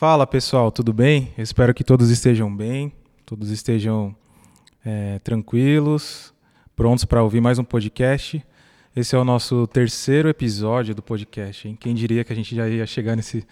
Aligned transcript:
Fala 0.00 0.26
pessoal, 0.26 0.72
tudo 0.72 0.94
bem? 0.94 1.30
Eu 1.36 1.42
espero 1.42 1.74
que 1.74 1.84
todos 1.84 2.08
estejam 2.08 2.56
bem, 2.56 2.90
todos 3.26 3.50
estejam 3.50 4.16
é, 4.82 5.18
tranquilos, 5.18 6.32
prontos 6.74 7.04
para 7.04 7.22
ouvir 7.22 7.42
mais 7.42 7.58
um 7.58 7.64
podcast. 7.64 8.42
Esse 8.96 9.14
é 9.14 9.18
o 9.18 9.24
nosso 9.26 9.66
terceiro 9.66 10.30
episódio 10.30 10.94
do 10.94 11.02
podcast. 11.02 11.68
Hein? 11.68 11.76
Quem 11.78 11.94
diria 11.94 12.24
que 12.24 12.32
a 12.32 12.34
gente 12.34 12.56
já 12.56 12.66
ia 12.66 12.86
chegar 12.86 13.14
nesse, 13.14 13.46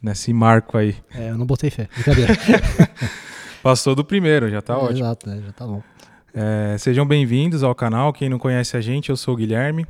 nesse 0.00 0.32
marco 0.32 0.78
aí? 0.78 0.96
É, 1.14 1.28
eu 1.28 1.36
não 1.36 1.44
botei 1.44 1.68
fé, 1.68 1.86
brincadeira. 1.94 2.32
Passou 3.62 3.94
do 3.94 4.02
primeiro, 4.02 4.48
já 4.48 4.62
tá 4.62 4.72
é, 4.72 4.76
ótimo. 4.78 5.00
Exato, 5.00 5.28
né? 5.28 5.42
já 5.44 5.52
tá 5.52 5.66
bom. 5.66 5.82
É, 6.32 6.78
sejam 6.78 7.06
bem-vindos 7.06 7.62
ao 7.62 7.74
canal. 7.74 8.10
Quem 8.10 8.30
não 8.30 8.38
conhece 8.38 8.74
a 8.74 8.80
gente, 8.80 9.10
eu 9.10 9.18
sou 9.18 9.34
o 9.34 9.36
Guilherme. 9.36 9.86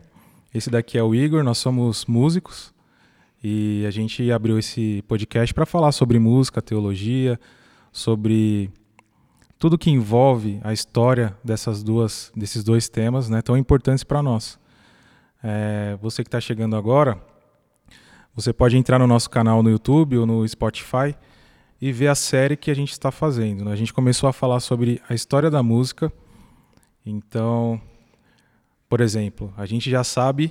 Esse 0.52 0.70
daqui 0.70 0.98
é 0.98 1.02
o 1.04 1.14
Igor, 1.14 1.45
nós 1.45 1.58
somos 1.58 2.04
músicos. 2.04 2.74
E 3.43 3.84
a 3.86 3.91
gente 3.91 4.30
abriu 4.30 4.59
esse 4.59 5.02
podcast 5.09 5.54
para 5.54 5.64
falar 5.64 5.93
sobre 5.93 6.18
música, 6.18 6.61
teologia, 6.61 7.41
sobre 7.91 8.70
tudo 9.59 9.78
que 9.78 9.91
envolve 9.91 10.60
a 10.62 10.73
história 10.73 11.37
dessas 11.42 11.83
duas, 11.83 12.30
desses 12.37 12.62
dois 12.62 12.88
temas, 12.88 13.28
né, 13.28 13.41
tão 13.41 13.56
importantes 13.56 14.05
para 14.05 14.23
nós. 14.23 14.59
É, 15.42 15.98
você 16.02 16.23
que 16.23 16.28
está 16.28 16.41
chegando 16.41 16.77
agora, 16.77 17.19
você 18.34 18.52
pode 18.52 18.77
entrar 18.77 18.98
no 18.98 19.06
nosso 19.06 19.28
canal 19.30 19.62
no 19.62 19.70
YouTube 19.70 20.19
ou 20.19 20.27
no 20.27 20.47
Spotify 20.47 21.14
e 21.80 21.92
ver 21.92 22.09
a 22.09 22.14
série 22.14 22.56
que 22.56 22.70
a 22.70 22.75
gente 22.75 22.92
está 22.92 23.11
fazendo. 23.11 23.64
Né? 23.64 23.72
A 23.72 23.77
gente 23.77 23.92
começou 23.92 24.28
a 24.28 24.33
falar 24.33 24.61
sobre 24.61 25.00
a 25.09 25.14
história 25.14 25.50
da 25.50 25.62
música. 25.62 26.12
Então, 27.05 27.80
por 28.88 29.00
exemplo, 29.00 29.52
a 29.56 29.64
gente 29.64 29.91
já 29.91 30.05
sabe 30.05 30.50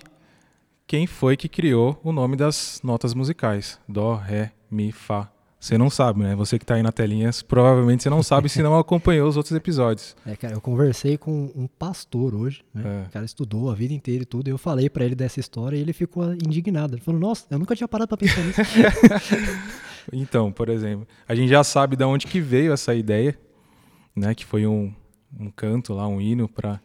quem 0.90 1.06
foi 1.06 1.38
que 1.38 1.48
criou 1.48 2.02
o 2.04 2.12
nome 2.12 2.36
das 2.36 2.82
notas 2.84 3.14
musicais: 3.14 3.80
Dó, 3.88 4.16
Ré, 4.16 4.52
Mi, 4.72 4.92
Fá. 4.92 5.32
Você 5.60 5.78
não 5.78 5.88
sabe, 5.88 6.22
né? 6.22 6.36
Você 6.36 6.58
que 6.58 6.64
está 6.64 6.76
aí 6.76 6.82
na 6.82 6.92
telinha, 6.92 7.30
provavelmente 7.48 8.02
você 8.02 8.10
não 8.10 8.24
sabe 8.24 8.50
se 8.50 8.64
não 8.64 8.76
acompanhou 8.80 9.28
os 9.28 9.38
outros 9.38 9.56
episódios. 9.56 10.16
É, 10.26 10.36
cara, 10.36 10.54
eu 10.56 10.62
conversei 10.62 11.16
com 11.18 11.52
um 11.56 11.68
pastor 11.68 12.34
hoje, 12.34 12.64
né? 12.74 13.04
É. 13.04 13.08
O 13.08 13.12
cara 13.12 13.26
estudou 13.26 13.70
a 13.70 13.76
vida 13.76 13.94
inteira 13.94 14.24
e 14.24 14.26
tudo, 14.26 14.48
e 14.48 14.52
eu 14.52 14.58
falei 14.58 14.90
para 14.90 15.06
ele 15.06 15.14
dessa 15.14 15.40
história 15.40 15.78
e 15.78 15.80
ele 15.80 15.94
ficou 15.94 16.34
indignado. 16.34 16.96
Ele 16.96 17.02
falou: 17.02 17.20
"Nossa, 17.20 17.46
eu 17.52 17.60
nunca 17.60 17.76
tinha 17.76 17.88
parado 17.88 18.08
para 18.08 18.18
pensar 18.18 18.42
nisso". 18.42 18.62
então, 20.12 20.52
por 20.52 20.70
exemplo, 20.70 21.08
a 21.28 21.36
gente 21.36 21.50
já 21.50 21.64
sabe 21.64 21.96
de 21.96 22.04
onde 22.04 22.26
que 22.26 22.42
veio 22.42 22.74
essa 22.74 22.96
ideia, 22.96 23.38
né? 24.16 24.34
Que 24.34 24.46
foi 24.46 24.66
um, 24.66 24.92
um 25.40 25.52
canto 25.52 25.94
lá, 25.94 26.08
um 26.08 26.20
hino 26.20 26.50
para 26.50 26.82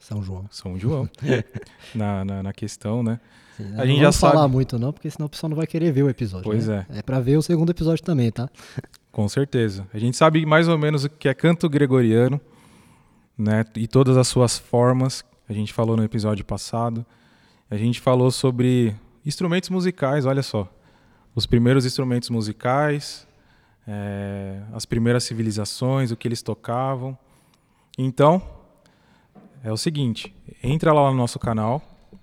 são 0.00 0.22
João. 0.22 0.46
São 0.50 0.78
João. 0.78 1.08
na, 1.94 2.24
na, 2.24 2.42
na, 2.42 2.52
questão, 2.52 3.02
né? 3.02 3.20
Sim, 3.56 3.74
a 3.76 3.84
gente 3.84 3.96
não 3.96 4.04
já 4.04 4.12
sabe. 4.12 4.32
falar 4.32 4.48
muito 4.48 4.78
não, 4.78 4.92
porque 4.92 5.10
senão 5.10 5.26
o 5.26 5.28
pessoal 5.28 5.50
não 5.50 5.56
vai 5.56 5.66
querer 5.66 5.92
ver 5.92 6.02
o 6.02 6.08
episódio. 6.08 6.44
Pois 6.44 6.66
né? 6.66 6.86
é. 6.90 6.98
É 6.98 7.02
para 7.02 7.20
ver 7.20 7.36
o 7.36 7.42
segundo 7.42 7.70
episódio 7.70 8.02
também, 8.02 8.32
tá? 8.32 8.48
Com 9.12 9.28
certeza. 9.28 9.86
A 9.92 9.98
gente 9.98 10.16
sabe 10.16 10.44
mais 10.46 10.68
ou 10.68 10.78
menos 10.78 11.04
o 11.04 11.10
que 11.10 11.28
é 11.28 11.34
canto 11.34 11.68
gregoriano, 11.68 12.40
né? 13.36 13.64
E 13.76 13.86
todas 13.86 14.16
as 14.16 14.26
suas 14.26 14.58
formas. 14.58 15.22
A 15.46 15.52
gente 15.52 15.72
falou 15.72 15.96
no 15.96 16.02
episódio 16.02 16.44
passado. 16.44 17.04
A 17.70 17.76
gente 17.76 18.00
falou 18.00 18.30
sobre 18.30 18.96
instrumentos 19.24 19.68
musicais, 19.68 20.24
olha 20.24 20.42
só. 20.42 20.66
Os 21.34 21.44
primeiros 21.44 21.84
instrumentos 21.84 22.30
musicais, 22.30 23.26
é, 23.86 24.60
as 24.72 24.86
primeiras 24.86 25.24
civilizações, 25.24 26.10
o 26.10 26.16
que 26.16 26.26
eles 26.26 26.40
tocavam. 26.40 27.18
Então, 27.98 28.42
é 29.62 29.72
o 29.72 29.76
seguinte: 29.76 30.34
entra 30.62 30.92
lá 30.92 31.10
no 31.10 31.16
nosso 31.16 31.38
canal, 31.38 31.82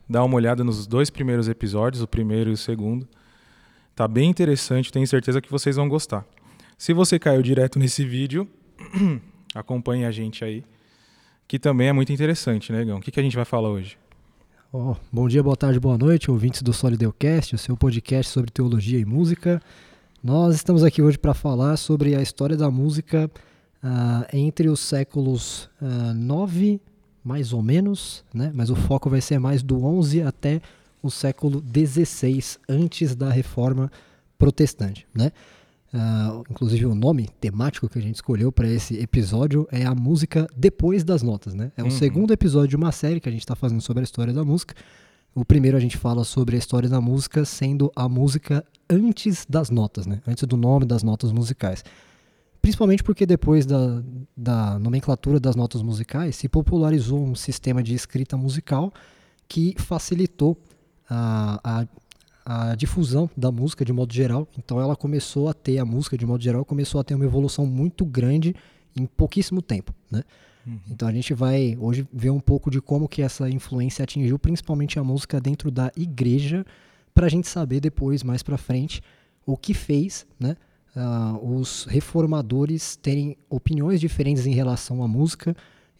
dá 0.10 0.24
uma 0.24 0.36
olhada 0.36 0.64
nos 0.64 0.88
dois 0.88 1.10
primeiros 1.10 1.48
episódios, 1.48 2.02
o 2.02 2.08
primeiro 2.08 2.50
e 2.50 2.54
o 2.54 2.58
segundo. 2.58 3.08
Tá 3.96 4.08
bem 4.08 4.30
interessante, 4.30 4.92
tenho 4.92 5.08
certeza 5.08 5.42
que 5.42 5.50
vocês 5.50 5.76
vão 5.76 5.90
gostar. 5.90 6.26
Se 6.78 6.94
você 6.94 7.18
caiu 7.18 7.42
direto 7.42 7.78
nesse 7.80 8.06
vídeo, 8.06 8.48
acompanhe 9.56 10.06
a 10.06 10.12
gente 10.12 10.44
aí, 10.44 10.64
que 11.48 11.58
também 11.58 11.88
é 11.88 11.94
muito 11.94 12.12
interessante, 12.12 12.72
né, 12.72 12.84
Gão? 12.86 12.98
O 12.98 13.02
que, 13.02 13.12
que 13.12 13.20
a 13.20 13.24
gente 13.24 13.36
vai 13.36 13.46
falar 13.46 13.70
hoje? 13.70 13.98
Oh, 14.72 14.96
bom 15.12 15.28
dia, 15.28 15.42
boa 15.42 15.56
tarde, 15.56 15.80
boa 15.80 15.98
noite, 15.98 16.30
ouvintes 16.30 16.62
do 16.62 16.74
Solideucast, 16.74 17.56
o 17.56 17.58
seu 17.58 17.78
podcast 17.78 18.32
sobre 18.32 18.52
teologia 18.52 19.00
e 19.00 19.06
música. 19.06 19.62
Nós 20.22 20.56
estamos 20.56 20.84
aqui 20.84 21.02
hoje 21.02 21.18
para 21.18 21.34
falar 21.34 21.78
sobre 21.78 22.16
a 22.16 22.22
história 22.22 22.58
da 22.58 22.70
música 22.70 23.32
uh, 23.82 24.36
entre 24.36 24.68
os 24.68 24.82
séculos 24.82 25.70
uh, 25.82 26.14
9 26.14 26.82
mais 27.28 27.52
ou 27.52 27.62
menos, 27.62 28.24
né? 28.34 28.52
mas 28.56 28.70
o 28.70 28.76
foco 28.76 29.10
vai 29.10 29.20
ser 29.20 29.38
mais 29.38 29.62
do 29.62 29.84
11 29.84 30.22
até 30.22 30.62
o 31.04 31.12
século 31.12 31.60
16, 31.60 32.58
antes 32.70 33.16
da 33.16 33.30
reforma 33.30 33.92
protestante. 34.38 35.06
Né? 35.14 35.34
Uh, 35.94 36.44
inclusive 36.50 36.86
o 36.86 36.96
nome 36.96 37.30
temático 37.42 37.90
que 37.90 38.00
a 38.00 38.02
gente 38.02 38.16
escolheu 38.16 38.50
para 38.50 38.68
esse 38.70 38.98
episódio 38.98 39.68
é 39.70 39.86
a 39.86 39.94
música 39.94 40.48
depois 40.56 41.04
das 41.04 41.22
notas. 41.22 41.54
Né? 41.54 41.70
É 41.76 41.82
o 41.82 41.86
uhum. 41.86 41.92
segundo 41.92 42.32
episódio 42.32 42.70
de 42.70 42.76
uma 42.78 42.94
série 42.94 43.20
que 43.20 43.28
a 43.28 43.32
gente 43.32 43.42
está 43.42 43.56
fazendo 43.56 43.82
sobre 43.82 44.00
a 44.00 44.04
história 44.06 44.34
da 44.34 44.46
música. 44.46 44.74
O 45.36 45.44
primeiro 45.44 45.76
a 45.76 45.82
gente 45.82 45.98
fala 45.98 46.24
sobre 46.24 46.56
a 46.56 46.60
história 46.60 46.88
da 46.88 47.02
música 47.02 47.44
sendo 47.44 47.92
a 47.94 48.08
música 48.08 48.66
antes 48.90 49.46
das 49.48 49.70
notas, 49.70 50.08
né? 50.08 50.22
antes 50.26 50.46
do 50.46 50.56
nome 50.56 50.86
das 50.86 51.04
notas 51.04 51.34
musicais. 51.34 51.84
Principalmente 52.68 53.02
porque 53.02 53.26
depois 53.26 53.66
da, 53.66 54.04
da 54.36 54.78
nomenclatura 54.78 55.40
das 55.40 55.56
notas 55.56 55.82
musicais 55.82 56.36
se 56.36 56.50
popularizou 56.50 57.26
um 57.26 57.34
sistema 57.34 57.82
de 57.82 57.96
escrita 57.96 58.36
musical 58.36 58.92
que 59.48 59.74
facilitou 59.78 60.58
a, 61.10 61.62
a, 61.64 62.72
a, 62.72 62.76
difusão 62.76 63.30
da 63.38 63.54
música 63.54 63.86
de 63.86 63.94
modo 63.94 64.14
geral. 64.14 64.46
Então 64.58 64.82
ela 64.82 64.98
começou 64.98 65.48
a 65.48 65.54
ter, 65.54 65.78
a 65.78 65.86
música 65.86 66.18
de 66.18 66.26
modo 66.26 66.44
geral 66.44 66.66
começou 66.66 67.00
a 67.00 67.06
ter 67.06 67.16
uma 67.16 67.24
evolução 67.24 67.66
muito 67.66 68.04
grande 68.04 68.54
em 68.94 69.06
pouquíssimo 69.06 69.62
tempo. 69.62 69.94
Né? 70.12 70.22
Uhum. 70.66 70.78
Então 70.92 71.08
a 71.08 71.12
gente 71.14 71.34
vai 71.34 71.78
hoje 71.80 72.06
ver 72.12 72.32
um 72.32 72.42
pouco 72.42 72.70
de 72.70 72.82
como 72.82 73.08
que 73.08 73.22
essa 73.22 73.50
influência 73.50 74.04
atingiu 74.04 74.38
principalmente 74.38 75.00
a 75.00 75.04
música 75.06 75.40
dentro 75.40 75.72
da 75.72 75.90
igreja, 75.96 76.66
para 77.16 77.28
a 77.28 77.30
gente 77.30 77.48
saber 77.48 77.80
depois, 77.80 78.24
mais 78.24 78.44
para 78.44 78.58
frente, 78.58 79.02
o 79.46 79.56
que 79.56 79.74
fez 79.74 80.28
né, 80.38 80.58
uh, 80.98 81.58
os 81.58 81.86
reformadores 81.86 82.96
terem 82.96 83.38
opiniões 83.50 84.02
diferentes 84.02 84.46
em 84.46 84.54
relação 84.54 85.04
à 85.04 85.08
música 85.08 85.56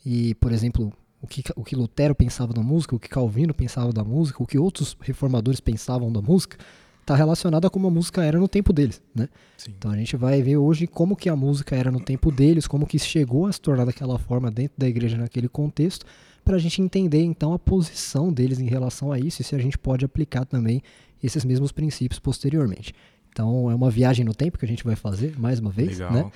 e, 0.06 0.34
por 0.36 0.52
exemplo, 0.52 0.92
o 1.22 1.28
que, 1.28 1.44
o 1.56 1.64
que 1.64 1.76
Lutero 1.76 2.16
pensava 2.16 2.54
da 2.54 2.62
música, 2.62 2.96
o 2.96 3.00
que 3.00 3.10
Calvino 3.10 3.54
pensava 3.54 3.94
da 3.94 4.04
música, 4.04 4.42
o 4.42 4.48
que 4.48 4.58
outros 4.58 4.96
reformadores 5.00 5.60
pensavam 5.60 6.12
da 6.12 6.22
música, 6.22 6.58
está 7.02 7.16
relacionado 7.16 7.66
a 7.66 7.70
como 7.70 7.88
a 7.88 7.92
música 7.92 8.24
era 8.24 8.38
no 8.38 8.50
tempo 8.50 8.74
deles, 8.74 9.02
né? 9.16 9.30
Então 9.70 9.92
a 9.92 9.96
gente 9.96 10.18
vai 10.18 10.42
ver 10.42 10.58
hoje 10.58 10.86
como 10.86 11.16
que 11.16 11.30
a 11.30 11.36
música 11.36 11.76
era 11.76 11.90
no 11.90 12.02
tempo 12.02 12.30
deles, 12.32 12.68
como 12.68 12.86
que 12.86 13.00
chegou 13.00 13.46
a 13.46 13.52
se 13.52 13.62
tornar 13.62 13.86
daquela 13.86 14.20
forma 14.20 14.52
dentro 14.52 14.78
da 14.78 14.88
igreja 14.88 15.18
naquele 15.18 15.48
contexto, 15.48 16.06
para 16.44 16.58
a 16.58 16.60
gente 16.60 16.82
entender 16.82 17.24
então 17.24 17.54
a 17.54 17.60
posição 17.60 18.32
deles 18.32 18.60
em 18.60 18.68
relação 18.68 19.12
a 19.12 19.20
isso 19.20 19.42
e 19.42 19.46
se 19.46 19.56
a 19.56 19.60
gente 19.60 19.78
pode 19.78 20.04
aplicar 20.04 20.46
também 20.46 20.82
esses 21.24 21.44
mesmos 21.44 21.72
princípios 21.72 22.20
posteriormente. 22.20 22.94
Então 23.38 23.70
é 23.70 23.76
uma 23.76 23.92
viagem 23.92 24.26
no 24.26 24.34
tempo 24.34 24.58
que 24.58 24.66
a 24.66 24.68
gente 24.68 24.84
vai 24.84 24.96
fazer 24.96 25.38
mais 25.38 25.60
uma 25.60 25.70
vez, 25.70 26.00
Legal. 26.00 26.12
né? 26.12 26.32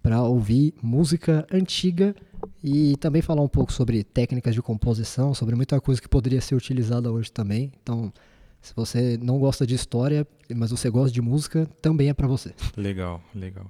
Para 0.00 0.22
ouvir 0.22 0.72
música 0.80 1.44
antiga 1.52 2.14
e 2.62 2.96
também 2.98 3.20
falar 3.20 3.42
um 3.42 3.48
pouco 3.48 3.72
sobre 3.72 4.04
técnicas 4.04 4.54
de 4.54 4.62
composição, 4.62 5.34
sobre 5.34 5.56
muita 5.56 5.80
coisa 5.80 6.00
que 6.00 6.08
poderia 6.08 6.40
ser 6.40 6.54
utilizada 6.54 7.10
hoje 7.10 7.32
também. 7.32 7.72
Então, 7.82 8.12
se 8.62 8.72
você 8.72 9.18
não 9.20 9.36
gosta 9.40 9.66
de 9.66 9.74
história, 9.74 10.24
mas 10.54 10.70
você 10.70 10.88
gosta 10.88 11.10
de 11.10 11.20
música, 11.20 11.66
também 11.82 12.08
é 12.08 12.14
para 12.14 12.28
você. 12.28 12.54
Legal, 12.76 13.20
legal. 13.34 13.68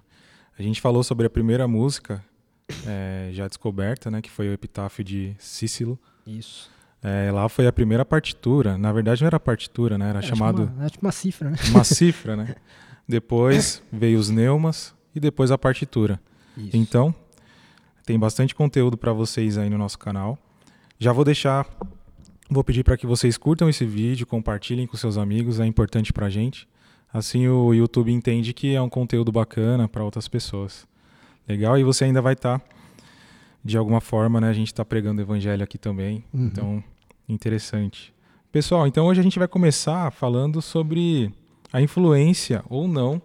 A 0.58 0.62
gente 0.62 0.78
falou 0.78 1.02
sobre 1.02 1.24
a 1.24 1.30
primeira 1.30 1.66
música 1.66 2.22
é, 2.86 3.30
já 3.32 3.48
descoberta, 3.48 4.10
né? 4.10 4.20
Que 4.20 4.30
foi 4.30 4.50
o 4.50 4.52
Epitáfio 4.52 5.02
de 5.02 5.34
Cícero. 5.38 5.98
Isso. 6.26 6.70
É, 7.06 7.30
lá 7.30 7.46
foi 7.50 7.66
a 7.66 7.72
primeira 7.72 8.02
partitura. 8.02 8.78
Na 8.78 8.90
verdade, 8.90 9.20
não 9.20 9.26
era 9.26 9.38
partitura, 9.38 9.98
né? 9.98 10.08
Era, 10.08 10.18
era 10.20 10.26
chamado. 10.26 10.62
Tipo 10.62 10.72
uma, 10.72 10.80
era 10.80 10.90
tipo 10.90 11.04
uma 11.04 11.12
cifra, 11.12 11.50
né? 11.50 11.56
Uma 11.68 11.84
cifra, 11.84 12.34
né? 12.34 12.54
Depois 13.06 13.82
veio 13.92 14.18
os 14.18 14.30
neumas 14.30 14.94
e 15.14 15.20
depois 15.20 15.50
a 15.50 15.58
partitura. 15.58 16.18
Isso. 16.56 16.74
Então, 16.74 17.14
tem 18.06 18.18
bastante 18.18 18.54
conteúdo 18.54 18.96
para 18.96 19.12
vocês 19.12 19.58
aí 19.58 19.68
no 19.68 19.76
nosso 19.76 19.98
canal. 19.98 20.38
Já 20.98 21.12
vou 21.12 21.26
deixar. 21.26 21.68
Vou 22.48 22.64
pedir 22.64 22.82
para 22.82 22.96
que 22.96 23.06
vocês 23.06 23.36
curtam 23.36 23.68
esse 23.68 23.84
vídeo, 23.84 24.26
compartilhem 24.26 24.86
com 24.86 24.96
seus 24.96 25.18
amigos, 25.18 25.60
é 25.60 25.66
importante 25.66 26.10
para 26.10 26.26
a 26.26 26.30
gente. 26.30 26.66
Assim 27.12 27.46
o 27.48 27.74
YouTube 27.74 28.12
entende 28.12 28.54
que 28.54 28.74
é 28.74 28.80
um 28.80 28.88
conteúdo 28.88 29.30
bacana 29.30 29.88
para 29.88 30.02
outras 30.02 30.26
pessoas. 30.26 30.86
Legal? 31.46 31.78
E 31.78 31.84
você 31.84 32.04
ainda 32.04 32.22
vai 32.22 32.32
estar, 32.32 32.58
tá, 32.58 32.66
de 33.62 33.76
alguma 33.76 34.00
forma, 34.00 34.40
né? 34.40 34.48
A 34.48 34.52
gente 34.54 34.68
está 34.68 34.84
pregando 34.84 35.20
o 35.20 35.24
evangelho 35.24 35.62
aqui 35.62 35.76
também. 35.76 36.24
Uhum. 36.32 36.46
Então, 36.46 36.84
Interessante. 37.28 38.14
Pessoal, 38.52 38.86
então 38.86 39.06
hoje 39.06 39.20
a 39.20 39.22
gente 39.22 39.38
vai 39.38 39.48
começar 39.48 40.10
falando 40.10 40.60
sobre 40.62 41.32
a 41.72 41.80
influência 41.80 42.62
ou 42.68 42.86
não 42.86 43.20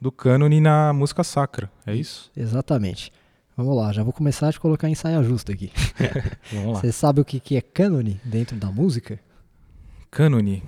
do 0.00 0.12
cânone 0.12 0.60
na 0.60 0.92
música 0.92 1.24
sacra, 1.24 1.70
é 1.84 1.94
isso? 1.94 2.30
Exatamente. 2.36 3.12
Vamos 3.56 3.76
lá, 3.76 3.92
já 3.92 4.02
vou 4.02 4.12
começar 4.12 4.48
a 4.48 4.52
te 4.52 4.60
colocar 4.60 4.88
em 4.88 4.94
saia 4.94 5.22
justa 5.22 5.52
aqui. 5.52 5.72
Vamos 6.52 6.74
lá. 6.74 6.80
Você 6.80 6.92
sabe 6.92 7.20
o 7.20 7.24
que, 7.24 7.40
que 7.40 7.56
é 7.56 7.60
cânone 7.60 8.20
dentro 8.24 8.56
da 8.56 8.70
música? 8.70 9.18
Cânone. 10.10 10.62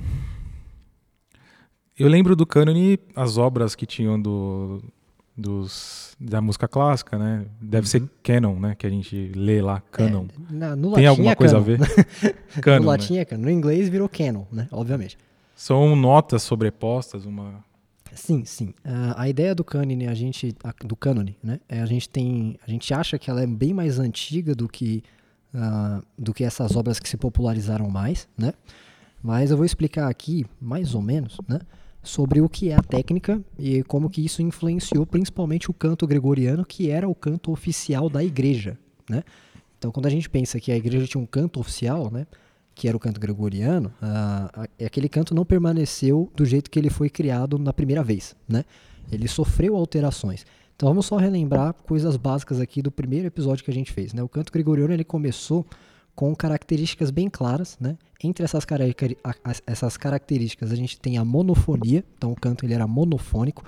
Eu 1.99 2.09
lembro 2.09 2.35
do 2.35 2.47
cânone 2.47 2.99
as 3.15 3.37
obras 3.37 3.75
que 3.75 3.85
tinham 3.85 4.21
do, 4.21 4.83
dos, 5.38 6.17
da 6.19 6.40
música 6.40 6.67
clássica, 6.67 7.17
né? 7.17 7.46
Deve 7.61 7.85
Uhum. 7.87 7.90
ser 7.90 8.02
canon, 8.25 8.58
né? 8.58 8.75
Que 8.75 8.87
a 8.87 8.90
gente 8.90 9.31
lê 9.37 9.62
lá, 9.62 9.81
canon. 9.93 10.26
É, 10.50 10.52
na- 10.52 10.76
no 10.76 10.93
Tem 10.94 11.06
alguma 11.06 11.31
é 11.31 11.35
coisa 11.37 11.58
a 11.58 11.62
canon. 11.62 11.76
ver? 11.79 11.79
canon, 12.61 12.76
no 12.79 12.82
né? 12.82 12.87
latim 12.88 13.17
é 13.19 13.25
canon. 13.25 13.43
No 13.44 13.50
inglês 13.50 13.88
virou 13.88 14.08
canon, 14.08 14.44
né? 14.50 14.67
Obviamente. 14.73 15.17
São 15.55 15.94
notas 15.94 16.43
sobrepostas, 16.43 17.25
uma... 17.25 17.64
Sim, 18.14 18.44
sim. 18.44 18.75
Ah, 18.85 19.14
a 19.23 19.29
ideia 19.29 19.55
do 19.55 19.62
cânone, 19.62 20.08
a 20.08 20.14
gente, 20.14 20.52
a- 20.64 20.75
do 20.85 20.96
cânone, 20.96 21.37
né? 21.43 21.61
É 21.69 21.81
a 21.81 21.87
gente 21.87 22.08
tem, 22.08 22.58
a 22.67 22.70
gente 22.70 22.93
acha 22.93 23.17
que 23.17 23.31
ela 23.31 23.40
é 23.43 23.46
bem 23.46 23.73
mais 23.73 24.00
antiga 24.00 24.55
do 24.56 24.69
que 24.69 25.05
ah, 25.55 26.02
do 26.19 26.35
que 26.35 26.43
essas 26.43 26.75
obras 26.75 26.99
que 26.99 27.08
se 27.08 27.17
popularizaram 27.17 27.88
mais, 27.88 28.29
né? 28.37 28.52
Mas 29.23 29.50
eu 29.52 29.56
vou 29.56 29.64
explicar 29.64 30.08
aqui, 30.08 30.44
mais 30.61 30.94
ou 30.96 31.02
menos, 31.02 31.38
né? 31.49 31.61
Sobre 32.03 32.41
o 32.41 32.49
que 32.49 32.71
é 32.71 32.75
a 32.75 32.81
técnica 32.83 33.43
e 33.59 33.83
como 33.83 34.09
que 34.09 34.25
isso 34.25 34.41
influenciou 34.41 35.05
principalmente 35.05 35.71
o 35.71 35.75
canto 35.75 36.06
gregoriano, 36.06 36.65
que 36.65 36.91
era 36.91 37.09
o 37.09 37.15
canto 37.15 37.50
oficial 37.50 38.09
da 38.09 38.23
igreja, 38.25 38.79
né? 39.11 39.23
Então, 39.79 39.91
quando 39.93 40.06
a 40.06 40.11
gente 40.11 40.29
pensa 40.29 40.59
que 40.59 40.73
a 40.73 40.77
igreja 40.77 41.06
tinha 41.06 41.21
um 41.23 41.27
canto 41.27 41.61
oficial, 41.61 42.11
né? 42.11 42.27
Que 42.75 42.89
era 42.89 42.97
o 42.97 43.00
canto 43.00 43.21
gregoriano, 43.21 43.93
a- 44.00 44.69
aquele 44.85 45.09
canto 45.09 45.35
não 45.35 45.45
permaneceu 45.45 46.31
do 46.35 46.45
jeito 46.45 46.71
que 46.71 46.79
ele 46.79 46.91
foi 46.91 47.11
criado 47.11 47.59
na 47.59 47.73
primeira 47.73 48.03
vez, 48.03 48.35
né? 48.49 48.65
Ele 49.11 49.27
sofreu 49.29 49.77
alterações. 49.77 50.45
Então 50.77 50.89
vamos 50.89 51.06
só 51.06 51.17
relembrar 51.17 51.75
coisas 51.75 52.17
básicas 52.17 52.61
aqui 52.61 52.81
do 52.81 52.91
primeiro 52.91 53.27
episódio 53.27 53.65
que 53.65 53.71
a 53.71 53.75
gente 53.75 53.93
fez, 53.93 54.12
né? 54.12 54.23
O 54.23 54.29
canto 54.29 54.53
gregoriano 54.53 54.93
ele 54.93 55.05
começou 55.05 55.67
com 56.19 56.35
características 56.35 57.12
bem 57.12 57.31
claras, 57.31 57.76
né? 57.81 57.97
Entre 58.25 58.44
essas, 58.44 58.67
as- 59.44 59.62
essas 59.65 59.97
características 59.97 60.73
a 60.73 60.75
gente 60.75 60.99
tem 60.99 61.17
a 61.17 61.25
monofonia, 61.25 62.03
então 62.17 62.32
o 62.32 62.35
canto 62.35 62.67
ele 62.67 62.75
era 62.75 62.88
monofônico, 62.88 63.62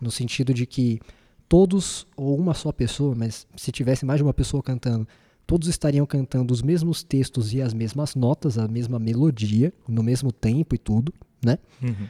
no 0.00 0.10
sentido 0.10 0.54
de 0.54 0.64
que 0.64 0.98
todos, 1.46 2.06
ou 2.16 2.38
uma 2.38 2.54
só 2.54 2.72
pessoa, 2.72 3.14
mas 3.14 3.46
se 3.54 3.70
tivesse 3.70 4.06
mais 4.06 4.16
de 4.16 4.22
uma 4.24 4.32
pessoa 4.32 4.62
cantando, 4.62 5.06
todos 5.46 5.68
estariam 5.68 6.06
cantando 6.06 6.54
os 6.54 6.62
mesmos 6.62 7.02
textos 7.02 7.52
e 7.52 7.60
as 7.60 7.74
mesmas 7.74 8.14
notas, 8.14 8.56
a 8.56 8.66
mesma 8.66 8.98
melodia, 8.98 9.70
no 9.86 10.02
mesmo 10.02 10.32
tempo 10.32 10.74
e 10.74 10.78
tudo, 10.78 11.12
né? 11.44 11.58
Uhum. 11.82 12.06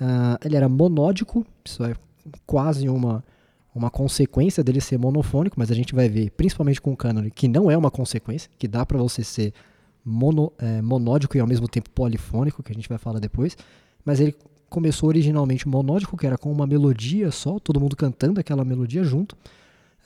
Ah, 0.00 0.38
ele 0.42 0.56
era 0.56 0.70
monódico, 0.70 1.44
isso 1.62 1.84
é 1.84 1.94
quase 2.46 2.88
uma, 2.88 3.22
uma 3.74 3.90
consequência 3.90 4.62
dele 4.62 4.80
ser 4.80 4.98
monofônico, 4.98 5.56
mas 5.58 5.70
a 5.70 5.74
gente 5.74 5.94
vai 5.94 6.08
ver, 6.08 6.30
principalmente 6.30 6.80
com 6.80 6.92
o 6.92 6.96
cânone, 6.96 7.30
que 7.30 7.48
não 7.48 7.70
é 7.70 7.76
uma 7.76 7.90
consequência, 7.90 8.48
que 8.58 8.68
dá 8.68 8.86
para 8.86 8.98
você 8.98 9.24
ser 9.24 9.52
mono, 10.04 10.52
eh, 10.58 10.80
monódico 10.82 11.36
e 11.36 11.40
ao 11.40 11.46
mesmo 11.46 11.66
tempo 11.66 11.90
polifônico, 11.90 12.62
que 12.62 12.70
a 12.70 12.74
gente 12.74 12.88
vai 12.88 12.98
falar 12.98 13.18
depois. 13.18 13.56
Mas 14.04 14.20
ele 14.20 14.34
começou 14.70 15.08
originalmente 15.08 15.66
monódico, 15.68 16.16
que 16.16 16.26
era 16.26 16.36
com 16.38 16.52
uma 16.52 16.66
melodia 16.66 17.30
só, 17.30 17.58
todo 17.58 17.80
mundo 17.80 17.96
cantando 17.96 18.38
aquela 18.38 18.64
melodia 18.64 19.02
junto. 19.02 19.36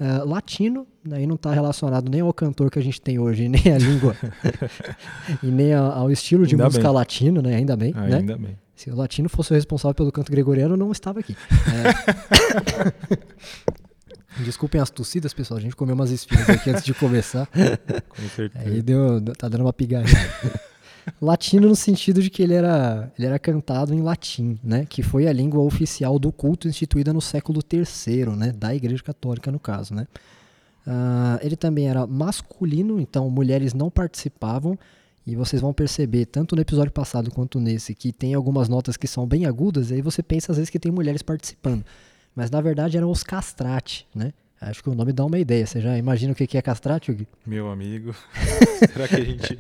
Ah, 0.00 0.22
latino, 0.24 0.86
aí 1.10 1.26
não 1.26 1.34
está 1.34 1.52
relacionado 1.52 2.08
nem 2.08 2.20
ao 2.20 2.32
cantor 2.32 2.70
que 2.70 2.78
a 2.78 2.82
gente 2.82 3.00
tem 3.00 3.18
hoje, 3.18 3.48
nem 3.50 3.72
à 3.72 3.76
língua, 3.78 4.14
e 5.42 5.46
nem 5.48 5.74
a- 5.74 5.92
ao 5.92 6.10
estilo 6.10 6.46
de 6.46 6.54
Ainda 6.54 6.64
música 6.66 6.84
bem. 6.84 6.92
latino, 6.94 7.42
né? 7.42 7.56
Ainda 7.56 7.76
bem, 7.76 7.92
né? 7.92 8.16
Ainda 8.18 8.36
bem. 8.38 8.56
Se 8.78 8.88
o 8.90 8.94
latino 8.94 9.28
fosse 9.28 9.50
o 9.50 9.54
responsável 9.56 9.92
pelo 9.92 10.12
canto 10.12 10.30
gregoriano, 10.30 10.74
eu 10.74 10.78
não 10.78 10.92
estava 10.92 11.18
aqui. 11.18 11.36
É. 11.66 11.92
Desculpem 14.44 14.80
as 14.80 14.88
tossidas, 14.88 15.34
pessoal. 15.34 15.58
A 15.58 15.60
gente 15.60 15.74
comeu 15.74 15.96
umas 15.96 16.12
esfirras 16.12 16.48
aqui 16.48 16.70
antes 16.70 16.84
de 16.84 16.94
começar. 16.94 17.48
Com 18.08 18.28
certeza. 18.36 18.64
Aí 18.64 18.80
deu, 18.80 19.20
tá 19.36 19.48
dando 19.48 19.62
uma 19.62 19.72
pigarrinha. 19.72 20.16
Latino 21.20 21.68
no 21.68 21.74
sentido 21.74 22.22
de 22.22 22.30
que 22.30 22.40
ele 22.40 22.54
era, 22.54 23.10
ele 23.18 23.26
era 23.26 23.36
cantado 23.36 23.92
em 23.92 24.00
latim, 24.00 24.60
né? 24.62 24.86
Que 24.88 25.02
foi 25.02 25.26
a 25.26 25.32
língua 25.32 25.60
oficial 25.60 26.16
do 26.16 26.30
culto 26.30 26.68
instituída 26.68 27.12
no 27.12 27.20
século 27.20 27.60
III, 27.60 28.26
né? 28.36 28.52
Da 28.52 28.72
Igreja 28.72 29.02
Católica, 29.02 29.50
no 29.50 29.58
caso, 29.58 29.92
né? 29.92 30.06
Ah, 30.86 31.40
ele 31.42 31.56
também 31.56 31.88
era 31.88 32.06
masculino, 32.06 33.00
então 33.00 33.28
mulheres 33.28 33.74
não 33.74 33.90
participavam. 33.90 34.78
E 35.28 35.36
vocês 35.36 35.60
vão 35.60 35.74
perceber, 35.74 36.24
tanto 36.24 36.56
no 36.56 36.62
episódio 36.62 36.90
passado 36.90 37.30
quanto 37.30 37.60
nesse, 37.60 37.94
que 37.94 38.14
tem 38.14 38.32
algumas 38.32 38.66
notas 38.66 38.96
que 38.96 39.06
são 39.06 39.26
bem 39.26 39.44
agudas, 39.44 39.90
e 39.90 39.94
aí 39.96 40.00
você 40.00 40.22
pensa 40.22 40.52
às 40.52 40.56
vezes 40.56 40.70
que 40.70 40.78
tem 40.78 40.90
mulheres 40.90 41.20
participando. 41.20 41.84
Mas 42.34 42.50
na 42.50 42.62
verdade 42.62 42.96
eram 42.96 43.10
os 43.10 43.22
castrati, 43.22 44.08
né? 44.14 44.32
Acho 44.58 44.82
que 44.82 44.88
o 44.88 44.94
nome 44.94 45.12
dá 45.12 45.26
uma 45.26 45.38
ideia. 45.38 45.66
Você 45.66 45.82
já 45.82 45.98
imagina 45.98 46.32
o 46.32 46.34
que 46.34 46.56
é 46.56 46.62
castrati, 46.62 47.12
Gui? 47.12 47.28
Meu 47.44 47.70
amigo. 47.70 48.14
Será 48.90 49.06
que 49.06 49.16
a 49.16 49.24
gente. 49.24 49.58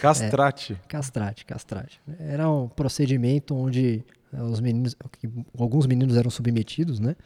Castrate. 0.00 0.76
Castrate, 0.86 1.44
castrate. 1.44 2.00
Era 2.20 2.48
um 2.48 2.68
procedimento 2.68 3.56
onde 3.56 4.04
os 4.32 4.60
meninos, 4.60 4.94
alguns 5.58 5.86
meninos 5.86 6.16
eram 6.16 6.30
submetidos, 6.30 7.00
né, 7.00 7.16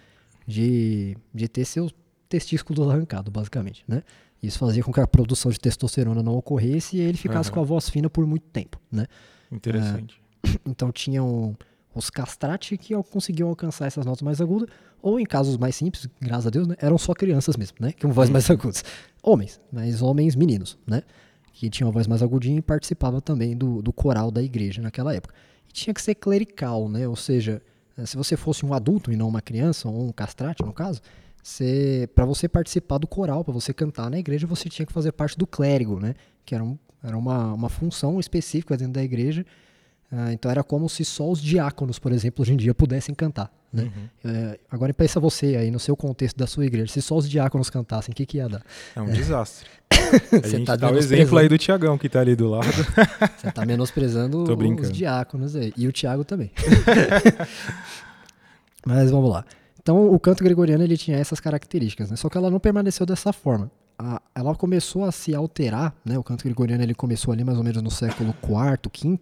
de, 0.47 1.19
de 1.35 1.49
ter 1.49 1.67
seus 1.67 1.95
testículos 2.31 2.89
arrancados, 2.89 3.31
basicamente, 3.31 3.85
né. 3.87 4.03
Isso 4.43 4.59
fazia 4.59 4.83
com 4.83 4.93
que 4.93 5.01
a 5.01 5.07
produção 5.07 5.51
de 5.51 5.61
testosterona 5.61 6.23
não 6.23 6.35
ocorresse 6.35 6.97
e 6.97 7.01
ele 7.01 7.17
ficasse 7.17 7.49
Aham. 7.49 7.55
com 7.55 7.61
a 7.61 7.65
voz 7.65 7.89
fina 7.89 8.11
por 8.11 8.27
muito 8.27 8.47
tempo, 8.47 8.81
né. 8.91 9.07
Interessante. 9.51 10.21
Então 10.67 10.91
tinham 10.91 11.57
os 11.95 12.11
castrati 12.11 12.77
que 12.77 12.95
conseguiam 13.05 13.49
alcançar 13.49 13.87
essas 13.87 14.05
notas 14.05 14.23
mais 14.23 14.41
agudas, 14.41 14.69
ou 15.01 15.21
em 15.21 15.25
casos 15.25 15.57
mais 15.57 15.77
simples, 15.77 16.09
graças 16.21 16.47
a 16.47 16.51
Deus, 16.51 16.67
né, 16.67 16.75
eram 16.79 16.97
só 16.97 17.13
crianças 17.13 17.57
mesmo, 17.57 17.77
né, 17.81 17.93
com 17.93 18.11
voz 18.11 18.31
mais 18.31 18.51
agudas. 18.51 18.85
Homens, 19.23 19.61
mas 19.71 20.01
homens 20.01 20.35
meninos, 20.35 20.79
né, 20.87 21.03
que 21.53 21.69
tinham 21.69 21.89
a 21.89 21.93
voz 21.93 22.07
mais 22.07 22.23
agudinha 22.23 22.59
e 22.59 22.63
participavam 22.63 23.21
também 23.21 23.57
do, 23.57 23.83
do 23.83 23.93
coral 23.93 24.31
da 24.31 24.43
igreja 24.43 24.81
naquela 24.81 25.15
época. 25.15 25.35
E 25.69 25.73
tinha 25.73 25.93
que 25.93 26.01
ser 26.01 26.15
clerical, 26.15 26.89
né, 26.89 27.07
ou 27.07 27.17
seja, 27.17 27.61
eh, 27.97 28.07
se 28.07 28.17
você 28.17 28.37
fosse 28.37 28.65
um 28.65 28.73
adulto 28.73 29.13
e 29.13 29.17
não 29.17 29.29
uma 29.29 29.43
criança, 29.43 29.89
ou 29.89 30.07
um 30.07 30.13
castrate 30.13 30.65
no 30.65 30.73
caso, 30.73 31.01
para 32.15 32.25
você 32.25 32.49
participar 32.49 32.99
do 32.99 33.07
coral, 33.07 33.45
para 33.45 33.53
você 33.53 33.73
cantar 33.73 34.11
na 34.11 34.19
igreja, 34.19 34.47
você 34.47 34.69
tinha 34.69 34.87
que 34.87 34.93
fazer 34.93 35.13
parte 35.13 35.37
do 35.37 35.47
clérigo, 35.47 35.99
né, 35.99 36.15
que 36.45 36.55
era, 36.55 36.63
um, 36.63 36.79
era 37.03 37.17
uma, 37.17 37.53
uma 37.53 37.69
função 37.69 38.21
específica 38.21 38.77
dentro 38.77 38.95
da 38.95 39.03
igreja, 39.03 39.45
ah, 40.11 40.33
então 40.33 40.51
era 40.51 40.63
como 40.63 40.89
se 40.89 41.05
só 41.07 41.31
os 41.31 41.41
diáconos, 41.41 41.99
por 41.99 42.13
exemplo, 42.13 42.43
hoje 42.43 42.53
em 42.53 42.57
dia 42.57 42.75
pudessem 42.75 43.15
cantar. 43.15 43.51
Né? 43.73 43.85
Uhum. 43.85 44.31
É, 44.31 44.59
agora 44.71 44.93
pensa 44.93 45.19
você 45.19 45.57
aí 45.57 45.71
no 45.71 45.81
seu 45.81 45.97
contexto 45.97 46.37
da 46.37 46.47
sua 46.47 46.67
igreja, 46.67 46.93
se 46.93 47.01
só 47.01 47.17
os 47.17 47.29
diáconos 47.29 47.71
cantassem, 47.71 48.13
o 48.13 48.15
que, 48.15 48.27
que 48.27 48.37
ia 48.37 48.47
dar? 48.47 48.63
É 48.95 49.01
um 49.01 49.07
desastre. 49.07 49.67
A 50.45 50.47
gente 50.47 50.67
tá 50.67 50.77
dá 50.77 50.91
o 50.91 50.99
exemplo 50.99 51.39
aí 51.39 51.49
do 51.49 51.57
Tiagão 51.57 51.97
que 51.97 52.09
tá 52.09 52.21
ali 52.21 52.37
do 52.37 52.49
lado. 52.49 52.67
Você 53.39 53.49
está 53.49 53.65
menosprezando 53.65 54.43
os 54.43 54.93
diáconos 54.93 55.57
aí. 55.57 55.73
E 55.77 55.87
o 55.87 55.93
Tiago 55.93 56.25
também. 56.25 56.51
Mas 58.85 59.11
vamos 59.11 59.31
lá. 59.31 59.45
Então, 59.83 60.13
o 60.13 60.19
canto 60.19 60.45
gregoriano 60.45 60.83
ele 60.85 60.97
tinha 60.97 61.17
essas 61.17 61.41
características, 61.41 62.11
né? 62.11 62.17
só 62.17 62.29
que 62.29 62.39
ela 62.39 62.51
não 62.51 62.61
permaneceu 62.61 63.05
dessa 63.05 63.33
forma. 63.33 63.71
A- 63.99 64.23
ela 64.35 64.55
começou 64.55 65.05
a 65.05 65.13
se 65.13 65.35
alterar, 65.35 65.95
né? 66.05 66.17
o 66.17 66.23
canto 66.23 66.45
gregoriano 66.45 66.83
ele 66.83 66.95
começou 66.95 67.33
ali 67.33 67.43
mais 67.45 67.59
ou 67.59 67.65
menos 67.65 67.83
no 67.83 67.91
século 67.91 68.31
IV, 68.43 68.91
V, 69.11 69.19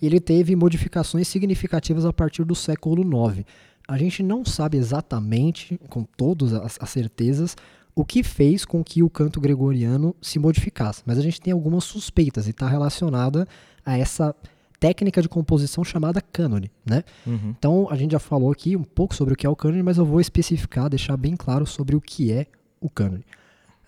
e 0.00 0.06
ele 0.06 0.20
teve 0.20 0.54
modificações 0.54 1.26
significativas 1.26 2.04
a 2.04 2.12
partir 2.12 2.44
do 2.44 2.54
século 2.54 3.02
IX. 3.02 3.44
A 3.88 3.98
gente 3.98 4.22
não 4.22 4.44
sabe 4.44 4.76
exatamente, 4.78 5.78
com 5.88 6.02
todas 6.04 6.52
as, 6.52 6.78
as 6.80 6.90
certezas, 6.90 7.56
o 7.94 8.04
que 8.04 8.22
fez 8.22 8.64
com 8.64 8.84
que 8.84 9.02
o 9.02 9.08
canto 9.08 9.40
gregoriano 9.40 10.14
se 10.20 10.38
modificasse, 10.38 11.02
mas 11.06 11.18
a 11.18 11.22
gente 11.22 11.40
tem 11.40 11.52
algumas 11.52 11.82
suspeitas 11.84 12.46
e 12.46 12.50
está 12.50 12.68
relacionada 12.68 13.46
a 13.84 13.96
essa 13.96 14.34
técnica 14.78 15.22
de 15.22 15.28
composição 15.28 15.84
chamada 15.84 16.20
cânone, 16.20 16.70
né? 16.84 17.02
Uhum. 17.26 17.54
Então, 17.58 17.88
a 17.90 17.96
gente 17.96 18.12
já 18.12 18.18
falou 18.18 18.50
aqui 18.50 18.76
um 18.76 18.84
pouco 18.84 19.14
sobre 19.14 19.34
o 19.34 19.36
que 19.36 19.46
é 19.46 19.50
o 19.50 19.56
cânone, 19.56 19.82
mas 19.82 19.98
eu 19.98 20.04
vou 20.04 20.20
especificar, 20.20 20.88
deixar 20.88 21.16
bem 21.16 21.36
claro 21.36 21.66
sobre 21.66 21.96
o 21.96 22.00
que 22.00 22.32
é 22.32 22.46
o 22.80 22.88
cânone. 22.88 23.24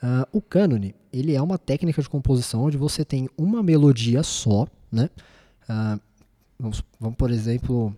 Ah, 0.02 0.26
o 0.32 0.40
cânone, 0.40 0.94
ele 1.12 1.34
é 1.34 1.42
uma 1.42 1.58
técnica 1.58 2.00
de 2.00 2.08
composição 2.08 2.64
onde 2.64 2.76
você 2.76 3.04
tem 3.04 3.28
uma 3.36 3.62
melodia 3.62 4.22
só, 4.22 4.66
né? 4.90 5.10
Ah, 5.68 5.98
vamos, 6.58 6.82
vamos, 6.98 7.16
por 7.16 7.30
exemplo, 7.30 7.94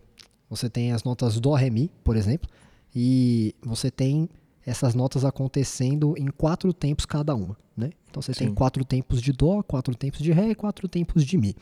você 0.49 0.69
tem 0.69 0.91
as 0.91 1.03
notas 1.03 1.39
Dó, 1.39 1.53
Ré, 1.53 1.69
Mi, 1.69 1.91
por 2.03 2.15
exemplo, 2.15 2.49
e 2.95 3.55
você 3.63 3.89
tem 3.89 4.29
essas 4.65 4.93
notas 4.93 5.25
acontecendo 5.25 6.13
em 6.17 6.27
quatro 6.27 6.73
tempos 6.73 7.05
cada 7.05 7.33
uma, 7.33 7.57
né? 7.75 7.91
Então 8.09 8.21
você 8.21 8.33
tem 8.33 8.49
Sim. 8.49 8.53
quatro 8.53 8.83
tempos 8.83 9.21
de 9.21 9.31
Dó, 9.31 9.63
quatro 9.63 9.95
tempos 9.95 10.19
de 10.19 10.31
Ré 10.31 10.49
e 10.49 10.55
quatro 10.55 10.87
tempos 10.87 11.23
de 11.23 11.37
Mi. 11.37 11.55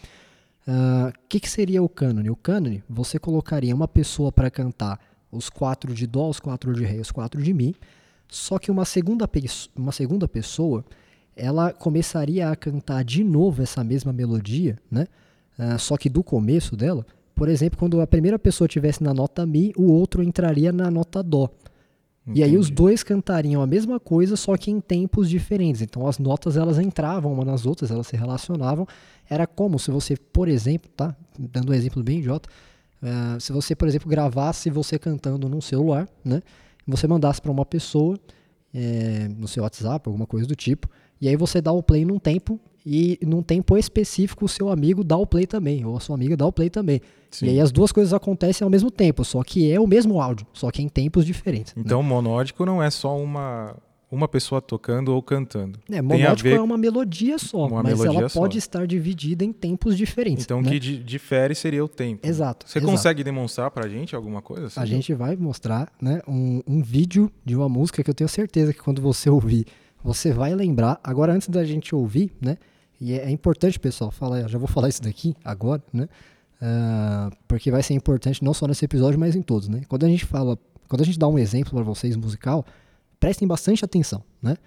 O 0.69 1.27
que, 1.27 1.39
que 1.39 1.49
seria 1.49 1.81
o 1.81 1.89
cânone? 1.89 2.29
O 2.29 2.35
cânone, 2.35 2.83
você 2.87 3.17
colocaria 3.17 3.73
uma 3.73 3.87
pessoa 3.87 4.31
para 4.31 4.51
cantar 4.51 4.99
os 5.31 5.49
quatro 5.49 5.93
de 5.93 6.05
Dó, 6.05 6.29
os 6.29 6.39
quatro 6.39 6.73
de 6.73 6.83
Ré 6.83 6.99
os 6.99 7.11
quatro 7.11 7.41
de 7.41 7.53
Mi, 7.53 7.75
só 8.27 8.59
que 8.59 8.69
uma 8.69 8.85
segunda, 8.85 9.27
uma 9.75 9.91
segunda 9.91 10.27
pessoa, 10.27 10.85
ela 11.35 11.73
começaria 11.73 12.49
a 12.49 12.55
cantar 12.55 13.03
de 13.03 13.23
novo 13.23 13.63
essa 13.63 13.83
mesma 13.83 14.13
melodia, 14.13 14.77
né? 14.91 15.07
Ah, 15.57 15.77
só 15.77 15.97
que 15.97 16.07
do 16.07 16.23
começo 16.23 16.75
dela, 16.75 17.05
por 17.33 17.49
exemplo, 17.49 17.79
quando 17.79 17.99
a 17.99 18.07
primeira 18.07 18.37
pessoa 18.37 18.67
estivesse 18.67 19.03
na 19.03 19.13
nota 19.13 19.45
Mi, 19.45 19.73
o 19.75 19.91
outro 19.91 20.21
entraria 20.21 20.71
na 20.71 20.91
nota 20.91 21.23
Dó. 21.23 21.49
E 22.27 22.43
aí 22.43 22.57
os 22.57 22.67
Entendi. 22.67 22.75
dois 22.75 23.01
cantariam 23.01 23.61
a 23.61 23.65
mesma 23.65 23.99
coisa, 23.99 24.35
só 24.35 24.55
que 24.55 24.69
em 24.69 24.79
tempos 24.79 25.29
diferentes. 25.29 25.81
Então 25.81 26.05
as 26.07 26.19
notas 26.19 26.57
elas 26.57 26.77
entravam 26.77 27.33
uma 27.33 27.43
nas 27.43 27.65
outras, 27.65 27.89
elas 27.89 28.05
se 28.05 28.15
relacionavam. 28.15 28.87
Era 29.27 29.47
como 29.47 29.79
se 29.79 29.89
você, 29.89 30.15
por 30.15 30.47
exemplo, 30.47 30.89
tá? 30.95 31.15
Dando 31.37 31.71
um 31.71 31.73
exemplo 31.73 32.03
bem 32.03 32.19
idiota, 32.19 32.47
Uh, 33.01 33.39
se 33.39 33.53
você, 33.53 33.75
por 33.75 33.87
exemplo, 33.87 34.09
gravasse 34.09 34.69
você 34.69 34.99
cantando 34.99 35.47
num 35.47 35.61
celular, 35.61 36.07
né? 36.23 36.41
Você 36.85 37.07
mandasse 37.07 37.41
para 37.41 37.51
uma 37.51 37.65
pessoa 37.65 38.19
é, 38.73 39.27
no 39.29 39.47
seu 39.47 39.63
WhatsApp, 39.63 40.07
alguma 40.07 40.25
coisa 40.25 40.45
do 40.45 40.55
tipo, 40.55 40.89
e 41.21 41.27
aí 41.27 41.35
você 41.35 41.61
dá 41.61 41.71
o 41.71 41.81
play 41.81 42.03
num 42.03 42.19
tempo 42.19 42.59
e 42.91 43.19
num 43.23 43.43
tempo 43.43 43.77
específico 43.77 44.45
o 44.45 44.49
seu 44.49 44.69
amigo 44.69 45.03
dá 45.03 45.15
o 45.15 45.27
play 45.27 45.45
também, 45.45 45.85
ou 45.85 45.95
a 45.95 45.99
sua 45.99 46.15
amiga 46.15 46.35
dá 46.35 46.47
o 46.47 46.51
play 46.51 46.71
também. 46.71 46.99
Sim. 47.29 47.45
E 47.45 47.49
aí 47.49 47.59
as 47.59 47.71
duas 47.71 47.91
coisas 47.91 48.15
acontecem 48.15 48.65
ao 48.65 48.69
mesmo 48.69 48.89
tempo, 48.89 49.23
só 49.23 49.43
que 49.43 49.71
é 49.71 49.79
o 49.79 49.85
mesmo 49.85 50.19
áudio, 50.19 50.47
só 50.51 50.71
que 50.71 50.81
em 50.81 50.89
tempos 50.89 51.23
diferentes. 51.23 51.75
Né? 51.75 51.83
Então, 51.85 52.01
né? 52.01 52.09
monódico 52.09 52.65
não 52.65 52.81
é 52.81 52.89
só 52.89 53.15
uma 53.15 53.75
uma 54.11 54.27
pessoa 54.27 54.59
tocando 54.59 55.09
ou 55.09 55.21
cantando. 55.21 55.79
É, 55.87 56.01
monódico 56.01 56.49
é 56.49 56.59
uma 56.59 56.79
melodia 56.79 57.37
só, 57.37 57.67
uma 57.67 57.83
mas 57.83 57.99
melodia 57.99 58.21
ela 58.21 58.29
pode 58.31 58.57
estar 58.57 58.87
dividida 58.87 59.45
em 59.45 59.53
tempos 59.53 59.95
diferentes. 59.95 60.45
Então, 60.45 60.57
o 60.57 60.61
né? 60.63 60.71
que 60.71 60.79
difere 60.79 61.53
seria 61.53 61.85
o 61.85 61.87
tempo. 61.87 62.25
Exato. 62.25 62.67
Você 62.67 62.79
exato. 62.79 62.91
consegue 62.91 63.23
demonstrar 63.23 63.69
pra 63.69 63.87
gente 63.87 64.15
alguma 64.15 64.41
coisa? 64.41 64.65
Assim? 64.65 64.79
A 64.79 64.85
gente 64.85 65.13
vai 65.13 65.35
mostrar 65.35 65.91
né, 66.01 66.23
um, 66.27 66.63
um 66.65 66.81
vídeo 66.81 67.31
de 67.45 67.55
uma 67.55 67.69
música 67.69 68.03
que 68.03 68.09
eu 68.09 68.15
tenho 68.15 68.27
certeza 68.27 68.73
que 68.73 68.79
quando 68.79 68.99
você 68.99 69.29
ouvir, 69.29 69.67
você 70.03 70.33
vai 70.33 70.55
lembrar. 70.55 70.99
Agora, 71.03 71.31
antes 71.31 71.47
da 71.49 71.63
gente 71.63 71.93
ouvir, 71.93 72.31
né? 72.41 72.57
E 72.99 73.13
é, 73.13 73.25
é 73.25 73.31
importante, 73.31 73.79
pessoal, 73.79 74.11
falar, 74.11 74.47
já 74.47 74.57
vou 74.57 74.67
falar 74.67 74.89
isso 74.89 75.01
daqui 75.01 75.35
agora, 75.43 75.81
né? 75.93 76.07
Uh, 76.61 77.33
porque 77.47 77.71
vai 77.71 77.81
ser 77.81 77.93
importante 77.93 78.43
não 78.43 78.53
só 78.53 78.67
nesse 78.67 78.83
episódio, 78.83 79.19
mas 79.19 79.35
em 79.35 79.41
todos, 79.41 79.69
né? 79.69 79.81
Quando 79.87 80.05
a 80.05 80.09
gente 80.09 80.25
fala, 80.25 80.57
quando 80.87 81.01
a 81.01 81.05
gente 81.05 81.17
dá 81.17 81.27
um 81.27 81.39
exemplo 81.39 81.73
para 81.73 81.83
vocês 81.83 82.15
musical, 82.17 82.65
prestem 83.19 83.47
bastante 83.47 83.85
atenção, 83.85 84.23
né? 84.41 84.57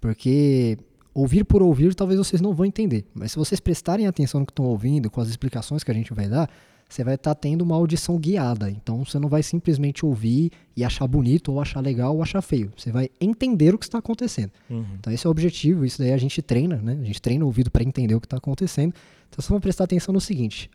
Porque 0.00 0.76
ouvir 1.14 1.44
por 1.44 1.62
ouvir 1.62 1.94
talvez 1.94 2.18
vocês 2.18 2.42
não 2.42 2.52
vão 2.52 2.66
entender, 2.66 3.06
mas 3.14 3.32
se 3.32 3.38
vocês 3.38 3.60
prestarem 3.60 4.06
atenção 4.06 4.40
no 4.40 4.46
que 4.46 4.52
estão 4.52 4.64
ouvindo, 4.64 5.10
com 5.10 5.20
as 5.20 5.28
explicações 5.28 5.84
que 5.84 5.90
a 5.90 5.94
gente 5.94 6.12
vai 6.12 6.28
dar, 6.28 6.50
você 6.88 7.02
vai 7.02 7.14
estar 7.14 7.34
tá 7.34 7.40
tendo 7.40 7.62
uma 7.62 7.74
audição 7.74 8.16
guiada. 8.16 8.70
Então 8.70 9.04
você 9.04 9.18
não 9.18 9.28
vai 9.28 9.42
simplesmente 9.42 10.06
ouvir 10.06 10.52
e 10.76 10.84
achar 10.84 11.06
bonito, 11.06 11.52
ou 11.52 11.60
achar 11.60 11.80
legal, 11.80 12.14
ou 12.14 12.22
achar 12.22 12.40
feio. 12.40 12.72
Você 12.76 12.92
vai 12.92 13.10
entender 13.20 13.74
o 13.74 13.78
que 13.78 13.84
está 13.84 13.98
acontecendo. 13.98 14.50
Uhum. 14.70 14.84
Então 14.98 15.12
esse 15.12 15.26
é 15.26 15.28
o 15.28 15.30
objetivo, 15.30 15.84
isso 15.84 15.98
daí 15.98 16.12
a 16.12 16.16
gente 16.16 16.40
treina, 16.40 16.76
né? 16.76 16.98
A 17.00 17.04
gente 17.04 17.20
treina 17.20 17.44
o 17.44 17.48
ouvido 17.48 17.70
para 17.70 17.82
entender 17.82 18.14
o 18.14 18.20
que 18.20 18.26
está 18.26 18.36
acontecendo. 18.36 18.94
Então 19.28 19.42
vocês 19.42 19.48
vão 19.48 19.60
prestar 19.60 19.84
atenção 19.84 20.12
no 20.12 20.20
seguinte: 20.20 20.70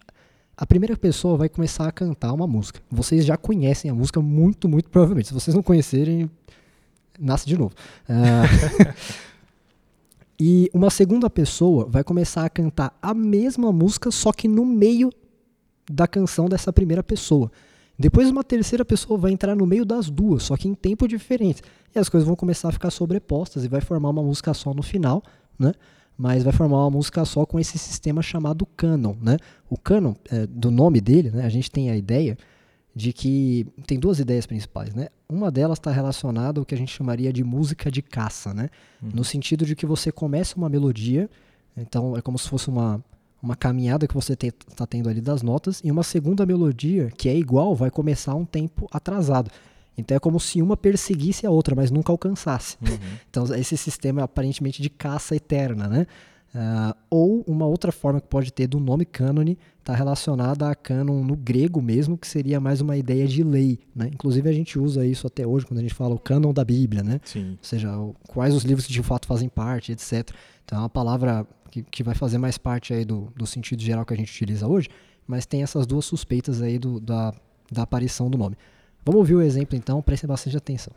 a 0.57 0.65
primeira 0.65 0.97
pessoa 0.97 1.37
vai 1.37 1.49
começar 1.49 1.87
a 1.87 1.91
cantar 1.91 2.33
uma 2.33 2.45
música. 2.45 2.81
Vocês 2.91 3.25
já 3.25 3.37
conhecem 3.37 3.89
a 3.89 3.95
música 3.95 4.21
muito, 4.21 4.67
muito 4.67 4.89
provavelmente. 4.89 5.29
Se 5.29 5.33
vocês 5.33 5.55
não 5.55 5.63
conhecerem, 5.63 6.29
nasce 7.19 7.47
de 7.47 7.57
novo. 7.57 7.73
Uh, 8.09 8.93
e 10.39 10.69
uma 10.73 10.89
segunda 10.89 11.29
pessoa 11.29 11.85
vai 11.85 12.03
começar 12.03 12.45
a 12.45 12.49
cantar 12.49 12.97
a 13.01 13.13
mesma 13.13 13.71
música, 13.71 14.11
só 14.11 14.31
que 14.31 14.47
no 14.47 14.65
meio 14.65 15.09
da 15.89 16.07
canção 16.07 16.47
dessa 16.47 16.71
primeira 16.71 17.03
pessoa. 17.03 17.51
Depois 17.97 18.29
uma 18.29 18.43
terceira 18.43 18.83
pessoa 18.83 19.17
vai 19.19 19.31
entrar 19.31 19.55
no 19.55 19.65
meio 19.65 19.85
das 19.85 20.09
duas, 20.09 20.43
só 20.43 20.57
que 20.57 20.67
em 20.67 20.73
tempo 20.73 21.07
diferente. 21.07 21.61
E 21.93 22.00
as 22.00 22.09
coisas 22.09 22.25
vão 22.25 22.35
começar 22.35 22.69
a 22.69 22.71
ficar 22.71 22.89
sobrepostas 22.89 23.63
e 23.63 23.67
vai 23.67 23.81
formar 23.81 24.09
uma 24.09 24.23
música 24.23 24.53
só 24.53 24.73
no 24.73 24.81
final, 24.81 25.21
né? 25.59 25.73
Mas 26.17 26.43
vai 26.43 26.53
formar 26.53 26.79
uma 26.79 26.89
música 26.89 27.23
só 27.25 27.45
com 27.45 27.59
esse 27.59 27.77
sistema 27.77 28.21
chamado 28.21 28.65
canon, 28.65 29.15
né? 29.21 29.38
O 29.69 29.77
canon, 29.77 30.13
é, 30.31 30.47
do 30.47 30.71
nome 30.71 31.00
dele, 31.00 31.31
né? 31.31 31.45
A 31.45 31.50
gente 31.50 31.69
tem 31.69 31.89
a 31.89 31.95
ideia 31.95 32.38
de 32.95 33.13
que 33.13 33.65
tem 33.88 34.00
duas 34.00 34.19
ideias 34.19 34.45
principais, 34.45 34.93
né? 34.93 35.07
Uma 35.29 35.50
delas 35.50 35.77
está 35.77 35.91
relacionada 35.91 36.59
ao 36.59 36.65
que 36.65 36.75
a 36.75 36.77
gente 36.77 36.91
chamaria 36.91 37.31
de 37.31 37.43
música 37.43 37.89
de 37.89 38.01
caça, 38.01 38.53
né? 38.53 38.69
Uhum. 39.01 39.11
No 39.15 39.23
sentido 39.23 39.65
de 39.65 39.75
que 39.75 39.85
você 39.85 40.11
começa 40.11 40.57
uma 40.57 40.69
melodia, 40.69 41.29
então 41.77 42.17
é 42.17 42.21
como 42.21 42.38
se 42.38 42.50
fosse 42.50 42.67
uma, 42.67 43.03
uma 43.41 43.55
caminhada 43.55 44.07
que 44.07 44.13
você 44.13 44.33
está 44.33 44.86
tendo 44.86 45.10
ali 45.10 45.21
das 45.21 45.41
notas, 45.41 45.81
e 45.83 45.91
uma 45.91 46.03
segunda 46.03 46.45
melodia 46.45 47.12
que 47.17 47.27
é 47.27 47.36
igual 47.36 47.75
vai 47.75 47.89
começar 47.89 48.36
um 48.36 48.45
tempo 48.45 48.88
atrasado. 48.91 49.50
Então 49.98 50.15
é 50.15 50.19
como 50.19 50.39
se 50.39 50.62
uma 50.62 50.77
perseguisse 50.77 51.45
a 51.45 51.51
outra, 51.51 51.75
mas 51.75 51.91
nunca 51.91 52.12
alcançasse. 52.12 52.77
Uhum. 52.81 52.98
então 53.29 53.45
esse 53.55 53.75
sistema 53.77 54.21
é 54.21 54.24
aparentemente 54.24 54.81
de 54.81 54.89
caça 54.89 55.36
eterna, 55.36 55.88
né? 55.88 56.07
Uh, 56.53 56.93
ou 57.10 57.43
uma 57.48 57.65
outra 57.65 57.93
forma 57.93 58.19
que 58.19 58.27
pode 58.27 58.51
ter 58.51 58.67
do 58.67 58.77
nome 58.77 59.05
cânone 59.05 59.57
está 59.79 59.95
relacionada 59.95 60.69
a 60.69 60.75
cânon 60.75 61.24
no 61.24 61.33
grego 61.33 61.81
mesmo, 61.81 62.17
que 62.17 62.27
seria 62.27 62.60
mais 62.60 62.81
uma 62.81 62.98
ideia 62.98 63.25
de 63.25 63.41
lei. 63.41 63.79
Né? 63.95 64.10
Inclusive 64.13 64.50
a 64.50 64.51
gente 64.51 64.77
usa 64.77 65.05
isso 65.05 65.25
até 65.25 65.48
hoje 65.48 65.65
quando 65.65 65.77
a 65.77 65.81
gente 65.81 65.93
fala 65.93 66.13
o 66.13 66.19
cânon 66.19 66.51
da 66.51 66.65
Bíblia, 66.65 67.03
né? 67.03 67.21
Sim. 67.24 67.51
ou 67.51 67.57
seja, 67.62 67.98
o, 67.98 68.13
quais 68.27 68.53
os 68.53 68.63
livros 68.63 68.86
que 68.86 68.91
de 68.91 69.01
fato 69.01 69.27
fazem 69.27 69.48
parte, 69.48 69.93
etc. 69.93 70.29
Então 70.65 70.77
é 70.77 70.81
uma 70.81 70.89
palavra 70.89 71.48
que, 71.71 71.81
que 71.81 72.03
vai 72.03 72.13
fazer 72.13 72.37
mais 72.37 72.57
parte 72.57 72.93
aí 72.93 73.05
do, 73.05 73.31
do 73.35 73.47
sentido 73.47 73.81
geral 73.81 74.05
que 74.05 74.13
a 74.13 74.17
gente 74.17 74.31
utiliza 74.31 74.67
hoje, 74.67 74.89
mas 75.25 75.45
tem 75.45 75.63
essas 75.63 75.87
duas 75.87 76.05
suspeitas 76.05 76.61
aí 76.61 76.77
do, 76.77 76.99
da, 76.99 77.33
da 77.71 77.83
aparição 77.83 78.29
do 78.29 78.37
nome. 78.37 78.57
Vamos 79.03 79.19
ouvir 79.19 79.35
o 79.35 79.41
exemplo 79.41 79.75
então, 79.75 80.01
prestem 80.01 80.27
bastante 80.27 80.57
atenção. 80.57 80.93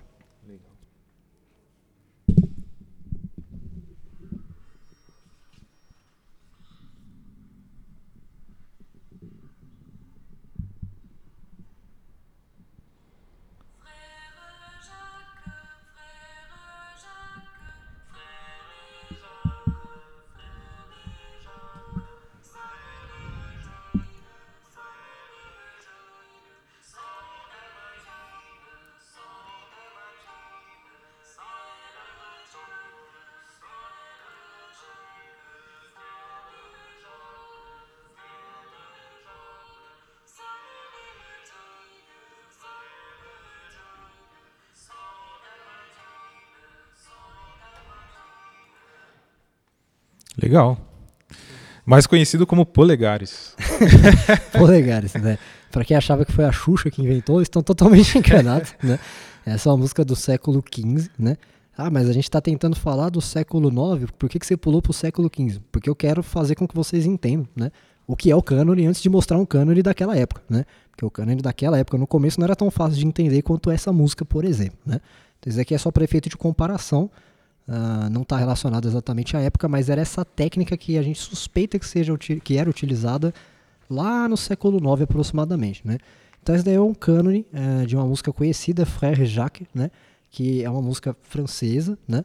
Legal. 50.41 50.79
Mais 51.87 52.07
conhecido 52.07 52.47
como 52.47 52.65
polegares. 52.65 53.55
polegares, 54.57 55.15
né? 55.15 55.39
Para 55.71 55.85
quem 55.85 55.97
achava 55.97 56.25
que 56.25 56.33
foi 56.33 56.45
a 56.45 56.53
Xuxa 56.53 56.91
que 56.91 57.03
inventou, 57.03 57.43
estão 57.43 57.63
totalmente 57.63 58.17
enganados, 58.19 58.75
né? 58.83 58.99
Essa 59.45 59.69
é 59.69 59.73
uma 59.73 59.79
música 59.79 60.05
do 60.05 60.17
século 60.17 60.63
XV, 60.73 61.11
né? 61.19 61.37
Ah, 61.77 61.91
mas 61.91 62.09
a 62.09 62.13
gente 62.13 62.25
está 62.25 62.41
tentando 62.41 62.77
falar 62.77 63.11
do 63.11 63.21
século 63.21 63.69
IX, 63.69 64.11
por 64.17 64.31
que, 64.31 64.39
que 64.39 64.47
você 64.47 64.57
pulou 64.57 64.81
para 64.81 64.91
o 64.91 64.95
século 64.95 65.29
XV? 65.29 65.61
Porque 65.73 65.91
eu 65.91 65.95
quero 65.97 66.23
fazer 66.23 66.55
com 66.55 66.67
que 66.67 66.75
vocês 66.75 67.05
entendam, 67.05 67.49
né? 67.55 67.71
O 68.07 68.15
que 68.15 68.31
é 68.31 68.37
o 68.37 68.43
cânone 68.43 68.87
antes 68.87 69.03
de 69.03 69.09
mostrar 69.09 69.39
um 69.39 69.45
cânone 69.45 69.83
daquela 69.83 70.17
época, 70.17 70.43
né? 70.49 70.65
Porque 70.91 71.05
o 71.05 71.11
cânone 71.11 71.43
daquela 71.43 71.79
época, 71.79 71.99
no 71.99 72.07
começo, 72.07 72.39
não 72.39 72.45
era 72.45 72.55
tão 72.55 72.71
fácil 72.71 72.99
de 72.99 73.07
entender 73.07 73.43
quanto 73.43 73.71
essa 73.71 73.93
música, 73.93 74.25
por 74.25 74.45
exemplo, 74.45 74.79
né? 74.87 75.01
Então 75.41 75.51
isso 75.51 75.61
aqui 75.61 75.75
é 75.75 75.79
só 75.79 75.91
para 75.91 76.05
efeito 76.05 76.29
de 76.29 76.37
comparação, 76.37 77.11
Uh, 77.67 78.11
não 78.11 78.23
está 78.23 78.37
relacionado 78.37 78.87
exatamente 78.87 79.37
à 79.37 79.41
época, 79.41 79.67
mas 79.69 79.89
era 79.89 80.01
essa 80.01 80.25
técnica 80.25 80.77
que 80.77 80.99
a 80.99 81.03
gente 81.03 81.19
suspeita 81.19 81.79
que, 81.79 81.87
seja, 81.87 82.17
que 82.19 82.59
era 82.59 82.69
utilizada 82.69 83.33
lá 83.89 84.29
no 84.29 84.37
século 84.37 84.79
IX 84.79 85.03
aproximadamente. 85.03 85.87
Né? 85.87 85.99
Então, 86.43 86.55
esse 86.55 86.65
daí 86.65 86.75
é 86.75 86.81
um 86.81 86.93
cânone 86.93 87.47
uh, 87.53 87.87
de 87.87 87.97
uma 87.97 88.05
música 88.05 88.33
conhecida, 88.33 88.85
Frère 88.85 89.25
Jacques, 89.25 89.67
né? 89.75 89.91
que 90.31 90.63
é 90.63 90.69
uma 90.69 90.83
música 90.83 91.17
francesa, 91.23 91.99
né? 92.07 92.25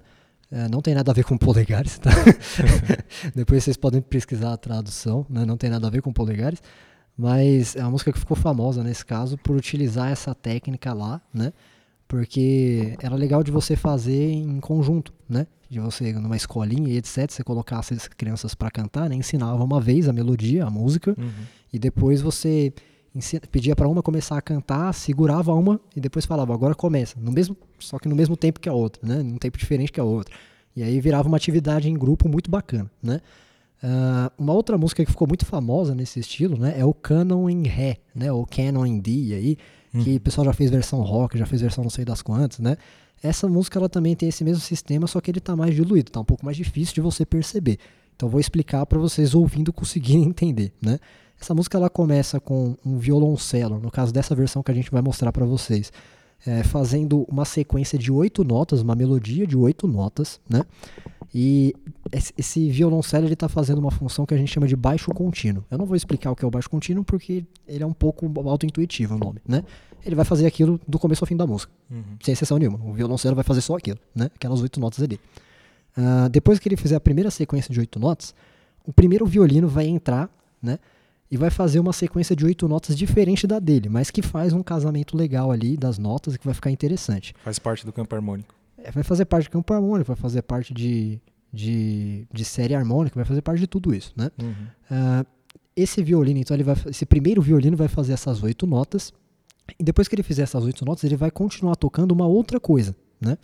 Uh, 0.52 0.68
não 0.70 0.82
tem 0.82 0.96
nada 0.96 1.12
a 1.12 1.14
ver 1.14 1.24
com 1.24 1.38
polegares, 1.38 2.00
tá? 2.00 2.10
Depois 3.36 3.64
vocês 3.64 3.78
podem 3.78 4.02
pesquisar 4.02 4.52
a 4.54 4.58
tradução, 4.58 5.26
né? 5.30 5.46
não 5.46 5.56
tem 5.56 5.70
nada 5.70 5.86
a 5.86 5.90
ver 5.92 6.02
com 6.02 6.12
polegares, 6.12 6.60
mas 7.16 7.76
é 7.76 7.82
uma 7.82 7.92
música 7.92 8.12
que 8.12 8.18
ficou 8.18 8.36
famosa 8.36 8.84
nesse 8.84 9.06
caso 9.06 9.38
por 9.38 9.56
utilizar 9.56 10.12
essa 10.12 10.34
técnica 10.34 10.92
lá, 10.92 11.22
né? 11.34 11.54
Porque 12.10 12.96
era 13.00 13.16
legal 13.16 13.44
de 13.44 13.52
você 13.52 13.76
fazer 13.76 14.32
em 14.32 14.60
conjunto, 14.60 15.14
né? 15.30 15.46
De 15.70 15.80
você 15.80 16.12
numa 16.12 16.36
escolinha 16.36 16.90
e 16.90 16.98
etc, 16.98 17.30
você 17.30 17.44
colocasse 17.44 17.94
as 17.94 18.08
crianças 18.08 18.56
para 18.56 18.72
cantar, 18.72 19.08
né? 19.08 19.16
ensinava 19.16 19.64
uma 19.64 19.80
vez 19.80 20.10
a 20.10 20.12
melodia, 20.12 20.66
a 20.66 20.72
música, 20.72 21.16
uhum. 21.16 21.30
e 21.72 21.78
depois 21.78 22.20
você 22.20 22.74
pedia 23.52 23.76
para 23.76 23.88
uma 23.88 24.02
começar 24.02 24.40
a 24.40 24.42
cantar, 24.42 24.92
segurava 24.94 25.54
uma 25.54 25.80
e 25.96 26.02
depois 26.02 26.26
falava, 26.26 26.52
agora 26.52 26.74
começa, 26.74 27.16
no 27.20 27.32
mesmo, 27.32 27.56
só 27.78 28.00
que 28.00 28.10
no 28.10 28.16
mesmo 28.16 28.36
tempo 28.36 28.60
que 28.60 28.68
a 28.68 28.74
outra, 28.74 29.08
né? 29.08 29.22
Num 29.22 29.38
tempo 29.38 29.56
diferente 29.60 29.92
que 29.92 30.00
a 30.00 30.04
outra. 30.04 30.34
E 30.76 30.82
aí 30.82 31.00
virava 31.00 31.28
uma 31.28 31.38
atividade 31.38 31.88
em 31.88 31.94
grupo 31.94 32.28
muito 32.28 32.50
bacana, 32.50 32.90
né? 33.04 33.22
Uh, 33.84 34.34
uma 34.38 34.54
outra 34.54 34.80
música 34.80 35.06
que 35.06 35.12
ficou 35.12 35.28
muito 35.28 35.46
famosa 35.46 35.94
nesse 35.94 36.20
estilo, 36.20 36.58
né, 36.58 36.74
é 36.78 36.84
o 36.84 36.94
Canon 36.94 37.50
em 37.50 37.64
Ré, 37.66 37.96
né, 38.14 38.30
ou 38.30 38.46
Canon 38.46 38.86
em 38.86 39.00
D 39.00 39.34
aí, 39.34 39.58
Hum. 39.94 40.04
que 40.04 40.16
o 40.18 40.20
pessoal 40.20 40.46
já 40.46 40.54
fez 40.54 40.70
versão 40.70 41.02
rock, 41.02 41.38
já 41.38 41.46
fez 41.46 41.62
versão 41.62 41.84
não 41.84 41.90
sei 41.90 42.06
das 42.06 42.22
quantas, 42.22 42.60
né? 42.60 42.78
Essa 43.22 43.48
música 43.48 43.80
ela 43.80 43.90
também 43.90 44.16
tem 44.16 44.30
esse 44.30 44.44
mesmo 44.44 44.62
sistema, 44.62 45.08
só 45.08 45.20
que 45.20 45.30
ele 45.30 45.40
está 45.40 45.56
mais 45.56 45.76
diluído, 45.76 46.10
está 46.10 46.20
um 46.20 46.26
pouco 46.26 46.46
mais 46.46 46.56
difícil 46.56 46.94
de 46.94 47.02
você 47.02 47.26
perceber. 47.26 47.78
Então 48.16 48.30
vou 48.30 48.40
explicar 48.40 48.86
para 48.86 49.00
vocês 49.00 49.34
ouvindo 49.34 49.72
conseguirem 49.74 50.24
entender, 50.24 50.72
né? 50.82 51.00
Essa 51.40 51.56
música 51.56 51.78
ela 51.78 51.90
começa 51.90 52.40
com 52.40 52.76
um 52.86 52.98
violoncelo, 52.98 53.80
no 53.80 53.90
caso 53.90 54.12
dessa 54.14 54.36
versão 54.36 54.62
que 54.62 54.72
a 54.72 54.74
gente 54.74 54.92
vai 54.92 55.02
mostrar 55.02 55.32
para 55.32 55.46
vocês, 55.46 55.92
é, 56.46 56.64
fazendo 56.64 57.26
uma 57.30 57.46
sequência 57.46 57.98
de 57.98 58.12
oito 58.12 58.44
notas, 58.44 58.82
uma 58.82 58.96
melodia 58.96 59.48
de 59.48 59.58
oito 59.58 59.88
notas, 59.88 60.40
né? 60.50 60.64
E 61.34 61.76
esse 62.38 62.70
violoncelo 62.72 63.26
ele 63.26 63.34
está 63.34 63.48
fazendo 63.48 63.78
uma 63.78 63.92
função 63.92 64.26
que 64.26 64.34
a 64.34 64.38
gente 64.38 64.52
chama 64.52 64.68
de 64.68 64.76
baixo 64.76 65.12
contínuo. 65.12 65.64
Eu 65.70 65.78
não 65.78 65.86
vou 65.86 65.96
explicar 65.96 66.32
o 66.32 66.36
que 66.36 66.44
é 66.44 66.48
o 66.48 66.52
baixo 66.52 66.70
contínuo 66.70 67.04
porque 67.04 67.46
ele 67.68 67.84
é 67.84 67.86
um 67.86 67.94
pouco 67.94 68.32
auto-intuitivo 68.50 69.16
o 69.16 69.18
nome, 69.18 69.40
né? 69.48 69.64
Ele 70.04 70.16
vai 70.16 70.26
fazer 70.26 70.48
aquilo 70.48 70.80
do 70.88 70.98
começo 70.98 71.24
ao 71.24 71.28
fim 71.28 71.36
da 71.36 71.46
música, 71.46 71.72
uhum. 71.92 72.18
sem 72.24 72.32
exceção 72.32 72.58
nenhuma. 72.58 72.80
O 72.84 72.94
violoncelo 72.94 73.36
vai 73.36 73.44
fazer 73.44 73.62
só 73.62 73.76
aquilo, 73.76 74.00
né? 74.16 74.32
Aquelas 74.34 74.62
oito 74.62 74.80
notas 74.80 75.04
ali. 75.04 75.20
Uh, 75.98 76.30
depois 76.30 76.58
que 76.58 76.68
ele 76.68 76.78
fizer 76.78 76.96
a 76.96 77.00
primeira 77.00 77.30
sequência 77.30 77.72
de 77.72 77.80
oito 77.80 78.00
notas, 78.00 78.34
o 78.86 78.94
primeiro 78.94 79.26
violino 79.26 79.68
vai 79.68 79.86
entrar, 79.86 80.30
né? 80.62 80.80
E 81.30 81.38
vai 81.38 81.52
fazer 81.52 81.80
uma 81.80 81.94
sequência 81.94 82.36
de 82.36 82.44
oito 82.44 82.68
notas 82.68 82.98
diferente 82.98 83.46
da 83.46 83.60
dele, 83.60 83.88
mas 83.88 84.10
que 84.10 84.24
faz 84.24 84.52
um 84.52 84.64
casamento 84.64 85.16
legal 85.16 85.52
ali 85.52 85.78
das 85.78 86.00
notas 86.00 86.34
e 86.34 86.40
que 86.40 86.46
vai 86.46 86.56
ficar 86.56 86.72
interessante. 86.72 87.36
Faz 87.44 87.60
parte 87.60 87.86
do 87.86 87.94
campo 87.94 88.16
harmônico. 88.16 88.56
É, 88.84 88.92
vai 88.92 89.04
fazer 89.04 89.26
parte 89.26 89.46
do 89.46 89.52
campo 89.52 89.74
harmônico, 89.74 90.08
vai 90.08 90.16
fazer 90.16 90.42
parte 90.42 90.74
de, 90.74 91.20
de, 91.52 92.28
de 92.32 92.46
série 92.46 92.76
harmônica, 92.76 93.16
vai 93.16 93.26
fazer 93.26 93.42
parte 93.42 93.60
de 93.60 93.68
tudo 93.68 93.94
isso, 93.94 94.14
né? 94.16 94.30
Uhum. 94.42 94.52
Uh, 94.92 95.26
esse 95.76 96.04
violino, 96.04 96.40
então, 96.40 96.56
ele 96.56 96.64
vai, 96.64 96.76
esse 96.88 97.06
primeiro 97.06 97.42
violino 97.42 97.78
vai 97.78 97.88
fazer 97.88 98.14
essas 98.14 98.44
oito 98.44 98.68
notas, 98.68 99.14
e 99.80 99.84
depois 99.84 100.08
que 100.08 100.16
ele 100.16 100.24
fizer 100.24 100.44
essas 100.44 100.64
oito 100.64 100.84
notas, 100.84 101.04
ele 101.04 101.16
vai 101.16 101.32
continuar 101.32 101.76
tocando 101.76 102.12
uma 102.12 102.28
outra 102.28 102.60
coisa, 102.60 102.96
né? 103.22 103.38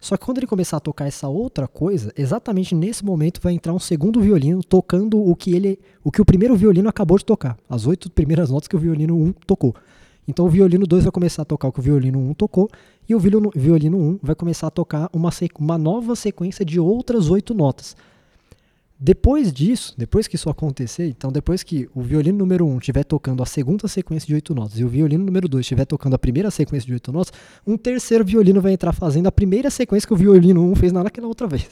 Só 0.00 0.18
que 0.18 0.26
quando 0.26 0.36
ele 0.36 0.46
começar 0.46 0.76
a 0.76 0.80
tocar 0.80 1.06
essa 1.06 1.28
outra 1.28 1.66
coisa, 1.66 2.12
exatamente 2.14 2.74
nesse 2.74 3.02
momento 3.02 3.40
vai 3.40 3.54
entrar 3.54 3.72
um 3.72 3.78
segundo 3.78 4.20
violino 4.20 4.62
tocando 4.62 5.18
o 5.18 5.34
que 5.34 5.54
ele, 5.54 5.78
o 6.02 6.12
que 6.12 6.20
o 6.20 6.26
primeiro 6.26 6.54
violino 6.54 6.90
acabou 6.90 7.16
de 7.16 7.24
tocar, 7.24 7.56
as 7.68 7.86
oito 7.86 8.10
primeiras 8.10 8.50
notas 8.50 8.68
que 8.68 8.76
o 8.76 8.78
violino 8.78 9.16
1 9.16 9.32
tocou. 9.46 9.74
Então 10.26 10.46
o 10.46 10.48
violino 10.48 10.86
2 10.86 11.04
vai 11.04 11.12
começar 11.12 11.42
a 11.42 11.44
tocar 11.44 11.68
o 11.68 11.72
que 11.72 11.80
o 11.80 11.82
violino 11.82 12.18
1 12.18 12.34
tocou, 12.34 12.68
e 13.08 13.14
o 13.14 13.18
violino 13.18 13.98
1 13.98 14.18
vai 14.22 14.34
começar 14.34 14.66
a 14.68 14.70
tocar 14.70 15.08
uma, 15.12 15.30
uma 15.58 15.78
nova 15.78 16.16
sequência 16.16 16.64
de 16.64 16.80
outras 16.80 17.30
oito 17.30 17.52
notas. 17.52 17.96
Depois 18.98 19.52
disso, 19.52 19.92
depois 19.98 20.28
que 20.28 20.36
isso 20.36 20.48
acontecer, 20.48 21.08
então 21.08 21.30
depois 21.32 21.64
que 21.64 21.88
o 21.94 22.00
violino 22.00 22.38
número 22.38 22.64
1 22.64 22.70
um 22.70 22.78
estiver 22.78 23.04
tocando 23.04 23.42
a 23.42 23.46
segunda 23.46 23.88
sequência 23.88 24.26
de 24.26 24.34
oito 24.34 24.54
notas 24.54 24.78
e 24.78 24.84
o 24.84 24.88
violino 24.88 25.24
número 25.24 25.48
2 25.48 25.62
estiver 25.62 25.84
tocando 25.84 26.14
a 26.14 26.18
primeira 26.18 26.50
sequência 26.50 26.86
de 26.86 26.92
oito 26.92 27.12
notas, 27.12 27.32
um 27.66 27.76
terceiro 27.76 28.24
violino 28.24 28.62
vai 28.62 28.72
entrar 28.72 28.92
fazendo 28.92 29.26
a 29.26 29.32
primeira 29.32 29.68
sequência 29.68 30.06
que 30.06 30.14
o 30.14 30.16
violino 30.16 30.62
1 30.62 30.70
um 30.70 30.74
fez 30.76 30.92
naquela 30.92 31.26
outra 31.26 31.48
vez. 31.48 31.68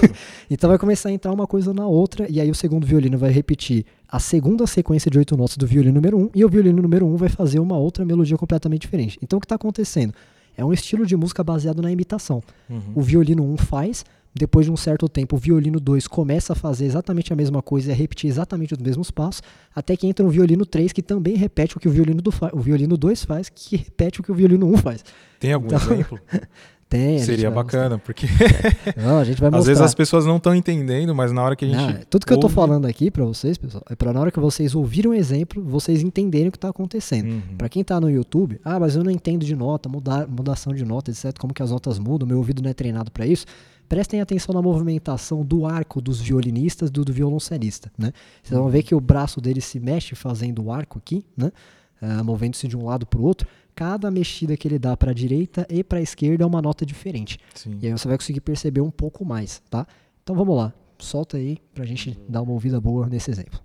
então 0.50 0.68
vai 0.68 0.78
começar 0.78 1.10
a 1.10 1.12
entrar 1.12 1.32
uma 1.32 1.46
coisa 1.46 1.72
na 1.72 1.86
outra 1.86 2.26
e 2.28 2.40
aí 2.40 2.50
o 2.50 2.54
segundo 2.54 2.84
violino 2.84 3.16
vai 3.16 3.30
repetir 3.30 3.86
a 4.14 4.20
segunda 4.20 4.64
sequência 4.64 5.10
de 5.10 5.18
oito 5.18 5.36
notas 5.36 5.56
do 5.56 5.66
violino 5.66 5.96
número 5.96 6.16
1 6.16 6.20
um, 6.20 6.30
e 6.32 6.44
o 6.44 6.48
violino 6.48 6.80
número 6.80 7.04
1 7.04 7.14
um 7.14 7.16
vai 7.16 7.28
fazer 7.28 7.58
uma 7.58 7.76
outra 7.76 8.04
melodia 8.04 8.36
completamente 8.36 8.82
diferente. 8.82 9.18
Então 9.20 9.38
o 9.38 9.40
que 9.40 9.44
está 9.44 9.56
acontecendo? 9.56 10.14
É 10.56 10.64
um 10.64 10.72
estilo 10.72 11.04
de 11.04 11.16
música 11.16 11.42
baseado 11.42 11.82
na 11.82 11.90
imitação. 11.90 12.40
Uhum. 12.70 12.92
O 12.94 13.02
violino 13.02 13.42
1 13.42 13.52
um 13.52 13.56
faz, 13.56 14.04
depois 14.32 14.66
de 14.66 14.70
um 14.70 14.76
certo 14.76 15.08
tempo, 15.08 15.34
o 15.34 15.38
violino 15.40 15.80
2 15.80 16.06
começa 16.06 16.52
a 16.52 16.56
fazer 16.56 16.84
exatamente 16.84 17.32
a 17.32 17.36
mesma 17.36 17.60
coisa 17.60 17.88
e 17.88 17.92
a 17.92 17.96
repetir 17.96 18.30
exatamente 18.30 18.72
os 18.74 18.78
mesmos 18.78 19.10
passos, 19.10 19.42
até 19.74 19.96
que 19.96 20.06
entra 20.06 20.24
um 20.24 20.28
violino 20.28 20.64
3 20.64 20.92
que 20.92 21.02
também 21.02 21.34
repete 21.34 21.76
o 21.76 21.80
que 21.80 21.88
o 21.88 21.90
violino, 21.90 22.22
do 22.22 22.30
o 22.52 22.60
violino 22.60 22.96
2 22.96 23.24
faz, 23.24 23.48
que 23.48 23.74
repete 23.76 24.20
o 24.20 24.22
que 24.22 24.30
o 24.30 24.34
violino 24.36 24.72
1 24.74 24.76
faz. 24.76 25.04
Tem 25.40 25.52
algum 25.52 25.66
então, 25.66 25.92
exemplo? 25.92 26.20
Tem. 26.88 27.18
Seria 27.18 27.50
bacana, 27.50 27.98
porque. 27.98 28.26
não, 28.96 29.18
a 29.18 29.24
gente 29.24 29.40
vai 29.40 29.50
mostrar. 29.50 29.58
Às 29.60 29.66
vezes 29.66 29.82
as 29.82 29.94
pessoas 29.94 30.26
não 30.26 30.36
estão 30.36 30.54
entendendo, 30.54 31.14
mas 31.14 31.32
na 31.32 31.42
hora 31.42 31.56
que 31.56 31.64
a 31.64 31.68
gente. 31.68 31.78
Não, 31.78 32.04
tudo 32.08 32.26
que 32.26 32.32
ouve... 32.32 32.44
eu 32.44 32.48
estou 32.48 32.50
falando 32.50 32.86
aqui 32.86 33.10
para 33.10 33.24
vocês, 33.24 33.58
pessoal, 33.58 33.82
é 33.90 33.94
para 33.94 34.12
na 34.12 34.20
hora 34.20 34.30
que 34.30 34.38
vocês 34.38 34.74
ouvirem 34.74 35.10
um 35.10 35.14
exemplo, 35.14 35.62
vocês 35.62 36.02
entenderem 36.02 36.48
o 36.48 36.52
que 36.52 36.56
está 36.56 36.68
acontecendo. 36.68 37.30
Uhum. 37.30 37.56
Para 37.58 37.68
quem 37.68 37.82
está 37.82 38.00
no 38.00 38.10
YouTube, 38.10 38.60
ah, 38.64 38.78
mas 38.78 38.96
eu 38.96 39.02
não 39.02 39.10
entendo 39.10 39.44
de 39.44 39.56
nota, 39.56 39.88
mudar, 39.88 40.28
mudação 40.28 40.72
de 40.72 40.84
nota, 40.84 41.10
etc., 41.10 41.36
como 41.38 41.52
que 41.52 41.62
as 41.62 41.70
notas 41.70 41.98
mudam, 41.98 42.28
meu 42.28 42.38
ouvido 42.38 42.62
não 42.62 42.70
é 42.70 42.74
treinado 42.74 43.10
para 43.10 43.26
isso. 43.26 43.46
Prestem 43.88 44.20
atenção 44.20 44.54
na 44.54 44.62
movimentação 44.62 45.44
do 45.44 45.66
arco 45.66 46.00
dos 46.00 46.20
violinistas 46.20 46.90
do, 46.90 47.04
do 47.04 47.12
violoncelista, 47.12 47.92
né? 47.98 48.12
Vocês 48.42 48.58
vão 48.58 48.68
ver 48.68 48.82
que 48.82 48.94
o 48.94 49.00
braço 49.00 49.40
dele 49.40 49.60
se 49.60 49.78
mexe 49.78 50.14
fazendo 50.14 50.64
o 50.64 50.72
arco 50.72 50.98
aqui, 50.98 51.24
né? 51.36 51.52
Uh, 52.00 52.24
movendo-se 52.24 52.66
de 52.66 52.76
um 52.76 52.84
lado 52.84 53.06
para 53.06 53.20
o 53.20 53.22
outro 53.22 53.46
cada 53.74 54.10
mexida 54.10 54.56
que 54.56 54.68
ele 54.68 54.78
dá 54.78 54.96
para 54.96 55.10
a 55.10 55.14
direita 55.14 55.66
e 55.68 55.82
para 55.82 55.98
a 55.98 56.02
esquerda 56.02 56.44
é 56.44 56.46
uma 56.46 56.62
nota 56.62 56.84
diferente. 56.86 57.38
Sim. 57.54 57.78
E 57.80 57.86
aí 57.86 57.92
você 57.92 58.06
vai 58.06 58.16
conseguir 58.16 58.40
perceber 58.40 58.80
um 58.80 58.90
pouco 58.90 59.24
mais, 59.24 59.62
tá? 59.70 59.86
Então 60.22 60.34
vamos 60.36 60.56
lá, 60.56 60.72
solta 60.98 61.36
aí 61.36 61.58
para 61.74 61.84
a 61.84 61.86
gente 61.86 62.18
dar 62.28 62.42
uma 62.42 62.52
ouvida 62.52 62.80
boa 62.80 63.08
nesse 63.08 63.30
exemplo. 63.30 63.63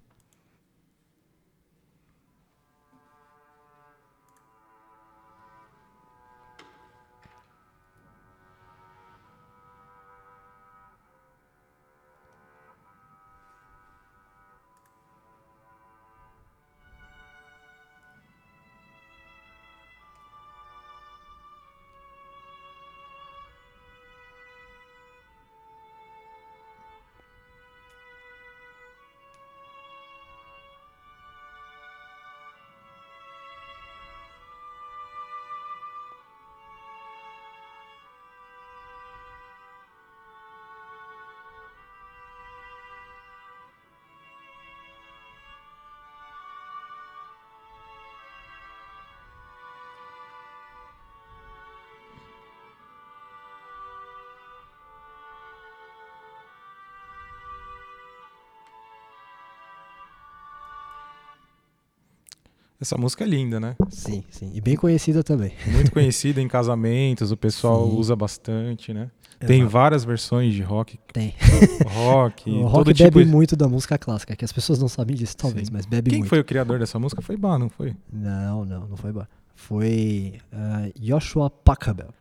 Essa 62.82 62.98
música 62.98 63.26
é 63.26 63.28
linda, 63.28 63.60
né? 63.60 63.76
Sim, 63.90 64.24
sim. 64.30 64.52
E 64.54 64.62
bem 64.62 64.78
conhecida 64.78 65.22
também. 65.22 65.52
Muito 65.68 65.92
conhecida 65.94 66.42
em 66.42 66.48
casamentos, 66.48 67.30
o 67.30 67.36
pessoal 67.36 67.90
sim. 67.90 67.98
usa 67.98 68.16
bastante, 68.16 68.94
né? 68.94 69.12
Exato. 69.42 69.48
Tem 69.48 69.66
várias 69.66 70.06
versões 70.06 70.54
de 70.54 70.62
rock. 70.62 70.98
Tem. 71.14 71.34
Rock. 71.88 72.50
o 72.50 72.68
rock 72.68 72.94
bebe 72.94 73.20
tipo... 73.20 73.26
muito 73.26 73.56
da 73.56 73.70
música 73.70 73.98
clássica, 73.98 74.36
que 74.36 74.44
as 74.44 74.52
pessoas 74.52 74.80
não 74.80 74.90
sabem 74.90 75.16
disso, 75.16 75.36
talvez, 75.36 75.68
sim. 75.68 75.74
mas 75.74 75.86
bebe 75.86 76.10
Quem 76.10 76.20
muito. 76.20 76.26
Quem 76.26 76.30
foi 76.30 76.40
o 76.40 76.44
criador 76.44 76.78
dessa 76.80 77.00
música? 77.00 77.22
Foi 77.22 77.38
Bach, 77.38 77.58
não 77.58 77.70
foi? 77.70 77.96
Não, 78.12 78.66
não, 78.66 78.88
não 78.88 78.98
foi 78.98 79.14
Bach. 79.14 79.28
Foi 79.56 80.40
uh, 80.54 80.92
Joshua 81.00 81.50
Pachelbel. 81.50 82.14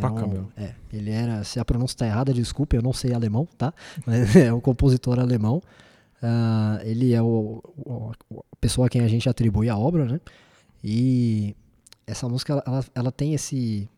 Pachelbel. 0.00 0.42
Um, 0.42 0.62
é, 0.62 0.74
ele 0.92 1.10
era, 1.10 1.42
se 1.42 1.58
a 1.58 1.64
pronúncia 1.64 1.94
está 1.94 2.06
errada, 2.06 2.32
desculpe, 2.32 2.76
eu 2.76 2.82
não 2.82 2.92
sei 2.92 3.12
alemão, 3.12 3.48
tá? 3.58 3.72
Mas 4.06 4.36
é 4.36 4.52
um 4.52 4.60
compositor 4.60 5.18
alemão. 5.18 5.60
Uh, 6.22 6.82
ele 6.84 7.12
é 7.12 7.22
o, 7.22 7.62
o, 7.76 8.12
a 8.52 8.56
pessoa 8.60 8.86
a 8.86 8.90
quem 8.90 9.00
a 9.02 9.08
gente 9.08 9.28
atribui 9.28 9.68
a 9.68 9.76
obra, 9.76 10.04
né? 10.04 10.20
E 10.82 11.54
essa 12.06 12.28
música, 12.28 12.62
ela, 12.66 12.84
ela 12.94 13.12
tem 13.12 13.34
esse, 13.34 13.88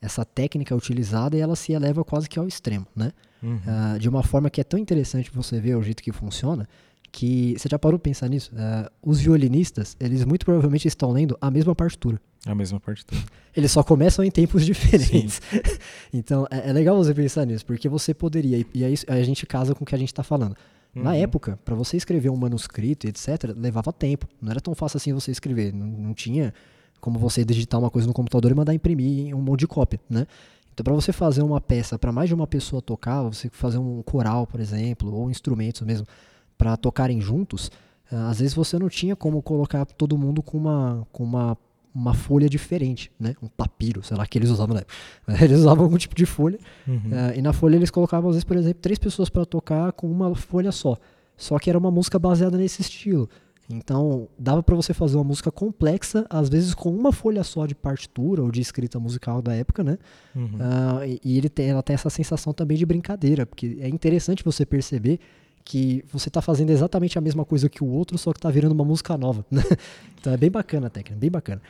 essa 0.00 0.24
técnica 0.24 0.74
utilizada 0.74 1.36
e 1.36 1.40
ela 1.40 1.56
se 1.56 1.72
eleva 1.72 2.04
quase 2.04 2.28
que 2.28 2.38
ao 2.38 2.46
extremo, 2.46 2.86
né? 2.94 3.12
Uhum. 3.42 3.56
Uh, 3.56 3.98
de 3.98 4.08
uma 4.08 4.22
forma 4.22 4.48
que 4.48 4.60
é 4.60 4.64
tão 4.64 4.78
interessante 4.78 5.30
você 5.30 5.60
ver 5.60 5.76
o 5.76 5.82
jeito 5.82 6.02
que 6.02 6.12
funciona, 6.12 6.68
que 7.14 7.54
você 7.56 7.68
já 7.68 7.78
parou 7.78 7.98
para 7.98 8.10
pensar 8.10 8.28
nisso? 8.28 8.50
Uh, 8.54 8.90
os 9.02 9.20
violinistas, 9.20 9.96
eles 10.00 10.24
muito 10.24 10.44
provavelmente 10.44 10.88
estão 10.88 11.12
lendo 11.12 11.36
a 11.40 11.50
mesma 11.50 11.74
partitura. 11.74 12.20
A 12.44 12.54
mesma 12.54 12.80
partitura. 12.80 13.22
Eles 13.56 13.70
só 13.70 13.84
começam 13.84 14.24
em 14.24 14.30
tempos 14.30 14.66
diferentes. 14.66 15.40
então 16.12 16.46
é, 16.50 16.68
é, 16.68 16.72
legal 16.72 16.96
você 16.96 17.14
pensar 17.14 17.46
nisso, 17.46 17.64
porque 17.64 17.88
você 17.88 18.12
poderia, 18.12 18.66
e 18.74 18.84
aí 18.84 18.94
a 19.06 19.22
gente 19.22 19.46
casa 19.46 19.74
com 19.74 19.84
o 19.84 19.86
que 19.86 19.94
a 19.94 19.98
gente 19.98 20.08
está 20.08 20.24
falando. 20.24 20.56
Uhum. 20.94 21.02
Na 21.02 21.16
época, 21.16 21.58
para 21.64 21.74
você 21.74 21.96
escrever 21.96 22.30
um 22.30 22.36
manuscrito, 22.36 23.06
etc., 23.06 23.52
levava 23.56 23.92
tempo. 23.92 24.28
Não 24.40 24.50
era 24.50 24.60
tão 24.60 24.74
fácil 24.74 24.98
assim 24.98 25.12
você 25.12 25.30
escrever. 25.30 25.72
Não, 25.72 25.86
não 25.86 26.14
tinha 26.14 26.52
como 27.00 27.18
você 27.18 27.44
digitar 27.44 27.78
uma 27.78 27.90
coisa 27.90 28.08
no 28.08 28.14
computador 28.14 28.50
e 28.50 28.54
mandar 28.54 28.72
imprimir 28.72 29.36
um 29.36 29.40
monte 29.42 29.60
de 29.60 29.66
cópia, 29.66 30.00
né? 30.08 30.26
Então, 30.72 30.82
para 30.82 30.94
você 30.94 31.12
fazer 31.12 31.42
uma 31.42 31.60
peça 31.60 31.98
para 31.98 32.10
mais 32.10 32.28
de 32.28 32.34
uma 32.34 32.46
pessoa 32.46 32.82
tocar, 32.82 33.22
você 33.22 33.48
fazer 33.50 33.78
um 33.78 34.02
coral, 34.02 34.46
por 34.46 34.58
exemplo, 34.58 35.14
ou 35.14 35.30
instrumentos 35.30 35.82
mesmo, 35.82 36.06
para 36.56 36.76
tocarem 36.76 37.20
juntos, 37.20 37.70
ah, 38.10 38.28
às 38.28 38.40
vezes 38.40 38.54
você 38.54 38.78
não 38.78 38.88
tinha 38.88 39.14
como 39.14 39.42
colocar 39.42 39.84
todo 39.84 40.18
mundo 40.18 40.42
com 40.42 40.56
uma, 40.58 41.06
com 41.12 41.22
uma 41.22 41.56
uma 41.94 42.12
folha 42.12 42.48
diferente, 42.48 43.10
né? 43.18 43.34
Um 43.40 43.46
papiro, 43.46 44.02
sei 44.02 44.16
lá, 44.16 44.26
que 44.26 44.36
eles 44.36 44.50
usavam 44.50 44.74
na 44.74 44.80
época. 44.80 44.94
Eles 45.44 45.60
usavam 45.60 45.84
algum 45.84 45.96
tipo 45.96 46.14
de 46.14 46.26
folha. 46.26 46.58
Uhum. 46.88 46.96
Uh, 46.96 47.38
e 47.38 47.42
na 47.42 47.52
folha 47.52 47.76
eles 47.76 47.90
colocavam, 47.90 48.30
às 48.30 48.36
vezes, 48.36 48.44
por 48.44 48.56
exemplo, 48.56 48.80
três 48.82 48.98
pessoas 48.98 49.28
para 49.28 49.46
tocar 49.46 49.92
com 49.92 50.10
uma 50.10 50.34
folha 50.34 50.72
só. 50.72 50.96
só 51.36 51.58
que 51.58 51.70
era 51.70 51.78
uma 51.78 51.90
música 51.90 52.18
baseada 52.18 52.58
nesse 52.58 52.82
estilo. 52.82 53.28
Então, 53.70 54.28
dava 54.38 54.62
para 54.62 54.74
você 54.74 54.92
fazer 54.92 55.16
uma 55.16 55.24
música 55.24 55.50
complexa, 55.50 56.26
às 56.28 56.48
vezes 56.48 56.74
com 56.74 56.90
uma 56.90 57.12
folha 57.12 57.42
só 57.42 57.64
de 57.64 57.74
partitura 57.74 58.42
ou 58.42 58.50
de 58.50 58.60
escrita 58.60 58.98
musical 58.98 59.40
da 59.40 59.54
época, 59.54 59.82
né? 59.82 59.96
Uhum. 60.34 60.44
Uh, 60.44 61.04
e, 61.06 61.20
e 61.24 61.38
ele 61.38 61.48
tem, 61.48 61.70
ela 61.70 61.82
tem 61.82 61.94
essa 61.94 62.10
sensação 62.10 62.52
também 62.52 62.76
de 62.76 62.84
brincadeira, 62.84 63.46
porque 63.46 63.78
é 63.80 63.88
interessante 63.88 64.44
você 64.44 64.66
perceber 64.66 65.18
que 65.64 66.04
você 66.12 66.28
está 66.28 66.42
fazendo 66.42 66.70
exatamente 66.70 67.16
a 67.16 67.20
mesma 67.22 67.44
coisa 67.44 67.70
que 67.70 67.82
o 67.82 67.86
outro, 67.86 68.18
só 68.18 68.32
que 68.32 68.38
está 68.38 68.50
virando 68.50 68.72
uma 68.72 68.84
música 68.84 69.16
nova. 69.16 69.44
Né? 69.50 69.62
Então 70.20 70.32
é 70.32 70.38
bem 70.38 70.50
bacana 70.50 70.86
a 70.86 70.90
técnica, 70.90 71.20
bem 71.20 71.30
bacana. 71.30 71.60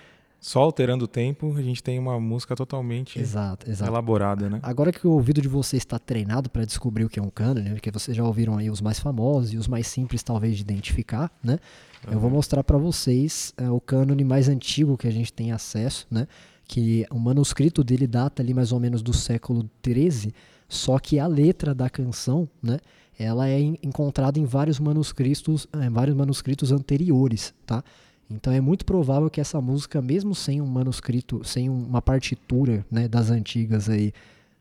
Só 0.45 0.61
alterando 0.61 1.07
o 1.07 1.09
tempo, 1.09 1.57
a 1.57 1.63
gente 1.63 1.83
tem 1.83 1.99
uma 1.99 2.21
música 2.21 2.55
totalmente 2.55 3.19
exato, 3.19 3.71
exato. 3.71 3.91
elaborada, 3.91 4.51
né? 4.51 4.61
Agora 4.63 4.93
que 4.93 5.07
o 5.07 5.11
ouvido 5.11 5.41
de 5.41 5.49
vocês 5.49 5.81
está 5.81 5.99
treinado 5.99 6.51
para 6.51 6.67
descobrir 6.67 7.03
o 7.03 7.09
que 7.09 7.19
é 7.19 7.23
um 7.23 7.31
cânone, 7.31 7.71
porque 7.71 7.91
vocês 7.91 8.15
já 8.15 8.23
ouviram 8.23 8.59
aí 8.59 8.69
os 8.69 8.83
mais 8.83 8.99
famosos 8.99 9.55
e 9.55 9.57
os 9.57 9.67
mais 9.67 9.87
simples 9.87 10.23
talvez 10.23 10.57
de 10.57 10.61
identificar, 10.61 11.33
né? 11.43 11.59
Uhum. 12.07 12.13
Eu 12.13 12.21
vou 12.21 12.29
mostrar 12.29 12.63
para 12.63 12.77
vocês 12.77 13.55
é, 13.57 13.71
o 13.71 13.81
cânone 13.81 14.23
mais 14.23 14.47
antigo 14.47 14.99
que 14.99 15.09
a 15.09 15.11
gente 15.11 15.33
tem 15.33 15.51
acesso, 15.51 16.07
né? 16.11 16.29
Que 16.69 17.07
o 17.11 17.19
manuscrito 17.19 17.83
dele 17.83 18.07
data 18.07 18.43
ali 18.43 18.53
mais 18.53 18.71
ou 18.71 18.79
menos 18.79 19.01
do 19.01 19.15
século 19.15 19.65
13, 19.81 20.35
só 20.69 20.99
que 20.99 21.19
a 21.19 21.27
letra 21.27 21.75
da 21.75 21.89
canção, 21.89 22.47
né? 22.63 22.81
Ela 23.19 23.49
é 23.49 23.59
encontrada 23.83 24.39
em 24.39 24.45
vários 24.45 24.79
manuscritos, 24.79 25.67
em 25.75 25.89
vários 25.89 26.15
manuscritos 26.15 26.71
anteriores, 26.71 27.55
tá? 27.65 27.83
Então 28.31 28.53
é 28.53 28.61
muito 28.61 28.85
provável 28.85 29.29
que 29.29 29.41
essa 29.41 29.61
música, 29.61 30.01
mesmo 30.01 30.35
sem 30.35 30.61
um 30.61 30.67
manuscrito, 30.67 31.43
sem 31.45 31.69
uma 31.69 32.01
partitura 32.01 32.85
né, 32.91 33.07
das 33.07 33.31
antigas 33.31 33.89
aí, 33.89 34.13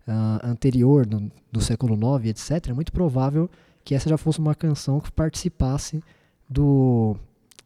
uh, 0.08 0.46
anterior, 0.46 1.06
do, 1.06 1.32
do 1.52 1.62
século 1.62 1.96
IX, 1.96 2.30
etc., 2.30 2.70
é 2.70 2.74
muito 2.74 2.92
provável 2.92 3.50
que 3.84 3.96
essa 3.96 4.10
já 4.10 4.18
fosse 4.18 4.40
uma 4.40 4.56
canção 4.56 5.00
que 5.00 5.12
participasse 5.12 6.04
do, 6.50 7.16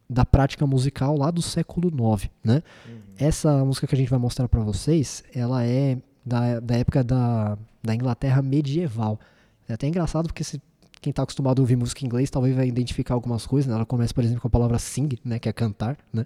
da 0.10 0.26
prática 0.26 0.66
musical 0.66 1.18
lá 1.18 1.30
do 1.30 1.42
século 1.42 1.90
IX. 1.90 2.30
Né? 2.44 2.64
Uhum. 2.88 3.00
Essa 3.18 3.64
música 3.66 3.88
que 3.88 3.96
a 3.96 3.98
gente 3.98 4.10
vai 4.10 4.20
mostrar 4.20 4.48
para 4.48 4.62
vocês, 4.62 5.24
ela 5.34 5.64
é 5.64 5.98
da, 6.26 6.60
da 6.60 6.76
época 6.76 7.04
da, 7.04 7.58
da 7.84 7.96
Inglaterra 7.96 8.42
medieval. 8.42 9.20
É 9.68 9.74
até 9.74 9.88
engraçado 9.88 10.28
porque 10.28 10.44
se 10.44 10.62
quem 11.02 11.12
está 11.12 11.24
acostumado 11.24 11.60
a 11.60 11.64
ouvir 11.64 11.76
música 11.76 12.04
em 12.04 12.08
inglês 12.08 12.30
talvez 12.30 12.56
vai 12.56 12.68
identificar 12.68 13.14
algumas 13.14 13.46
coisas. 13.46 13.70
Né? 13.70 13.76
Ela 13.76 13.86
começa, 13.86 14.14
por 14.14 14.24
exemplo, 14.24 14.42
com 14.42 14.48
a 14.48 14.52
palavra 14.52 14.80
sing, 14.80 15.18
né? 15.24 15.40
que 15.40 15.50
é 15.50 15.54
cantar. 15.54 15.98
Né? 16.12 16.26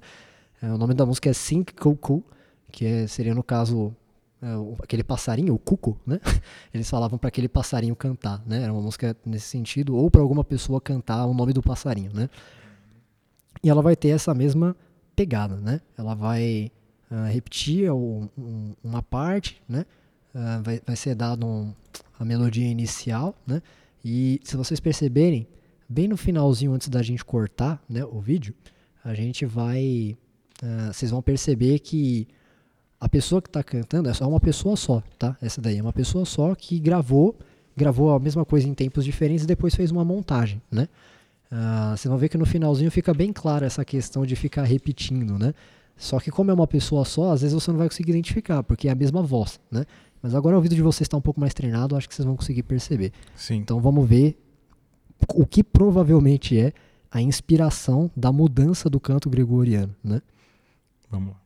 É, 0.62 0.68
o 0.68 0.78
nome 0.78 0.94
da 0.94 1.06
música 1.06 1.30
é 1.30 1.34
Sing 1.34 1.64
Cuckoo, 1.64 2.24
que 2.72 2.86
é, 2.86 3.08
seria, 3.08 3.34
no 3.34 3.44
caso, 3.44 3.96
é, 4.42 4.48
aquele 4.84 5.04
passarinho, 5.04 5.54
o 5.54 5.60
cuco. 5.60 6.00
Né? 6.06 6.20
Eles 6.74 6.90
falavam 6.90 7.18
para 7.18 7.28
aquele 7.28 7.48
passarinho 7.48 7.96
cantar. 7.96 8.42
Né? 8.46 8.64
Era 8.64 8.72
uma 8.72 8.82
música 8.82 9.16
nesse 9.26 9.48
sentido, 9.48 9.96
ou 9.96 10.10
para 10.10 10.22
alguma 10.22 10.44
pessoa 10.44 10.80
cantar 10.80 11.26
o 11.26 11.34
nome 11.34 11.54
do 11.54 11.62
passarinho. 11.62 12.12
Né? 12.14 12.30
E 13.64 13.70
ela 13.70 13.82
vai 13.82 13.96
ter 13.96 14.10
essa 14.10 14.34
mesma 14.34 14.76
pegada. 15.16 15.56
Né? 15.58 15.82
Ela 15.98 16.16
vai 16.16 16.72
uh, 17.12 17.32
repetir 17.32 17.92
um, 17.92 18.30
um, 18.38 18.74
uma 18.84 19.04
parte, 19.04 19.62
né? 19.68 19.86
Uh, 20.34 20.64
vai, 20.64 20.82
vai 20.86 20.96
ser 20.96 21.14
dado 21.14 21.46
um, 21.46 21.74
a 22.18 22.24
melodia 22.24 22.66
inicial, 22.66 23.36
né? 23.46 23.62
E 24.04 24.40
se 24.44 24.56
vocês 24.58 24.80
perceberem, 24.80 25.48
bem 25.88 26.08
no 26.08 26.18
finalzinho 26.18 26.74
antes 26.74 26.90
da 26.90 27.02
gente 27.02 27.24
cortar 27.24 27.84
né, 27.88 28.04
o 28.06 28.20
vídeo, 28.20 28.54
a 29.04 29.14
gente 29.14 29.46
vai. 29.46 30.18
Uh, 30.64 30.94
vocês 30.94 31.12
vão 31.12 31.22
perceber 31.22 31.80
que 31.80 32.28
a 33.00 33.10
pessoa 33.10 33.42
que 33.42 33.50
está 33.50 33.64
cantando 33.64 34.10
é 34.10 34.14
só 34.14 34.28
uma 34.28 34.40
pessoa 34.40 34.76
só, 34.76 35.02
tá? 35.18 35.36
Essa 35.42 35.60
daí 35.60 35.78
é 35.78 35.82
uma 35.82 35.92
pessoa 35.92 36.24
só 36.24 36.54
que 36.54 36.80
gravou, 36.80 37.36
gravou 37.76 38.12
a 38.12 38.20
mesma 38.20 38.46
coisa 38.46 38.68
em 38.68 38.74
tempos 38.74 39.04
diferentes 39.04 39.44
e 39.44 39.48
depois 39.48 39.74
fez 39.74 39.90
uma 39.90 40.06
montagem, 40.06 40.62
né? 40.72 40.88
Uh, 41.52 41.98
vocês 41.98 42.10
vão 42.10 42.18
ver 42.18 42.30
que 42.30 42.38
no 42.38 42.46
finalzinho 42.46 42.92
fica 42.92 43.14
bem 43.14 43.34
clara 43.34 43.66
essa 43.66 43.84
questão 43.84 44.26
de 44.26 44.36
ficar 44.36 44.64
repetindo, 44.64 45.38
né? 45.38 45.54
Só 45.98 46.20
que 46.20 46.32
como 46.32 46.50
é 46.50 46.54
uma 46.54 46.68
pessoa 46.68 47.04
só, 47.04 47.32
às 47.32 47.42
vezes 47.42 47.54
você 47.54 47.70
não 47.72 47.78
vai 47.78 47.88
conseguir 47.88 48.12
identificar, 48.12 48.64
porque 48.64 48.88
é 48.88 48.92
a 48.92 48.96
mesma 48.96 49.22
voz, 49.22 49.60
né? 49.70 49.86
Mas 50.22 50.36
agora 50.36 50.58
o 50.58 50.62
vídeo 50.62 50.76
de 50.76 50.82
vocês 50.82 51.06
está 51.06 51.18
um 51.18 51.22
pouco 51.22 51.40
mais 51.40 51.54
treinado, 51.54 51.96
acho 51.96 52.08
que 52.08 52.14
vocês 52.14 52.26
vão 52.26 52.36
conseguir 52.36 52.64
perceber. 52.64 53.12
Sim. 53.36 53.56
Então 53.56 53.80
vamos 53.80 54.08
ver 54.08 54.38
o 55.34 55.46
que 55.46 55.64
provavelmente 55.64 56.60
é 56.60 56.74
a 57.10 57.22
inspiração 57.22 58.10
da 58.16 58.32
mudança 58.32 58.90
do 58.90 59.00
canto 59.00 59.30
gregoriano, 59.30 59.96
né? 60.04 60.22
Vamos 61.10 61.34
lá. 61.34 61.41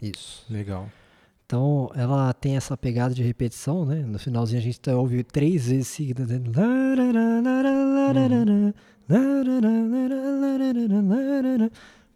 Isso. 0.00 0.44
Legal. 0.48 0.88
Então, 1.46 1.90
ela 1.94 2.32
tem 2.34 2.56
essa 2.56 2.76
pegada 2.76 3.14
de 3.14 3.22
repetição, 3.22 3.86
né? 3.86 3.96
No 3.96 4.18
finalzinho 4.18 4.60
a 4.60 4.62
gente 4.62 4.78
tá, 4.78 4.94
ouve 4.94 5.24
três 5.24 5.68
vezes 5.68 5.88
seguidas. 5.88 6.28
Né? 6.28 6.38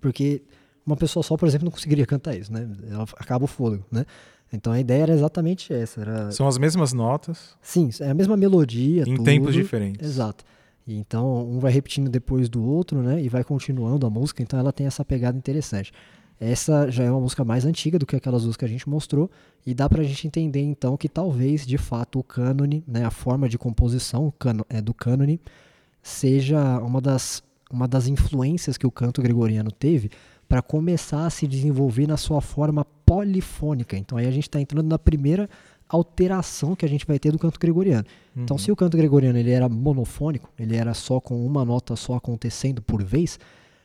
Porque 0.01 0.43
uma 0.85 0.97
pessoa 0.97 1.23
só, 1.23 1.37
por 1.37 1.49
exemplo, 1.49 1.65
não 1.65 1.73
conseguiria 1.73 2.05
cantar 2.05 2.37
isso, 2.37 2.53
né? 2.53 2.69
Ela 2.91 3.05
acaba 3.17 3.45
o 3.45 3.49
fôlego, 3.49 3.87
né? 3.91 4.05
Então 4.53 4.73
a 4.73 4.79
ideia 4.79 5.05
era 5.05 5.13
exatamente 5.15 5.73
essa. 5.73 6.03
Era... 6.03 6.31
São 6.31 6.47
as 6.47 6.59
mesmas 6.59 6.93
notas. 6.93 7.57
Sim, 7.63 7.89
é 8.01 8.11
a 8.11 8.15
mesma 8.15 8.37
melodia. 8.37 9.03
Em 9.03 9.15
tudo. 9.15 9.25
tempos 9.25 9.55
diferentes. 9.55 10.07
Exato. 10.07 10.45
E 10.87 10.95
então 10.95 11.49
um 11.49 11.59
vai 11.59 11.73
repetindo 11.73 12.11
depois 12.11 12.51
do 12.51 12.63
outro, 12.63 13.01
né? 13.01 13.23
E 13.23 13.31
vai 13.31 13.43
continuando 13.43 14.07
a 14.07 14.11
música. 14.11 14.43
Então 14.43 14.59
ela 14.59 14.73
tem 14.73 14.87
essa 14.87 15.05
pegada 15.05 15.39
interessante. 15.39 15.91
Essa 16.45 16.91
já 16.91 17.05
é 17.05 17.11
uma 17.11 17.21
música 17.21 17.45
mais 17.45 17.65
antiga 17.65 18.01
do 18.01 18.05
que 18.05 18.17
aquelas 18.17 18.43
duas 18.43 18.57
que 18.57 18.65
a 18.65 18.69
gente 18.69 18.89
mostrou, 18.89 19.31
e 19.65 19.73
dá 19.73 19.89
pra 19.89 20.03
gente 20.03 20.27
entender 20.27 20.61
então 20.61 20.97
que 20.97 21.09
talvez, 21.09 21.65
de 21.65 21.79
fato, 21.79 22.19
o 22.19 22.25
cânone, 22.25 22.83
né, 22.85 23.05
a 23.05 23.13
forma 23.13 23.49
de 23.49 23.57
composição 23.57 24.35
é, 24.69 24.81
do 24.81 24.93
cânone, 24.93 25.41
seja 26.03 26.81
uma 26.81 27.01
das, 27.01 27.45
uma 27.71 27.87
das 27.87 28.09
influências 28.09 28.77
que 28.77 28.85
o 28.85 28.91
canto 28.91 29.23
gregoriano 29.23 29.71
teve 29.71 30.11
para 30.49 30.61
começar 30.61 31.27
a 31.27 31.31
se 31.31 31.47
desenvolver 31.47 32.09
na 32.09 32.17
sua 32.17 32.41
forma 32.41 32.85
polifônica. 33.07 33.97
Então 33.97 34.19
aí 34.19 34.27
a 34.27 34.33
gente 34.33 34.49
está 34.49 34.61
entrando 34.61 34.89
na 34.89 34.99
primeira 34.99 35.49
alteração 35.89 36.75
que 36.75 36.85
a 36.85 36.89
gente 36.89 37.07
vai 37.07 37.21
ter 37.21 37.31
do 37.31 37.39
canto 37.39 37.61
gregoriano. 37.61 38.05
Então, 38.05 38.37
uhum. 38.37 38.43
Então 38.43 38.59
se 38.59 38.73
o 38.73 38.75
canto 38.75 38.97
gregoriano 38.97 39.39
ele 39.39 39.53
era 39.53 39.69
monofônico, 39.69 40.51
ele 40.59 40.75
era 40.75 40.93
só 40.93 41.21
com 41.21 41.47
uma 41.47 41.65
nota 41.65 41.95
só 41.95 42.17
acontecendo 42.17 42.83
por 42.83 43.05
vez, 43.05 43.39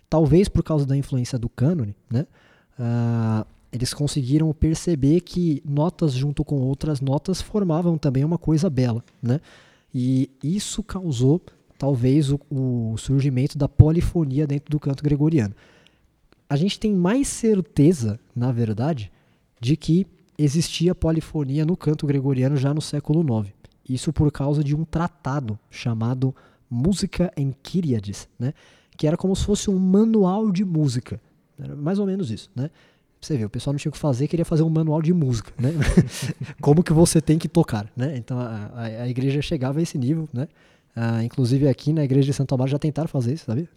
talvez 0.10 0.48
por 0.48 0.64
causa 0.64 0.86
da 0.86 0.96
influência 0.96 1.38
do 1.38 1.50
cânone, 1.50 1.96
né? 2.10 2.26
uh, 2.80 3.46
eles 3.72 3.94
conseguiram 3.94 4.52
perceber 4.54 5.22
que 5.22 5.62
notas 5.66 6.14
junto 6.14 6.44
com 6.44 6.62
outras 6.62 7.02
notas 7.02 7.42
formavam 7.42 7.98
também 7.98 8.24
uma 8.24 8.38
coisa 8.38 8.70
bela, 8.70 9.04
né? 9.22 9.42
E 9.94 10.30
isso 10.44 10.82
causou 10.84 11.42
talvez 11.78 12.32
o, 12.32 12.40
o 12.50 12.96
surgimento 12.98 13.58
da 13.58 13.68
polifonia 13.68 14.48
dentro 14.48 14.70
do 14.72 14.80
canto 14.80 15.04
gregoriano. 15.04 15.54
A 16.50 16.56
gente 16.56 16.80
tem 16.80 16.94
mais 16.94 17.28
certeza, 17.28 18.20
na 18.36 18.52
verdade, 18.52 19.12
de 19.60 19.76
que 19.76 20.08
existia 20.38 20.96
polifonia 20.96 21.66
no 21.66 21.76
canto 21.76 22.08
gregoriano 22.08 22.56
já 22.56 22.74
no 22.74 22.82
século 22.82 23.22
IX. 23.42 23.52
Isso 23.88 24.14
por 24.14 24.32
causa 24.32 24.64
de 24.64 24.76
um 24.76 24.84
tratado 24.84 25.60
chamado 25.70 26.34
Música 26.70 27.32
em 27.36 27.52
Kyriades, 27.64 28.28
né? 28.38 28.54
Que 28.98 29.08
era 29.08 29.16
como 29.16 29.36
se 29.36 29.46
fosse 29.46 29.70
um 29.70 29.78
manual 29.78 30.52
de 30.52 30.66
música. 30.66 31.22
Era 31.60 31.76
mais 31.76 32.00
ou 32.00 32.06
menos 32.06 32.32
isso, 32.32 32.50
né? 32.56 32.70
Você 33.20 33.36
vê, 33.36 33.46
o 33.46 33.50
pessoal 33.50 33.74
não 33.74 33.80
tinha 33.80 33.90
o 33.90 33.94
que 33.94 33.98
fazer, 33.98 34.28
queria 34.28 34.46
fazer 34.46 34.64
um 34.64 34.70
manual 34.70 35.02
de 35.02 35.12
música, 35.14 35.52
né? 35.60 35.72
Como 36.62 36.84
que 36.84 36.94
você 36.94 37.20
tem 37.20 37.40
que 37.40 37.48
tocar, 37.48 37.92
né? 37.96 38.16
Então 38.16 38.40
a, 38.40 38.72
a, 38.74 38.84
a, 39.04 39.10
igreja 39.10 39.42
chegava 39.42 39.80
a 39.80 39.82
esse 39.82 39.98
nível, 39.98 40.30
né? 40.32 40.48
Ah, 40.96 41.24
inclusive 41.24 41.68
aqui 41.68 41.94
na 41.94 42.04
igreja 42.04 42.26
de 42.26 42.34
Santo 42.34 42.56
Amaro 42.56 42.72
já 42.72 42.80
tentaram 42.80 43.08
fazer 43.08 43.34
isso, 43.34 43.46
sabe? 43.46 43.70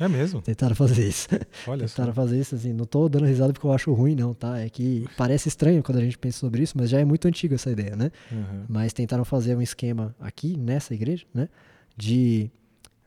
É 0.00 0.08
mesmo? 0.08 0.42
tentaram 0.42 0.74
fazer 0.74 1.06
isso. 1.06 1.28
Olha 1.66 1.86
tentaram 1.86 2.12
só. 2.12 2.22
fazer 2.22 2.40
isso, 2.40 2.54
assim, 2.56 2.72
não 2.72 2.84
tô 2.84 3.08
dando 3.08 3.24
risada 3.24 3.52
porque 3.52 3.66
eu 3.66 3.72
acho 3.72 3.92
ruim, 3.92 4.16
não, 4.16 4.34
tá? 4.34 4.58
É 4.58 4.68
que 4.68 5.04
parece 5.16 5.48
estranho 5.48 5.82
quando 5.82 5.98
a 5.98 6.00
gente 6.00 6.18
pensa 6.18 6.38
sobre 6.38 6.62
isso, 6.62 6.74
mas 6.76 6.90
já 6.90 6.98
é 6.98 7.04
muito 7.04 7.26
antiga 7.28 7.54
essa 7.54 7.70
ideia, 7.70 7.94
né? 7.94 8.10
Uhum. 8.32 8.64
Mas 8.68 8.92
tentaram 8.92 9.24
fazer 9.24 9.56
um 9.56 9.62
esquema 9.62 10.14
aqui, 10.20 10.56
nessa 10.56 10.92
igreja, 10.92 11.24
né? 11.32 11.48
De 11.96 12.50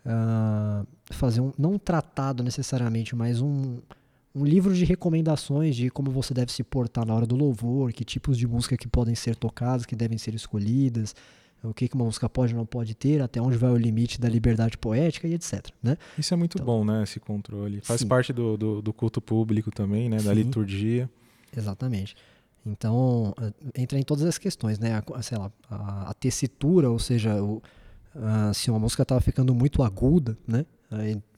ah, 0.06 0.84
fazer 1.12 1.42
um, 1.42 1.52
não 1.58 1.74
um 1.74 1.80
tratado 1.80 2.44
necessariamente, 2.44 3.16
mas 3.16 3.42
um, 3.42 3.78
um 4.34 4.46
livro 4.46 4.74
de 4.74 4.86
recomendações 4.86 5.76
de 5.76 5.90
como 5.90 6.12
você 6.12 6.34
deve 6.34 6.52
se 6.52 6.64
portar 6.64 7.06
na 7.06 7.14
hora 7.14 7.26
do 7.26 7.36
louvor, 7.36 7.92
que 7.94 8.04
tipos 8.06 8.38
de 8.38 8.48
música 8.48 8.78
que 8.78 8.88
podem 8.88 9.16
ser 9.16 9.36
tocadas, 9.36 9.86
que 9.86 9.96
devem 9.96 10.18
ser 10.18 10.34
escolhidas, 10.34 11.16
o 11.62 11.74
que, 11.74 11.90
uma 11.94 12.06
música 12.06 12.30
pode 12.30 12.54
ou 12.54 12.60
não 12.60 12.66
pode 12.66 12.96
ter, 12.96 13.22
até 13.22 13.42
onde 13.42 13.58
vai 13.58 13.70
o 13.70 13.76
limite 13.78 14.20
da 14.20 14.30
liberdade 14.30 14.78
poética 14.78 15.28
e 15.28 15.34
etc. 15.34 15.68
Né? 15.84 15.98
Isso 16.18 16.34
é 16.34 16.38
muito 16.38 16.56
Então- 16.58 16.66
bom, 16.66 16.86
né? 16.86 17.04
Esse 17.04 17.20
controle. 17.20 17.82
Faz 17.82 18.00
Sim. 18.00 18.08
parte 18.08 18.32
do, 18.32 18.56
do, 18.56 18.82
do 18.82 18.94
culto 18.94 19.20
público 19.20 19.70
também, 19.70 20.08
né? 20.08 20.18
Da 20.18 20.34
Sim. 20.34 20.44
liturgia. 20.44 21.10
Exatamente. 21.56 22.16
Então, 22.66 23.34
eh, 23.42 23.82
entra 23.82 24.00
em 24.00 24.04
todas 24.04 24.24
as 24.24 24.38
questões, 24.38 24.80
né? 24.80 25.02
A, 25.14 25.22
sei 25.22 25.38
lá, 25.38 25.52
a, 25.70 26.12
a 26.12 26.14
tessitura, 26.14 26.90
ou 26.90 27.00
seja, 27.00 27.44
o, 27.44 27.62
ah, 27.64 27.68
se 28.54 28.70
uma 28.70 28.80
música 28.80 29.04
estava 29.04 29.22
ficando 29.22 29.54
muito 29.54 29.84
aguda, 29.84 30.38
né? 30.48 30.66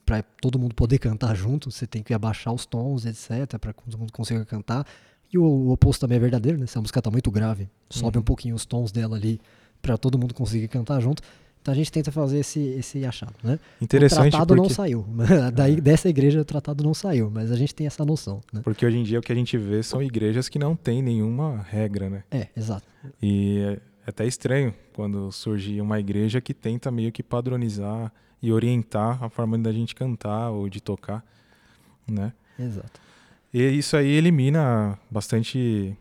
Para 0.05 0.23
todo 0.41 0.59
mundo 0.59 0.75
poder 0.75 0.97
cantar 0.99 1.35
junto, 1.35 1.71
você 1.71 1.87
tem 1.87 2.03
que 2.03 2.13
abaixar 2.13 2.53
os 2.53 2.65
tons, 2.65 3.05
etc, 3.05 3.57
para 3.59 3.71
que 3.73 3.83
todo 3.83 3.97
mundo 3.97 4.11
consiga 4.11 4.43
cantar. 4.45 4.85
E 5.33 5.37
o, 5.37 5.43
o 5.43 5.71
oposto 5.71 6.01
também 6.01 6.17
é 6.17 6.19
verdadeiro, 6.19 6.57
né? 6.57 6.65
Se 6.67 6.77
a 6.77 6.81
música 6.81 6.99
está 6.99 7.09
muito 7.09 7.31
grave, 7.31 7.69
sobe 7.89 8.17
Uhum. 8.17 8.21
um 8.21 8.25
pouquinho 8.25 8.55
os 8.55 8.65
tons 8.65 8.91
dela 8.91 9.15
ali 9.15 9.39
para 9.81 9.97
todo 9.97 10.17
mundo 10.17 10.33
conseguir 10.33 10.67
cantar 10.67 10.99
junto. 10.99 11.23
Então 11.61 11.71
a 11.73 11.77
gente 11.77 11.91
tenta 11.91 12.11
fazer 12.11 12.39
esse, 12.39 12.59
esse 12.59 13.05
achado, 13.05 13.35
né? 13.43 13.59
Interessante 13.79 14.27
o 14.27 14.31
tratado 14.31 14.55
não 14.55 14.63
porque, 14.63 14.73
saiu. 14.73 15.05
Daí, 15.53 15.79
dessa 15.79 16.09
igreja 16.09 16.41
o 16.41 16.45
tratado 16.45 16.83
não 16.83 16.93
saiu, 16.93 17.29
mas 17.29 17.51
a 17.51 17.55
gente 17.55 17.73
tem 17.73 17.85
essa 17.85 18.03
noção, 18.03 18.41
né? 18.51 18.61
porque 18.63 18.83
hoje 18.85 18.97
em 18.97 19.03
dia 19.03 19.19
o 19.19 19.21
que 19.21 19.31
a 19.31 19.35
gente 19.35 19.55
vê 19.57 19.81
são 19.83 20.01
igrejas 20.01 20.49
que 20.49 20.57
não 20.57 20.75
tem 20.75 21.01
nenhuma 21.03 21.61
regra, 21.69 22.09
né? 22.09 22.23
É, 22.31 22.47
exato. 22.57 22.85
E 23.21 23.77
é 24.05 24.09
até 24.09 24.25
estranho 24.25 24.73
quando 24.93 25.31
surge 25.31 25.79
uma 25.81 25.99
igreja 25.99 26.41
que 26.41 26.53
tenta 26.53 26.89
meio 26.91 27.11
que 27.11 27.21
padronizar 27.23 28.11
e 28.41 28.51
orientar 28.51 29.23
a 29.23 29.29
forma 29.29 29.57
da 29.57 29.71
gente 29.71 29.93
cantar 29.93 30.49
ou 30.49 30.67
de 30.69 30.81
tocar, 30.81 31.23
né? 32.07 32.33
Exato. 32.59 32.99
E 33.53 33.61
isso 33.63 33.95
aí 33.97 34.07
elimina 34.09 34.97
bastante 35.09 35.95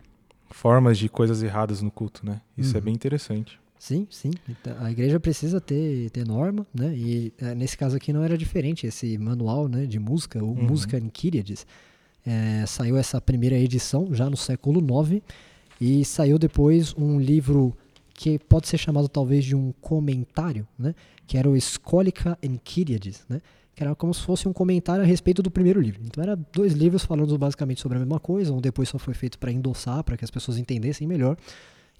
formas 0.50 0.98
de 0.98 1.08
coisas 1.08 1.42
erradas 1.42 1.82
no 1.82 1.90
culto, 1.90 2.24
né? 2.24 2.40
Isso 2.56 2.76
é 2.76 2.78
Uhum. 2.78 2.84
bem 2.86 2.94
interessante. 2.94 3.58
Sim, 3.78 4.06
sim. 4.10 4.30
Então, 4.48 4.76
a 4.78 4.90
igreja 4.90 5.18
precisa 5.18 5.60
ter, 5.60 6.10
ter 6.10 6.26
norma, 6.26 6.66
né? 6.74 6.94
E 6.94 7.32
eh, 7.38 7.54
nesse 7.54 7.76
caso 7.78 7.96
aqui 7.96 8.12
não 8.12 8.22
era 8.22 8.36
diferente. 8.36 8.86
Esse 8.86 9.16
manual 9.16 9.68
né, 9.68 9.86
de 9.86 9.98
música, 9.98 10.42
o 10.42 10.48
Uhum. 10.48 10.64
Música 10.64 10.98
em 10.98 11.08
Kyriades, 11.08 11.66
eh, 12.26 12.64
saiu 12.66 12.96
essa 12.96 13.20
primeira 13.20 13.56
edição 13.58 14.14
já 14.14 14.28
no 14.28 14.36
século 14.36 14.80
IX 14.80 15.22
e 15.80 16.04
saiu 16.04 16.38
depois 16.38 16.94
um 16.96 17.18
livro 17.18 17.74
que 18.20 18.38
pode 18.38 18.68
ser 18.68 18.76
chamado 18.76 19.08
talvez 19.08 19.46
de 19.46 19.56
um 19.56 19.72
comentário, 19.80 20.68
né? 20.78 20.94
Que 21.26 21.38
era 21.38 21.48
o 21.48 21.56
Escólica 21.56 22.36
em 22.42 22.58
Kyriades, 22.58 23.24
né? 23.26 23.40
Que 23.74 23.82
era 23.82 23.94
como 23.94 24.12
se 24.12 24.20
fosse 24.20 24.46
um 24.46 24.52
comentário 24.52 25.02
a 25.02 25.06
respeito 25.06 25.42
do 25.42 25.50
primeiro 25.50 25.80
livro. 25.80 26.02
Então 26.04 26.22
era 26.22 26.36
dois 26.36 26.74
livros 26.74 27.02
falando 27.02 27.38
basicamente 27.38 27.80
sobre 27.80 27.96
a 27.96 27.98
mesma 27.98 28.20
coisa, 28.20 28.52
um 28.52 28.60
depois 28.60 28.90
só 28.90 28.98
foi 28.98 29.14
feito 29.14 29.38
para 29.38 29.50
endossar, 29.50 30.04
para 30.04 30.18
que 30.18 30.24
as 30.24 30.30
pessoas 30.30 30.58
entendessem 30.58 31.08
melhor. 31.08 31.34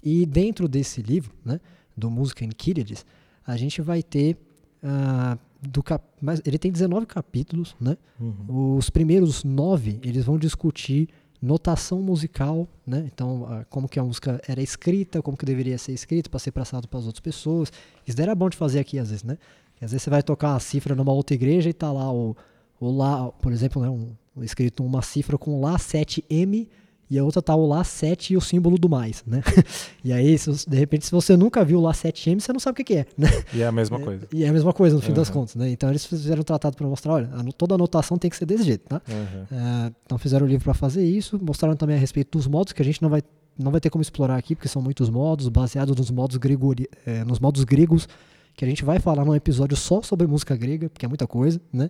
E 0.03 0.23
dentro 0.27 0.67
desse 0.67 1.01
livro, 1.01 1.33
né, 1.43 1.59
do 1.97 2.07
Música 2.11 2.45
em 2.45 2.49
Kyriades, 2.49 3.03
a 3.43 3.57
gente 3.57 3.81
vai 3.81 4.03
ter 4.03 4.37
ah, 4.83 5.39
do 5.59 5.81
cap... 5.81 6.05
mas 6.21 6.39
ele 6.45 6.59
tem 6.59 6.71
19 6.71 7.07
capítulos, 7.07 7.75
né? 7.81 7.97
Uhum. 8.19 8.75
Os 8.77 8.91
primeiros 8.91 9.43
nove 9.43 9.99
eles 10.03 10.23
vão 10.23 10.37
discutir 10.37 11.09
notação 11.41 12.01
musical, 12.01 12.67
né? 12.85 13.09
Então, 13.11 13.65
como 13.69 13.89
que 13.89 13.99
a 13.99 14.03
música 14.03 14.39
era 14.47 14.61
escrita, 14.61 15.21
como 15.21 15.35
que 15.35 15.45
deveria 15.45 15.77
ser 15.77 15.91
escrita 15.91 16.29
para 16.29 16.39
ser 16.39 16.51
passado 16.51 16.87
para 16.87 16.99
as 16.99 17.05
outras 17.05 17.21
pessoas. 17.21 17.71
Isso 18.05 18.21
era 18.21 18.35
bom 18.35 18.49
de 18.49 18.57
fazer 18.57 18.79
aqui 18.79 18.99
às 18.99 19.09
vezes, 19.09 19.23
né? 19.23 19.37
Porque 19.71 19.85
às 19.85 19.91
vezes 19.91 20.03
você 20.03 20.09
vai 20.09 20.21
tocar 20.21 20.49
uma 20.49 20.59
cifra 20.59 20.93
numa 20.93 21.11
outra 21.11 21.33
igreja 21.33 21.69
e 21.69 21.73
tá 21.73 21.91
lá 21.91 22.13
o, 22.13 22.35
o 22.79 22.91
lá, 22.91 23.31
por 23.31 23.51
exemplo, 23.51 23.81
né, 23.81 23.89
um 23.89 24.43
escrito 24.43 24.83
uma 24.83 25.01
cifra 25.01 25.37
com 25.37 25.59
lá 25.59 25.77
7M 25.77 26.67
e 27.11 27.19
a 27.19 27.23
outra 27.25 27.41
tá 27.41 27.53
o 27.53 27.67
lá 27.67 27.83
7 27.83 28.31
e 28.33 28.37
o 28.37 28.41
símbolo 28.41 28.77
do 28.77 28.87
mais, 28.87 29.21
né? 29.27 29.43
e 30.01 30.13
aí, 30.13 30.37
se 30.37 30.49
de 30.65 30.77
repente, 30.77 31.05
se 31.05 31.11
você 31.11 31.35
nunca 31.35 31.61
viu 31.65 31.79
o 31.79 31.81
lá 31.81 31.91
7M, 31.91 32.39
você 32.39 32.53
não 32.53 32.59
sabe 32.61 32.81
o 32.81 32.85
que, 32.85 32.93
é, 32.93 33.05
né? 33.17 33.27
E 33.53 33.61
é 33.61 33.67
a 33.67 33.71
mesma 33.71 33.99
coisa. 34.01 34.25
E 34.33 34.45
é 34.45 34.47
a 34.47 34.53
mesma 34.53 34.71
coisa 34.71 34.95
no 34.95 35.01
fim 35.01 35.11
das 35.11 35.27
Uhum. 35.27 35.33
contas, 35.33 35.55
né? 35.55 35.69
Então 35.69 35.89
eles 35.89 36.05
fizeram 36.05 36.39
um 36.39 36.43
tratado 36.45 36.77
para 36.77 36.87
mostrar, 36.87 37.11
olha, 37.11 37.29
toda 37.57 37.75
anotação 37.75 38.17
tem 38.17 38.29
que 38.29 38.37
ser 38.37 38.45
desse 38.45 38.63
jeito, 38.63 38.87
tá? 38.87 39.01
Uhum. 39.09 39.45
É, 39.51 39.91
então 40.05 40.17
fizeram 40.17 40.45
o 40.45 40.49
livro 40.49 40.63
para 40.63 40.73
fazer 40.73 41.03
isso, 41.03 41.37
mostraram 41.43 41.75
também 41.75 41.97
a 41.97 41.99
respeito 41.99 42.37
dos 42.37 42.47
modos 42.47 42.71
que 42.71 42.81
a 42.81 42.85
gente 42.85 43.01
não 43.01 43.09
vai 43.09 43.21
não 43.59 43.69
vai 43.71 43.81
ter 43.81 43.89
como 43.89 44.01
explorar 44.01 44.37
aqui 44.37 44.55
porque 44.55 44.69
são 44.69 44.81
muitos 44.81 45.09
modos 45.09 45.49
baseados 45.49 45.93
nos 45.97 46.09
modos 46.09 46.37
gregori, 46.37 46.87
é, 47.05 47.25
nos 47.25 47.37
modos 47.41 47.65
gregos 47.65 48.07
que 48.55 48.63
a 48.63 48.67
gente 48.67 48.85
vai 48.85 48.99
falar 48.99 49.25
num 49.25 49.35
episódio 49.35 49.75
só 49.75 50.01
sobre 50.01 50.25
música 50.25 50.55
grega 50.55 50.89
porque 50.89 51.05
é 51.05 51.09
muita 51.09 51.27
coisa, 51.27 51.59
né? 51.73 51.89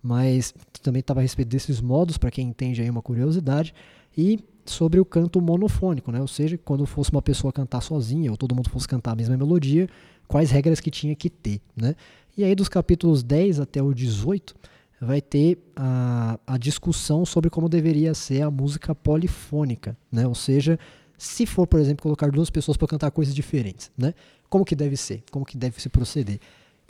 Mas 0.00 0.54
também 0.82 1.00
estava 1.00 1.18
a 1.20 1.22
respeito 1.22 1.48
desses 1.48 1.80
modos 1.80 2.16
para 2.16 2.30
quem 2.30 2.48
entende 2.48 2.80
aí 2.80 2.88
uma 2.88 3.02
curiosidade 3.02 3.74
e 4.16 4.38
sobre 4.64 5.00
o 5.00 5.04
canto 5.04 5.40
monofônico, 5.40 6.12
né? 6.12 6.20
Ou 6.20 6.28
seja, 6.28 6.58
quando 6.58 6.86
fosse 6.86 7.10
uma 7.10 7.22
pessoa 7.22 7.52
cantar 7.52 7.80
sozinha 7.80 8.30
ou 8.30 8.36
todo 8.36 8.54
mundo 8.54 8.70
fosse 8.70 8.86
cantar 8.86 9.12
a 9.12 9.16
mesma 9.16 9.36
melodia, 9.36 9.88
quais 10.28 10.50
regras 10.50 10.80
que 10.80 10.90
tinha 10.90 11.14
que 11.14 11.28
ter, 11.28 11.60
né? 11.76 11.94
E 12.36 12.44
aí 12.44 12.54
dos 12.54 12.68
capítulos 12.68 13.22
10 13.22 13.60
até 13.60 13.82
o 13.82 13.92
18 13.92 14.54
vai 15.00 15.20
ter 15.20 15.58
a, 15.74 16.38
a 16.46 16.56
discussão 16.56 17.26
sobre 17.26 17.50
como 17.50 17.68
deveria 17.68 18.14
ser 18.14 18.42
a 18.42 18.50
música 18.50 18.94
polifônica, 18.94 19.96
né? 20.10 20.26
Ou 20.26 20.34
seja, 20.34 20.78
se 21.18 21.44
for, 21.44 21.66
por 21.66 21.80
exemplo, 21.80 22.02
colocar 22.02 22.30
duas 22.30 22.50
pessoas 22.50 22.76
para 22.76 22.88
cantar 22.88 23.10
coisas 23.10 23.34
diferentes, 23.34 23.90
né? 23.98 24.14
Como 24.48 24.64
que 24.64 24.76
deve 24.76 24.96
ser? 24.96 25.22
Como 25.30 25.44
que 25.44 25.56
deve 25.56 25.80
se 25.80 25.88
proceder? 25.88 26.38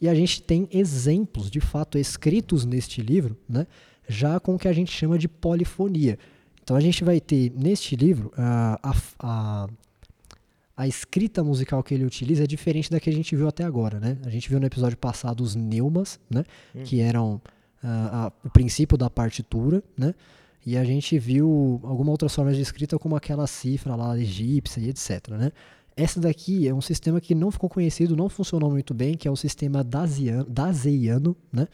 E 0.01 0.09
a 0.09 0.15
gente 0.15 0.43
tem 0.43 0.69
exemplos, 0.71 1.51
de 1.51 1.61
fato, 1.61 1.97
escritos 1.99 2.65
neste 2.65 3.01
livro, 3.01 3.37
né? 3.49 3.67
Já 4.09 4.39
com 4.41 4.55
o 4.55 4.59
que 4.59 4.69
a 4.69 4.73
gente 4.73 4.91
chama 4.91 5.19
de 5.19 5.29
polifonia. 5.29 6.19
Então 6.73 6.79
a 6.79 6.81
gente 6.81 7.05
vai 7.05 7.21
ter 7.21 7.53
neste 7.55 7.95
livro 7.95 8.33
a, 8.35 8.97
a, 9.21 9.69
a, 10.75 10.89
escrita 10.89 11.45
musical 11.45 11.83
que 11.83 11.93
ele 11.93 12.07
utiliza 12.07 12.45
é 12.45 12.47
diferente 12.47 12.91
da 12.91 12.99
que 12.99 13.11
a 13.11 13.13
gente 13.13 13.37
viu 13.37 13.47
até 13.47 13.63
agora, 13.63 14.01
né? 14.01 14.17
A 14.25 14.31
gente 14.31 14.49
viu 14.49 14.59
no 14.59 14.65
episódio 14.65 14.97
passado 14.97 15.43
os 15.43 15.55
neumas, 15.55 16.19
né? 16.31 16.45
Que 16.83 17.01
eram 17.01 17.43
a- 17.83 18.33
o 18.43 18.49
princípio 18.49 18.97
da 18.97 19.11
partitura, 19.11 19.83
né? 19.99 20.15
E 20.65 20.75
a 20.79 20.83
gente 20.83 21.19
viu 21.19 21.79
alguma 21.85 22.11
outra 22.11 22.31
forma 22.31 22.55
de 22.55 22.63
escrita 22.63 22.99
como 22.99 23.17
aquela 23.17 23.47
cifra 23.47 23.95
lá 23.95 24.19
egípcia 24.19 24.81
e 24.81 24.89
etc, 24.89 25.29
né? 25.33 25.53
Essa 25.95 26.21
daqui 26.21 26.67
é 26.67 26.73
um 26.73 26.81
sistema 26.81 27.21
que 27.21 27.35
não 27.35 27.51
ficou 27.51 27.69
conhecido, 27.69 28.17
não 28.17 28.31
funcionou 28.31 28.71
muito 28.71 28.95
bem, 28.95 29.15
que 29.15 29.29
é 29.29 29.31
o 29.31 29.37
sistema 29.37 29.85
Dazeiano, 29.85 31.37
né? 31.53 31.69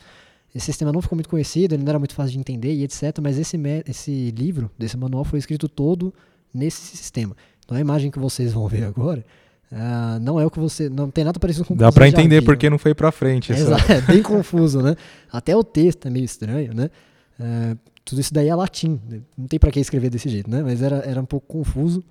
Esse 0.54 0.66
sistema 0.66 0.92
não 0.92 1.02
ficou 1.02 1.16
muito 1.16 1.28
conhecido, 1.28 1.74
ele 1.74 1.82
não 1.82 1.90
era 1.90 1.98
muito 1.98 2.14
fácil 2.14 2.32
de 2.32 2.38
entender 2.38 2.72
e 2.72 2.82
etc, 2.84 3.18
mas 3.20 3.38
esse, 3.38 3.56
esse 3.87 4.30
livro, 4.30 4.70
desse 4.78 4.96
manual, 4.96 5.24
foi 5.24 5.38
escrito 5.38 5.68
todo 5.68 6.12
nesse 6.52 6.96
sistema. 6.96 7.37
Então 7.64 7.76
a 7.76 7.80
imagem 7.80 8.11
que 8.11 8.18
vocês 8.18 8.52
vão 8.52 8.66
ver 8.66 8.84
agora 8.84 9.24
ah, 9.70 10.18
não 10.20 10.40
é 10.40 10.46
o 10.46 10.50
que 10.50 10.58
você. 10.58 10.88
Não 10.88 11.11
tem 11.11 11.24
nada 11.24 11.38
parecido 11.38 11.64
com 11.66 11.74
o 11.74 11.76
que 11.76 11.82
Dá 11.82 11.90
já 11.90 12.08
entender 12.08 12.42
porque 12.42 12.70
não 12.70 12.78
foi 12.78 12.94
pra 12.94 13.12
frente. 13.12 13.52
É, 13.52 13.56
é 13.92 14.00
bem 14.00 14.22
confuso, 14.22 14.80
né? 14.80 14.96
Até 15.30 15.54
o 15.54 15.62
texto 15.62 16.06
é 16.06 16.11
meio 16.11 16.24
estranho, 16.24 16.72
né? 16.74 16.90
É, 17.38 17.76
tudo 18.04 18.20
isso 18.20 18.32
daí 18.32 18.48
é 18.48 18.54
latim, 18.54 18.98
né? 19.08 19.20
não 19.37 19.46
tem 19.46 19.58
pra 19.58 19.70
que 19.70 19.78
escrever 19.78 20.08
desse 20.08 20.28
jeito, 20.28 20.50
né? 20.50 20.62
Mas 20.62 20.80
era, 20.80 20.96
era 21.04 21.20
um 21.20 21.26
pouco 21.26 21.46
confuso. 21.46 22.02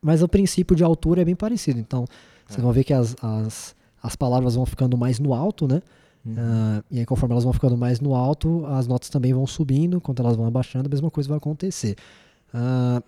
Mas 0.00 0.22
o 0.22 0.28
princípio 0.28 0.76
de 0.76 0.84
altura 0.84 1.22
é 1.22 1.24
bem 1.24 1.34
parecido. 1.34 1.80
Então, 1.80 2.04
vocês 2.46 2.58
É. 2.58 2.62
vão 2.62 2.72
ver 2.72 2.84
que 2.84 2.92
as, 2.92 3.16
as, 3.20 3.74
as 4.00 4.14
palavras 4.14 4.54
vão 4.54 4.64
ficando 4.64 4.96
mais 4.96 5.18
no 5.18 5.34
alto, 5.34 5.66
né? 5.66 5.82
Uhum. 6.24 6.34
Ah, 6.38 6.82
e 6.90 7.00
aí, 7.00 7.06
conforme 7.06 7.32
elas 7.32 7.44
vão 7.44 7.52
ficando 7.52 7.76
mais 7.76 8.00
no 8.00 8.14
alto, 8.14 8.64
as 8.66 8.86
notas 8.86 9.10
também 9.10 9.32
vão 9.32 9.46
subindo. 9.46 10.00
Quando 10.00 10.20
elas 10.20 10.36
vão 10.36 10.46
abaixando, 10.46 10.86
a 10.86 10.90
mesma 10.90 11.10
coisa 11.10 11.28
vai 11.28 11.38
acontecer. 11.38 11.96
Ah, 12.52 13.02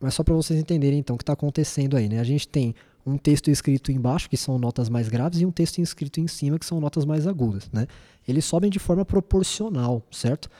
mas 0.00 0.14
só 0.14 0.22
para 0.22 0.34
vocês 0.34 0.58
entenderem, 0.58 0.98
então, 0.98 1.14
o 1.14 1.18
que 1.18 1.22
está 1.22 1.34
acontecendo 1.34 1.96
aí, 1.96 2.08
né? 2.08 2.20
A 2.20 2.24
gente 2.24 2.48
tem 2.48 2.74
um 3.04 3.16
texto 3.16 3.50
escrito 3.50 3.90
embaixo, 3.92 4.28
que 4.28 4.36
são 4.36 4.58
notas 4.58 4.88
mais 4.88 5.08
graves, 5.08 5.40
e 5.40 5.46
um 5.46 5.50
texto 5.50 5.80
escrito 5.80 6.20
em 6.20 6.26
cima, 6.26 6.58
que 6.58 6.66
são 6.66 6.80
notas 6.80 7.04
mais 7.04 7.26
agudas, 7.26 7.68
né? 7.72 7.86
Eles 8.26 8.44
sobem 8.44 8.70
de 8.70 8.78
forma 8.78 9.04
proporcional, 9.04 10.02
certo? 10.10 10.50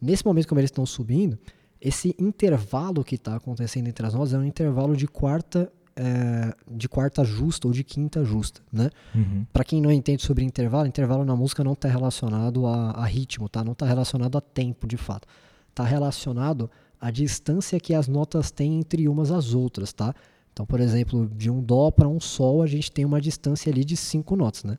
Nesse 0.00 0.24
momento, 0.24 0.48
como 0.48 0.60
eles 0.60 0.68
estão 0.68 0.84
subindo, 0.84 1.38
esse 1.80 2.14
intervalo 2.18 3.04
que 3.04 3.14
está 3.14 3.36
acontecendo 3.36 3.88
entre 3.88 4.06
as 4.06 4.14
notas 4.14 4.32
é 4.32 4.38
um 4.38 4.44
intervalo 4.44 4.96
de 4.96 5.06
quarta, 5.06 5.72
eh, 5.96 6.54
de 6.70 6.88
quarta 6.88 7.24
justa 7.24 7.68
ou 7.68 7.72
de 7.72 7.84
quinta 7.84 8.24
justa, 8.24 8.60
né? 8.72 8.90
Uhum. 9.14 9.46
Para 9.52 9.64
quem 9.64 9.80
não 9.80 9.92
entende 9.92 10.22
sobre 10.22 10.44
intervalo, 10.44 10.86
intervalo 10.86 11.24
na 11.24 11.36
música 11.36 11.62
não 11.62 11.74
está 11.74 11.88
relacionado 11.88 12.66
a, 12.66 12.90
a 12.92 13.04
ritmo, 13.04 13.48
tá? 13.48 13.62
Não 13.62 13.72
está 13.72 13.86
relacionado 13.86 14.36
a 14.36 14.40
tempo, 14.40 14.86
de 14.86 14.96
fato. 14.96 15.28
Está 15.70 15.84
relacionado 15.84 16.70
à 17.00 17.10
distância 17.10 17.78
que 17.78 17.94
as 17.94 18.08
notas 18.08 18.50
têm 18.50 18.80
entre 18.80 19.08
umas 19.08 19.30
às 19.30 19.54
outras, 19.54 19.92
tá? 19.92 20.14
Então, 20.52 20.64
por 20.64 20.80
exemplo, 20.80 21.28
de 21.34 21.50
um 21.50 21.62
dó 21.62 21.90
para 21.90 22.08
um 22.08 22.20
sol, 22.20 22.62
a 22.62 22.66
gente 22.66 22.90
tem 22.90 23.04
uma 23.04 23.20
distância 23.20 23.70
ali 23.72 23.84
de 23.84 23.96
cinco 23.96 24.36
notas, 24.36 24.64
né? 24.64 24.78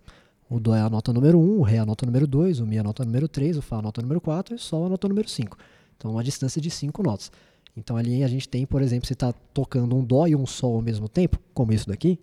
O 0.49 0.59
Dó 0.59 0.75
é 0.75 0.81
a 0.81 0.89
nota 0.89 1.11
número 1.11 1.39
1, 1.39 1.59
o 1.59 1.61
Ré 1.63 1.77
é 1.77 1.79
a 1.79 1.85
nota 1.85 2.05
número 2.05 2.27
2, 2.27 2.59
o 2.59 2.67
Mi 2.67 2.77
é 2.77 2.79
a 2.79 2.83
nota 2.83 3.03
número 3.03 3.27
3, 3.27 3.57
o 3.57 3.61
Fá 3.61 3.77
é 3.77 3.79
a 3.79 3.81
nota 3.81 4.01
número 4.01 4.21
4 4.21 4.53
e 4.53 4.55
o 4.55 4.59
Sol 4.59 4.83
é 4.83 4.85
a 4.85 4.89
nota 4.89 5.07
número 5.07 5.27
5. 5.27 5.57
Então, 5.97 6.11
uma 6.11 6.23
distância 6.23 6.61
de 6.61 6.69
5 6.69 7.01
notas. 7.01 7.31
Então, 7.77 7.97
ali 7.97 8.23
a 8.23 8.27
gente 8.27 8.47
tem, 8.47 8.65
por 8.65 8.81
exemplo, 8.81 9.05
você 9.05 9.13
está 9.13 9.33
tocando 9.53 9.97
um 9.97 10.03
Dó 10.03 10.27
e 10.27 10.35
um 10.35 10.45
Sol 10.45 10.75
ao 10.75 10.81
mesmo 10.81 11.09
tempo, 11.09 11.37
como 11.53 11.73
isso 11.73 11.87
daqui. 11.87 12.17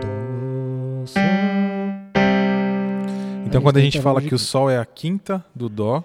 Dó, 0.00 1.06
Sol. 1.06 1.22
Então, 3.46 3.60
quando 3.60 3.76
a 3.76 3.80
gente 3.80 4.00
fala 4.00 4.22
que 4.22 4.34
o. 4.34 4.38
Sol 4.38 4.70
é 4.70 4.78
a 4.78 4.86
quinta 4.86 5.44
do 5.54 5.68
Dó, 5.68 6.02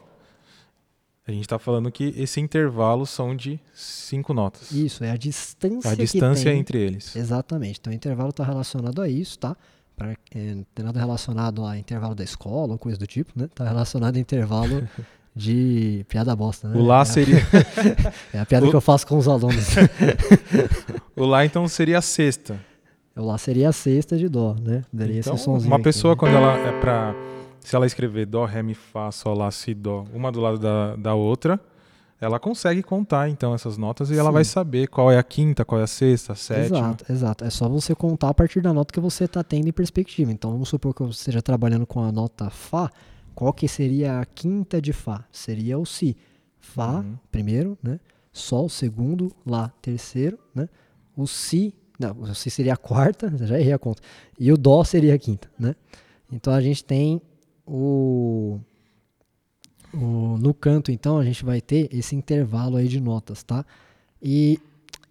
a 1.25 1.31
gente 1.31 1.43
está 1.43 1.57
falando 1.57 1.89
que 1.89 2.13
esse 2.17 2.41
intervalo 2.41 3.05
são 3.05 3.33
de 3.33 3.57
cinco 3.73 4.33
notas. 4.33 4.71
Isso, 4.71 5.05
é 5.05 5.11
a 5.11 5.15
distância 5.15 5.89
a 5.89 5.95
que 5.95 6.03
distância 6.03 6.51
tem. 6.51 6.59
entre 6.59 6.79
eles. 6.79 7.15
Exatamente. 7.15 7.79
Então, 7.79 7.93
o 7.93 7.95
intervalo 7.95 8.31
está 8.31 8.43
relacionado 8.43 9.01
a 9.01 9.07
isso, 9.07 9.39
tá? 9.39 9.55
Pra, 9.95 10.17
é, 10.31 10.53
não 10.53 10.65
tem 10.75 10.85
nada 10.85 10.99
relacionado 10.99 11.65
a 11.65 11.77
intervalo 11.77 12.13
da 12.13 12.25
escola 12.25 12.73
ou 12.73 12.77
coisa 12.77 12.99
do 12.99 13.07
tipo, 13.07 13.31
né? 13.35 13.47
Tá 13.55 13.63
relacionado 13.63 14.17
a 14.17 14.19
intervalo 14.19 14.85
de 15.35 16.05
piada 16.07 16.33
bosta, 16.35 16.69
né? 16.69 16.77
O 16.79 16.83
Lá 16.83 17.01
é, 17.01 17.05
seria. 17.05 17.37
é 18.33 18.39
a 18.39 18.45
piada 18.45 18.65
o- 18.65 18.69
que 18.69 18.75
eu 18.75 18.81
faço 18.81 19.05
com 19.05 19.17
os 19.17 19.27
alunos. 19.27 19.65
o 21.15 21.25
Lá, 21.25 21.45
então, 21.45 21.67
seria 21.67 21.97
a 21.97 22.01
sexta. 22.01 22.57
o 23.15 23.23
Lá 23.25 23.37
seria 23.37 23.69
a 23.69 23.73
sexta 23.73 24.17
de 24.17 24.29
Dó, 24.29 24.55
né? 24.61 24.83
Daria 24.91 25.19
Então, 25.19 25.35
esse 25.35 25.43
sonzinho 25.43 25.69
uma 25.71 25.75
aqui, 25.77 25.83
pessoa, 25.83 26.13
né? 26.13 26.19
quando 26.19 26.35
ela 26.35 26.53
é 26.57 26.71
pra. 26.79 27.13
Se 27.59 27.75
ela 27.75 27.85
escrever 27.87 28.25
Dó, 28.27 28.45
Ré, 28.45 28.61
Mi, 28.61 28.75
Fá, 28.75 29.11
Sol, 29.11 29.35
Lá, 29.35 29.49
Si, 29.51 29.73
Dó, 29.73 30.05
uma 30.13 30.31
do 30.31 30.39
lado 30.39 30.59
da, 30.59 30.95
da 30.95 31.15
outra, 31.15 31.59
ela 32.21 32.39
consegue 32.39 32.83
contar, 32.83 33.27
então, 33.27 33.53
essas 33.55 33.75
notas 33.75 34.11
e 34.11 34.13
ela 34.17 34.29
Sim. 34.29 34.33
vai 34.33 34.43
saber 34.45 34.87
qual 34.87 35.11
é 35.11 35.17
a 35.17 35.23
quinta, 35.23 35.65
qual 35.65 35.81
é 35.81 35.83
a 35.83 35.87
sexta, 35.87 36.33
a 36.33 36.35
sétima. 36.35 36.77
Exato, 36.77 37.05
exato. 37.11 37.43
É 37.43 37.49
só 37.49 37.67
você 37.67 37.93
contar 37.95 38.29
a 38.29 38.33
partir 38.35 38.61
da 38.61 38.71
nota 38.71 38.93
que 38.93 38.99
você 38.99 39.23
está 39.25 39.43
tendo 39.43 39.67
em 39.67 39.71
perspectiva. 39.73 40.31
Então, 40.31 40.51
vamos 40.51 40.69
supor 40.69 40.93
que 40.93 41.01
você 41.01 41.17
esteja 41.19 41.41
trabalhando 41.41 41.85
com 41.87 42.01
a 42.03 42.11
nota 42.11 42.49
Fá. 42.51 42.89
Qual 43.35 43.51
que 43.53 43.67
seria 43.67 44.19
a 44.19 44.25
quinta 44.25 44.81
de 44.81 44.93
Fá? 44.93 45.25
Seria 45.31 45.77
o 45.77 45.85
Si. 45.85 46.15
Fá, 46.59 46.99
Uhum. 47.01 47.17
primeiro, 47.31 47.77
né? 47.83 47.99
Sol, 48.33 48.67
segundo. 48.69 49.31
Lá, 49.45 49.71
terceiro, 49.81 50.39
né? 50.53 50.67
O 51.15 51.27
Si, 51.27 51.73
não, 51.99 52.11
o 52.21 52.33
Si 52.33 52.49
seria 52.49 52.73
a 52.73 52.77
quarta, 52.77 53.29
já 53.45 53.59
errei 53.59 53.73
a 53.73 53.79
conta. 53.79 54.01
E 54.39 54.51
o 54.51 54.57
Dó 54.57 54.83
seria 54.83 55.13
a 55.13 55.17
quinta, 55.19 55.49
né? 55.59 55.75
Então, 56.31 56.53
a 56.53 56.61
gente 56.61 56.83
tem 56.83 57.21
o... 57.67 58.59
o- 59.93 60.37
no 60.39 60.53
canto, 60.53 60.91
então, 60.91 61.17
a 61.17 61.23
gente 61.23 61.43
vai 61.45 61.61
ter 61.61 61.87
esse 61.93 62.15
intervalo 62.15 62.77
aí 62.77 62.87
de 62.87 62.99
notas, 62.99 63.43
tá? 63.43 63.65
E 64.21 64.59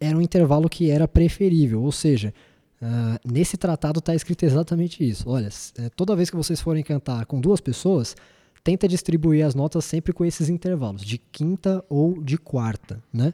era 0.00 0.16
um 0.16 0.20
intervalo 0.20 0.68
que 0.68 0.90
era 0.90 1.06
preferível, 1.06 1.82
ou 1.82 1.92
seja, 1.92 2.34
ah, 2.82 3.18
nesse 3.24 3.56
tratado 3.56 3.98
está 3.98 4.14
escrito 4.14 4.44
exatamente 4.44 5.08
isso. 5.08 5.28
Olha, 5.28 5.48
eh, 5.78 5.90
toda 5.96 6.16
vez 6.16 6.30
que 6.30 6.36
vocês 6.36 6.60
forem 6.60 6.82
cantar 6.82 7.24
com 7.26 7.40
duas 7.40 7.60
pessoas, 7.60 8.14
tenta 8.62 8.88
distribuir 8.88 9.44
as 9.44 9.54
notas 9.54 9.84
sempre 9.84 10.12
com 10.12 10.24
esses 10.24 10.48
intervalos, 10.48 11.02
de 11.02 11.18
quinta 11.18 11.84
ou 11.88 12.22
de 12.22 12.38
quarta, 12.38 13.02
né? 13.12 13.32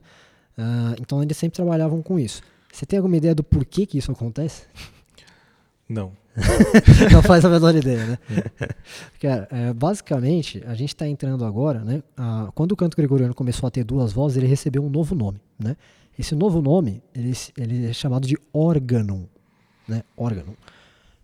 Ah, 0.57 0.94
então 1.00 1.22
eles 1.22 1.37
sempre 1.37 1.57
trabalhavam 1.57 2.03
com 2.03 2.18
isso. 2.18 2.42
Você 2.72 2.87
tem 2.87 2.98
alguma 2.98 3.16
ideia 3.16 3.35
do 3.35 3.42
porquê 3.42 3.87
que 3.87 3.98
isso 3.98 4.12
acontece? 4.12 4.64
Não. 5.88 6.12
Não 7.12 7.22
faz 7.22 7.44
a 7.44 7.48
menor 7.48 7.74
ideia, 7.74 8.07
né? 8.07 8.18
Cara, 9.20 9.48
é, 9.50 9.72
basicamente, 9.72 10.62
a 10.64 10.74
gente 10.74 10.90
está 10.90 11.09
entrando 11.09 11.44
agora, 11.44 11.81
né? 11.81 12.03
ah, 12.16 12.50
quando 12.55 12.72
o 12.72 12.76
canto 12.76 12.96
gregoriano 12.96 13.35
começou 13.35 13.66
a 13.66 13.70
ter 13.70 13.83
duas 13.83 14.12
vozes, 14.12 14.37
ele 14.37 14.46
recebeu 14.46 14.85
um 14.85 14.88
novo 14.88 15.14
nome, 15.14 15.40
né? 15.59 15.76
Esse 16.20 16.35
novo 16.35 16.61
nome, 16.61 17.02
ele, 17.14 17.33
ele 17.56 17.87
é 17.87 17.92
chamado 17.92 18.26
de 18.28 18.37
órgão, 18.52 19.26
né? 19.88 20.02
Órgão. 20.16 20.54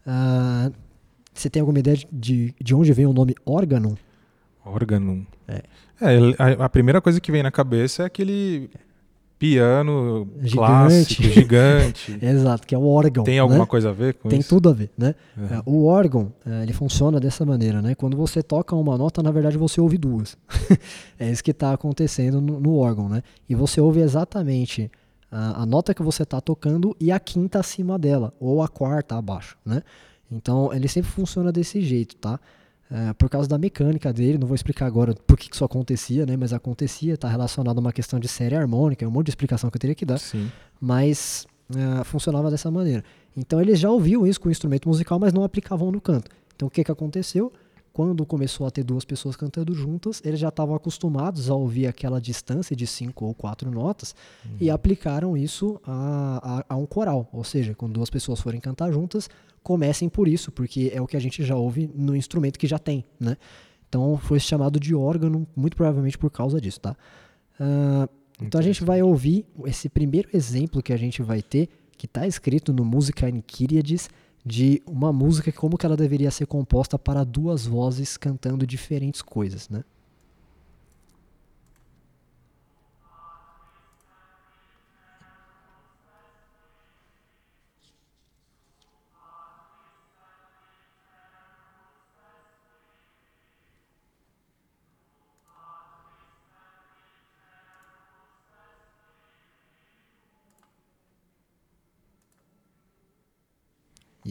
Ah, 0.07 0.71
você 1.35 1.51
tem 1.51 1.61
alguma 1.61 1.79
ideia 1.79 1.97
de- 1.99 2.07
de, 2.11 2.55
de 2.61 2.75
onde 2.75 2.93
vem 2.93 3.05
o 3.07 3.13
nome 3.13 3.35
órgão? 3.45 3.97
Órgano. 4.65 5.27
É. 5.47 5.63
É, 6.01 6.19
a, 6.61 6.65
a 6.65 6.69
primeira 6.69 7.01
coisa 7.01 7.21
que 7.21 7.31
vem 7.31 7.43
na 7.43 7.51
cabeça 7.51 8.03
é 8.03 8.07
aquele 8.07 8.71
piano 9.39 10.29
Gigante. 10.37 10.57
clássico, 10.57 11.23
gigante. 11.25 12.19
Exato, 12.25 12.67
que 12.67 12.75
é 12.75 12.79
o 12.79 12.87
órgão. 12.87 13.25
Tem 13.25 13.39
alguma 13.39 13.61
né? 13.61 13.67
coisa 13.67 13.91
a 13.91 13.93
ver 13.93 14.15
com 14.15 14.29
Tem 14.29 14.41
isso? 14.41 14.49
tudo 14.49 14.71
a 14.71 14.73
ver, 14.73 14.91
né? 14.97 15.15
Uhum. 15.37 15.47
É, 15.47 15.63
O 15.67 15.85
órgão, 15.85 16.33
é, 16.47 16.63
ele 16.63 16.73
funciona 16.73 17.21
dessa 17.21 17.45
maneira, 17.45 17.83
né? 17.83 17.95
Quando 17.95 18.17
você 18.17 18.43
toca 18.43 18.75
uma 18.75 18.97
nota, 18.97 19.23
na 19.23 19.31
verdade 19.31 19.59
você 19.59 19.81
ouve 19.81 19.99
duas. 19.99 20.37
é 21.19 21.31
isso 21.31 21.45
que 21.45 21.51
está 21.51 21.73
acontecendo 21.73 22.41
no, 22.41 22.59
no 22.59 22.77
órgão, 22.77 23.09
né? 23.09 23.23
E 23.49 23.55
você 23.55 23.81
ouve 23.81 24.01
exatamente 24.01 24.91
a, 25.31 25.63
a 25.63 25.67
nota 25.67 25.93
que 25.93 26.03
você 26.03 26.23
está 26.23 26.41
tocando 26.41 26.97
e 26.99 27.13
a 27.13 27.21
quinta 27.21 27.61
acima 27.61 27.99
dela, 27.99 28.33
ou 28.41 28.63
a 28.63 28.69
quarta 28.69 29.17
abaixo, 29.17 29.57
né? 29.65 29.83
Então, 30.31 30.73
ele 30.73 30.89
sempre 30.89 31.11
funciona 31.11 31.53
desse 31.53 31.81
jeito, 31.83 32.17
tá? 32.17 32.41
É, 32.91 33.13
por 33.15 33.29
causa 33.29 33.49
da 33.49 33.59
mecânica 33.59 34.13
dele, 34.13 34.39
não 34.39 34.47
vou 34.47 34.55
explicar 34.55 34.87
agora 34.87 35.13
por 35.27 35.37
que 35.37 35.49
que 35.49 35.57
isso 35.57 35.65
acontecia, 35.65 36.25
né? 36.25 36.37
Mas 36.37 36.53
acontecia, 36.53 37.15
está 37.15 37.29
relacionado 37.29 37.79
a 37.79 37.81
uma 37.81 37.93
questão 37.93 38.21
de 38.21 38.29
série 38.29 38.55
harmônica, 38.55 39.05
é 39.05 39.09
um 39.09 39.11
monte 39.11 39.27
de 39.27 39.31
explicação 39.31 39.71
que 39.71 39.77
eu 39.77 39.81
teria 39.81 39.95
que 39.95 40.05
dar 40.05 40.19
Sim. 40.19 40.51
mas 40.81 41.47
ah, 41.75 42.05
funcionava 42.05 42.51
dessa 42.51 42.71
maneira. 42.71 43.03
Então 43.37 43.61
eles 43.61 43.79
já 43.79 43.91
ouviam 43.91 44.27
isso 44.27 44.41
com 44.41 44.49
o 44.49 44.53
instrumento 44.53 44.89
musical, 44.89 45.19
mas 45.19 45.33
não 45.33 45.43
aplicavam 45.43 45.91
no 45.91 46.01
canto. 46.01 46.31
Então 46.55 46.69
o 46.69 46.71
que, 46.71 46.85
que 46.85 46.93
aconteceu? 46.93 47.53
Quando 47.93 48.27
começou 48.27 48.67
a 48.67 48.71
ter 48.71 48.85
duas 48.85 49.07
pessoas 49.07 49.37
cantando 49.37 49.75
juntas, 49.75 50.21
eles 50.23 50.39
já 50.39 50.49
estavam 50.49 50.75
acostumados 50.75 51.49
a 51.49 51.55
ouvir 51.55 51.87
aquela 51.87 52.21
distância 52.21 52.77
de 52.77 52.87
cinco 52.87 53.25
ou 53.25 53.35
quatro 53.35 53.71
notas 53.71 54.15
e 54.61 54.69
aplicaram 54.69 55.35
isso 55.35 55.81
a, 55.83 56.65
a, 56.69 56.75
a 56.75 56.77
um 56.77 56.85
coral. 56.85 57.27
Ou 57.33 57.43
seja, 57.43 57.75
quando 57.75 57.95
duas 57.95 58.11
pessoas 58.11 58.39
forem 58.39 58.61
cantar 58.61 58.93
juntas, 58.93 59.31
comecem 59.67 60.09
por 60.09 60.29
isso, 60.29 60.53
porque 60.53 60.93
é 60.95 61.03
o 61.03 61.09
que 61.09 61.17
a 61.17 61.21
gente 61.21 61.43
já 61.45 61.57
ouve 61.57 61.91
no 61.93 62.15
instrumento 62.15 62.57
que 62.57 62.69
já 62.69 62.79
tem, 62.79 63.05
né? 63.19 63.37
Então 63.89 64.17
foi 64.17 64.39
chamado 64.39 64.79
de 64.79 64.95
órgão, 64.95 65.45
muito 65.57 65.77
provavelmente 65.77 66.17
por 66.17 66.31
causa 66.31 66.61
disso, 66.61 66.79
tá? 66.79 66.97
Ah, 67.59 68.09
então 68.41 68.61
a 68.61 68.63
gente 68.63 68.85
vai 68.85 69.03
ouvir 69.03 69.45
esse 69.65 69.89
primeiro 69.89 70.29
exemplo 70.33 70.81
que 70.81 70.93
a 70.93 70.97
gente 70.97 71.21
vai 71.21 71.43
ter, 71.43 71.69
que 71.99 72.07
está 72.07 72.29
escrito 72.29 72.73
no 72.73 72.85
Música 72.85 73.29
in 73.29 73.41
Kyriades, 73.41 74.09
de 74.45 74.81
uma 74.87 75.13
música 75.13 75.51
como 75.51 75.77
que 75.77 75.85
ela 75.85 75.97
deveria 75.97 76.31
ser 76.31 76.47
composta 76.47 76.97
para 76.97 77.25
duas 77.25 77.67
vozes 77.67 78.17
cantando 78.17 78.65
diferentes 78.65 79.21
coisas, 79.21 79.69
né? 79.69 79.83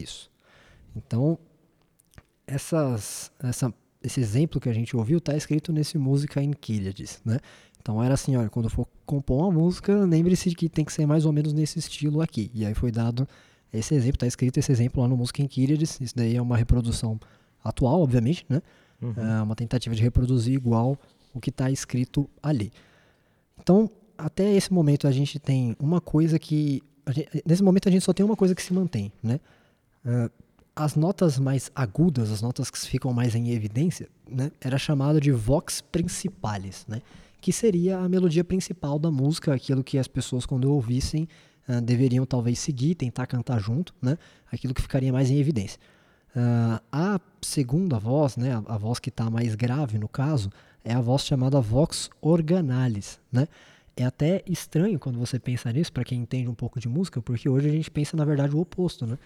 Isso. 0.06 0.30
Então, 0.94 1.38
essas, 2.46 3.30
essa, 3.42 3.74
esse 4.02 4.20
exemplo 4.20 4.60
que 4.60 4.68
a 4.68 4.72
gente 4.72 4.96
ouviu 4.96 5.18
está 5.18 5.36
escrito 5.36 5.72
nesse 5.72 5.98
Música 5.98 6.42
in 6.42 6.52
Kyriades, 6.52 7.20
né? 7.24 7.38
Então 7.80 8.02
era 8.02 8.14
assim, 8.14 8.34
olha, 8.36 8.48
quando 8.48 8.68
for 8.68 8.86
compor 9.04 9.42
uma 9.44 9.50
música, 9.50 10.04
lembre-se 10.04 10.52
que 10.54 10.68
tem 10.68 10.84
que 10.84 10.92
ser 10.92 11.06
mais 11.06 11.24
ou 11.24 11.32
menos 11.32 11.52
nesse 11.52 11.78
estilo 11.78 12.20
aqui. 12.20 12.50
E 12.52 12.64
aí 12.64 12.74
foi 12.74 12.90
dado 12.90 13.28
esse 13.72 13.94
exemplo, 13.94 14.16
está 14.16 14.26
escrito 14.26 14.58
esse 14.58 14.72
exemplo 14.72 15.02
lá 15.02 15.08
no 15.08 15.16
Música 15.16 15.42
in 15.42 15.46
Kyriades. 15.46 16.00
Isso 16.00 16.16
daí 16.16 16.36
é 16.36 16.42
uma 16.42 16.56
reprodução 16.56 17.18
atual, 17.62 18.00
obviamente, 18.00 18.44
né? 18.48 18.60
Uhum. 19.00 19.14
É 19.16 19.42
uma 19.42 19.54
tentativa 19.54 19.94
de 19.94 20.02
reproduzir 20.02 20.54
igual 20.54 20.98
o 21.34 21.40
que 21.40 21.50
está 21.50 21.70
escrito 21.70 22.28
ali. 22.42 22.72
Então, 23.60 23.90
até 24.16 24.54
esse 24.54 24.72
momento 24.72 25.06
a 25.06 25.12
gente 25.12 25.38
tem 25.38 25.76
uma 25.78 26.00
coisa 26.00 26.38
que. 26.38 26.82
a 27.04 27.12
gente- 27.12 27.28
nesse 27.46 27.62
momento 27.62 27.88
a 27.88 27.92
gente 27.92 28.02
só 28.02 28.12
tem 28.12 28.24
uma 28.24 28.36
coisa 28.36 28.54
que 28.54 28.62
se 28.62 28.72
mantém, 28.72 29.12
né? 29.22 29.38
Ah, 30.06 30.30
as 30.76 30.94
notas 30.94 31.38
mais 31.38 31.70
agudas, 31.74 32.30
as 32.30 32.42
notas 32.42 32.70
que 32.70 32.78
ficam 32.78 33.12
mais 33.12 33.34
em 33.34 33.50
evidência, 33.50 34.08
né, 34.30 34.52
era 34.60 34.76
chamado 34.76 35.18
de 35.18 35.32
vox 35.32 35.80
principalis, 35.80 36.84
né, 36.86 37.00
que 37.40 37.50
seria 37.50 37.98
a 37.98 38.08
melodia 38.08 38.44
principal 38.44 38.98
da 38.98 39.10
música, 39.10 39.54
aquilo 39.54 39.82
que 39.82 39.98
as 39.98 40.06
pessoas 40.06 40.44
quando 40.44 40.70
ouvissem 40.70 41.26
ah, 41.66 41.80
deveriam 41.80 42.26
talvez 42.26 42.58
seguir, 42.58 42.94
tentar 42.94 43.26
cantar 43.26 43.58
junto, 43.58 43.94
né, 44.00 44.18
aquilo 44.52 44.74
que 44.74 44.82
ficaria 44.82 45.12
mais 45.12 45.30
em 45.30 45.38
evidência. 45.38 45.80
Ah, 46.34 46.82
a 46.92 47.20
segunda 47.40 47.98
voz, 47.98 48.36
né, 48.36 48.54
a, 48.54 48.74
a 48.74 48.76
voz 48.76 48.98
que 48.98 49.08
está 49.08 49.30
mais 49.30 49.54
grave 49.54 49.98
no 49.98 50.08
caso, 50.08 50.50
é 50.84 50.92
a 50.92 51.00
voz 51.00 51.24
chamada 51.24 51.60
vox 51.60 52.10
organalis, 52.20 53.18
né? 53.32 53.48
É 53.96 54.04
até 54.04 54.42
estranho 54.46 54.98
quando 54.98 55.18
você 55.18 55.38
pensa 55.38 55.72
nisso, 55.72 55.90
para 55.90 56.04
quem 56.04 56.20
entende 56.20 56.48
um 56.48 56.54
pouco 56.54 56.78
de 56.78 56.86
música, 56.86 57.22
porque 57.22 57.48
hoje 57.48 57.68
a 57.68 57.72
gente 57.72 57.90
pensa, 57.90 58.14
na 58.14 58.26
verdade, 58.26 58.54
o 58.54 58.60
oposto, 58.60 59.06
né? 59.06 59.16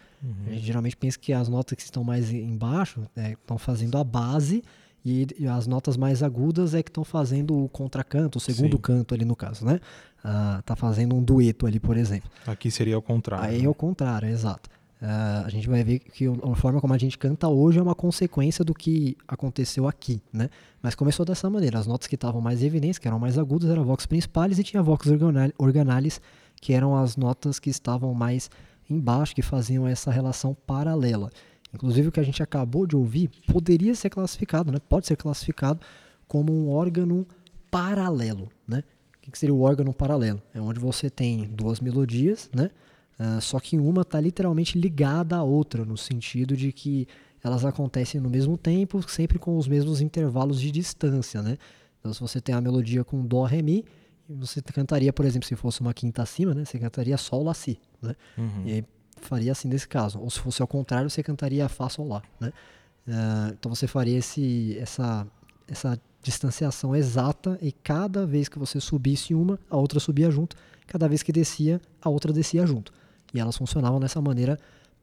A 0.47 0.51
gente 0.51 0.64
geralmente 0.64 0.97
pensa 0.97 1.18
que 1.18 1.33
as 1.33 1.49
notas 1.49 1.77
que 1.77 1.83
estão 1.83 2.05
mais 2.05 2.33
embaixo 2.33 3.03
é, 3.16 3.33
estão 3.33 3.59
fazendo 3.59 3.99
a 3.99 4.05
base 4.05 4.62
e, 5.05 5.27
e 5.39 5.49
as 5.49 5.66
notas 5.66 5.97
mais 5.97 6.23
agudas 6.23 6.73
é 6.75 6.83
que 6.83 6.91
estão 6.91 7.05
fazendo 7.05 7.64
o 7.64 7.68
contracanto, 7.68 8.39
o 8.39 8.41
segundo 8.41 8.77
Sim. 8.77 8.83
canto 8.83 9.14
ali 9.14 9.25
no 9.25 9.35
caso, 9.35 9.64
né? 9.64 9.81
Ah, 10.23 10.62
tá 10.64 10.77
fazendo 10.77 11.16
um 11.16 11.23
dueto 11.23 11.66
ali, 11.66 11.81
por 11.81 11.97
exemplo. 11.97 12.31
Aqui 12.47 12.71
seria 12.71 12.97
o 12.97 13.03
contrário. 13.03 13.49
Aí 13.49 13.64
é 13.64 13.68
o 13.68 13.75
contrário, 13.75 14.29
exato. 14.29 14.68
Uh, 15.01 15.46
a 15.46 15.48
gente 15.48 15.66
vai 15.66 15.82
ver 15.82 15.98
que 15.98 16.26
a 16.26 16.55
forma 16.55 16.78
como 16.78 16.92
a 16.92 16.98
gente 16.98 17.16
canta 17.16 17.48
hoje 17.48 17.78
é 17.78 17.82
uma 17.82 17.94
consequência 17.94 18.62
do 18.62 18.74
que 18.74 19.16
aconteceu 19.26 19.88
aqui, 19.88 20.20
né? 20.30 20.51
Mas 20.82 20.94
começou 20.94 21.24
dessa 21.24 21.48
maneira. 21.48 21.78
As 21.78 21.86
notas 21.86 22.07
que 22.07 22.16
estavam 22.16 22.40
mais 22.40 22.62
evidentes, 22.62 22.98
que 22.98 23.09
eram 23.09 23.18
mais 23.18 23.38
agudas, 23.38 23.70
eram 23.70 23.82
vox 23.82 24.05
principais 24.05 24.59
e 24.59 24.62
tinha 24.62 24.82
vox 24.82 25.07
organalis, 25.59 26.20
que 26.61 26.74
eram 26.74 26.94
as 26.94 27.16
notas 27.16 27.59
que 27.59 27.70
estavam 27.70 28.12
mais 28.12 28.51
embaixo, 28.90 29.34
que 29.34 29.40
faziam 29.40 29.88
essa 29.88 30.11
relação 30.11 30.55
paralela. 30.66 31.30
Inclusive 31.72 32.09
o 32.09 32.12
que 32.12 32.20
a 32.20 32.24
gente 32.24 32.42
acabou 32.42 32.86
de 32.86 32.94
ouvir 32.94 33.30
poderia 33.46 33.94
ser 33.94 34.11
classificado, 34.11 34.70
né? 34.70 34.78
Pode 34.86 35.07
ser 35.07 35.16
classificado 35.16 35.80
como 36.28 36.53
um 36.53 36.68
órgão 36.68 37.26
paralelo, 37.70 38.48
né? 38.68 38.84
O 39.26 39.30
que 39.30 39.38
seria 39.38 39.55
o 39.55 39.62
órgão 39.62 39.90
paralelo? 39.94 40.42
É 40.53 40.61
onde 40.61 40.78
você 40.78 41.09
tem 41.09 41.44
duas 41.44 41.80
melodias, 41.80 42.51
né? 42.55 42.70
Uh, 43.21 43.39
só 43.39 43.61
que 43.61 43.77
uma 43.77 44.01
está 44.01 44.18
literalmente 44.18 44.79
ligada 44.79 45.37
à 45.37 45.43
outra, 45.43 45.85
no 45.85 45.95
sentido 45.95 46.57
de 46.57 46.73
que 46.73 47.07
elas 47.45 47.66
acontecem 47.66 48.18
no 48.18 48.31
mesmo 48.31 48.57
tempo, 48.57 49.07
sempre 49.07 49.39
com 49.39 49.59
os 49.59 49.68
mesmos 49.68 50.01
intervalos 50.01 50.59
de 50.59 50.71
distância, 50.71 51.43
né? 51.43 51.59
Então, 51.99 52.14
se 52.14 52.21
você 52.21 52.41
tem 52.41 52.55
a 52.55 52.61
melodia 52.62 53.05
com 53.05 53.23
Dó, 53.27 53.45
Ré, 53.45 53.61
Mi, 53.61 53.85
você 54.27 54.62
cantaria, 54.62 55.12
por 55.12 55.27
exemplo, 55.27 55.47
se 55.47 55.55
fosse 55.55 55.83
uma 55.83 55.93
quinta 55.93 56.23
acima, 56.23 56.55
né? 56.55 56.64
Você 56.64 56.79
cantaria 56.79 57.16
Sol, 57.18 57.43
Lá, 57.43 57.53
Si, 57.53 57.79
né? 58.01 58.16
Uhum. 58.39 58.62
E 58.64 58.73
aí 58.73 58.85
faria 59.21 59.53
assim 59.53 59.68
nesse 59.68 59.87
caso. 59.87 60.18
Ou 60.18 60.31
se 60.31 60.39
fosse 60.39 60.62
ao 60.62 60.68
contrário, 60.68 61.11
você 61.11 61.23
cantaria 61.23 61.68
Fá, 61.68 61.91
Sol, 61.91 62.09
Lá, 62.09 62.23
né? 62.41 62.53
Uh, 63.07 63.53
então 63.53 63.75
você 63.75 63.87
faria 63.87 64.16
esse, 64.16 64.79
essa, 64.79 65.27
essa 65.68 66.01
distanciação 66.23 66.97
exata 66.97 67.59
e 67.61 67.71
cada 67.71 68.27
vez 68.27 68.49
que 68.49 68.59
você 68.59 68.81
subisse 68.81 69.35
uma, 69.35 69.59
a 69.68 69.77
outra 69.77 70.01
subia 70.01 70.31
junto. 70.31 70.57
Cada 70.87 71.07
vez 71.07 71.23
que 71.23 71.33
descia, 71.33 71.81
a 72.01 72.09
outra 72.09 72.33
descia 72.33 72.66
junto. 72.66 72.93
E 73.33 73.41
elas 73.41 73.57
funcionavam 73.57 74.01
dessa 74.01 74.20
maneira 74.20 74.59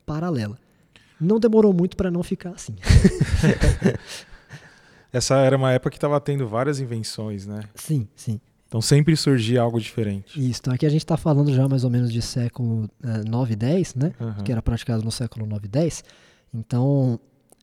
paralela. 0.05 0.57
Não 1.19 1.39
demorou 1.39 1.73
muito 1.73 1.97
para 1.97 2.11
não 2.11 2.21
ficar 2.23 2.51
assim. 2.51 2.75
Essa 5.11 5.37
era 5.37 5.57
uma 5.57 5.71
época 5.71 5.91
que 5.91 5.97
estava 5.97 6.19
tendo 6.19 6.47
várias 6.47 6.79
invenções, 6.79 7.47
né? 7.47 7.61
Sim, 7.73 8.07
sim. 8.15 8.39
Então 8.67 8.81
sempre 8.81 9.15
surgia 9.15 9.61
algo 9.61 9.79
diferente. 9.79 10.37
Isso, 10.39 10.59
então 10.61 10.73
aqui 10.73 10.85
a 10.85 10.89
gente 10.89 11.03
está 11.03 11.15
falando 11.15 11.53
já 11.53 11.67
mais 11.67 11.83
ou 11.83 11.89
menos 11.89 12.11
de 12.11 12.21
século 12.21 12.89
é, 13.01 13.23
9 13.27 13.53
e 13.53 13.55
10, 13.55 13.95
né? 13.95 14.13
Uhum. 14.19 14.43
Que 14.43 14.51
era 14.51 14.61
praticado 14.61 15.03
no 15.03 15.11
século 15.11 15.45
9 15.45 15.65
e 15.65 15.69
10. 15.69 16.03
Então, 16.53 17.19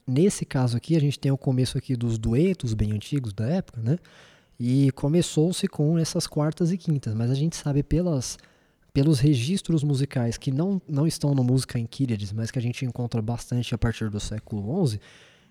nesse 0.07 0.45
caso 0.47 0.77
aqui, 0.77 0.97
a 0.97 1.01
gente 1.01 1.19
tem 1.19 1.31
o 1.31 1.37
começo 1.37 1.77
aqui 1.77 1.95
dos 1.95 2.19
duetos 2.19 2.73
bem 2.73 2.93
antigos 2.93 3.33
da 3.33 3.47
época, 3.47 3.81
né? 3.83 3.99
E 4.59 4.91
começou-se 4.93 5.67
com 5.69 5.99
essas 5.99 6.27
quartas 6.27 6.73
e 6.73 6.79
quintas, 6.79 7.12
mas 7.15 7.31
a 7.31 7.35
gente 7.35 7.57
sabe 7.57 7.83
pelas 7.83 8.39
pelos 8.95 9.19
registros 9.19 9.83
musicais 9.83 10.39
que 10.39 10.53
não, 10.53 10.81
não 10.89 11.05
estão 11.05 11.35
no 11.35 11.43
Música 11.43 11.79
em 11.81 11.89
mas 12.33 12.53
que 12.53 12.59
a 12.61 12.63
gente 12.63 12.87
encontra 12.87 13.21
bastante 13.21 13.75
a 13.75 13.79
partir 13.79 14.09
do 14.09 14.21
século 14.21 14.87
XI, 14.87 15.01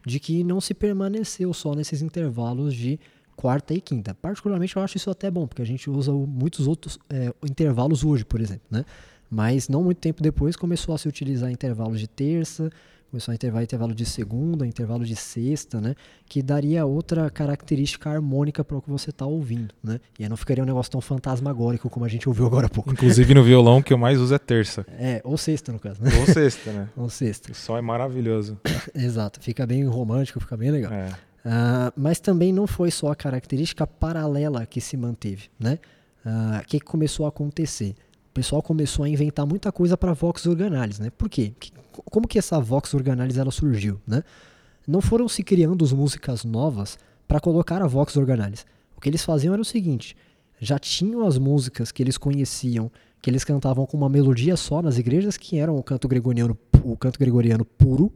de 0.06 0.18
que 0.18 0.44
não 0.46 0.62
se 0.62 0.74
permaneceu 0.74 1.54
só 1.54 1.76
nesses 1.76 2.02
intervalos 2.02 2.74
de 2.74 2.98
quarta 3.36 3.74
e 3.74 3.82
quinta. 3.82 4.14
Particularmente 4.14 4.78
eu 4.78 4.82
acho 4.82 4.96
isso 4.96 5.10
até 5.10 5.30
bom, 5.30 5.46
porque 5.46 5.62
a 5.62 5.66
gente 5.66 5.90
usa 5.90 6.14
muitos 6.14 6.68
outros 6.68 6.98
é, 7.10 7.34
intervalos 7.44 8.06
hoje, 8.06 8.24
por 8.24 8.40
exemplo, 8.40 8.66
né? 8.72 8.86
Mas 9.30 9.68
não 9.68 9.84
muito 9.84 9.98
tempo 9.98 10.24
depois 10.24 10.56
começou 10.56 10.96
a 10.96 10.98
se 10.98 11.08
utilizar 11.08 11.52
intervalos 11.52 12.00
de 12.00 12.08
terça, 12.08 12.70
começou 13.14 13.32
a 13.32 13.36
intervalar 13.36 13.64
intervalo 13.64 13.94
de 13.94 14.06
segunda, 14.08 14.66
intervalo 14.66 15.06
de 15.06 15.16
sexta, 15.16 15.80
né? 15.80 15.94
Que 16.26 16.42
daria 16.42 16.84
outra 16.84 17.30
característica 17.30 18.10
harmônica 18.10 18.64
para 18.64 18.76
o 18.76 18.82
que 18.82 18.90
você 18.90 19.12
está 19.12 19.24
ouvindo, 19.24 19.72
né? 19.84 20.00
E 20.18 20.24
aí 20.24 20.30
não 20.30 20.36
ficaria 20.36 20.64
um 20.64 20.66
negócio 20.66 20.92
tão 20.92 21.00
fantasmagórico 21.00 21.92
como 21.92 22.06
a 22.06 22.08
gente 22.08 22.28
ouviu 22.28 22.48
agora 22.48 22.66
há 22.66 22.70
pouco. 22.70 22.92
Inclusive 22.92 23.36
no 23.36 23.44
violão 23.44 23.84
que 23.84 23.94
eu 23.94 24.00
mais 24.00 24.20
uso 24.20 24.34
é 24.34 24.40
terça. 24.40 24.84
É, 24.98 25.22
ou 25.24 25.38
sexta 25.38 25.72
no 25.72 25.78
caso, 25.78 26.02
né? 26.02 26.10
Ou 26.20 26.26
sexta, 26.26 26.72
né? 26.72 26.90
ou 26.98 27.08
sexta. 27.08 27.52
O 27.52 27.56
sol 27.56 27.78
é 27.78 27.82
maravilhoso. 27.82 28.58
Exato, 28.96 29.40
fica 29.40 29.64
bem 29.68 29.86
romântico, 29.86 30.40
fica 30.40 30.58
bem 30.58 30.72
legal. 30.72 30.92
É. 30.92 31.10
Uh, 31.46 31.94
mas 31.96 32.20
também 32.20 32.52
não 32.52 32.66
foi 32.66 32.90
só 32.90 33.12
a 33.12 33.16
característica 33.16 33.86
paralela 33.86 34.66
que 34.66 34.82
se 34.82 34.98
manteve, 34.98 35.50
né? 35.60 35.78
O 36.26 36.30
uh, 36.30 36.32
ah, 36.56 36.64
que 36.66 36.80
começou 36.80 37.28
a 37.28 37.30
acontecer? 37.30 37.94
Pessoal 38.34 38.62
começou 38.62 39.06
a 39.06 39.10
inventar 39.10 39.46
muita 39.46 39.72
coisa 39.72 39.96
para 39.96 40.14
Vox 40.14 40.46
Organalis, 40.46 41.00
né? 41.00 41.10
Por 41.12 41.30
quê? 41.30 41.54
como 42.06 42.28
que 42.28 42.40
essa 42.40 42.60
Vox 42.60 42.94
Organalis 42.94 43.38
ela 43.38 43.52
surgiu, 43.52 44.02
né? 44.08 44.24
Não 44.88 45.02
foram 45.02 45.28
se 45.30 45.44
criando 45.44 45.86
músicas 45.96 46.44
novas 46.44 46.98
para 47.28 47.40
colocar 47.40 47.82
a 47.82 47.88
Vox 47.88 48.18
Organalis. 48.18 48.66
O 48.98 49.02
que 49.02 49.10
eles 49.10 49.24
faziam 49.24 49.54
era 49.54 49.62
o 49.62 49.66
seguinte: 49.66 50.16
já 50.60 50.80
tinham 50.80 51.26
as 51.26 51.38
músicas 51.38 51.92
que 51.92 52.02
eles 52.02 52.18
conheciam, 52.18 52.92
que 53.22 53.30
eles 53.30 53.44
cantavam 53.44 53.86
com 53.86 53.96
uma 53.96 54.10
melodia 54.10 54.58
só 54.58 54.82
nas 54.82 54.98
igrejas, 54.98 55.38
que 55.38 55.58
eram 55.58 55.78
o 55.78 55.84
canto 55.84 56.08
gregoriano, 56.08 56.58
o 56.84 56.98
canto 56.98 57.20
gregoriano 57.20 57.64
puro. 57.64 58.12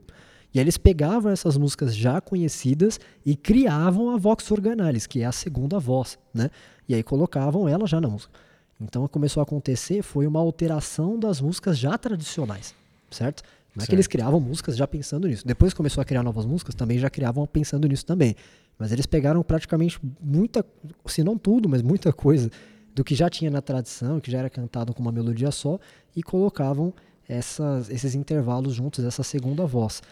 E 0.52 0.58
aí 0.58 0.64
eles 0.64 0.78
pegavam 0.78 1.30
essas 1.30 1.58
músicas 1.58 1.94
já 1.94 2.20
conhecidas 2.20 2.98
e 3.24 3.36
criavam 3.36 4.10
a 4.10 4.16
vox 4.16 4.50
organalis, 4.50 5.06
que 5.06 5.20
é 5.20 5.26
a 5.26 5.32
segunda 5.32 5.78
voz, 5.78 6.18
né? 6.32 6.50
E 6.88 6.94
aí 6.94 7.02
colocavam 7.02 7.68
ela 7.68 7.86
já 7.86 8.00
na 8.00 8.08
música. 8.08 8.32
Então 8.80 9.04
o 9.04 9.08
que 9.08 9.12
começou 9.12 9.40
a 9.40 9.44
acontecer 9.44 10.02
foi 10.02 10.26
uma 10.26 10.38
alteração 10.38 11.18
das 11.18 11.40
músicas 11.40 11.78
já 11.78 11.98
tradicionais, 11.98 12.74
certo? 13.10 13.42
Não 13.74 13.84
é 13.84 13.86
que 13.86 13.94
eles 13.94 14.06
criavam 14.06 14.40
músicas 14.40 14.76
já 14.76 14.86
pensando 14.86 15.28
nisso. 15.28 15.46
Depois 15.46 15.72
começou 15.72 16.00
a 16.00 16.04
criar 16.04 16.22
novas 16.22 16.44
músicas, 16.44 16.74
também 16.74 16.98
já 16.98 17.08
criavam 17.08 17.46
pensando 17.46 17.86
nisso 17.86 18.04
também. 18.04 18.34
Mas 18.78 18.92
eles 18.92 19.06
pegaram 19.06 19.42
praticamente 19.42 19.98
muita, 20.20 20.64
se 21.06 21.22
não 21.22 21.36
tudo, 21.36 21.68
mas 21.68 21.82
muita 21.82 22.12
coisa 22.12 22.50
do 22.94 23.04
que 23.04 23.14
já 23.14 23.28
tinha 23.28 23.50
na 23.50 23.60
tradição, 23.60 24.20
que 24.20 24.30
já 24.30 24.38
era 24.38 24.50
cantado 24.50 24.92
com 24.92 25.00
uma 25.00 25.12
melodia 25.12 25.50
só, 25.50 25.78
e 26.16 26.22
colocavam 26.22 26.92
essas, 27.28 27.90
esses 27.90 28.14
intervalos 28.14 28.74
juntos, 28.74 29.04
essa 29.04 29.22
segunda 29.22 29.66
voz. 29.66 30.02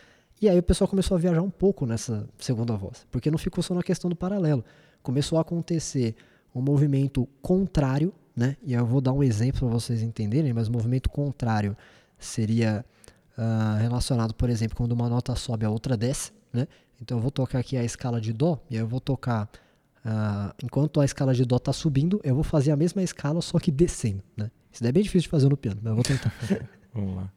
E 0.40 0.48
aí 0.48 0.58
o 0.58 0.62
pessoal 0.62 0.86
começou 0.86 1.16
a 1.16 1.18
viajar 1.18 1.42
um 1.42 1.50
pouco 1.50 1.86
nessa 1.86 2.28
segunda 2.38 2.76
voz, 2.76 3.06
porque 3.10 3.30
não 3.30 3.38
ficou 3.38 3.62
só 3.62 3.74
na 3.74 3.82
questão 3.82 4.10
do 4.10 4.14
paralelo. 4.14 4.64
Começou 5.02 5.38
a 5.38 5.40
acontecer 5.40 6.14
um 6.54 6.60
movimento 6.60 7.26
contrário, 7.40 8.12
né? 8.36 8.56
E 8.62 8.74
eu 8.74 8.84
vou 8.84 9.00
dar 9.00 9.12
um 9.12 9.22
exemplo 9.22 9.60
para 9.60 9.68
vocês 9.68 10.02
entenderem, 10.02 10.52
mas 10.52 10.68
o 10.68 10.72
movimento 10.72 11.08
contrário 11.08 11.76
seria 12.18 12.84
uh, 13.38 13.80
relacionado, 13.80 14.34
por 14.34 14.50
exemplo, 14.50 14.76
quando 14.76 14.92
uma 14.92 15.08
nota 15.08 15.34
sobe, 15.34 15.64
a 15.64 15.70
outra 15.70 15.96
desce, 15.96 16.32
né? 16.52 16.68
Então 17.00 17.18
eu 17.18 17.22
vou 17.22 17.30
tocar 17.30 17.58
aqui 17.58 17.76
a 17.76 17.84
escala 17.84 18.20
de 18.20 18.32
Dó, 18.32 18.58
e 18.70 18.76
aí 18.76 18.82
eu 18.82 18.86
vou 18.86 19.00
tocar, 19.00 19.48
uh, 20.04 20.54
enquanto 20.62 21.00
a 21.00 21.04
escala 21.04 21.34
de 21.34 21.44
Dó 21.44 21.56
está 21.56 21.72
subindo, 21.72 22.20
eu 22.22 22.34
vou 22.34 22.44
fazer 22.44 22.72
a 22.72 22.76
mesma 22.76 23.02
escala, 23.02 23.40
só 23.40 23.58
que 23.58 23.70
descendo, 23.70 24.22
né? 24.36 24.50
Isso 24.70 24.82
daí 24.82 24.90
é 24.90 24.92
bem 24.92 25.02
difícil 25.02 25.22
de 25.22 25.28
fazer 25.28 25.48
no 25.48 25.56
piano, 25.56 25.80
mas 25.82 25.90
eu 25.90 25.94
vou 25.94 26.04
tentar. 26.04 26.32
Vamos 26.92 27.16
lá. 27.16 27.32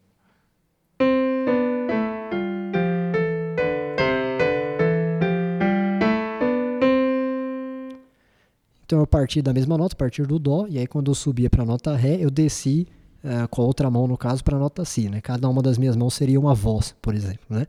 Então 8.89 9.01
eu 9.01 9.05
parti 9.05 9.39
da 9.39 9.53
mesma 9.53 9.77
nota, 9.77 9.93
a 9.93 9.95
partir 9.95 10.25
do 10.25 10.39
Dó, 10.39 10.65
e 10.67 10.79
aí 10.79 10.87
quando 10.87 11.11
eu 11.11 11.13
subia 11.13 11.47
para 11.47 11.61
a 11.61 11.65
nota 11.65 11.95
Ré, 11.95 12.17
eu 12.19 12.31
desci 12.31 12.87
uh, 13.23 13.47
com 13.47 13.61
a 13.61 13.65
outra 13.65 13.87
mão, 13.87 14.07
no 14.07 14.17
caso, 14.17 14.43
para 14.43 14.55
a 14.55 14.59
nota 14.59 14.83
Si. 14.83 15.07
Né? 15.07 15.21
Cada 15.21 15.47
uma 15.47 15.61
das 15.61 15.77
minhas 15.77 15.95
mãos 15.95 16.15
seria 16.15 16.39
uma 16.39 16.55
voz, 16.55 16.95
por 16.99 17.13
exemplo. 17.13 17.45
Né? 17.47 17.67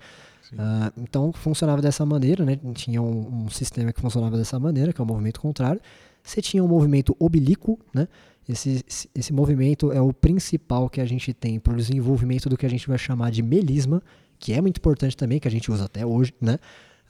Uh, 0.51 1.03
então 1.03 1.31
funcionava 1.31 1.83
dessa 1.83 2.07
maneira, 2.07 2.43
né? 2.43 2.59
tinha 2.73 3.03
um, 3.03 3.45
um, 3.45 3.51
sistema 3.51 3.93
que 3.93 4.01
funcionava 4.01 4.39
dessa 4.39 4.59
maneira, 4.59 4.95
que 4.95 5.01
é 5.03 5.05
o 5.05 5.07
movimento 5.07 5.43
contrário. 5.43 5.79
Você 6.23 6.41
tinha 6.41 6.65
um 6.65 6.69
movimento 6.69 7.15
oblíquo, 7.19 7.79
né? 7.93 8.09
Esse, 8.49 8.83
esse 9.15 9.31
movimento 9.31 9.93
é 9.93 10.01
o 10.01 10.15
principal 10.15 10.89
que 10.89 11.03
a 11.03 11.05
gente 11.05 11.35
tem 11.35 11.61
para 11.61 11.75
o 11.75 11.77
desenvolvimento 11.77 12.49
do 12.49 12.57
que 12.57 12.65
a 12.65 12.71
gente 12.71 12.89
vai 12.89 12.97
chamar 12.97 13.31
de 13.31 13.43
melisma, 13.43 14.03
que 14.39 14.55
é 14.55 14.61
muito 14.63 14.79
importante 14.79 15.15
também, 15.15 15.39
que 15.39 15.47
a 15.47 15.51
gente 15.51 15.71
usa 15.71 15.85
até 15.85 16.07
hoje. 16.07 16.33
Né? 16.41 16.59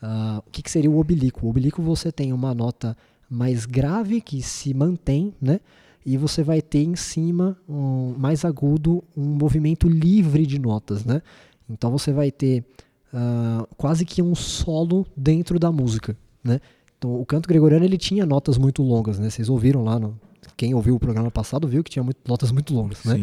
Uh, 0.03 0.39
o 0.39 0.51
que, 0.51 0.63
que 0.63 0.71
seria 0.71 0.91
o 0.91 0.99
oblíquo? 0.99 1.47
O 1.47 1.51
oblíquo 1.51 1.81
você 1.81 2.11
tem 2.11 2.33
uma 2.33 2.53
nota 2.53 2.97
mais 3.31 3.65
grave 3.65 4.21
que 4.21 4.43
se 4.43 4.75
mantém, 4.75 5.33
né? 5.41 5.61
e 6.05 6.17
você 6.17 6.43
vai 6.43 6.63
ter 6.63 6.83
em 6.83 6.97
cima, 6.97 7.57
um, 7.69 8.15
mais 8.17 8.45
agudo, 8.45 9.05
um 9.17 9.25
movimento 9.25 9.89
livre 9.89 10.47
de 10.47 10.59
notas, 10.59 11.05
né? 11.05 11.21
Então 11.69 11.91
você 11.91 12.13
vai 12.13 12.31
ter 12.31 12.65
uh, 13.13 13.67
quase 13.77 14.05
que 14.05 14.23
um 14.23 14.35
solo 14.35 15.07
dentro 15.17 15.59
da 15.59 15.71
música, 15.71 16.17
né? 16.43 16.61
Então 16.99 17.21
o 17.21 17.25
canto 17.25 17.49
gregoriano 17.49 17.85
ele 17.85 17.99
tinha 17.99 18.25
notas 18.25 18.57
muito 18.57 18.83
longas, 18.83 19.19
né? 19.19 19.29
Vocês 19.29 19.49
ouviram 19.49 19.85
lá, 19.85 19.99
no, 19.99 20.19
quem 20.57 20.75
ouviu 20.75 20.95
o 20.95 21.01
programa 21.01 21.31
passado 21.31 21.69
viu 21.69 21.85
que 21.85 21.91
tinha 21.91 22.03
muito, 22.03 22.19
notas 22.27 22.51
muito 22.51 22.75
longas, 22.75 23.05
né? 23.05 23.15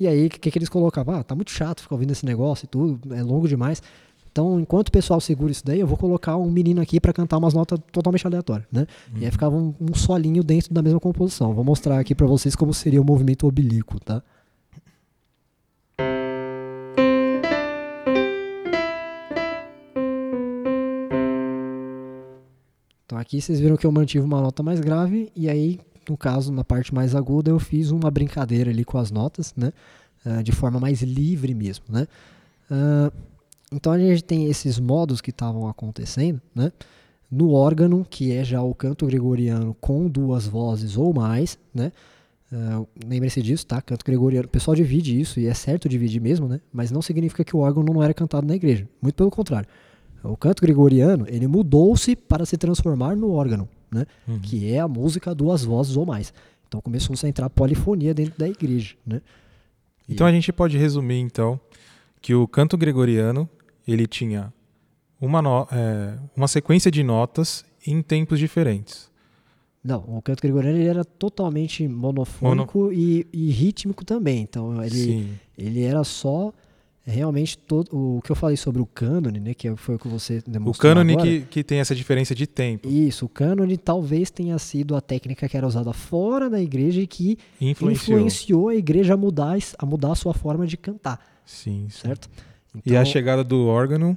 E 0.00 0.06
aí 0.08 0.26
o 0.26 0.30
que, 0.30 0.50
que 0.50 0.58
eles 0.58 0.68
colocavam? 0.68 1.14
Ah, 1.14 1.22
tá 1.22 1.34
muito 1.34 1.50
chato 1.50 1.82
ficar 1.82 1.94
ouvindo 1.94 2.10
esse 2.10 2.24
negócio 2.24 2.64
e 2.64 2.68
tudo, 2.68 3.14
é 3.14 3.22
longo 3.22 3.46
demais. 3.46 3.82
Então, 4.32 4.58
enquanto 4.58 4.88
o 4.88 4.92
pessoal 4.92 5.20
segura 5.20 5.52
isso 5.52 5.62
daí, 5.62 5.78
eu 5.78 5.86
vou 5.86 5.98
colocar 5.98 6.38
um 6.38 6.50
menino 6.50 6.80
aqui 6.80 6.98
para 6.98 7.12
cantar 7.12 7.36
umas 7.36 7.52
notas 7.52 7.78
totalmente 7.92 8.26
aleatórias, 8.26 8.66
né? 8.72 8.86
Uhum. 9.12 9.20
E 9.20 9.24
aí 9.26 9.30
ficava 9.30 9.54
um, 9.54 9.74
um, 9.78 9.94
solinho 9.94 10.42
dentro 10.42 10.72
da 10.72 10.80
mesma 10.80 10.98
composição. 10.98 11.52
Vou 11.52 11.62
mostrar 11.62 11.98
aqui 11.98 12.14
para 12.14 12.26
vocês 12.26 12.56
como 12.56 12.72
seria 12.72 13.00
o 13.00 13.04
movimento 13.04 13.46
oblíquo, 13.46 14.00
tá? 14.00 14.22
Então 23.04 23.18
aqui 23.18 23.38
vocês 23.38 23.60
viram 23.60 23.76
que 23.76 23.86
eu 23.86 23.92
mantive 23.92 24.24
uma 24.24 24.40
nota 24.40 24.62
mais 24.62 24.80
grave 24.80 25.30
e 25.36 25.50
aí, 25.50 25.78
no 26.08 26.16
caso, 26.16 26.50
na 26.50 26.64
parte 26.64 26.94
mais 26.94 27.14
aguda, 27.14 27.50
eu 27.50 27.58
fiz 27.58 27.90
uma 27.90 28.10
brincadeira 28.10 28.70
ali 28.70 28.82
com 28.82 28.96
as 28.96 29.10
notas, 29.10 29.52
né? 29.54 29.74
Uh, 30.24 30.42
de 30.42 30.52
forma 30.52 30.80
mais 30.80 31.02
livre 31.02 31.52
mesmo, 31.52 31.84
né? 31.90 32.08
Uh, 32.70 33.12
então 33.72 33.92
a 33.92 33.98
gente 33.98 34.22
tem 34.22 34.46
esses 34.46 34.78
modos 34.78 35.20
que 35.20 35.30
estavam 35.30 35.68
acontecendo, 35.68 36.40
né? 36.54 36.72
No 37.30 37.52
órgão, 37.52 38.04
que 38.08 38.32
é 38.32 38.44
já 38.44 38.62
o 38.62 38.74
canto 38.74 39.06
gregoriano 39.06 39.74
com 39.80 40.06
duas 40.06 40.46
vozes 40.46 40.96
ou 40.96 41.14
mais, 41.14 41.58
né? 41.74 41.90
Uh, 42.52 42.86
Lembre-se 43.06 43.40
disso, 43.40 43.66
tá? 43.66 43.80
Canto 43.80 44.04
gregoriano. 44.04 44.46
O 44.46 44.50
pessoal 44.50 44.74
divide 44.74 45.18
isso, 45.18 45.40
e 45.40 45.46
é 45.46 45.54
certo 45.54 45.88
dividir 45.88 46.20
mesmo, 46.20 46.46
né? 46.46 46.60
Mas 46.70 46.90
não 46.90 47.00
significa 47.00 47.42
que 47.42 47.56
o 47.56 47.60
órgão 47.60 47.82
não 47.82 48.02
era 48.02 48.12
cantado 48.12 48.46
na 48.46 48.54
igreja. 48.54 48.86
Muito 49.00 49.14
pelo 49.14 49.30
contrário. 49.30 49.66
O 50.22 50.36
canto 50.36 50.60
gregoriano, 50.60 51.24
ele 51.26 51.46
mudou-se 51.46 52.14
para 52.14 52.44
se 52.44 52.56
transformar 52.58 53.16
no 53.16 53.32
órgão, 53.32 53.66
né? 53.90 54.06
Uhum. 54.28 54.38
Que 54.38 54.72
é 54.72 54.78
a 54.78 54.86
música 54.86 55.34
duas 55.34 55.64
vozes 55.64 55.96
ou 55.96 56.04
mais. 56.04 56.34
Então 56.68 56.80
começou 56.80 57.16
a 57.22 57.28
entrar 57.28 57.48
polifonia 57.50 58.12
dentro 58.12 58.38
da 58.38 58.48
igreja, 58.48 58.94
né? 59.06 59.20
Então 60.08 60.26
a 60.26 60.32
gente 60.32 60.52
pode 60.52 60.76
resumir, 60.76 61.18
então, 61.18 61.58
que 62.20 62.34
o 62.34 62.46
canto 62.46 62.76
gregoriano, 62.76 63.48
ele 63.86 64.06
tinha 64.06 64.52
uma, 65.20 65.40
no, 65.40 65.68
é, 65.70 66.18
uma 66.36 66.48
sequência 66.48 66.90
de 66.90 67.02
notas 67.02 67.64
em 67.86 68.02
tempos 68.02 68.38
diferentes. 68.38 69.10
Não, 69.84 70.04
o 70.06 70.22
canto 70.22 70.40
gregoriano 70.40 70.78
ele 70.78 70.86
era 70.86 71.04
totalmente 71.04 71.86
monofônico 71.88 72.78
Mono... 72.78 72.92
e, 72.92 73.26
e, 73.32 73.50
rítmico 73.50 74.04
também. 74.04 74.42
Então 74.42 74.82
ele, 74.82 75.28
ele 75.58 75.82
era 75.82 76.04
só 76.04 76.52
realmente 77.04 77.58
todo 77.58 77.88
o 77.90 78.22
que 78.22 78.30
eu 78.30 78.36
falei 78.36 78.56
sobre 78.56 78.80
o 78.80 78.86
cânone, 78.86 79.40
né, 79.40 79.54
que 79.54 79.74
foi 79.74 79.96
o 79.96 79.98
que 79.98 80.06
você 80.06 80.40
demonstrou 80.46 80.92
O 80.92 80.94
cânone 80.94 81.16
que, 81.16 81.40
que 81.46 81.64
tem 81.64 81.80
essa 81.80 81.96
diferença 81.96 82.32
de 82.32 82.46
tempo. 82.46 82.88
Isso, 82.88 83.26
o 83.26 83.28
cânone 83.28 83.76
talvez 83.76 84.30
tenha 84.30 84.56
sido 84.58 84.94
a 84.94 85.00
técnica 85.00 85.48
que 85.48 85.56
era 85.56 85.66
usada 85.66 85.92
fora 85.92 86.48
da 86.48 86.60
igreja 86.60 87.00
e 87.00 87.06
que 87.06 87.36
influenciou, 87.60 88.18
influenciou 88.18 88.68
a 88.68 88.76
igreja 88.76 89.14
a 89.14 89.16
mudar, 89.16 89.58
a 89.78 89.86
mudar 89.86 90.12
a 90.12 90.14
sua 90.14 90.32
forma 90.32 90.64
de 90.64 90.76
cantar. 90.76 91.20
Sim, 91.44 91.88
certo? 91.90 92.30
Então, 92.74 92.92
e 92.92 92.96
a 92.96 93.00
então 93.00 93.12
chegada 93.12 93.44
do 93.44 93.66
órgão 93.66 94.16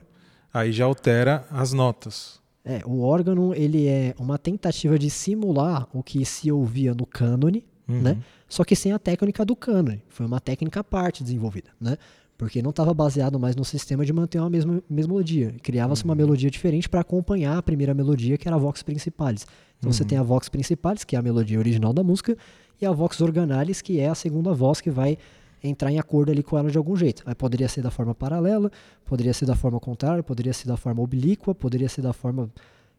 aí 0.53 0.71
já 0.71 0.85
altera 0.85 1.45
as 1.51 1.73
notas. 1.73 2.39
É, 2.63 2.81
o 2.85 3.01
órgão 3.01 3.53
ele 3.53 3.87
é 3.87 4.15
uma 4.17 4.37
tentativa 4.37 4.97
de 4.97 5.09
simular 5.09 5.87
o 5.93 6.01
que 6.01 6.25
se 6.25 6.51
ouvia 6.51 6.95
no 6.95 7.05
cânone, 7.05 7.63
uhum. 7.87 8.01
né? 8.01 8.17
Só 8.49 8.63
que 8.63 8.75
sem 8.75 8.91
a 8.91 8.97
técnica 8.97 9.45
do 9.45 9.55
cânone. 9.55 10.01
Foi 10.09 10.25
uma 10.25 10.39
técnica 10.39 10.79
à 10.79 10.83
parte 10.83 11.23
desenvolvida, 11.23 11.69
né? 11.79 11.97
Porque 12.37 12.61
não 12.61 12.71
estava 12.71 12.93
baseado 12.93 13.39
mais 13.39 13.55
no 13.55 13.63
sistema 13.63 14.05
de 14.05 14.11
manter 14.11 14.39
uma 14.39 14.49
mesma, 14.49 14.83
mesma 14.89 15.13
melodia. 15.13 15.53
Criava-se 15.61 16.03
uhum. 16.03 16.09
uma 16.09 16.15
melodia 16.15 16.49
diferente 16.49 16.89
para 16.89 17.01
acompanhar 17.01 17.57
a 17.57 17.61
primeira 17.61 17.93
melodia, 17.93 18.37
que 18.37 18.47
era 18.47 18.55
a 18.55 18.59
vox 18.59 18.81
principalis. 18.81 19.45
Então 19.77 19.89
uhum. 19.89 19.93
você 19.93 20.03
tem 20.03 20.17
a 20.17 20.23
vox 20.23 20.49
principalis, 20.49 21.03
que 21.03 21.15
é 21.15 21.19
a 21.19 21.21
melodia 21.21 21.59
original 21.59 21.93
da 21.93 22.03
música, 22.03 22.35
e 22.81 22.85
a 22.85 22.91
vox 22.91 23.21
organalis, 23.21 23.81
que 23.81 23.99
é 23.99 24.07
a 24.07 24.15
segunda 24.15 24.53
voz 24.53 24.81
que 24.81 24.89
vai 24.89 25.17
entrar 25.63 25.91
em 25.91 25.99
acordo 25.99 26.31
ali 26.31 26.43
com 26.43 26.57
ela 26.57 26.69
de 26.69 26.77
algum 26.77 26.95
jeito. 26.95 27.23
Aí 27.25 27.35
poderia 27.35 27.67
ser 27.67 27.81
da 27.81 27.91
forma 27.91 28.13
paralela, 28.13 28.71
poderia 29.05 29.33
ser 29.33 29.45
da 29.45 29.55
forma 29.55 29.79
contrária, 29.79 30.21
poderia 30.23 30.53
ser 30.53 30.67
da 30.67 30.77
forma 30.77 31.01
oblíqua, 31.01 31.53
poderia 31.53 31.89
ser 31.89 32.01
da 32.01 32.13
forma 32.13 32.49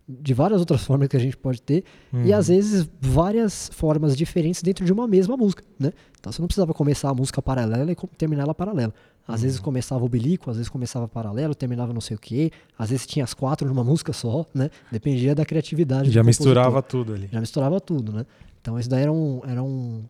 de 0.08 0.34
várias 0.34 0.60
outras 0.60 0.82
formas 0.86 1.08
que 1.08 1.16
a 1.16 1.20
gente 1.20 1.36
pode 1.36 1.60
ter 1.60 1.84
uhum. 2.12 2.24
e 2.24 2.32
às 2.32 2.48
vezes 2.48 2.88
várias 3.00 3.70
formas 3.72 4.16
diferentes 4.16 4.62
dentro 4.62 4.84
de 4.84 4.92
uma 4.92 5.06
mesma 5.06 5.36
música, 5.36 5.64
né? 5.78 5.92
Então 6.18 6.32
você 6.32 6.40
não 6.40 6.46
precisava 6.46 6.72
começar 6.72 7.10
a 7.10 7.14
música 7.14 7.42
paralela 7.42 7.90
e 7.92 7.96
terminar 8.16 8.44
ela 8.44 8.54
paralela. 8.54 8.92
Às 9.26 9.40
uhum. 9.40 9.42
vezes 9.42 9.60
começava 9.60 10.04
oblíquo, 10.04 10.50
às 10.50 10.56
vezes 10.56 10.68
começava 10.68 11.08
paralelo, 11.08 11.54
terminava 11.54 11.92
não 11.92 12.00
sei 12.00 12.16
o 12.16 12.20
quê, 12.20 12.52
às 12.78 12.90
vezes 12.90 13.06
tinha 13.06 13.24
as 13.24 13.34
quatro 13.34 13.66
numa 13.66 13.82
música 13.82 14.12
só, 14.12 14.46
né? 14.54 14.70
Dependia 14.90 15.34
da 15.34 15.44
criatividade. 15.44 16.10
Já 16.10 16.22
misturava 16.22 16.80
tudo 16.80 17.14
ali. 17.14 17.28
Já 17.32 17.40
misturava 17.40 17.80
tudo, 17.80 18.12
né? 18.12 18.24
Então 18.60 18.78
isso 18.78 18.88
daí 18.88 19.02
era 19.02 19.12
um, 19.12 19.42
era 19.46 19.62
um, 19.62 20.04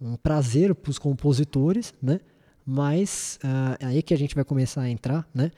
um 0.00 0.16
prazer 0.16 0.74
para 0.74 0.90
os 0.90 0.98
compositores, 0.98 1.94
né? 2.00 2.20
Mas 2.64 3.38
uh, 3.42 3.86
aí 3.86 4.02
que 4.02 4.12
a 4.12 4.18
gente 4.18 4.34
vai 4.34 4.44
começar 4.44 4.82
a 4.82 4.90
entrar, 4.90 5.28
né? 5.34 5.50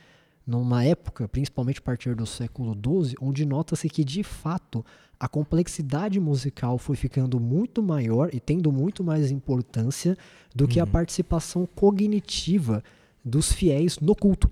Numa 0.46 0.84
época, 0.84 1.28
principalmente 1.28 1.78
a 1.78 1.82
partir 1.82 2.14
do 2.14 2.26
século 2.26 2.72
XII, 2.74 3.16
onde 3.20 3.44
nota-se 3.44 3.88
que 3.88 4.04
de 4.04 4.22
fato 4.22 4.84
a 5.18 5.28
complexidade 5.28 6.18
musical 6.18 6.78
foi 6.78 6.96
ficando 6.96 7.38
muito 7.38 7.82
maior 7.82 8.30
e 8.32 8.40
tendo 8.40 8.72
muito 8.72 9.04
mais 9.04 9.30
importância 9.30 10.16
do 10.54 10.66
que 10.66 10.80
a 10.80 10.84
uhum. 10.84 10.90
participação 10.90 11.66
cognitiva 11.66 12.82
dos 13.24 13.52
fiéis 13.52 13.98
no 13.98 14.14
culto. 14.16 14.50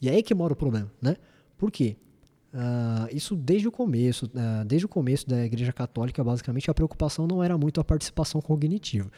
E 0.00 0.08
é 0.08 0.12
aí 0.12 0.22
que 0.22 0.34
mora 0.34 0.52
o 0.52 0.56
problema, 0.56 0.90
né? 1.02 1.16
Por 1.58 1.70
quê? 1.70 1.96
Uh, 2.54 3.08
isso 3.10 3.34
desde 3.34 3.66
o 3.66 3.72
começo, 3.72 4.26
uh, 4.26 4.64
desde 4.64 4.86
o 4.86 4.88
começo 4.88 5.28
da 5.28 5.44
Igreja 5.44 5.72
Católica, 5.72 6.22
basicamente 6.22 6.70
a 6.70 6.74
preocupação 6.74 7.26
não 7.26 7.42
era 7.42 7.58
muito 7.58 7.80
a 7.80 7.84
participação 7.84 8.40
cognitiva. 8.40 9.10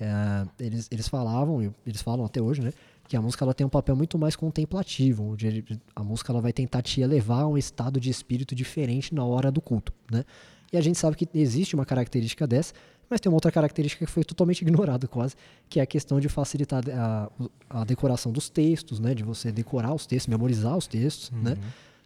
Uh, 0.00 0.48
eles, 0.58 0.88
eles 0.90 1.06
falavam, 1.06 1.74
eles 1.84 2.00
falam 2.00 2.24
até 2.24 2.40
hoje, 2.40 2.62
né, 2.62 2.72
que 3.06 3.14
a 3.14 3.20
música 3.20 3.44
ela 3.44 3.52
tem 3.52 3.66
um 3.66 3.70
papel 3.70 3.94
muito 3.94 4.18
mais 4.18 4.34
contemplativo, 4.34 5.32
onde 5.32 5.64
a 5.94 6.02
música 6.02 6.32
ela 6.32 6.40
vai 6.40 6.52
tentar 6.52 6.80
te 6.80 7.02
elevar 7.02 7.42
a 7.42 7.46
um 7.46 7.58
estado 7.58 8.00
de 8.00 8.08
espírito 8.08 8.54
diferente 8.54 9.14
na 9.14 9.24
hora 9.24 9.50
do 9.50 9.60
culto, 9.60 9.92
né? 10.10 10.24
E 10.72 10.76
a 10.76 10.80
gente 10.80 10.98
sabe 10.98 11.16
que 11.16 11.28
existe 11.34 11.74
uma 11.74 11.84
característica 11.84 12.46
dessa, 12.46 12.74
mas 13.08 13.20
tem 13.20 13.30
uma 13.30 13.36
outra 13.36 13.50
característica 13.50 14.04
que 14.04 14.10
foi 14.10 14.24
totalmente 14.24 14.60
ignorada 14.62 15.06
quase, 15.06 15.34
que 15.68 15.80
é 15.80 15.82
a 15.82 15.86
questão 15.86 16.20
de 16.20 16.28
facilitar 16.28 16.82
a, 16.90 17.30
a 17.68 17.84
decoração 17.84 18.32
dos 18.32 18.48
textos, 18.48 18.98
né? 18.98 19.14
De 19.14 19.22
você 19.22 19.52
decorar 19.52 19.94
os 19.94 20.06
textos, 20.06 20.28
memorizar 20.28 20.76
os 20.76 20.86
textos, 20.86 21.30
né? 21.30 21.50
uhum. 21.50 21.56
né? 21.56 21.58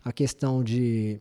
A 0.04 0.12
questão 0.12 0.62
de, 0.62 1.18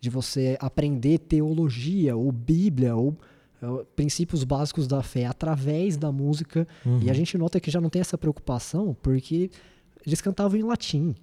de 0.00 0.10
você 0.10 0.56
aprender 0.60 1.18
teologia 1.18 2.16
ou 2.16 2.30
Bíblia 2.32 2.96
ou 2.96 3.16
uh, 3.62 3.84
princípios 3.96 4.44
básicos 4.44 4.86
da 4.86 5.02
fé 5.02 5.26
através 5.26 5.96
da 5.96 6.10
música. 6.10 6.66
Uhum. 6.84 7.00
E 7.02 7.10
a 7.10 7.14
gente 7.14 7.36
nota 7.38 7.60
que 7.60 7.70
já 7.70 7.80
não 7.80 7.90
tem 7.90 8.00
essa 8.00 8.18
preocupação 8.18 8.96
porque 9.02 9.50
eles 10.06 10.20
cantavam 10.20 10.58
em 10.58 10.62
latim. 10.62 11.14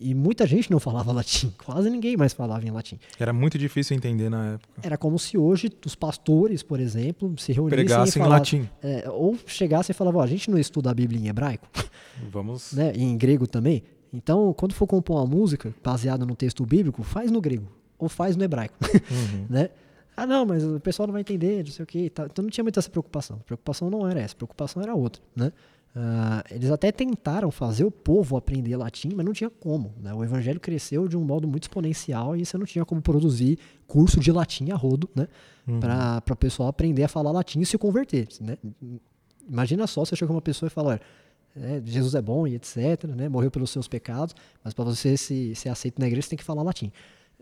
E 0.00 0.14
muita 0.14 0.46
gente 0.46 0.70
não 0.70 0.78
falava 0.78 1.10
latim, 1.10 1.52
quase 1.64 1.90
ninguém 1.90 2.16
mais 2.16 2.32
falava 2.32 2.64
em 2.64 2.70
latim. 2.70 3.00
Era 3.18 3.32
muito 3.32 3.58
difícil 3.58 3.96
entender 3.96 4.28
na 4.28 4.52
época. 4.52 4.80
Era 4.80 4.96
como 4.96 5.18
se 5.18 5.36
hoje 5.36 5.72
os 5.84 5.96
pastores, 5.96 6.62
por 6.62 6.78
exemplo, 6.78 7.34
se 7.36 7.52
reunissem 7.52 7.84
Pregassem 7.84 8.22
e 8.22 8.24
falassem, 8.24 8.60
em 8.60 8.62
latim. 8.62 8.70
É, 8.80 9.10
ou 9.10 9.36
chegassem 9.44 9.92
e 9.92 9.96
falavam, 9.96 10.20
oh, 10.20 10.22
a 10.22 10.26
gente 10.28 10.48
não 10.52 10.56
estuda 10.56 10.88
a 10.88 10.94
Bíblia 10.94 11.20
em 11.20 11.26
hebraico? 11.26 11.66
Vamos... 12.30 12.72
né? 12.72 12.92
E 12.94 13.02
em 13.02 13.18
grego 13.18 13.48
também? 13.48 13.82
Então, 14.12 14.52
quando 14.54 14.74
for 14.74 14.86
compor 14.86 15.16
uma 15.16 15.26
música 15.26 15.74
baseada 15.82 16.24
no 16.24 16.34
texto 16.34 16.64
bíblico, 16.64 17.02
faz 17.02 17.30
no 17.30 17.40
grego 17.40 17.68
ou 17.98 18.08
faz 18.08 18.36
no 18.36 18.44
hebraico, 18.44 18.76
uhum. 19.10 19.46
né? 19.48 19.70
Ah, 20.16 20.26
não, 20.26 20.44
mas 20.44 20.64
o 20.64 20.80
pessoal 20.80 21.06
não 21.06 21.12
vai 21.12 21.20
entender, 21.20 21.64
não 21.64 21.70
sei 21.70 21.82
o 21.84 21.86
quê. 21.86 22.10
Tá. 22.10 22.26
Então 22.26 22.42
não 22.42 22.50
tinha 22.50 22.64
muita 22.64 22.80
essa 22.80 22.90
preocupação. 22.90 23.36
A 23.36 23.44
preocupação 23.44 23.88
não 23.88 24.08
era 24.08 24.20
essa, 24.20 24.34
a 24.34 24.36
preocupação 24.36 24.82
era 24.82 24.94
outra, 24.94 25.22
né? 25.34 25.52
Uh, 25.96 26.54
eles 26.54 26.70
até 26.70 26.92
tentaram 26.92 27.50
fazer 27.50 27.84
o 27.84 27.90
povo 27.90 28.36
aprender 28.36 28.76
latim, 28.76 29.10
mas 29.16 29.24
não 29.24 29.32
tinha 29.32 29.48
como. 29.48 29.92
Né? 30.00 30.12
O 30.12 30.22
evangelho 30.22 30.60
cresceu 30.60 31.08
de 31.08 31.16
um 31.16 31.24
modo 31.24 31.48
muito 31.48 31.64
exponencial 31.64 32.36
e 32.36 32.44
você 32.44 32.58
não 32.58 32.66
tinha 32.66 32.84
como 32.84 33.00
produzir 33.00 33.58
curso 33.86 34.20
de 34.20 34.30
latim 34.30 34.70
a 34.70 34.76
rodo, 34.76 35.08
né? 35.14 35.26
Uhum. 35.66 35.80
Para 35.80 36.22
o 36.30 36.36
pessoal 36.36 36.68
aprender 36.68 37.04
a 37.04 37.08
falar 37.08 37.30
latim 37.30 37.60
e 37.60 37.66
se 37.66 37.78
converter. 37.78 38.28
Né? 38.40 38.58
Imagina 39.48 39.86
só 39.86 40.04
você 40.04 40.14
chega 40.14 40.30
uma 40.30 40.42
pessoa 40.42 40.68
e 40.68 40.70
fala: 40.70 41.00
é, 41.62 41.82
Jesus 41.84 42.14
é 42.14 42.22
bom 42.22 42.46
e 42.46 42.54
etc, 42.54 43.04
né? 43.04 43.28
morreu 43.28 43.50
pelos 43.50 43.70
seus 43.70 43.88
pecados, 43.88 44.34
mas 44.62 44.74
para 44.74 44.84
você 44.84 45.16
se, 45.16 45.54
ser 45.54 45.68
aceito 45.68 45.98
na 45.98 46.06
igreja 46.06 46.22
você 46.22 46.30
tem 46.30 46.38
que 46.38 46.44
falar 46.44 46.62
latim. 46.62 46.92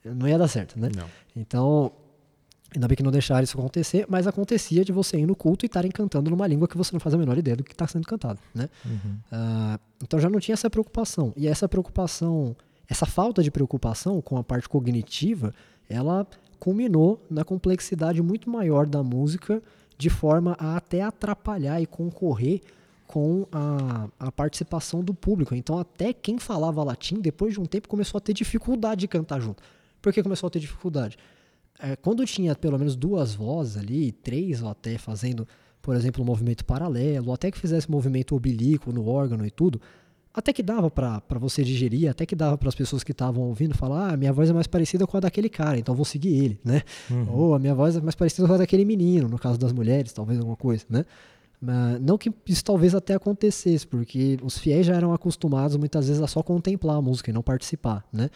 Não 0.04 0.28
ia 0.28 0.38
dar 0.38 0.48
certo, 0.48 0.78
né? 0.78 0.88
Não. 0.94 1.06
Então, 1.34 1.90
ainda 2.74 2.86
bem 2.86 2.96
que 2.96 3.02
não 3.02 3.10
deixaram 3.10 3.42
isso 3.42 3.58
acontecer, 3.58 4.06
mas 4.08 4.26
acontecia 4.26 4.84
de 4.84 4.92
você 4.92 5.18
ir 5.18 5.26
no 5.26 5.34
culto 5.34 5.64
e 5.64 5.66
estarem 5.66 5.90
cantando 5.90 6.30
numa 6.30 6.46
língua 6.46 6.68
que 6.68 6.76
você 6.76 6.92
não 6.92 7.00
faz 7.00 7.14
a 7.14 7.18
menor 7.18 7.36
ideia 7.36 7.56
do 7.56 7.64
que 7.64 7.72
está 7.72 7.86
sendo 7.86 8.06
cantado, 8.06 8.38
né? 8.54 8.68
Uhum. 8.84 9.18
Uh, 9.32 9.80
então 10.02 10.20
já 10.20 10.28
não 10.28 10.38
tinha 10.38 10.54
essa 10.54 10.70
preocupação. 10.70 11.32
E 11.36 11.48
essa 11.48 11.68
preocupação, 11.68 12.54
essa 12.88 13.06
falta 13.06 13.42
de 13.42 13.50
preocupação 13.50 14.20
com 14.20 14.36
a 14.36 14.44
parte 14.44 14.68
cognitiva, 14.68 15.52
ela 15.88 16.26
culminou 16.58 17.24
na 17.30 17.44
complexidade 17.44 18.22
muito 18.22 18.48
maior 18.48 18.86
da 18.86 19.02
música, 19.02 19.62
de 19.98 20.10
forma 20.10 20.56
a 20.58 20.76
até 20.76 21.02
atrapalhar 21.02 21.80
e 21.80 21.86
concorrer 21.86 22.60
com 23.06 23.46
a, 23.52 24.08
a 24.18 24.32
participação 24.32 25.02
do 25.02 25.14
público. 25.14 25.54
Então, 25.54 25.78
até 25.78 26.12
quem 26.12 26.38
falava 26.38 26.82
latim, 26.82 27.20
depois 27.20 27.54
de 27.54 27.60
um 27.60 27.66
tempo, 27.66 27.88
começou 27.88 28.18
a 28.18 28.20
ter 28.20 28.32
dificuldade 28.32 29.00
de 29.00 29.08
cantar 29.08 29.40
junto. 29.40 29.62
Por 30.02 30.12
que 30.12 30.22
começou 30.22 30.46
a 30.46 30.50
ter 30.50 30.60
dificuldade? 30.60 31.16
É, 31.78 31.96
quando 31.96 32.24
tinha 32.24 32.54
pelo 32.54 32.78
menos 32.78 32.96
duas 32.96 33.34
vozes 33.34 33.76
ali, 33.76 34.12
três 34.12 34.62
ou 34.62 34.68
até 34.68 34.96
fazendo, 34.98 35.46
por 35.82 35.94
exemplo, 35.94 36.22
um 36.22 36.26
movimento 36.26 36.64
paralelo, 36.64 37.32
até 37.32 37.50
que 37.50 37.58
fizesse 37.58 37.90
movimento 37.90 38.34
oblíquo 38.34 38.92
no 38.92 39.08
órgão 39.08 39.44
e 39.44 39.50
tudo, 39.50 39.80
até 40.36 40.52
que 40.52 40.62
dava 40.62 40.90
para 40.90 41.38
você 41.38 41.64
digerir, 41.64 42.10
até 42.10 42.26
que 42.26 42.36
dava 42.36 42.58
para 42.58 42.68
as 42.68 42.74
pessoas 42.74 43.02
que 43.02 43.12
estavam 43.12 43.44
ouvindo 43.44 43.74
falar: 43.74 44.12
ah, 44.12 44.16
minha 44.16 44.32
voz 44.32 44.50
é 44.50 44.52
mais 44.52 44.66
parecida 44.66 45.06
com 45.06 45.16
a 45.16 45.20
daquele 45.20 45.48
cara, 45.48 45.78
então 45.78 45.94
vou 45.94 46.04
seguir 46.04 46.36
ele, 46.36 46.60
né? 46.62 46.82
Uhum. 47.10 47.26
Ou 47.30 47.54
a 47.54 47.58
minha 47.58 47.74
voz 47.74 47.96
é 47.96 48.00
mais 48.02 48.14
parecida 48.14 48.46
com 48.46 48.52
a 48.52 48.58
daquele 48.58 48.84
menino, 48.84 49.28
no 49.28 49.38
caso 49.38 49.58
das 49.58 49.72
mulheres, 49.72 50.12
talvez 50.12 50.38
alguma 50.38 50.56
coisa, 50.56 50.84
né? 50.90 51.06
Não 52.00 52.18
que 52.18 52.32
isso 52.46 52.64
talvez 52.64 52.94
até 52.94 53.14
acontecesse, 53.14 53.86
porque 53.86 54.38
os 54.42 54.58
fiéis 54.58 54.86
já 54.86 54.94
eram 54.94 55.12
acostumados 55.12 55.76
muitas 55.76 56.08
vezes 56.08 56.22
a 56.22 56.26
só 56.26 56.42
contemplar 56.42 56.96
a 56.96 57.02
música 57.02 57.30
e 57.30 57.34
não 57.34 57.42
participar, 57.42 58.04
né? 58.12 58.30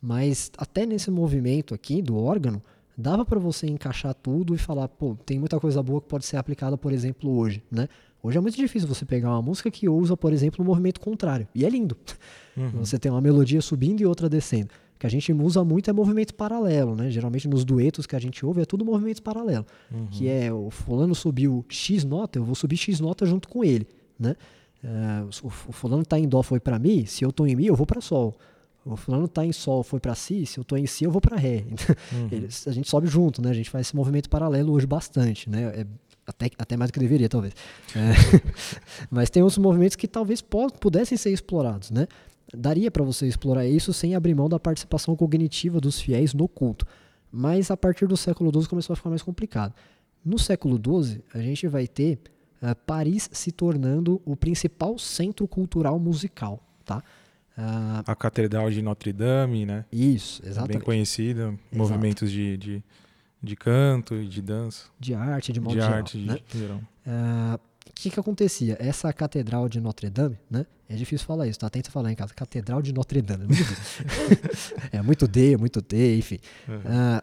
Mas 0.00 0.50
até 0.58 0.84
nesse 0.84 1.10
movimento 1.10 1.74
aqui 1.74 2.02
do 2.02 2.16
órgão, 2.16 2.62
dava 2.96 3.24
para 3.24 3.38
você 3.38 3.66
encaixar 3.66 4.14
tudo 4.14 4.54
e 4.54 4.58
falar, 4.58 4.88
pô, 4.88 5.16
tem 5.24 5.38
muita 5.38 5.58
coisa 5.58 5.82
boa 5.82 6.00
que 6.00 6.08
pode 6.08 6.26
ser 6.26 6.36
aplicada, 6.36 6.76
por 6.76 6.92
exemplo, 6.92 7.30
hoje, 7.36 7.62
né? 7.70 7.88
Hoje 8.22 8.38
é 8.38 8.40
muito 8.40 8.56
difícil 8.56 8.88
você 8.88 9.04
pegar 9.04 9.30
uma 9.30 9.42
música 9.42 9.70
que 9.70 9.86
usa, 9.86 10.16
por 10.16 10.32
exemplo, 10.32 10.64
um 10.64 10.66
movimento 10.66 10.98
contrário. 10.98 11.46
E 11.54 11.64
é 11.64 11.68
lindo. 11.68 11.94
Uhum. 12.56 12.70
Você 12.80 12.98
tem 12.98 13.12
uma 13.12 13.20
melodia 13.20 13.60
subindo 13.60 14.00
e 14.00 14.06
outra 14.06 14.30
descendo. 14.30 14.70
Que 14.98 15.06
a 15.06 15.10
gente 15.10 15.32
usa 15.32 15.64
muito 15.64 15.90
é 15.90 15.92
movimento 15.92 16.34
paralelo, 16.34 16.94
né? 16.94 17.10
Geralmente 17.10 17.48
nos 17.48 17.64
duetos 17.64 18.06
que 18.06 18.14
a 18.14 18.18
gente 18.18 18.44
ouve 18.44 18.62
é 18.62 18.64
tudo 18.64 18.84
movimento 18.84 19.22
paralelo. 19.22 19.66
Uhum. 19.92 20.06
Que 20.06 20.28
é 20.28 20.52
o 20.52 20.70
fulano 20.70 21.14
subiu 21.14 21.64
X 21.68 22.04
nota, 22.04 22.38
eu 22.38 22.44
vou 22.44 22.54
subir 22.54 22.76
X 22.76 23.00
nota 23.00 23.26
junto 23.26 23.48
com 23.48 23.64
ele, 23.64 23.86
né? 24.18 24.36
Uh, 24.82 25.46
o, 25.46 25.46
o 25.46 25.72
fulano 25.72 26.02
está 26.02 26.18
em 26.18 26.28
dó 26.28 26.42
foi 26.42 26.60
para 26.60 26.78
mi, 26.78 27.06
se 27.06 27.24
eu 27.24 27.30
estou 27.30 27.46
em 27.46 27.56
mi 27.56 27.66
eu 27.66 27.74
vou 27.74 27.86
para 27.86 28.00
sol. 28.00 28.34
O 28.84 28.96
fulano 28.96 29.24
está 29.24 29.44
em 29.44 29.52
sol 29.52 29.82
foi 29.82 29.98
para 29.98 30.14
si, 30.14 30.44
se 30.44 30.58
eu 30.58 30.62
estou 30.62 30.76
em 30.76 30.86
si 30.86 31.04
eu 31.04 31.10
vou 31.10 31.20
para 31.20 31.36
ré. 31.36 31.64
Uhum. 32.12 32.28
Eles, 32.30 32.68
a 32.68 32.72
gente 32.72 32.88
sobe 32.88 33.06
junto, 33.06 33.40
né? 33.40 33.50
A 33.50 33.54
gente 33.54 33.70
faz 33.70 33.86
esse 33.86 33.96
movimento 33.96 34.28
paralelo 34.28 34.72
hoje 34.72 34.86
bastante, 34.86 35.48
né? 35.48 35.72
É 35.74 35.86
até, 36.26 36.50
até 36.58 36.76
mais 36.76 36.90
do 36.90 36.94
que 36.94 37.00
deveria, 37.00 37.28
talvez. 37.28 37.54
É, 37.94 38.14
mas 39.10 39.30
tem 39.30 39.42
outros 39.42 39.58
movimentos 39.58 39.96
que 39.96 40.08
talvez 40.08 40.42
pudessem 40.80 41.16
ser 41.18 41.30
explorados, 41.30 41.90
né? 41.90 42.06
Daria 42.56 42.90
para 42.90 43.02
você 43.02 43.26
explorar 43.26 43.66
isso 43.66 43.92
sem 43.92 44.14
abrir 44.14 44.34
mão 44.34 44.48
da 44.48 44.58
participação 44.58 45.14
cognitiva 45.16 45.80
dos 45.80 46.00
fiéis 46.00 46.34
no 46.34 46.48
culto. 46.48 46.86
Mas 47.30 47.70
a 47.70 47.76
partir 47.76 48.06
do 48.06 48.16
século 48.16 48.50
XII 48.52 48.68
começou 48.68 48.94
a 48.94 48.96
ficar 48.96 49.10
mais 49.10 49.22
complicado. 49.22 49.74
No 50.24 50.38
século 50.38 50.76
XII, 50.76 51.20
a 51.34 51.40
gente 51.40 51.66
vai 51.66 51.86
ter 51.86 52.18
uh, 52.62 52.74
Paris 52.86 53.28
se 53.32 53.52
tornando 53.52 54.22
o 54.24 54.36
principal 54.36 54.98
centro 54.98 55.46
cultural 55.46 55.98
musical, 55.98 56.62
tá? 56.84 57.02
Uh, 57.56 58.02
a 58.06 58.14
Catedral 58.16 58.70
de 58.70 58.82
Notre 58.82 59.12
Dame, 59.12 59.66
né? 59.66 59.84
Isso, 59.92 60.42
exatamente. 60.44 60.78
Bem 60.78 60.80
conhecida, 60.84 61.42
Exato. 61.42 61.58
movimentos 61.72 62.30
de, 62.30 62.56
de 62.56 62.82
de 63.44 63.54
canto 63.54 64.14
e 64.14 64.26
de 64.26 64.42
dança. 64.42 64.86
De 64.98 65.14
arte, 65.14 65.52
de 65.52 65.60
modo 65.60 65.74
de 65.74 65.80
geral. 65.80 65.98
Arte, 65.98 66.18
né? 66.18 66.38
de 66.48 66.58
geral. 66.58 66.78
O 66.78 67.54
uh, 67.54 67.60
que, 67.94 68.10
que 68.10 68.18
acontecia? 68.18 68.76
Essa 68.80 69.12
catedral 69.12 69.68
de 69.68 69.80
Notre 69.80 70.08
Dame, 70.08 70.38
né? 70.50 70.66
É 70.88 70.94
difícil 70.94 71.26
falar 71.26 71.46
isso, 71.46 71.58
tá? 71.58 71.70
Tenta 71.70 71.90
falar 71.90 72.12
em 72.12 72.14
casa. 72.14 72.34
Catedral 72.34 72.82
de 72.82 72.92
Notre 72.92 73.22
Dame. 73.22 73.46
É 74.92 75.00
muito, 75.02 75.24
é 75.26 75.28
D, 75.28 75.54
é 75.54 75.56
muito 75.56 75.80
D, 75.80 76.18
enfim. 76.18 76.38
Uhum. 76.68 76.76
Uh, 76.76 77.22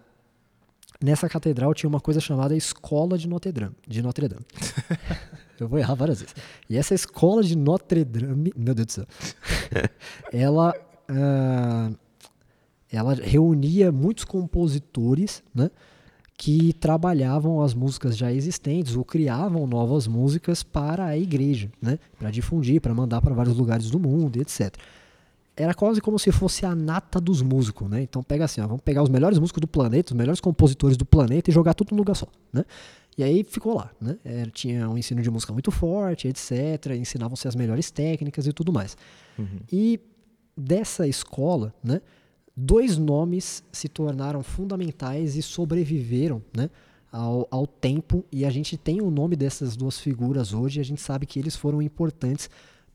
nessa 1.01 1.30
catedral 1.30 1.74
tinha 1.74 1.88
uma 1.88 1.99
coisa 1.99 2.20
chamada 2.20 2.55
Escola 2.55 3.18
de 3.18 3.28
Notre 3.28 3.51
Dame. 3.51 3.76
De 3.88 4.01
Notre 4.01 4.28
Dame. 4.28 4.45
Eu 5.59 5.68
vou 5.68 5.78
errar 5.78 5.93
várias 5.93 6.22
vezes. 6.22 6.36
E 6.68 6.76
essa 6.76 6.95
escola 6.95 7.43
de 7.43 7.55
Notre 7.55 8.03
Dame, 8.03 8.51
meu 8.55 8.74
Deus 8.74 8.88
do 8.88 8.91
céu, 8.93 9.05
ela, 10.34 10.74
uh, 11.07 11.95
ela 12.91 13.14
reunia 13.14 13.91
muitos 13.91 14.24
compositores, 14.24 15.43
né? 15.53 15.70
Que 16.41 16.73
trabalhavam 16.73 17.61
as 17.61 17.75
músicas 17.75 18.17
já 18.17 18.33
existentes 18.33 18.95
ou 18.95 19.05
criavam 19.05 19.67
novas 19.67 20.07
músicas 20.07 20.63
para 20.63 21.05
a 21.05 21.15
igreja, 21.15 21.69
né? 21.79 21.99
para 22.17 22.31
difundir, 22.31 22.81
para 22.81 22.95
mandar 22.95 23.21
para 23.21 23.31
vários 23.31 23.55
lugares 23.55 23.91
do 23.91 23.99
mundo, 23.99 24.41
etc. 24.41 24.75
Era 25.55 25.75
quase 25.75 26.01
como 26.01 26.17
se 26.17 26.31
fosse 26.31 26.65
a 26.65 26.73
nata 26.73 27.21
dos 27.21 27.43
músicos, 27.43 27.87
né? 27.87 28.01
Então 28.01 28.23
pega 28.23 28.45
assim, 28.45 28.59
ó, 28.59 28.65
vamos 28.65 28.81
pegar 28.81 29.03
os 29.03 29.09
melhores 29.09 29.37
músicos 29.37 29.61
do 29.61 29.67
planeta, 29.67 30.13
os 30.13 30.17
melhores 30.17 30.41
compositores 30.41 30.97
do 30.97 31.05
planeta 31.05 31.51
e 31.51 31.53
jogar 31.53 31.75
tudo 31.75 31.91
num 31.91 31.97
lugar 31.97 32.15
só, 32.15 32.25
né? 32.51 32.65
E 33.15 33.23
aí 33.23 33.43
ficou 33.43 33.75
lá, 33.75 33.91
né? 34.01 34.17
Era, 34.25 34.49
tinha 34.49 34.89
um 34.89 34.97
ensino 34.97 35.21
de 35.21 35.29
música 35.29 35.53
muito 35.53 35.69
forte, 35.69 36.27
etc. 36.27 36.87
Ensinavam-se 36.97 37.47
as 37.47 37.55
melhores 37.55 37.91
técnicas 37.91 38.47
e 38.47 38.51
tudo 38.51 38.73
mais. 38.73 38.97
Uhum. 39.37 39.59
E 39.71 39.99
dessa 40.57 41.07
escola, 41.07 41.71
né? 41.83 42.01
Dois 42.56 42.97
nomes 42.97 43.64
se 43.72 43.88
tornaram 43.88 44.43
fundamentais 44.43 45.36
e 45.36 45.41
sobreviveram 45.41 46.41
né, 46.56 46.70
ao, 47.12 47.47
ao, 47.49 47.66
tempo. 47.66 48.26
E 48.32 48.45
a 48.45 48.49
gente 48.49 48.78
tem 48.78 49.02
o 49.02 49.10
nome 49.10 49.36
dessas 49.36 49.76
duas 49.76 49.99
figuras 49.99 50.54
hoje 50.54 50.80
e 50.80 50.82
a 50.82 50.86
gente 50.86 51.02
sabe 51.02 51.26
que 51.26 51.39
eles 51.39 51.56
foram 51.56 51.82
importantes 51.82 52.49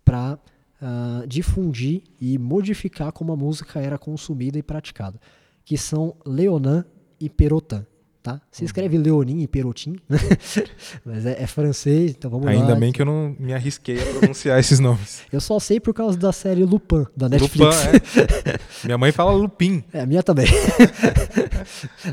para 0.05 0.35
uh, 0.35 0.39
ah, 0.81 1.25
difundir 1.27 2.03
e 2.21 2.39
modificar 2.39 3.11
como 3.13 3.33
a 3.33 3.37
música 3.37 3.81
era 3.81 3.99
consumida 3.99 4.59
e 4.59 4.63
praticada, 4.63 5.21
que 5.65 5.77
são 5.77 6.15
Leonin 6.25 6.85
e 7.19 7.29
Perotin 7.29 7.85
tá? 8.27 8.41
Se 8.51 8.63
uhum. 8.63 8.67
escreve 8.67 8.99
Leonin 8.99 9.41
e 9.41 9.47
Perotin, 9.47 10.01
né? 10.09 10.19
mas 11.07 11.25
é, 11.25 11.41
é, 11.41 11.47
francês, 11.47 12.11
então 12.11 12.29
vamos 12.29 12.49
Ainda 12.49 12.61
lá. 12.61 12.67
Ainda 12.67 12.81
bem 12.81 12.91
que 12.91 13.01
eu 13.01 13.07
não 13.07 13.37
me 13.39 13.55
arrisquei 13.55 14.03
a 14.03 14.05
pronunciar 14.19 14.59
esses 14.59 14.81
nomes. 14.81 15.23
Eu 15.33 15.41
só 15.41 15.61
sei 15.61 15.79
por 15.79 15.95
causa 15.95 16.19
da 16.19 16.33
série 16.33 16.65
Lupin, 16.65 17.07
da 17.17 17.29
Netflix. 17.29 17.85
Lupin, 17.85 17.99
é. 18.51 18.59
minha 18.85 18.99
mãe 18.99 19.13
fala 19.13 19.31
Lupin. 19.31 19.85
É, 19.93 20.01
a 20.01 20.07
minha 20.07 20.25
também. 20.25 20.47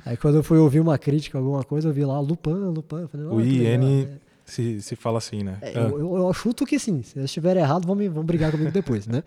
Aí 0.05 0.15
quando 0.15 0.35
eu 0.35 0.43
fui 0.43 0.59
ouvir 0.59 0.81
uma 0.81 0.99
crítica, 0.99 1.39
alguma 1.39 1.63
coisa, 1.63 1.89
eu 1.89 1.93
vi 1.93 2.05
lá 2.05 2.19
Lupin, 2.19 2.51
Lupin. 2.51 3.07
Falei, 3.07 3.25
o 3.25 3.41
IN 3.41 4.03
é. 4.03 4.09
se, 4.45 4.83
se 4.83 4.95
fala 4.95 5.17
assim, 5.17 5.41
né? 5.41 5.57
É, 5.61 5.69
ah. 5.69 5.81
eu, 5.81 5.97
eu, 5.97 6.17
eu, 6.17 6.33
chuto 6.33 6.63
que 6.63 6.77
sim. 6.77 7.01
Se 7.01 7.17
eu 7.17 7.25
estiver 7.25 7.57
errado, 7.57 7.87
vão, 7.87 7.95
me, 7.95 8.07
vão 8.07 8.23
brigar 8.23 8.51
comigo 8.51 8.69
depois, 8.71 9.07
né? 9.07 9.23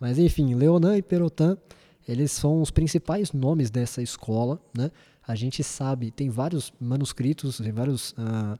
Mas 0.00 0.18
enfim, 0.18 0.52
Leonin 0.56 0.96
e 0.96 1.02
Perotin, 1.02 1.56
eles 2.08 2.32
são 2.32 2.60
os 2.60 2.72
principais 2.72 3.32
nomes 3.32 3.70
dessa 3.70 4.02
escola, 4.02 4.58
né? 4.76 4.90
A 5.26 5.34
gente 5.34 5.62
sabe, 5.64 6.10
tem 6.10 6.28
vários 6.28 6.72
manuscritos, 6.78 7.58
tem 7.58 7.72
vários, 7.72 8.12
uh, 8.12 8.58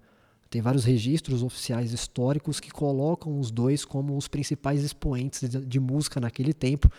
tem 0.49 0.63
vários 0.63 0.85
registros 0.85 1.43
oficiais 1.43 1.93
históricos 1.93 2.59
que 2.59 2.71
colocam 2.71 3.39
os 3.39 3.51
dois 3.51 3.85
como 3.85 4.17
os 4.17 4.29
principais 4.29 4.83
expoentes 4.83 5.49
de, 5.49 5.65
de 5.65 5.81
música 5.81 6.21
naquele 6.21 6.55
tempo. 6.55 6.91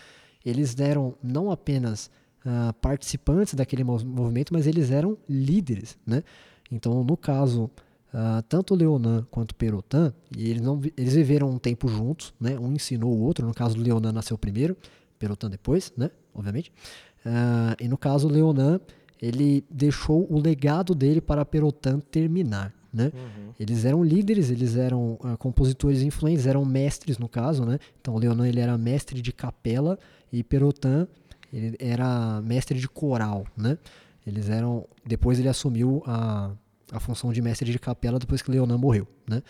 Eles 0.45 0.79
eram 0.79 1.15
não 1.23 1.49
apenas 1.49 2.11
uh, 2.45 2.73
participantes 2.75 3.55
daquele 3.55 3.83
movimento, 3.83 4.53
mas 4.53 4.67
eles 4.67 4.91
eram 4.91 5.17
líderes, 5.27 5.97
né? 6.05 6.23
Então, 6.71 7.03
no 7.03 7.17
caso, 7.17 7.63
uh, 8.13 8.41
tanto 8.47 8.75
Leonan 8.75 9.25
quanto 9.31 9.55
Perotin, 9.55 10.13
e 10.35 10.49
eles, 10.49 10.61
não, 10.61 10.79
eles 10.95 11.15
viveram 11.15 11.49
um 11.49 11.57
tempo 11.57 11.87
juntos, 11.87 12.33
né? 12.39 12.57
Um 12.59 12.71
ensinou 12.73 13.11
o 13.11 13.21
outro. 13.21 13.45
No 13.47 13.53
caso, 13.53 13.77
Leonan 13.77 14.11
nasceu 14.11 14.37
primeiro, 14.37 14.77
Perotin 15.17 15.49
depois, 15.49 15.91
né? 15.97 16.11
Obviamente. 16.35 16.71
Uh, 17.25 17.83
e 17.83 17.87
no 17.87 17.97
caso, 17.97 18.27
Leonan 18.27 18.79
ele 19.21 19.63
deixou 19.69 20.27
o 20.31 20.39
legado 20.39 20.93
dele 20.93 21.21
para 21.21 21.45
Perotan 21.45 21.99
terminar. 21.99 22.73
Né? 22.93 23.11
Uhum. 23.13 23.51
Eles 23.59 23.83
eram 23.83 24.03
líderes, 24.03 24.49
eles 24.49 24.77
eram 24.77 25.13
uh, 25.15 25.37
compositores 25.37 26.01
influentes, 26.01 26.47
eram 26.47 26.63
mestres 26.63 27.17
no 27.17 27.27
caso, 27.27 27.65
né? 27.65 27.77
Então 27.99 28.15
Leonan 28.15 28.47
ele 28.47 28.61
era 28.61 28.77
mestre 28.77 29.21
de 29.21 29.33
capela 29.33 29.99
e 30.31 30.41
Perotan 30.41 31.05
ele 31.51 31.75
era 31.77 32.41
mestre 32.41 32.79
de 32.79 32.87
coral, 32.87 33.45
né? 33.57 33.77
Eles 34.25 34.49
eram, 34.49 34.85
depois 35.05 35.39
ele 35.39 35.49
assumiu 35.49 36.01
a, 36.05 36.51
a 36.91 36.99
função 36.99 37.33
de 37.33 37.41
mestre 37.41 37.69
de 37.69 37.77
capela 37.77 38.17
depois 38.17 38.41
que 38.41 38.49
Leonan 38.49 38.77
morreu, 38.77 39.05
né? 39.27 39.43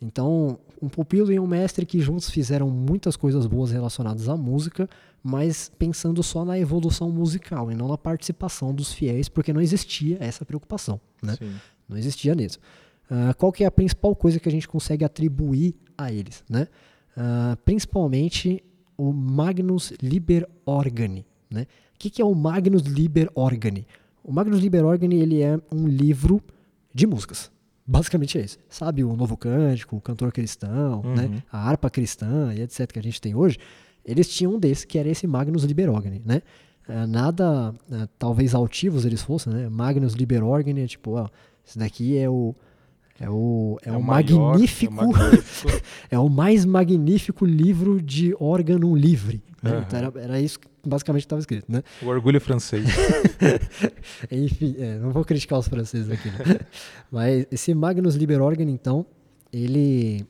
Então, 0.00 0.58
um 0.80 0.88
pupilo 0.88 1.32
e 1.32 1.40
um 1.40 1.46
mestre 1.46 1.86
que 1.86 2.00
juntos 2.00 2.28
fizeram 2.28 2.68
muitas 2.68 3.16
coisas 3.16 3.46
boas 3.46 3.70
relacionadas 3.70 4.28
à 4.28 4.36
música, 4.36 4.88
mas 5.22 5.70
pensando 5.78 6.22
só 6.22 6.44
na 6.44 6.58
evolução 6.58 7.10
musical 7.10 7.72
e 7.72 7.74
não 7.74 7.88
na 7.88 7.98
participação 7.98 8.74
dos 8.74 8.92
fiéis, 8.92 9.28
porque 9.28 9.52
não 9.52 9.60
existia 9.60 10.18
essa 10.20 10.44
preocupação, 10.44 11.00
né? 11.22 11.36
Não 11.88 11.96
existia 11.96 12.34
nisso. 12.34 12.58
Uh, 13.10 13.34
qual 13.36 13.50
que 13.52 13.64
é 13.64 13.66
a 13.66 13.70
principal 13.70 14.14
coisa 14.14 14.38
que 14.38 14.48
a 14.48 14.52
gente 14.52 14.68
consegue 14.68 15.04
atribuir 15.04 15.74
a 15.96 16.12
eles, 16.12 16.44
né? 16.48 16.68
Uh, 17.16 17.56
principalmente 17.64 18.62
o 18.96 19.12
Magnus 19.12 19.92
Liber 20.02 20.48
Organi, 20.64 21.24
né? 21.50 21.66
O 21.94 21.98
que, 21.98 22.10
que 22.10 22.20
é 22.20 22.24
o 22.24 22.34
Magnus 22.34 22.82
Liber 22.82 23.30
Organi? 23.34 23.86
O 24.22 24.32
Magnus 24.32 24.60
Liber 24.60 24.84
Organi 24.84 25.16
ele 25.20 25.40
é 25.40 25.58
um 25.72 25.86
livro 25.88 26.42
de 26.92 27.06
músicas, 27.06 27.50
Basicamente 27.86 28.38
é 28.38 28.42
isso. 28.42 28.58
Sabe 28.68 29.04
o 29.04 29.14
Novo 29.14 29.36
Cântico, 29.36 29.96
o 29.96 30.00
Cantor 30.00 30.32
Cristão, 30.32 31.02
né? 31.02 31.22
uhum. 31.22 31.28
né? 31.28 31.42
a 31.52 31.68
harpa 31.68 31.88
cristã 31.88 32.52
e 32.54 32.62
etc. 32.62 32.90
que 32.92 32.98
a 32.98 33.02
gente 33.02 33.20
tem 33.20 33.34
hoje, 33.34 33.58
eles 34.04 34.28
tinham 34.28 34.54
um 34.54 34.58
desse, 34.58 34.86
que 34.86 34.98
era 34.98 35.08
esse 35.08 35.26
Magnus 35.26 35.64
Liber 35.64 35.90
Organi, 35.90 36.22
né? 36.24 36.42
É, 36.88 37.04
nada, 37.06 37.74
é, 37.90 38.08
talvez 38.18 38.54
altivos 38.54 39.04
eles 39.04 39.22
fossem, 39.22 39.52
né? 39.52 39.68
Magnus 39.68 40.14
Liber 40.14 40.44
Organi 40.44 40.82
é 40.82 40.86
tipo, 40.86 41.12
ó, 41.12 41.28
esse 41.66 41.78
daqui 41.78 42.16
é 42.16 42.28
o 42.28 42.54
é 43.18 43.30
o, 43.30 43.78
é, 43.82 43.88
é 43.88 43.92
o, 43.92 44.02
magnífico, 44.02 44.92
maior, 44.92 45.08
é, 45.10 45.16
o 45.16 45.22
magnífico. 45.22 45.82
é 46.12 46.18
o 46.18 46.28
mais 46.28 46.64
magnífico 46.64 47.46
livro 47.46 48.00
de 48.02 48.36
órgão 48.38 48.94
livre. 48.94 49.42
Né? 49.62 49.72
Uhum. 49.72 49.82
Então 49.82 49.98
era, 49.98 50.12
era 50.16 50.40
isso 50.40 50.60
basicamente 50.86 51.22
estava 51.22 51.40
escrito. 51.40 51.70
Né? 51.70 51.82
O 52.02 52.06
orgulho 52.06 52.40
francês. 52.40 52.86
Enfim, 54.30 54.76
é, 54.78 54.98
não 54.98 55.10
vou 55.10 55.24
criticar 55.24 55.58
os 55.58 55.68
franceses 55.68 56.10
aqui. 56.10 56.28
Né? 56.30 56.60
Mas 57.10 57.46
esse 57.50 57.74
Magnus 57.74 58.14
Liber 58.14 58.40
Organ, 58.40 58.64
então, 58.64 59.06
ele, 59.52 60.26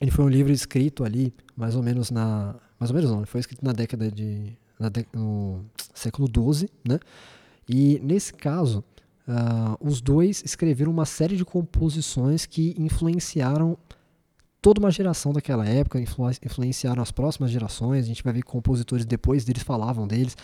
ele 0.00 0.10
foi 0.10 0.24
um 0.24 0.28
livro 0.28 0.52
escrito 0.52 1.04
ali, 1.04 1.32
mais 1.56 1.76
ou 1.76 1.82
menos 1.82 2.10
na. 2.10 2.54
Mais 2.78 2.90
ou 2.90 2.96
menos 2.96 3.10
não, 3.10 3.18
ele 3.18 3.26
foi 3.26 3.40
escrito 3.40 3.64
na 3.64 3.72
década 3.72 4.10
de. 4.10 4.52
Na 4.78 4.90
no 5.12 5.64
século 5.94 6.26
XII, 6.26 6.68
né? 6.88 6.98
E 7.68 8.00
nesse 8.02 8.32
caso, 8.32 8.82
Uh, 9.28 9.76
os 9.80 10.00
dois 10.00 10.42
escreveram 10.44 10.90
uma 10.90 11.04
série 11.04 11.36
de 11.36 11.44
composições 11.44 12.46
que 12.46 12.74
influenciaram 12.76 13.78
toda 14.60 14.80
uma 14.80 14.90
geração 14.90 15.32
daquela 15.32 15.66
época, 15.66 16.00
influ 16.00 16.30
influenciaram 16.44 17.02
as 17.02 17.10
próximas 17.10 17.50
gerações. 17.50 18.04
A 18.04 18.08
gente 18.08 18.22
vai 18.22 18.32
ver 18.32 18.42
compositores 18.42 19.04
depois 19.04 19.44
deles 19.44 19.62
falavam 19.62 20.06
deles. 20.06 20.36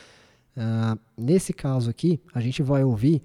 Uh, 0.56 0.98
nesse 1.16 1.52
caso 1.52 1.90
aqui, 1.90 2.20
a 2.34 2.40
gente 2.40 2.62
vai 2.62 2.82
ouvir 2.82 3.22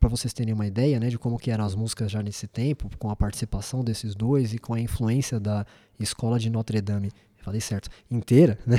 para 0.00 0.08
vocês 0.08 0.32
terem 0.32 0.52
uma 0.52 0.66
ideia 0.66 1.00
né, 1.00 1.08
de 1.08 1.18
como 1.18 1.38
que 1.38 1.50
eram 1.50 1.64
as 1.64 1.74
músicas 1.74 2.10
já 2.10 2.22
nesse 2.22 2.46
tempo, 2.46 2.90
com 2.98 3.08
a 3.08 3.16
participação 3.16 3.82
desses 3.82 4.14
dois 4.14 4.52
e 4.52 4.58
com 4.58 4.74
a 4.74 4.80
influência 4.80 5.40
da 5.40 5.64
escola 5.98 6.38
de 6.38 6.50
Notre 6.50 6.80
Dame, 6.82 7.10
falei 7.38 7.60
certo, 7.60 7.88
inteira, 8.10 8.58
né? 8.66 8.76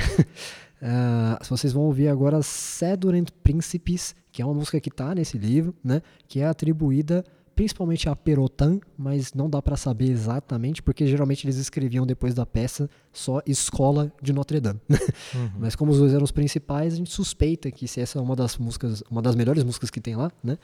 Uh, 0.80 1.44
vocês 1.48 1.72
vão 1.72 1.84
ouvir 1.84 2.08
agora 2.08 2.42
Sedurant 2.42 3.28
Príncipes, 3.42 4.14
que 4.30 4.42
é 4.42 4.44
uma 4.44 4.54
música 4.54 4.78
que 4.78 4.90
está 4.90 5.14
nesse 5.14 5.38
livro, 5.38 5.74
né? 5.82 6.02
Que 6.28 6.40
é 6.40 6.46
atribuída 6.46 7.24
principalmente 7.56 8.06
a 8.06 8.14
Perotan, 8.14 8.78
mas 8.98 9.32
não 9.32 9.48
dá 9.48 9.62
para 9.62 9.76
saber 9.76 10.10
exatamente, 10.10 10.82
porque 10.82 11.06
geralmente 11.06 11.46
eles 11.46 11.56
escreviam 11.56 12.06
depois 12.06 12.34
da 12.34 12.44
peça 12.44 12.88
só 13.10 13.40
Escola 13.46 14.12
de 14.22 14.32
Notre 14.32 14.60
Dame. 14.60 14.80
Uhum. 15.34 15.50
mas 15.58 15.74
como 15.74 15.90
os 15.90 15.98
dois 15.98 16.12
eram 16.12 16.22
os 16.24 16.30
principais, 16.30 16.92
a 16.92 16.96
gente 16.96 17.10
suspeita 17.10 17.70
que 17.70 17.88
se 17.88 18.00
essa 18.00 18.18
é 18.18 18.22
uma 18.22 18.36
das 18.36 18.58
músicas, 18.58 19.02
uma 19.10 19.22
das 19.22 19.34
melhores 19.34 19.64
músicas 19.64 19.90
que 19.90 20.00
tem 20.00 20.14
lá, 20.14 20.30
né? 20.44 20.58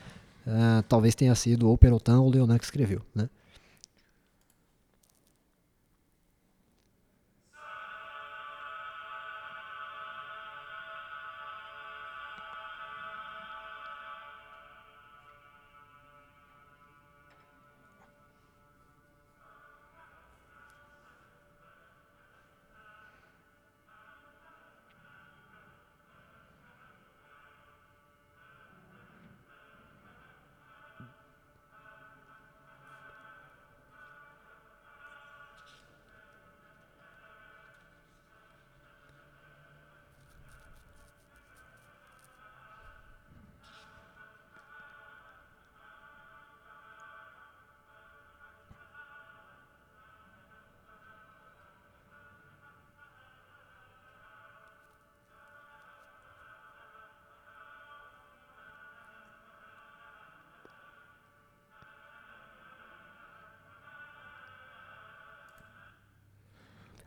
Uh, 0.45 0.83
talvez 0.87 1.15
tenha 1.15 1.33
sido 1.33 1.67
ou 1.67 1.77
Perotan 1.77 2.19
ou 2.19 2.29
Leonan 2.29 2.57
que 2.57 2.65
escreveu, 2.65 3.01
né? 3.15 3.29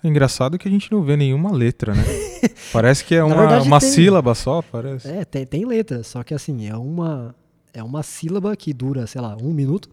Engraçado 0.08 0.58
que 0.58 0.68
a 0.68 0.70
gente 0.70 0.90
não 0.90 1.02
vê 1.02 1.16
nenhuma 1.16 1.52
letra, 1.52 1.94
né? 1.94 2.02
parece 2.72 3.04
que 3.04 3.14
é 3.14 3.22
uma, 3.22 3.36
verdade, 3.36 3.66
uma 3.66 3.80
tem... 3.80 3.88
sílaba 3.90 4.34
só, 4.34 4.62
parece. 4.62 5.08
É, 5.08 5.24
tem, 5.24 5.46
tem 5.46 5.64
letra, 5.64 6.02
só 6.02 6.22
que 6.22 6.34
assim, 6.34 6.68
é 6.68 6.76
uma, 6.76 7.34
é 7.72 7.82
uma 7.82 8.02
sílaba 8.02 8.56
que 8.56 8.72
dura, 8.72 9.06
sei 9.06 9.20
lá, 9.20 9.36
um 9.40 9.52
minuto. 9.52 9.88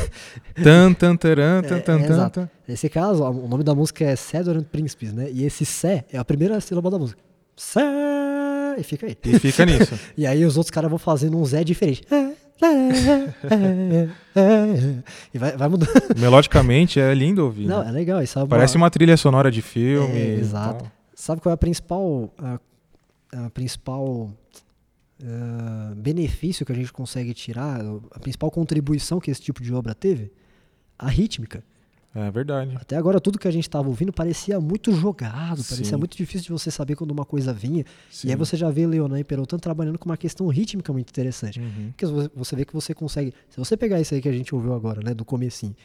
tan, 0.62 0.94
tan, 0.94 1.16
taran, 1.16 1.62
tan, 1.62 1.80
tan, 1.80 1.98
é, 2.00 2.02
é, 2.02 2.10
exato. 2.10 2.50
Nesse 2.66 2.88
caso, 2.88 3.22
o 3.22 3.48
nome 3.48 3.62
da 3.62 3.74
música 3.74 4.04
é 4.04 4.16
Sedorant 4.16 4.64
Príncipes, 4.64 5.12
né? 5.12 5.30
E 5.30 5.44
esse 5.44 5.64
Sé 5.66 6.04
é 6.10 6.18
a 6.18 6.24
primeira 6.24 6.60
sílaba 6.60 6.90
da 6.90 6.98
música. 6.98 7.20
Sé! 7.54 7.80
E 8.78 8.82
fica 8.82 9.06
aí. 9.06 9.16
E 9.24 9.38
fica 9.38 9.66
nisso. 9.66 9.98
e 10.16 10.26
aí 10.26 10.44
os 10.44 10.56
outros 10.56 10.70
caras 10.70 10.88
vão 10.88 10.98
fazendo 10.98 11.36
um 11.36 11.44
Zé 11.44 11.64
diferente. 11.64 12.02
e 15.32 15.38
vai, 15.38 15.56
vai 15.56 15.68
mudando. 15.68 15.92
Melodicamente 16.18 16.98
é 16.98 17.14
lindo 17.14 17.44
ouvir. 17.44 17.66
Não, 17.66 17.84
né? 17.84 17.90
é 17.90 17.92
legal. 17.92 18.20
Parece 18.48 18.76
uma... 18.76 18.84
uma 18.84 18.90
trilha 18.90 19.16
sonora 19.16 19.50
de 19.50 19.62
filme. 19.62 20.18
É, 20.18 20.34
exato. 20.34 20.90
Sabe 21.14 21.40
qual 21.40 21.50
é 21.50 21.54
a 21.54 21.56
principal, 21.56 22.32
a, 22.38 22.58
a 23.46 23.50
principal 23.50 24.30
uh, 25.22 25.94
benefício 25.96 26.66
que 26.66 26.72
a 26.72 26.74
gente 26.74 26.92
consegue 26.92 27.32
tirar, 27.32 27.80
a 28.10 28.18
principal 28.18 28.50
contribuição 28.50 29.20
que 29.20 29.30
esse 29.30 29.40
tipo 29.40 29.62
de 29.62 29.72
obra 29.72 29.94
teve? 29.94 30.32
A 30.98 31.08
rítmica. 31.08 31.62
É 32.26 32.30
verdade. 32.32 32.72
Até 32.74 32.96
agora, 32.96 33.20
tudo 33.20 33.38
que 33.38 33.46
a 33.46 33.50
gente 33.50 33.68
estava 33.68 33.86
ouvindo 33.86 34.12
parecia 34.12 34.60
muito 34.60 34.92
jogado, 34.92 35.62
Sim. 35.62 35.74
parecia 35.74 35.96
muito 35.96 36.16
difícil 36.16 36.46
de 36.46 36.50
você 36.50 36.68
saber 36.68 36.96
quando 36.96 37.12
uma 37.12 37.24
coisa 37.24 37.52
vinha. 37.52 37.84
Sim. 38.10 38.28
E 38.28 38.30
aí 38.32 38.36
você 38.36 38.56
já 38.56 38.68
vê 38.70 38.86
Leonan 38.86 39.20
e 39.20 39.24
Perotan 39.24 39.56
trabalhando 39.58 39.98
com 39.98 40.08
uma 40.08 40.16
questão 40.16 40.48
rítmica 40.48 40.92
muito 40.92 41.10
interessante. 41.10 41.60
Uhum. 41.60 41.92
Porque 41.96 42.06
você 42.34 42.56
vê 42.56 42.64
que 42.64 42.72
você 42.72 42.92
consegue. 42.92 43.32
Se 43.48 43.56
você 43.56 43.76
pegar 43.76 44.00
isso 44.00 44.14
aí 44.14 44.20
que 44.20 44.28
a 44.28 44.32
gente 44.32 44.52
ouviu 44.52 44.74
agora, 44.74 45.00
né, 45.00 45.14
do 45.14 45.24
comecinho, 45.24 45.76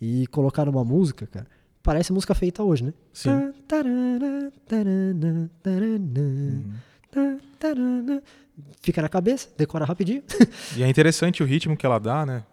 e 0.00 0.26
colocar 0.28 0.64
numa 0.64 0.82
música, 0.82 1.26
cara, 1.26 1.46
parece 1.82 2.12
música 2.12 2.34
feita 2.34 2.62
hoje, 2.62 2.84
né? 2.84 2.94
Sim. 3.12 3.30
Uhum. 3.30 3.52
Fica 8.80 9.02
na 9.02 9.08
cabeça, 9.08 9.48
decora 9.58 9.84
rapidinho. 9.84 10.22
E 10.76 10.82
é 10.82 10.88
interessante 10.88 11.42
o 11.42 11.46
ritmo 11.46 11.76
que 11.76 11.84
ela 11.84 11.98
dá, 11.98 12.24
né? 12.24 12.44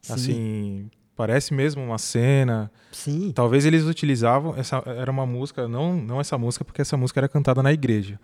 Sim. 0.00 0.12
Assim, 0.12 0.90
Parece 1.16 1.54
mesmo 1.54 1.82
uma 1.82 1.98
cena. 1.98 2.70
Sim. 2.90 3.32
Talvez 3.32 3.64
eles 3.64 3.84
utilizavam 3.84 4.56
essa 4.56 4.82
era 4.86 5.10
uma 5.10 5.24
música, 5.24 5.68
não 5.68 5.94
não 5.96 6.20
essa 6.20 6.36
música 6.36 6.64
porque 6.64 6.82
essa 6.82 6.96
música 6.96 7.20
era 7.20 7.28
cantada 7.28 7.62
na 7.62 7.72
igreja. 7.72 8.18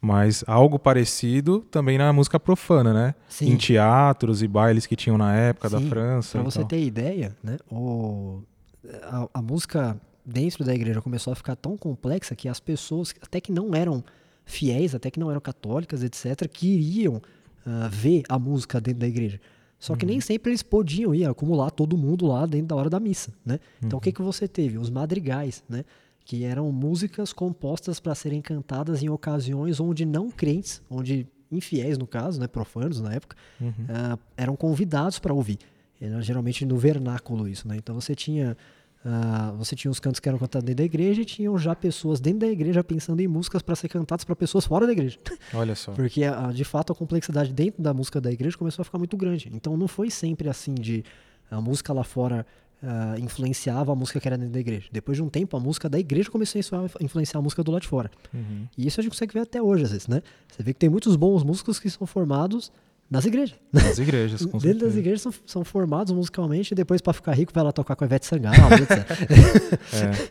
Mas 0.00 0.42
algo 0.46 0.78
parecido 0.78 1.60
também 1.70 1.98
na 1.98 2.10
música 2.12 2.40
profana, 2.40 2.94
né? 2.94 3.14
Sim. 3.28 3.50
Em 3.50 3.56
teatros 3.56 4.42
e 4.42 4.48
bailes 4.48 4.86
que 4.86 4.96
tinham 4.96 5.18
na 5.18 5.34
época 5.34 5.68
Sim. 5.68 5.74
da 5.74 5.90
França. 5.90 6.38
Para 6.38 6.42
você 6.42 6.60
tal. 6.60 6.68
ter 6.68 6.82
ideia, 6.82 7.36
né? 7.42 7.58
O, 7.70 8.40
a, 9.02 9.28
a 9.34 9.42
música 9.42 10.00
dentro 10.24 10.64
da 10.64 10.74
igreja 10.74 11.02
começou 11.02 11.32
a 11.32 11.36
ficar 11.36 11.56
tão 11.56 11.76
complexa 11.76 12.34
que 12.34 12.48
as 12.48 12.60
pessoas, 12.60 13.14
até 13.20 13.40
que 13.40 13.52
não 13.52 13.74
eram 13.74 14.02
fiéis, 14.44 14.94
até 14.94 15.10
que 15.10 15.20
não 15.20 15.30
eram 15.30 15.40
católicas, 15.40 16.02
etc., 16.02 16.48
queriam 16.48 17.16
uh, 17.16 17.88
ver 17.90 18.22
a 18.28 18.38
música 18.38 18.80
dentro 18.80 19.00
da 19.00 19.08
igreja. 19.08 19.40
Só 19.80 19.96
que 19.96 20.04
uhum. 20.04 20.10
nem 20.10 20.20
sempre 20.20 20.50
eles 20.50 20.62
podiam 20.62 21.14
ir 21.14 21.24
acumular 21.24 21.70
todo 21.70 21.96
mundo 21.96 22.26
lá 22.26 22.44
dentro 22.44 22.68
da 22.68 22.76
hora 22.76 22.90
da 22.90 23.00
missa, 23.00 23.32
né? 23.44 23.58
Então 23.82 23.98
o 23.98 24.00
que, 24.00 24.10
uhum. 24.10 24.14
que 24.14 24.22
você 24.22 24.46
teve? 24.46 24.76
Os 24.76 24.90
madrigais, 24.90 25.64
né? 25.66 25.84
Que 26.22 26.44
eram 26.44 26.70
músicas 26.70 27.32
compostas 27.32 27.98
para 27.98 28.14
serem 28.14 28.42
cantadas 28.42 29.02
em 29.02 29.08
ocasiões 29.08 29.80
onde 29.80 30.04
não 30.04 30.30
crentes, 30.30 30.82
onde 30.90 31.26
infiéis 31.50 31.96
no 31.96 32.06
caso, 32.06 32.38
né, 32.38 32.46
profanos 32.46 33.00
na 33.00 33.12
época, 33.14 33.36
uhum. 33.60 33.70
uh, 33.70 34.18
eram 34.36 34.54
convidados 34.54 35.18
para 35.18 35.34
ouvir. 35.34 35.58
Era 36.00 36.20
geralmente 36.22 36.64
no 36.64 36.76
vernáculo 36.76 37.48
isso, 37.48 37.66
né? 37.66 37.76
Então 37.76 37.94
você 37.94 38.14
tinha 38.14 38.56
Uh, 39.02 39.56
você 39.56 39.74
tinha 39.74 39.90
os 39.90 39.98
cantos 39.98 40.20
que 40.20 40.28
eram 40.28 40.38
cantados 40.38 40.66
dentro 40.66 40.78
da 40.78 40.84
igreja 40.84 41.22
e 41.22 41.24
tinham 41.24 41.56
já 41.56 41.74
pessoas 41.74 42.20
dentro 42.20 42.40
da 42.40 42.48
igreja 42.48 42.84
pensando 42.84 43.20
em 43.20 43.26
músicas 43.26 43.62
para 43.62 43.74
ser 43.74 43.88
cantadas 43.88 44.24
para 44.24 44.36
pessoas 44.36 44.66
fora 44.66 44.86
da 44.86 44.92
igreja. 44.92 45.18
Olha 45.54 45.74
só. 45.74 45.92
Porque 45.92 46.22
uh, 46.22 46.52
de 46.52 46.64
fato 46.64 46.92
a 46.92 46.94
complexidade 46.94 47.50
dentro 47.50 47.82
da 47.82 47.94
música 47.94 48.20
da 48.20 48.30
igreja 48.30 48.58
começou 48.58 48.82
a 48.82 48.84
ficar 48.84 48.98
muito 48.98 49.16
grande. 49.16 49.50
Então 49.54 49.74
não 49.74 49.88
foi 49.88 50.10
sempre 50.10 50.50
assim 50.50 50.74
de 50.74 51.02
a 51.50 51.60
música 51.62 51.94
lá 51.94 52.04
fora 52.04 52.46
uh, 52.82 53.18
influenciava 53.18 53.90
a 53.90 53.94
música 53.94 54.20
que 54.20 54.28
era 54.28 54.36
dentro 54.36 54.52
da 54.52 54.60
igreja. 54.60 54.88
Depois 54.92 55.16
de 55.16 55.22
um 55.22 55.30
tempo 55.30 55.56
a 55.56 55.60
música 55.60 55.88
da 55.88 55.98
igreja 55.98 56.30
começou 56.30 56.60
a 56.60 57.02
influenciar 57.02 57.38
a 57.38 57.42
música 57.42 57.64
do 57.64 57.72
lado 57.72 57.82
de 57.82 57.88
fora. 57.88 58.10
Uhum. 58.34 58.66
E 58.76 58.86
isso 58.86 59.00
a 59.00 59.02
gente 59.02 59.12
consegue 59.12 59.32
ver 59.32 59.40
até 59.40 59.62
hoje 59.62 59.84
às 59.84 59.92
vezes, 59.92 60.08
né? 60.08 60.22
Você 60.48 60.62
vê 60.62 60.74
que 60.74 60.78
tem 60.78 60.90
muitos 60.90 61.16
bons 61.16 61.42
músicos 61.42 61.80
que 61.80 61.88
são 61.88 62.06
formados 62.06 62.70
nas 63.10 63.24
igrejas. 63.24 63.58
Nas 63.72 63.98
igrejas, 63.98 64.46
com 64.46 64.58
Dentro 64.58 64.86
das 64.86 64.96
igrejas 64.96 65.22
são, 65.22 65.34
são, 65.44 65.64
formados 65.64 66.12
musicalmente 66.12 66.72
e 66.72 66.74
depois 66.74 67.00
para 67.00 67.12
ficar 67.12 67.32
rico 67.32 67.52
vai 67.52 67.64
lá 67.64 67.72
tocar 67.72 67.96
com 67.96 68.04
a 68.04 68.06
Ivete 68.06 68.26
Sangalo, 68.26 68.56
etc. 68.80 70.30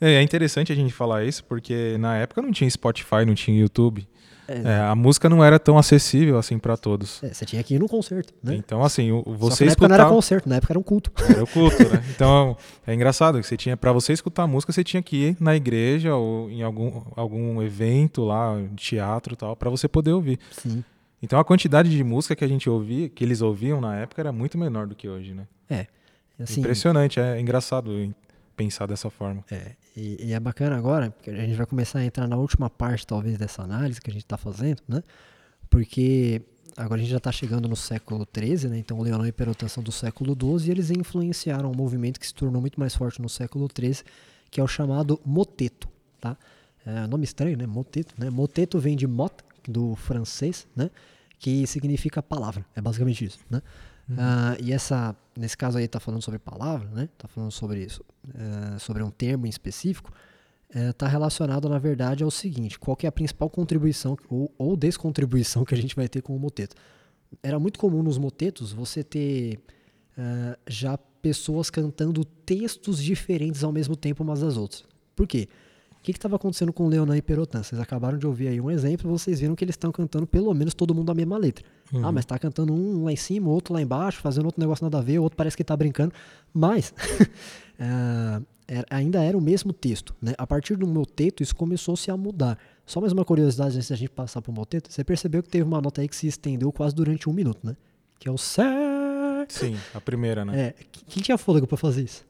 é. 0.00 0.14
é 0.14 0.22
interessante 0.22 0.72
a 0.72 0.74
gente 0.74 0.92
falar 0.92 1.24
isso 1.24 1.44
porque 1.44 1.96
na 1.98 2.16
época 2.16 2.42
não 2.42 2.50
tinha 2.50 2.68
Spotify, 2.68 3.24
não 3.24 3.34
tinha 3.34 3.58
YouTube. 3.58 4.06
É, 4.48 4.62
é, 4.62 4.80
a 4.80 4.94
música 4.94 5.28
não 5.28 5.42
era 5.44 5.58
tão 5.58 5.76
acessível 5.76 6.38
assim 6.38 6.58
para 6.58 6.76
todos. 6.76 7.22
É, 7.22 7.32
você 7.32 7.44
tinha 7.44 7.62
que 7.62 7.74
ir 7.74 7.80
no 7.80 7.88
concerto, 7.88 8.32
né? 8.42 8.54
Então, 8.54 8.82
assim, 8.82 9.10
você 9.26 9.64
na 9.64 9.72
época 9.72 9.88
não 9.88 9.94
era 9.94 10.06
concerto, 10.06 10.48
na 10.48 10.56
época 10.56 10.72
era 10.72 10.78
um 10.78 10.82
culto. 10.82 11.10
Era 11.28 11.42
o 11.42 11.46
culto, 11.46 11.76
né? 11.82 12.02
Então, 12.14 12.56
é 12.86 12.94
engraçado 12.94 13.40
que 13.40 13.46
você 13.46 13.56
tinha 13.56 13.76
para 13.76 13.92
você 13.92 14.12
escutar 14.12 14.44
a 14.44 14.46
música, 14.46 14.72
você 14.72 14.84
tinha 14.84 15.02
que 15.02 15.16
ir 15.16 15.36
na 15.40 15.56
igreja 15.56 16.14
ou 16.14 16.48
em 16.48 16.62
algum, 16.62 17.02
algum 17.16 17.60
evento 17.60 18.24
lá, 18.24 18.56
teatro 18.76 19.34
e 19.34 19.36
tal, 19.36 19.56
para 19.56 19.68
você 19.68 19.88
poder 19.88 20.12
ouvir. 20.12 20.38
Sim. 20.52 20.84
Então 21.26 21.40
a 21.40 21.44
quantidade 21.44 21.90
de 21.90 22.04
música 22.04 22.36
que 22.36 22.44
a 22.44 22.48
gente 22.48 22.70
ouvia, 22.70 23.08
que 23.08 23.24
eles 23.24 23.42
ouviam 23.42 23.80
na 23.80 23.96
época, 23.96 24.22
era 24.22 24.30
muito 24.30 24.56
menor 24.56 24.86
do 24.86 24.94
que 24.94 25.08
hoje, 25.08 25.34
né? 25.34 25.48
É. 25.68 25.88
Assim, 26.38 26.60
Impressionante, 26.60 27.18
é 27.18 27.40
engraçado 27.40 28.14
pensar 28.56 28.86
dessa 28.86 29.10
forma. 29.10 29.44
É, 29.50 29.72
e, 29.96 30.28
e, 30.28 30.32
é 30.32 30.38
bacana 30.38 30.76
agora, 30.76 31.10
porque 31.10 31.30
a 31.30 31.44
gente 31.44 31.56
vai 31.56 31.66
começar 31.66 31.98
a 31.98 32.04
entrar 32.04 32.28
na 32.28 32.36
última 32.36 32.70
parte, 32.70 33.04
talvez, 33.04 33.36
dessa 33.36 33.60
análise 33.60 34.00
que 34.00 34.08
a 34.08 34.12
gente 34.12 34.22
está 34.22 34.36
fazendo, 34.36 34.80
né? 34.86 35.02
Porque 35.68 36.42
agora 36.76 37.00
a 37.00 37.02
gente 37.02 37.10
já 37.10 37.16
está 37.16 37.32
chegando 37.32 37.68
no 37.68 37.74
século 37.74 38.24
XIII, 38.32 38.70
né? 38.70 38.78
Então 38.78 38.96
o 38.96 39.02
Leonão 39.02 39.26
e 39.26 39.32
Perotan 39.32 39.66
são 39.66 39.82
do 39.82 39.90
século 39.90 40.36
XII 40.40 40.68
e 40.68 40.70
eles 40.70 40.92
influenciaram 40.92 41.72
um 41.72 41.74
movimento 41.74 42.20
que 42.20 42.26
se 42.26 42.34
tornou 42.34 42.60
muito 42.60 42.78
mais 42.78 42.94
forte 42.94 43.20
no 43.20 43.28
século 43.28 43.68
XIII, 43.76 44.04
que 44.48 44.60
é 44.60 44.62
o 44.62 44.68
chamado 44.68 45.20
moteto, 45.26 45.88
tá? 46.20 46.36
É, 46.86 47.04
nome 47.08 47.24
estranho, 47.24 47.58
né? 47.58 47.66
Moteto, 47.66 48.14
né? 48.16 48.30
Moteto 48.30 48.78
vem 48.78 48.94
de 48.94 49.08
mot, 49.08 49.34
do 49.66 49.96
francês, 49.96 50.68
né? 50.76 50.88
Que 51.38 51.66
significa 51.66 52.22
palavra. 52.22 52.64
É 52.74 52.80
basicamente 52.80 53.24
isso, 53.24 53.38
né? 53.50 53.62
Uhum. 54.08 54.16
Ah, 54.18 54.56
e 54.60 54.72
essa, 54.72 55.16
nesse 55.36 55.56
caso 55.56 55.78
aí, 55.78 55.84
está 55.84 55.98
falando 55.98 56.22
sobre 56.22 56.38
palavra, 56.38 56.88
né? 56.90 57.08
Está 57.12 57.26
falando 57.28 57.50
sobre 57.50 57.84
isso, 57.84 58.04
eh, 58.34 58.78
sobre 58.78 59.02
um 59.02 59.10
termo 59.10 59.46
em 59.46 59.50
específico. 59.50 60.12
Está 60.68 61.06
relacionado, 61.06 61.68
na 61.68 61.78
verdade, 61.78 62.24
ao 62.24 62.30
seguinte: 62.30 62.78
qual 62.78 62.96
é 63.02 63.06
a 63.06 63.12
principal 63.12 63.48
contribuição 63.48 64.16
ou, 64.28 64.52
ou 64.58 64.76
descontribuição 64.76 65.64
que 65.64 65.74
a 65.74 65.76
gente 65.76 65.94
vai 65.94 66.08
ter 66.08 66.22
com 66.22 66.34
o 66.34 66.38
moteto? 66.38 66.74
Era 67.42 67.58
muito 67.58 67.78
comum 67.78 68.02
nos 68.02 68.18
motetos 68.18 68.72
você 68.72 69.02
ter 69.02 69.60
ah, 70.16 70.58
já 70.66 70.98
pessoas 71.20 71.70
cantando 71.70 72.24
textos 72.24 73.02
diferentes 73.02 73.64
ao 73.64 73.72
mesmo 73.72 73.96
tempo 73.96 74.22
umas 74.22 74.40
das 74.40 74.56
outras. 74.56 74.84
Por 75.14 75.26
quê? 75.26 75.48
O 76.06 76.12
que 76.12 76.18
estava 76.18 76.36
acontecendo 76.36 76.72
com 76.72 76.86
Leonan 76.86 77.16
e 77.16 77.22
Perotan? 77.22 77.64
Vocês 77.64 77.80
acabaram 77.80 78.16
de 78.16 78.24
ouvir 78.28 78.46
aí 78.46 78.60
um 78.60 78.70
exemplo, 78.70 79.10
vocês 79.10 79.40
viram 79.40 79.56
que 79.56 79.64
eles 79.64 79.72
estão 79.72 79.90
cantando 79.90 80.24
pelo 80.24 80.54
menos 80.54 80.72
todo 80.72 80.94
mundo 80.94 81.10
a 81.10 81.14
mesma 81.14 81.36
letra. 81.36 81.64
Uhum. 81.92 82.06
Ah, 82.06 82.12
mas 82.12 82.24
tá 82.24 82.38
cantando 82.38 82.72
um 82.72 83.02
lá 83.04 83.12
em 83.12 83.16
cima, 83.16 83.48
outro 83.50 83.74
lá 83.74 83.82
embaixo, 83.82 84.20
fazendo 84.20 84.46
outro 84.46 84.60
negócio 84.60 84.84
nada 84.84 84.98
a 84.98 85.00
ver, 85.00 85.18
outro 85.18 85.36
parece 85.36 85.56
que 85.56 85.64
tá 85.64 85.76
brincando. 85.76 86.12
Mas 86.54 86.94
ah, 87.80 88.40
era- 88.68 88.86
ainda 88.88 89.20
era 89.22 89.36
o 89.36 89.40
mesmo 89.40 89.72
texto. 89.72 90.14
Né? 90.22 90.32
A 90.38 90.46
partir 90.46 90.76
do 90.76 90.86
moteto, 90.86 91.42
isso 91.42 91.56
começou-se 91.56 92.08
a 92.10 92.16
mudar. 92.16 92.56
Só 92.86 93.00
mais 93.00 93.12
uma 93.12 93.24
curiosidade 93.24 93.74
antes 93.76 93.88
da 93.90 93.96
gente 93.96 94.10
passar 94.10 94.40
pro 94.40 94.52
moteto. 94.52 94.92
Você 94.92 95.02
percebeu 95.02 95.42
que 95.42 95.48
teve 95.48 95.64
uma 95.64 95.80
nota 95.80 96.00
aí 96.02 96.08
que 96.08 96.14
se 96.14 96.28
estendeu 96.28 96.70
quase 96.70 96.94
durante 96.94 97.28
um 97.28 97.32
minuto, 97.32 97.58
né? 97.66 97.76
Que 98.20 98.28
é 98.28 98.32
o 98.32 98.38
Sé. 98.38 98.62
Sim, 99.48 99.76
a 99.94 100.00
primeira, 100.00 100.44
né? 100.44 100.60
É, 100.68 100.70
qu- 100.72 101.04
quem 101.06 101.22
tinha 101.22 101.36
fôlego 101.36 101.66
pra 101.66 101.76
fazer 101.76 102.02
isso? 102.02 102.24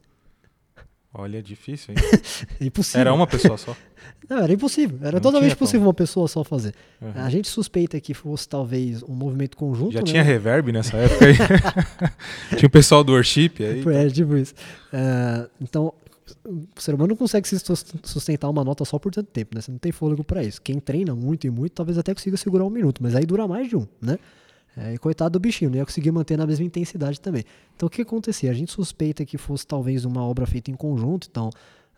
Olha, 1.19 1.43
difícil, 1.43 1.95
hein? 1.95 2.21
É 2.61 2.65
impossível. 2.67 3.01
Era 3.01 3.15
uma 3.15 3.27
pessoa 3.27 3.57
só. 3.57 3.75
Não, 4.29 4.39
era 4.39 4.53
impossível. 4.53 4.99
Era 5.01 5.13
Não 5.13 5.21
totalmente 5.21 5.57
tinha 5.57 5.71
como. 5.71 5.85
uma 5.87 5.95
pessoa 5.95 6.29
só 6.29 6.45
fazer. 6.45 6.75
Uhum. 7.01 7.13
A 7.15 7.31
gente 7.31 7.49
suspeita 7.49 7.99
que 8.01 8.13
fosse 8.13 8.49
talvez 8.49 9.03
um 9.03 9.15
movimento 9.15 9.57
conjunto. 9.57 9.93
Já 9.93 10.01
né? 10.01 10.05
tinha 10.05 10.23
reverb 10.23 10.73
nessa 10.73 10.97
época 10.97 11.25
aí? 11.27 11.35
tinha 12.59 12.67
o 12.67 12.71
pessoal 12.71 13.03
do 13.03 13.13
worship 13.13 13.53
aí. 13.61 13.83
É, 13.95 14.11
tipo 14.11 14.37
isso. 14.37 14.53
É, 14.93 15.49
então, 15.61 15.93
o 16.45 16.81
ser 16.81 16.95
humano 16.95 17.09
não 17.11 17.17
consegue 17.17 17.47
se 17.49 17.59
sus- 17.61 17.87
sustentar 18.03 18.51
uma 18.51 18.63
nota 18.65 18.85
só 18.85 18.99
por 18.99 19.13
tanto 19.13 19.29
tempo, 19.31 19.55
né? 19.55 19.61
Você 19.61 19.71
não 19.71 19.79
tem 19.79 19.93
fôlego 19.93 20.23
pra 20.25 20.43
isso. 20.43 20.61
Quem 20.61 20.79
treina 20.81 21.15
muito 21.15 21.47
e 21.47 21.51
muito, 21.51 21.73
talvez 21.73 21.97
até 21.97 22.13
consiga 22.13 22.37
segurar 22.37 22.65
um 22.65 22.71
minuto, 22.71 23.03
mas 23.03 23.15
aí 23.15 23.25
dura 23.25 23.47
mais 23.49 23.69
de 23.69 23.77
um, 23.77 23.87
né? 24.03 24.19
É, 24.77 24.93
e 24.95 24.99
coitado 24.99 25.31
do 25.39 25.41
bichinho, 25.41 25.71
não 25.71 25.79
ia 25.79 25.85
conseguir 25.87 26.11
manter 26.13 26.37
na 26.37 26.47
mesma 26.47 26.65
intensidade 26.65 27.19
também. 27.21 27.45
Então, 27.75 27.87
o 27.87 27.91
que 27.91 28.03
acontecia? 28.03 28.51
A 28.51 28.55
gente 28.55 28.71
suspeita 28.73 29.25
que 29.25 29.39
fosse 29.39 29.67
talvez 29.67 30.05
uma 30.05 30.23
obra 30.23 30.47
feita 30.47 30.71
em 30.71 30.75
conjunto, 30.75 31.29
então, 31.31 31.49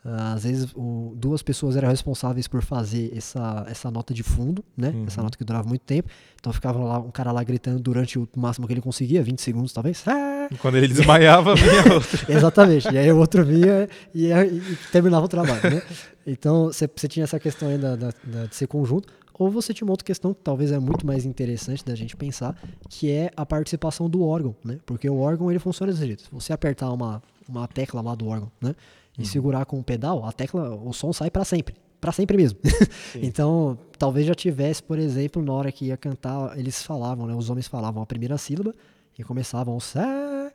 ah, 0.04 0.34
às 0.34 0.44
vezes, 0.44 0.72
o- 0.76 1.12
duas 1.16 1.42
pessoas 1.42 1.74
eram 1.76 1.88
responsáveis 1.88 2.46
por 2.46 2.62
fazer 2.62 3.12
essa, 3.16 3.66
essa 3.68 3.90
nota 3.90 4.14
de 4.14 4.22
fundo, 4.22 4.64
né? 4.76 4.90
Uhum. 4.94 5.04
Essa 5.08 5.20
nota 5.20 5.36
que 5.36 5.42
durava 5.42 5.68
muito 5.68 5.82
tempo. 5.82 6.08
Então, 6.38 6.52
ficava 6.52 6.78
lá 6.78 7.00
um 7.00 7.10
cara 7.10 7.32
lá 7.32 7.42
gritando 7.42 7.80
durante 7.80 8.16
o 8.16 8.28
máximo 8.36 8.64
que 8.68 8.72
ele 8.72 8.80
conseguia, 8.80 9.24
20 9.24 9.42
segundos 9.42 9.72
talvez. 9.72 10.04
Ah! 10.06 10.46
E 10.50 10.54
Quando 10.56 10.76
ele 10.76 10.86
desmaiava, 10.86 11.56
vinha 11.56 11.82
outra. 11.92 12.32
Exatamente. 12.32 12.88
E 12.94 12.96
aí 12.96 13.10
o 13.10 13.18
outro 13.18 13.44
vinha 13.44 13.88
e, 14.14 14.26
e- 14.26 14.32
e 14.32 14.76
terminava 14.92 15.26
o 15.26 15.28
trabalho, 15.28 15.62
né? 15.68 15.82
Então, 16.24 16.66
você 16.66 16.88
você 16.94 17.08
tinha 17.08 17.24
essa 17.24 17.40
questão 17.40 17.68
aí 17.68 17.76
da, 17.76 17.96
da- 17.96 18.12
da- 18.22 18.46
de 18.46 18.54
ser 18.54 18.68
conjunto. 18.68 19.12
Ou 19.38 19.50
você 19.50 19.72
tinha 19.72 19.86
uma 19.86 19.92
outra 19.92 20.04
questão 20.04 20.34
que 20.34 20.40
talvez 20.42 20.72
é 20.72 20.78
muito 20.78 21.06
mais 21.06 21.24
interessante 21.24 21.84
da 21.84 21.94
gente 21.94 22.16
pensar, 22.16 22.58
que 22.88 23.10
é 23.10 23.30
a 23.36 23.46
participação 23.46 24.10
do 24.10 24.22
órgão, 24.22 24.54
né? 24.64 24.80
Porque 24.84 25.08
o 25.08 25.18
órgão, 25.18 25.50
ele 25.50 25.60
funciona 25.60 25.92
desse 25.92 26.04
jeito. 26.04 26.22
Se 26.22 26.30
você 26.30 26.52
apertar 26.52 26.90
uma, 26.92 27.22
uma 27.48 27.68
tecla 27.68 28.00
lá 28.00 28.14
do 28.14 28.26
órgão, 28.26 28.50
né? 28.60 28.74
E 29.16 29.26
segurar 29.26 29.64
com 29.64 29.80
o 29.80 29.82
pedal, 29.82 30.24
a 30.24 30.30
tecla, 30.30 30.74
o 30.76 30.92
som 30.92 31.12
sai 31.12 31.30
para 31.30 31.44
sempre. 31.44 31.74
Para 32.00 32.12
sempre 32.12 32.36
mesmo. 32.36 32.58
então, 33.20 33.76
talvez 33.98 34.26
já 34.26 34.34
tivesse, 34.34 34.80
por 34.80 34.96
exemplo, 34.98 35.42
na 35.42 35.52
hora 35.52 35.72
que 35.72 35.86
ia 35.86 35.96
cantar, 35.96 36.56
eles 36.56 36.82
falavam, 36.82 37.26
né? 37.26 37.34
Os 37.34 37.50
homens 37.50 37.66
falavam 37.66 38.00
a 38.02 38.06
primeira 38.06 38.38
sílaba 38.38 38.72
e 39.18 39.24
começavam 39.24 39.76
o 39.76 39.80
sé, 39.80 40.52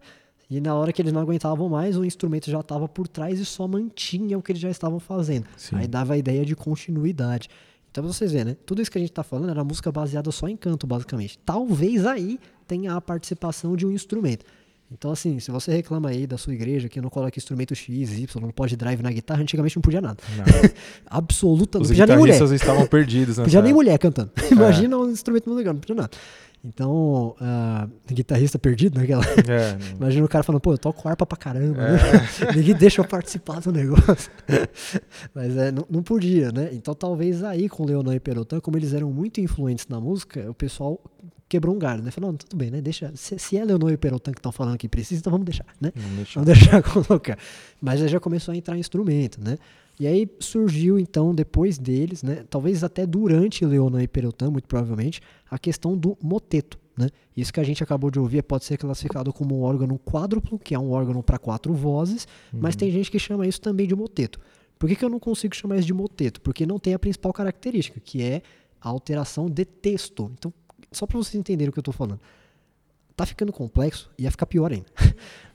e 0.49 0.61
na 0.61 0.75
hora 0.75 0.93
que 0.93 1.01
eles 1.01 1.11
não 1.11 1.21
aguentavam 1.21 1.67
mais, 1.67 1.97
o 1.97 2.05
instrumento 2.05 2.51
já 2.51 2.59
estava 2.59 2.87
por 2.87 3.07
trás 3.07 3.39
e 3.39 3.45
só 3.45 3.67
mantinha 3.67 4.37
o 4.37 4.41
que 4.41 4.51
eles 4.51 4.61
já 4.61 4.69
estavam 4.69 4.99
fazendo. 4.99 5.47
Sim. 5.57 5.75
Aí 5.77 5.87
dava 5.87 6.13
a 6.13 6.17
ideia 6.17 6.45
de 6.45 6.55
continuidade. 6.55 7.49
Então, 7.93 8.03
pra 8.03 8.11
vocês 8.11 8.31
verem, 8.31 8.53
né? 8.53 8.57
Tudo 8.65 8.81
isso 8.81 8.89
que 8.89 8.97
a 8.97 9.01
gente 9.01 9.11
está 9.11 9.21
falando 9.21 9.51
era 9.51 9.63
música 9.63 9.91
baseada 9.91 10.31
só 10.31 10.47
em 10.47 10.57
canto, 10.57 10.87
basicamente. 10.87 11.37
Talvez 11.45 12.07
aí 12.07 12.39
tenha 12.67 12.95
a 12.95 12.99
participação 12.99 13.75
de 13.75 13.85
um 13.85 13.91
instrumento. 13.91 14.43
Então, 14.91 15.11
assim, 15.11 15.39
se 15.39 15.51
você 15.51 15.71
reclama 15.71 16.09
aí 16.09 16.25
da 16.25 16.35
sua 16.35 16.55
igreja 16.55 16.89
que 16.89 16.99
não 16.99 17.07
coloca 17.07 17.37
instrumento 17.37 17.75
X, 17.75 18.17
Y, 18.17 18.41
não 18.41 18.49
pode 18.49 18.75
drive 18.75 19.03
na 19.03 19.11
guitarra, 19.11 19.43
antigamente 19.43 19.75
não 19.75 19.81
podia 19.83 20.01
nada. 20.01 20.17
Não. 20.35 20.43
Absoluta, 21.05 21.77
não 21.77 21.85
podia 21.85 22.07
nem 22.07 22.17
mulher. 22.17 22.41
estavam 22.41 22.87
perdidos 22.87 23.37
nessa 23.37 23.43
Podia 23.43 23.61
nem 23.61 23.73
mulher 23.73 23.99
cantando. 23.99 24.31
Imagina 24.49 24.97
um 24.97 25.11
instrumento 25.11 25.53
legal, 25.53 25.75
não 25.75 25.79
podia 25.79 25.95
nada. 25.95 26.09
Então, 26.65 27.35
ah, 27.41 27.87
guitarrista 28.09 28.57
perdido, 28.57 28.97
né? 28.97 29.03
Aquela- 29.03 29.25
É, 29.25 29.73
não- 29.91 29.97
Imagina 29.97 30.25
o 30.25 30.29
cara 30.29 30.43
falando, 30.43 30.61
pô, 30.61 30.73
eu 30.73 30.77
toco 30.77 31.07
harpa 31.09 31.25
pra 31.25 31.37
caramba, 31.37 31.81
É. 31.81 31.91
né? 31.91 32.27
Ninguém 32.55 32.73
deixa 32.75 33.01
eu 33.01 33.05
participar 33.05 33.59
do 33.59 33.71
negócio. 33.71 34.31
Mas 35.35 35.57
é, 35.57 35.71
não, 35.71 35.85
não 35.89 36.01
podia, 36.03 36.51
né? 36.51 36.69
Então 36.71 36.93
talvez 36.93 37.43
aí 37.43 37.67
com 37.67 37.85
Leonan 37.85 38.15
e 38.15 38.19
Perotan, 38.19 38.59
como 38.59 38.77
eles 38.77 38.93
eram 38.93 39.11
muito 39.11 39.41
influentes 39.41 39.87
na 39.89 39.99
música, 39.99 40.49
o 40.49 40.53
pessoal 40.53 40.99
quebrou 41.49 41.75
um 41.75 41.79
galho, 41.79 42.01
né? 42.01 42.11
Falou, 42.11 42.31
não, 42.31 42.37
tudo 42.37 42.55
bem, 42.55 42.71
né? 42.71 42.81
Deixa, 42.81 43.11
se, 43.15 43.37
se 43.37 43.57
é 43.57 43.65
Leonan 43.65 43.91
e 43.91 43.97
Perotan 43.97 44.31
que 44.31 44.39
estão 44.39 44.51
falando 44.51 44.77
que 44.77 44.87
precisa, 44.87 45.19
então 45.19 45.31
vamos 45.31 45.45
deixar, 45.45 45.65
né? 45.81 45.91
não 45.95 46.15
deixa- 46.15 46.39
Vamos 46.39 46.47
deixar 46.59 46.81
colocar. 46.81 47.37
Mas 47.81 48.01
aí 48.01 48.07
já 48.07 48.19
começou 48.19 48.53
a 48.53 48.57
entrar 48.57 48.77
instrumento, 48.77 49.39
né? 49.43 49.57
E 49.99 50.07
aí 50.07 50.27
surgiu, 50.39 50.97
então, 50.97 51.33
depois 51.33 51.77
deles, 51.77 52.23
né? 52.23 52.43
Talvez 52.49 52.83
até 52.83 53.05
durante 53.05 53.65
Leonan 53.65 54.01
e 54.01 54.07
Perotan, 54.07 54.49
muito 54.49 54.67
provavelmente, 54.67 55.21
a 55.49 55.59
questão 55.59 55.95
do 55.95 56.17
moteto, 56.21 56.79
né? 56.97 57.09
Isso 57.37 57.53
que 57.53 57.59
a 57.59 57.63
gente 57.63 57.83
acabou 57.83 58.09
de 58.09 58.19
ouvir 58.19 58.41
pode 58.43 58.65
ser 58.65 58.77
classificado 58.77 59.31
como 59.31 59.59
um 59.59 59.63
órgão 59.63 59.97
quádruplo, 59.97 60.57
que 60.57 60.73
é 60.73 60.79
um 60.79 60.91
órgão 60.91 61.21
para 61.21 61.37
quatro 61.37 61.73
vozes, 61.73 62.27
mas 62.51 62.75
tem 62.75 62.91
gente 62.91 63.11
que 63.11 63.19
chama 63.19 63.47
isso 63.47 63.61
também 63.61 63.87
de 63.87 63.95
moteto. 63.95 64.39
Por 64.79 64.89
que, 64.89 64.95
que 64.95 65.05
eu 65.05 65.09
não 65.09 65.19
consigo 65.19 65.55
chamar 65.55 65.77
isso 65.77 65.87
de 65.87 65.93
moteto? 65.93 66.41
Porque 66.41 66.65
não 66.65 66.79
tem 66.79 66.93
a 66.93 66.99
principal 66.99 67.31
característica, 67.31 67.99
que 67.99 68.21
é 68.21 68.41
a 68.81 68.89
alteração 68.89 69.49
de 69.49 69.63
texto. 69.63 70.31
Então, 70.37 70.51
só 70.91 71.05
para 71.05 71.17
vocês 71.17 71.35
entenderem 71.35 71.69
o 71.69 71.71
que 71.71 71.79
eu 71.79 71.81
estou 71.81 71.93
falando 71.93 72.19
tá 73.15 73.25
ficando 73.25 73.51
complexo 73.51 74.09
e 74.17 74.23
ia 74.23 74.31
ficar 74.31 74.45
pior 74.45 74.71
ainda. 74.71 74.85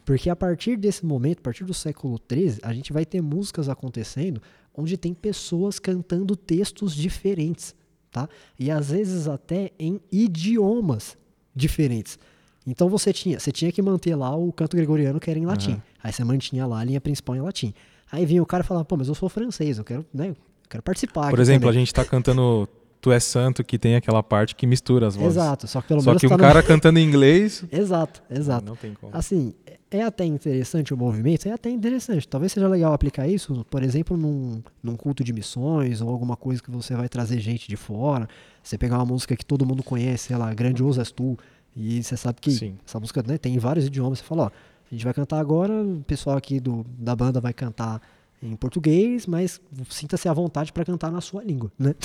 Porque 0.08 0.30
a 0.30 0.34
partir 0.34 0.78
desse 0.78 1.04
momento, 1.04 1.40
a 1.40 1.42
partir 1.42 1.64
do 1.64 1.74
século 1.74 2.18
XIII, 2.32 2.60
a 2.62 2.72
gente 2.72 2.94
vai 2.94 3.04
ter 3.04 3.20
músicas 3.20 3.68
acontecendo 3.68 4.40
onde 4.74 4.96
tem 4.96 5.12
pessoas 5.12 5.78
cantando 5.78 6.34
textos 6.34 6.94
diferentes, 6.94 7.74
tá? 8.10 8.26
E 8.58 8.70
às 8.70 8.90
vezes 8.90 9.28
até 9.28 9.70
em 9.78 10.00
idiomas 10.10 11.14
diferentes. 11.54 12.18
Então 12.66 12.88
você 12.88 13.12
tinha, 13.12 13.38
você 13.38 13.52
tinha 13.52 13.70
que 13.70 13.82
manter 13.82 14.16
lá 14.16 14.34
o 14.34 14.50
canto 14.50 14.78
gregoriano 14.78 15.20
que 15.20 15.28
era 15.28 15.38
em 15.38 15.44
latim. 15.44 15.72
Aham. 15.72 15.82
Aí 16.02 16.10
você 16.10 16.24
mantinha 16.24 16.66
lá 16.66 16.80
a 16.80 16.84
linha 16.84 17.02
principal 17.02 17.36
em 17.36 17.42
latim. 17.42 17.74
Aí 18.10 18.24
vinha 18.24 18.42
o 18.42 18.46
cara 18.46 18.64
e 18.64 18.66
falava, 18.66 18.86
pô, 18.86 18.96
mas 18.96 19.08
eu 19.08 19.14
sou 19.14 19.28
francês, 19.28 19.76
eu 19.76 19.84
quero, 19.84 20.06
né, 20.14 20.30
eu 20.30 20.36
quero 20.70 20.82
participar. 20.82 21.28
Por 21.28 21.38
exemplo, 21.38 21.68
também." 21.68 21.82
a 21.82 21.84
gente 21.84 21.92
tá 21.92 22.02
cantando 22.02 22.66
Tu 23.00 23.12
é 23.12 23.20
Santo, 23.20 23.62
que 23.62 23.78
tem 23.78 23.94
aquela 23.94 24.22
parte 24.22 24.56
que 24.56 24.66
mistura 24.66 25.06
as 25.06 25.14
vozes. 25.14 25.36
Exato, 25.36 25.68
só 25.68 25.80
que 25.80 25.88
pelo 25.88 26.00
Só 26.00 26.10
menos 26.10 26.20
que 26.20 26.26
um 26.26 26.30
tá 26.30 26.36
no- 26.36 26.42
cara 26.42 26.62
cantando 26.64 26.98
em 26.98 27.04
inglês. 27.06 27.62
Exato, 27.70 28.22
exato. 28.28 28.66
Não 28.66 28.74
tem 28.74 28.92
como. 28.94 29.16
Assim, 29.16 29.54
é 29.90 30.02
até 30.02 30.24
interessante 30.24 30.92
o 30.92 30.96
movimento, 30.96 31.48
é 31.48 31.52
até 31.52 31.70
interessante. 31.70 32.26
Talvez 32.26 32.52
seja 32.52 32.66
legal 32.66 32.92
aplicar 32.92 33.28
isso, 33.28 33.64
por 33.70 33.82
exemplo, 33.84 34.16
num, 34.16 34.60
num 34.82 34.96
culto 34.96 35.22
de 35.22 35.32
missões 35.32 36.00
ou 36.00 36.10
alguma 36.10 36.36
coisa 36.36 36.60
que 36.62 36.70
você 36.70 36.94
vai 36.96 37.08
trazer 37.08 37.38
gente 37.38 37.68
de 37.68 37.76
fora. 37.76 38.28
Você 38.62 38.76
pegar 38.76 38.96
uma 38.96 39.06
música 39.06 39.36
que 39.36 39.46
todo 39.46 39.64
mundo 39.64 39.82
conhece, 39.84 40.26
sei 40.28 40.36
lá, 40.36 40.52
Grandioso 40.52 41.00
és 41.00 41.10
tu, 41.12 41.38
e 41.76 42.02
você 42.02 42.16
sabe 42.16 42.40
que 42.40 42.50
Sim. 42.50 42.76
essa 42.86 42.98
música 42.98 43.22
né, 43.24 43.38
tem 43.38 43.54
em 43.54 43.58
vários 43.58 43.86
idiomas. 43.86 44.18
Você 44.18 44.24
fala, 44.24 44.42
ó, 44.44 44.46
a 44.46 44.94
gente 44.94 45.04
vai 45.04 45.14
cantar 45.14 45.38
agora, 45.38 45.72
o 45.72 46.02
pessoal 46.04 46.36
aqui 46.36 46.58
do, 46.58 46.84
da 46.98 47.14
banda 47.14 47.40
vai 47.40 47.52
cantar 47.52 48.02
em 48.42 48.54
português, 48.56 49.26
mas 49.26 49.60
sinta-se 49.88 50.28
à 50.28 50.32
vontade 50.32 50.72
para 50.72 50.84
cantar 50.84 51.10
na 51.12 51.20
sua 51.20 51.42
língua, 51.44 51.70
né? 51.78 51.94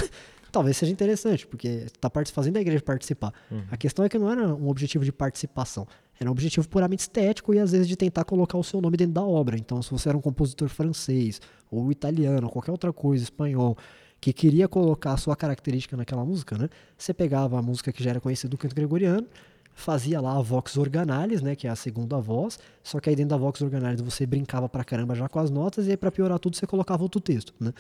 Talvez 0.54 0.78
seja 0.78 0.92
interessante, 0.92 1.48
porque 1.48 1.68
está 1.68 2.12
fazendo 2.32 2.58
a 2.58 2.62
igreja 2.62 2.80
participar. 2.80 3.34
Uhum. 3.50 3.64
A 3.72 3.76
questão 3.76 4.06
é 4.06 4.08
que 4.08 4.20
não 4.20 4.32
era 4.32 4.54
um 4.54 4.70
objetivo 4.70 5.04
de 5.04 5.12
participação, 5.12 5.88
era 6.20 6.30
um 6.30 6.32
objetivo 6.32 6.70
puramente 6.70 7.00
estético 7.00 7.56
e 7.56 7.60
às 7.60 7.72
vezes 7.72 7.88
de 7.88 7.96
tentar 7.96 8.24
colocar 8.24 8.56
o 8.56 8.64
seu 8.64 8.80
nome 8.80 8.96
dentro 8.96 9.16
da 9.16 9.24
obra. 9.24 9.58
Então, 9.58 9.82
se 9.82 9.90
você 9.90 10.10
era 10.10 10.18
um 10.18 10.22
compositor 10.22 10.70
francês, 10.70 11.42
ou 11.72 11.92
italiano, 11.92 12.46
ou 12.46 12.54
qualquer 12.54 12.70
outra 12.70 12.94
coisa, 12.94 13.24
espanhol, 13.24 13.76
que 14.22 14.32
queria 14.32 14.68
colocar 14.68 15.14
a 15.14 15.18
sua 15.18 15.36
característica 15.36 15.98
naquela 15.98 16.24
música, 16.24 16.56
né? 16.56 16.70
Você 16.96 17.16
pegava 17.16 17.58
a 17.58 17.62
música 17.64 17.92
que 17.92 18.04
já 18.04 18.12
era 18.12 18.22
conhecida 18.22 18.52
do 18.52 18.58
canto 18.58 18.76
gregoriano, 18.76 19.26
fazia 19.74 20.22
lá 20.22 20.38
a 20.38 20.42
vox 20.44 20.78
organalis, 20.78 21.42
né, 21.42 21.56
que 21.56 21.66
é 21.66 21.72
a 21.72 21.76
segunda 21.76 22.20
voz, 22.20 22.60
só 22.84 23.00
que 23.00 23.10
aí 23.10 23.16
dentro 23.16 23.32
da 23.32 23.38
vox 23.38 23.60
organalis 23.60 24.02
você 24.02 24.24
brincava 24.24 24.70
pra 24.70 24.84
caramba 24.84 25.16
já 25.16 25.28
com 25.28 25.40
as 25.40 25.50
notas 25.50 25.88
e 25.88 25.90
aí 25.90 25.98
pra 25.98 26.12
piorar 26.12 26.38
tudo 26.38 26.56
você 26.56 26.68
colocava 26.68 27.02
outro 27.02 27.20
texto, 27.20 27.56
né? 27.60 27.74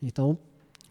Então, 0.00 0.38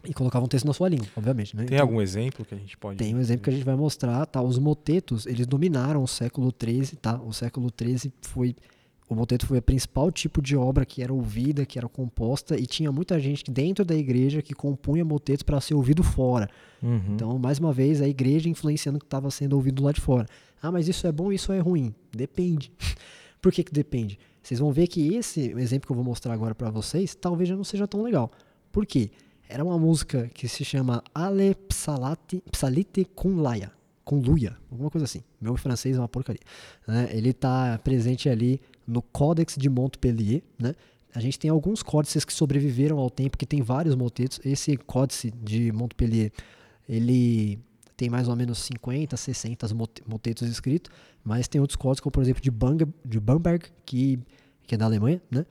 e 0.10 0.14
colocava 0.14 0.44
um 0.44 0.48
texto 0.48 0.66
na 0.66 0.74
sua 0.74 0.90
língua, 0.90 1.08
obviamente, 1.16 1.56
né? 1.56 1.66
Tem 1.66 1.76
Então, 1.76 1.88
algum 1.88 2.02
exemplo 2.02 2.44
que 2.44 2.56
a 2.56 2.58
gente 2.58 2.76
pode. 2.78 2.98
tem 2.98 3.16
um 3.16 3.20
exemplo 3.20 3.44
que 3.44 3.50
a 3.50 3.54
gente 3.54 3.64
vai 3.64 3.76
mostrar, 3.76 4.26
tá? 4.26 4.42
Os 4.42 4.58
motetos, 4.58 5.26
eles 5.28 5.46
dominaram 5.46 6.02
o 6.04 6.08
século 6.08 6.52
XIII, 6.52 6.98
tá? 7.02 7.22
O 7.22 7.32
século 7.32 7.70
XIII 7.80 8.12
foi 8.22 8.56
o 9.08 9.16
moteto 9.16 9.48
foi 9.48 9.58
o 9.58 9.62
principal 9.62 10.12
tipo 10.12 10.40
de 10.40 10.56
obra 10.56 10.86
que 10.86 11.02
era 11.02 11.12
ouvida, 11.12 11.66
que 11.66 11.80
era 11.80 11.90
composta, 11.90 12.56
e 12.60 12.68
tinha 12.68 12.92
muita 12.92 13.20
gente 13.20 13.50
dentro 13.50 13.84
da 13.84 13.96
igreja 13.96 14.40
que 14.40 14.54
compunha 14.54 15.04
motetos 15.04 15.42
para 15.42 15.60
ser 15.60 15.74
ouvido 15.74 16.04
fora. 16.04 16.48
Uhum. 16.82 17.02
Então, 17.16 17.40
mais 17.40 17.58
uma 17.58 17.74
vez, 17.74 18.04
a 18.04 18.08
igreja 18.08 18.48
influenciando 18.48 18.98
o 18.98 19.00
que 19.00 19.08
estava 19.08 19.32
sendo 19.32 19.54
ouvido 19.54 19.84
lá 19.84 19.92
de 19.92 20.00
fora. 20.00 20.28
Ah, 20.62 20.72
mas 20.72 20.88
isso 20.88 21.08
é 21.08 21.12
bom, 21.12 21.32
isso 21.32 21.52
é 21.52 21.58
ruim? 21.60 21.92
Depende. 22.16 22.72
Por 23.42 23.52
que, 23.52 23.64
que 23.64 23.72
depende? 23.74 24.20
Vocês 24.44 24.60
vão 24.60 24.72
ver 24.72 24.86
que 24.88 25.16
esse 25.16 25.54
exemplo 25.58 25.88
que 25.88 25.92
eu 25.92 25.96
vou 25.96 26.06
mostrar 26.06 26.32
agora 26.34 26.54
para 26.54 26.70
vocês 26.70 27.16
talvez 27.16 27.50
já 27.50 27.56
não 27.56 27.64
seja 27.64 27.88
tão 27.88 28.04
legal. 28.04 28.30
Por 28.72 28.86
quê? 28.86 29.10
Era 29.52 29.66
uma 29.66 29.80
música 29.80 30.30
que 30.32 30.48
se 30.48 30.64
chama 30.64 31.04
Ale 31.14 31.56
Psalati, 31.68 32.44
Psalite 32.52 33.04
com 33.16 33.42
Laia, 33.42 33.72
com 34.06 34.20
Luia, 34.20 34.56
alguma 34.72 34.92
coisa 34.92 35.06
assim. 35.06 35.24
Meu 35.42 35.58
francês 35.58 35.98
é 35.98 36.00
uma 36.00 36.08
porcaria. 36.08 36.42
Né? 36.88 37.10
Ele 37.12 37.32
está 37.32 37.80
presente 37.84 38.30
ali 38.30 38.62
no 38.86 39.02
Codex 39.02 39.56
de 39.58 39.68
Montpellier, 39.68 40.44
né? 40.58 40.76
A 41.16 41.20
gente 41.20 41.40
tem 41.40 41.50
alguns 41.50 41.82
códices 41.82 42.24
que 42.24 42.32
sobreviveram 42.32 43.00
ao 43.00 43.10
tempo, 43.10 43.36
que 43.40 43.46
tem 43.46 43.64
vários 43.64 43.96
motetos. 43.96 44.40
Esse 44.46 44.78
códice 44.78 45.32
de 45.32 45.72
Montpellier, 45.72 46.32
ele 46.88 47.58
tem 47.98 48.08
mais 48.08 48.28
ou 48.28 48.36
menos 48.36 48.60
50, 48.60 49.18
60 49.18 49.68
motetos 50.06 50.48
escritos, 50.48 50.92
mas 51.24 51.48
tem 51.48 51.60
outros 51.60 51.76
códices, 51.76 52.02
como 52.02 52.12
por 52.12 52.22
exemplo 52.22 52.44
de, 52.44 52.52
Bang, 52.52 52.86
de 53.04 53.20
Bamberg, 53.20 53.66
que, 53.84 54.20
que 54.68 54.76
é 54.76 54.78
da 54.78 54.86
Alemanha, 54.86 55.20
né? 55.32 55.44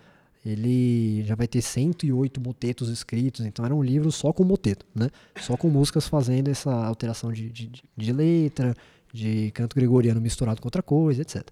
Ele 0.49 1.23
já 1.25 1.35
vai 1.35 1.47
ter 1.47 1.61
108 1.61 2.41
motetos 2.41 2.89
escritos, 2.89 3.45
então 3.45 3.65
era 3.65 3.75
um 3.75 3.83
livro 3.83 4.11
só 4.11 4.33
com 4.33 4.45
moteto, 4.45 4.87
né? 4.95 5.09
Só 5.41 5.57
com 5.57 5.69
músicas 5.69 6.09
fazendo 6.09 6.49
essa 6.49 6.73
alteração 6.73 7.33
de, 7.33 7.51
de, 7.51 7.71
de 7.97 8.13
letra, 8.13 8.75
de 9.13 9.51
canto 9.53 9.75
gregoriano 9.75 10.21
misturado 10.21 10.61
com 10.61 10.67
outra 10.67 10.83
coisa, 10.83 11.23
etc. 11.23 11.49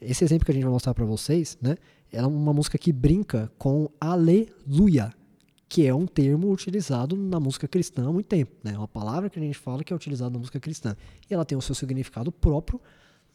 Esse 0.00 0.24
exemplo 0.24 0.44
que 0.44 0.50
a 0.50 0.54
gente 0.54 0.64
vai 0.64 0.72
mostrar 0.72 0.94
para 0.94 1.04
vocês, 1.04 1.56
né, 1.60 1.76
é 2.12 2.24
uma 2.24 2.52
música 2.52 2.78
que 2.78 2.92
brinca 2.92 3.50
com 3.58 3.88
aleluia, 4.00 5.12
que 5.68 5.86
é 5.86 5.94
um 5.94 6.06
termo 6.06 6.52
utilizado 6.52 7.16
na 7.16 7.40
música 7.40 7.66
cristã 7.66 8.08
há 8.08 8.12
muito 8.12 8.26
tempo. 8.26 8.52
Né? 8.62 8.72
É 8.74 8.78
uma 8.78 8.88
palavra 8.88 9.28
que 9.28 9.38
a 9.38 9.42
gente 9.42 9.58
fala 9.58 9.82
que 9.82 9.92
é 9.92 9.96
utilizada 9.96 10.30
na 10.30 10.38
música 10.38 10.60
cristã. 10.60 10.94
E 11.28 11.34
ela 11.34 11.44
tem 11.44 11.56
o 11.56 11.62
seu 11.62 11.74
significado 11.74 12.30
próprio, 12.30 12.80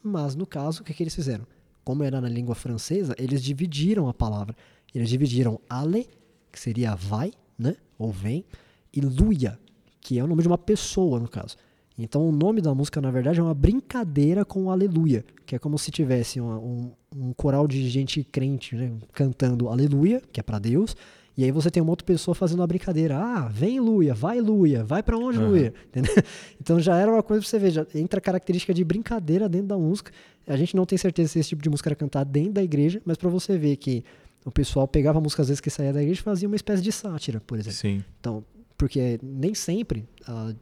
mas 0.02 0.34
no 0.34 0.46
caso, 0.46 0.82
o 0.82 0.84
que, 0.84 0.94
que 0.94 1.02
eles 1.02 1.14
fizeram? 1.14 1.46
Como 1.84 2.02
era 2.02 2.20
na 2.20 2.28
língua 2.28 2.54
francesa, 2.54 3.14
eles 3.18 3.42
dividiram 3.42 4.08
a 4.08 4.14
palavra. 4.14 4.56
Eles 4.94 5.08
dividiram 5.08 5.60
ale, 5.68 6.08
que 6.50 6.58
seria 6.58 6.94
vai, 6.94 7.32
né? 7.58 7.76
ou 7.98 8.10
vem, 8.10 8.44
e 8.92 9.00
luia, 9.00 9.58
que 10.00 10.18
é 10.18 10.24
o 10.24 10.26
nome 10.26 10.42
de 10.42 10.48
uma 10.48 10.58
pessoa, 10.58 11.18
no 11.18 11.28
caso. 11.28 11.56
Então 11.96 12.28
o 12.28 12.32
nome 12.32 12.60
da 12.60 12.74
música, 12.74 13.00
na 13.00 13.10
verdade, 13.10 13.38
é 13.38 13.42
uma 13.42 13.54
brincadeira 13.54 14.44
com 14.44 14.64
o 14.64 14.70
Aleluia, 14.70 15.24
que 15.46 15.54
é 15.54 15.58
como 15.58 15.78
se 15.78 15.90
tivesse 15.90 16.40
uma, 16.40 16.58
um, 16.58 16.90
um, 17.14 17.32
coral 17.32 17.68
de 17.68 17.88
gente 17.88 18.24
crente 18.24 18.74
né, 18.74 18.92
cantando 19.12 19.68
Aleluia, 19.68 20.22
que 20.32 20.40
é 20.40 20.42
para 20.42 20.58
Deus, 20.58 20.96
e 21.36 21.44
aí 21.44 21.50
você 21.50 21.70
tem 21.70 21.82
uma 21.82 21.90
outra 21.90 22.04
pessoa 22.04 22.34
fazendo 22.34 22.60
uma 22.60 22.66
brincadeira. 22.66 23.16
Ah, 23.16 23.48
vem 23.48 23.80
Luia, 23.80 24.12
vai 24.12 24.40
Luia, 24.40 24.84
vai 24.84 25.02
para 25.02 25.16
onde 25.16 25.38
uhum. 25.38 25.48
Luia? 25.48 25.72
Então 26.60 26.78
já 26.78 26.96
era 26.96 27.10
uma 27.10 27.22
coisa 27.22 27.40
pra 27.40 27.48
você 27.48 27.58
ver, 27.58 27.70
já 27.70 27.86
entra 27.94 28.18
a 28.18 28.20
característica 28.20 28.74
de 28.74 28.84
brincadeira 28.84 29.48
dentro 29.48 29.68
da 29.68 29.78
música. 29.78 30.12
A 30.46 30.56
gente 30.56 30.76
não 30.76 30.84
tem 30.84 30.98
certeza 30.98 31.30
se 31.30 31.38
esse 31.38 31.50
tipo 31.50 31.62
de 31.62 31.70
música 31.70 31.88
era 31.88 31.96
cantada 31.96 32.30
dentro 32.30 32.52
da 32.52 32.62
igreja, 32.62 33.00
mas 33.04 33.16
para 33.16 33.30
você 33.30 33.56
ver 33.56 33.76
que 33.76 34.04
o 34.44 34.50
pessoal 34.50 34.88
pegava 34.88 35.18
a 35.18 35.20
música 35.20 35.42
às 35.42 35.48
vezes 35.48 35.60
que 35.60 35.70
saía 35.70 35.92
da 35.92 36.02
igreja 36.02 36.20
e 36.20 36.22
fazia 36.22 36.48
uma 36.48 36.56
espécie 36.56 36.82
de 36.82 36.92
sátira, 36.92 37.40
por 37.40 37.58
exemplo. 37.58 37.78
Sim. 37.78 38.04
Então, 38.20 38.44
porque 38.76 39.18
nem 39.22 39.54
sempre 39.54 40.08
uh, 40.28 40.54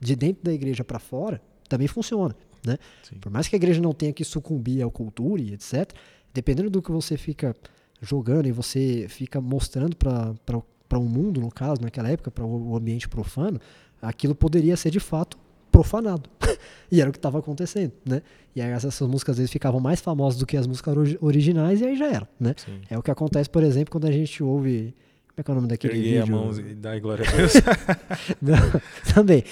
de 0.00 0.16
dentro 0.16 0.42
da 0.42 0.52
igreja 0.52 0.84
para 0.84 0.98
fora 0.98 1.40
também 1.68 1.86
funciona. 1.86 2.34
Né? 2.66 2.76
Por 3.20 3.30
mais 3.30 3.46
que 3.46 3.54
a 3.54 3.58
igreja 3.58 3.80
não 3.80 3.92
tenha 3.92 4.12
que 4.12 4.24
sucumbir 4.24 4.84
à 4.84 4.90
cultura 4.90 5.40
e 5.40 5.52
etc., 5.52 5.92
dependendo 6.34 6.70
do 6.70 6.82
que 6.82 6.90
você 6.90 7.16
fica 7.16 7.54
jogando 8.00 8.46
e 8.46 8.52
você 8.52 9.06
fica 9.08 9.40
mostrando 9.40 9.96
para 9.96 10.34
o 10.58 10.96
um 10.96 11.08
mundo, 11.08 11.40
no 11.40 11.50
caso, 11.50 11.80
naquela 11.82 12.08
época, 12.08 12.30
para 12.30 12.44
o 12.44 12.76
ambiente 12.76 13.08
profano, 13.08 13.60
aquilo 14.00 14.34
poderia 14.34 14.76
ser 14.76 14.90
de 14.90 15.00
fato 15.00 15.38
profanado. 15.78 16.28
e 16.90 17.00
era 17.00 17.08
o 17.08 17.12
que 17.12 17.18
estava 17.18 17.38
acontecendo, 17.38 17.92
né? 18.04 18.20
E 18.54 18.60
aí 18.60 18.70
essas 18.70 19.00
músicas 19.02 19.34
às 19.34 19.38
vezes 19.38 19.52
ficavam 19.52 19.78
mais 19.78 20.00
famosas 20.00 20.38
do 20.40 20.44
que 20.44 20.56
as 20.56 20.66
músicas 20.66 21.16
originais 21.20 21.80
e 21.80 21.86
aí 21.86 21.96
já 21.96 22.06
era, 22.06 22.28
né? 22.40 22.54
Sim. 22.56 22.80
É 22.90 22.98
o 22.98 23.02
que 23.02 23.10
acontece, 23.10 23.48
por 23.48 23.62
exemplo, 23.62 23.92
quando 23.92 24.06
a 24.06 24.12
gente 24.12 24.42
ouve 24.42 24.92
como 25.28 25.40
é 25.40 25.42
que 25.44 25.50
é 25.50 25.52
o 25.52 25.54
nome 25.54 25.68
daquele 25.68 25.94
Erguei 25.94 26.20
vídeo? 26.20 26.36
a 26.36 26.40
mão 26.40 26.52
e 26.52 26.74
dá 26.74 26.98
glória 26.98 27.24
a 27.28 27.36
Deus. 27.36 27.52
Não, 28.42 28.58
também. 29.14 29.44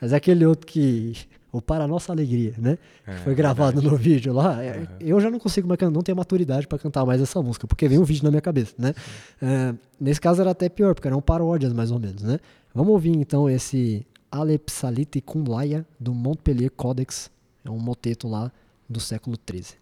Mas 0.00 0.12
é 0.12 0.16
aquele 0.16 0.46
outro 0.46 0.66
que. 0.66 1.16
O 1.50 1.60
Para 1.60 1.86
Nossa 1.86 2.12
Alegria, 2.12 2.54
né? 2.56 2.78
É, 3.06 3.12
foi 3.16 3.34
gravado 3.34 3.72
verdade. 3.72 3.86
no 3.94 3.96
vídeo 4.02 4.32
lá. 4.32 4.56
Uhum. 4.56 4.86
Eu 4.98 5.20
já 5.20 5.30
não 5.30 5.38
consigo 5.38 5.68
mais 5.68 5.78
não 5.92 6.00
tenho 6.00 6.16
maturidade 6.16 6.66
para 6.66 6.78
cantar 6.78 7.04
mais 7.04 7.20
essa 7.20 7.42
música, 7.42 7.66
porque 7.66 7.86
vem 7.86 7.98
um 7.98 8.04
vídeo 8.04 8.24
na 8.24 8.30
minha 8.30 8.40
cabeça, 8.40 8.72
né? 8.78 8.94
Uh, 9.42 9.78
nesse 10.00 10.18
caso 10.18 10.40
era 10.40 10.52
até 10.52 10.70
pior, 10.70 10.94
porque 10.94 11.08
eram 11.08 11.20
paródias 11.20 11.74
mais 11.74 11.90
ou 11.90 11.98
menos, 11.98 12.22
né? 12.22 12.38
Vamos 12.74 12.90
ouvir 12.90 13.10
então 13.10 13.50
esse 13.50 14.06
Alepsalite 14.32 15.20
Kunlaya 15.20 15.86
do 16.00 16.14
Montpellier 16.14 16.70
Codex. 16.70 17.30
É 17.62 17.68
um 17.68 17.78
moteto 17.78 18.26
lá 18.26 18.50
do 18.88 18.98
século 18.98 19.36
XIII. 19.36 19.81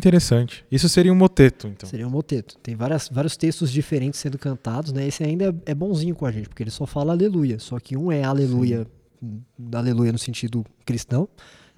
Interessante. 0.00 0.64
Isso 0.70 0.88
seria 0.88 1.12
um 1.12 1.16
moteto, 1.16 1.68
então. 1.68 1.88
Seria 1.88 2.06
um 2.06 2.10
moteto. 2.10 2.56
Tem 2.62 2.74
várias, 2.74 3.08
vários 3.08 3.36
textos 3.36 3.70
diferentes 3.70 4.18
sendo 4.18 4.38
cantados, 4.38 4.92
né? 4.92 5.06
Esse 5.06 5.22
ainda 5.22 5.46
é, 5.66 5.72
é 5.72 5.74
bonzinho 5.74 6.14
com 6.14 6.24
a 6.24 6.32
gente, 6.32 6.48
porque 6.48 6.62
ele 6.62 6.70
só 6.70 6.86
fala 6.86 7.12
aleluia. 7.12 7.58
Só 7.58 7.78
que 7.78 7.96
um 7.96 8.10
é 8.10 8.24
aleluia, 8.24 8.86
Sim. 9.20 9.42
aleluia 9.72 10.12
no 10.12 10.18
sentido 10.18 10.64
cristão, 10.84 11.28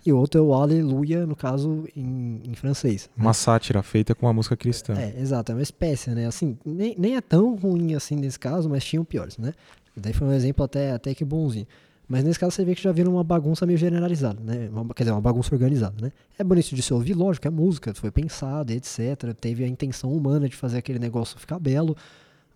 e 0.05 0.12
o 0.12 0.16
outro 0.18 0.41
é 0.41 0.43
o 0.43 0.55
aleluia, 0.55 1.27
no 1.27 1.37
caso, 1.37 1.85
em, 1.97 2.41
em 2.45 2.55
francês. 2.55 3.11
Uma 3.16 3.33
sátira 3.33 3.83
feita 3.83 4.14
com 4.14 4.27
a 4.27 4.33
música 4.33 4.57
cristã. 4.57 4.95
É, 4.95 5.20
exato. 5.20 5.53
É 5.53 5.55
uma 5.55 5.62
espécie, 5.62 6.11
né? 6.11 6.27
Assim, 6.27 6.57
nem, 6.64 6.95
nem 6.99 7.16
é 7.16 7.20
tão 7.20 7.55
ruim 7.55 7.95
assim 7.95 8.16
nesse 8.16 8.39
caso, 8.39 8.68
mas 8.68 8.85
tinham 8.85 9.05
piores, 9.05 9.39
né? 9.39 9.53
Daí 9.97 10.12
foi 10.12 10.27
um 10.27 10.33
exemplo 10.33 10.64
até, 10.64 10.93
até 10.93 11.14
que 11.14 11.25
bonzinho. 11.25 11.66
Mas 12.09 12.25
nesse 12.25 12.39
caso 12.39 12.53
você 12.53 12.65
vê 12.65 12.75
que 12.75 12.83
já 12.83 12.93
vira 12.93 13.09
uma 13.09 13.25
bagunça 13.25 13.65
meio 13.65 13.79
generalizada, 13.79 14.41
né? 14.43 14.69
Uma, 14.71 14.95
quer 14.95 15.05
dizer, 15.05 15.13
uma 15.13 15.21
bagunça 15.21 15.55
organizada, 15.55 15.95
né? 16.01 16.13
É 16.39 16.45
bonito 16.45 16.75
de 16.75 16.83
se 16.83 16.93
ouvir, 16.93 17.15
lógico, 17.15 17.47
é 17.47 17.51
música, 17.51 17.95
foi 17.95 18.11
pensado, 18.11 18.73
etc. 18.73 19.33
Teve 19.41 19.65
a 19.65 19.69
intenção 19.69 20.13
humana 20.13 20.49
de 20.49 20.57
fazer 20.57 20.79
aquele 20.79 20.99
negócio 20.99 21.39
ficar 21.39 21.59
belo, 21.59 21.97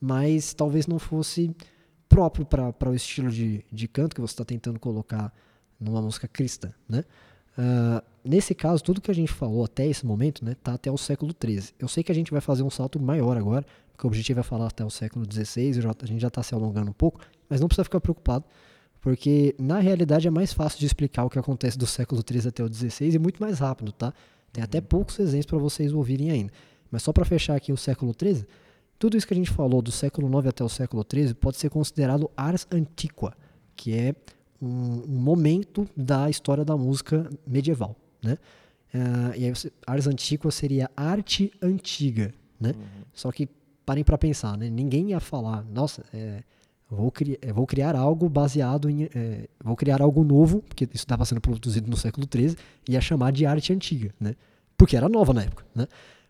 mas 0.01 0.53
talvez 0.53 0.87
não 0.87 0.99
fosse 0.99 1.55
próprio 2.09 2.45
para 2.45 2.91
o 2.91 2.95
estilo 2.95 3.31
de, 3.31 3.65
de 3.73 3.89
canto 3.89 4.15
que 4.15 4.21
você 4.21 4.33
está 4.33 4.45
tentando 4.45 4.79
colocar 4.79 5.33
numa 5.81 6.01
música 6.03 6.29
cristã, 6.29 6.73
né? 6.89 7.05
Uh, 7.59 8.05
nesse 8.23 8.55
caso, 8.55 8.83
tudo 8.83 9.01
que 9.01 9.11
a 9.11 9.15
gente 9.15 9.33
falou 9.33 9.65
até 9.65 9.87
esse 9.87 10.05
momento, 10.05 10.45
né, 10.45 10.55
tá 10.63 10.75
até 10.75 10.91
o 10.91 10.99
século 10.99 11.35
XIII. 11.43 11.71
Eu 11.79 11.89
sei 11.89 12.03
que 12.03 12.13
a 12.13 12.15
gente 12.15 12.31
vai 12.31 12.41
fazer 12.41 12.63
um 12.63 12.71
salto 12.71 13.01
maior 13.01 13.37
agora, 13.37 13.65
porque 13.93 14.07
o 14.07 14.09
objetivo 14.09 14.41
é 14.41 14.43
falar 14.43 14.67
até 14.67 14.85
o 14.85 14.91
século 14.91 15.25
XVI, 15.25 15.81
a 16.03 16.07
gente 16.07 16.21
já 16.21 16.29
está 16.29 16.43
se 16.43 16.55
alongando 16.55 16.91
um 16.91 16.95
pouco, 16.95 17.21
mas 17.49 17.61
não 17.61 17.67
precisa 17.67 17.85
ficar 17.85 18.01
preocupado, 18.01 18.45
porque 19.01 19.55
na 19.59 19.79
realidade 19.79 20.27
é 20.27 20.31
mais 20.31 20.53
fácil 20.53 20.79
de 20.79 20.87
explicar 20.87 21.25
o 21.25 21.31
que 21.31 21.39
acontece 21.39 21.79
do 21.79 21.87
século 21.87 22.23
XIII 22.29 22.49
até 22.49 22.65
o 22.65 22.73
XVI 22.73 23.15
e 23.15 23.19
muito 23.19 23.41
mais 23.41 23.59
rápido, 23.59 23.93
tá? 23.93 24.13
Tem 24.53 24.63
até 24.63 24.79
uhum. 24.79 24.85
poucos 24.85 25.19
exemplos 25.19 25.47
para 25.47 25.59
vocês 25.59 25.93
ouvirem 25.93 26.31
ainda. 26.31 26.53
Mas 26.91 27.03
só 27.03 27.13
para 27.13 27.25
fechar 27.25 27.57
aqui 27.57 27.73
o 27.73 27.77
século 27.77 28.15
XIII, 28.19 28.47
tudo 28.99 29.17
isso 29.17 29.27
que 29.27 29.35
a 29.35 29.37
gente 29.37 29.51
falou 29.51 29.83
do 29.83 29.93
século 29.93 30.29
IX 30.39 30.49
até 30.49 30.65
o 30.65 30.69
século 30.69 31.05
XIII 31.09 31.35
pode 31.35 31.57
ser 31.57 31.69
considerado 31.69 32.31
ars 32.37 32.67
antiqua, 32.71 33.37
que 33.75 33.93
é 33.93 34.15
um, 34.61 35.03
um 35.07 35.21
momento 35.21 35.87
da 35.97 36.31
história 36.31 36.65
da 36.65 36.77
música 36.77 37.29
medieval, 37.47 37.95
né? 38.23 38.39
Uh, 38.95 39.37
e 39.37 39.45
aí 39.45 39.51
você, 39.51 39.71
ars 39.87 40.07
antiqua 40.07 40.51
seria 40.51 40.91
arte 40.97 41.53
antiga, 41.61 42.33
né? 42.59 42.71
Uhum. 42.71 43.03
Só 43.13 43.31
que 43.31 43.49
parem 43.85 44.03
para 44.03 44.17
pensar, 44.17 44.57
né? 44.57 44.71
Ninguém 44.71 45.11
ia 45.11 45.21
falar, 45.21 45.63
nossa, 45.65 46.05
é, 46.15 46.43
vou, 46.91 47.11
cri 47.11 47.39
é, 47.43 47.53
vou 47.53 47.67
criar 47.67 47.97
algo 47.97 48.29
baseado 48.29 48.89
em, 48.89 49.05
é, 49.05 49.49
vou 49.63 49.77
criar 49.77 50.01
algo 50.01 50.23
novo, 50.25 50.63
porque 50.63 50.85
isso 50.85 50.97
estava 50.97 51.25
sendo 51.25 51.41
produzido 51.41 51.91
no 51.91 51.97
século 51.97 52.27
XIII, 52.31 52.57
e 52.89 52.93
ia 52.93 53.01
chamar 53.01 53.33
de 53.33 53.45
arte 53.45 53.73
antiga, 53.73 54.15
né? 54.21 54.35
Porque 54.77 54.97
era 54.97 55.09
nova 55.09 55.33
na 55.33 55.43
época, 55.43 55.65
né? 55.75 55.87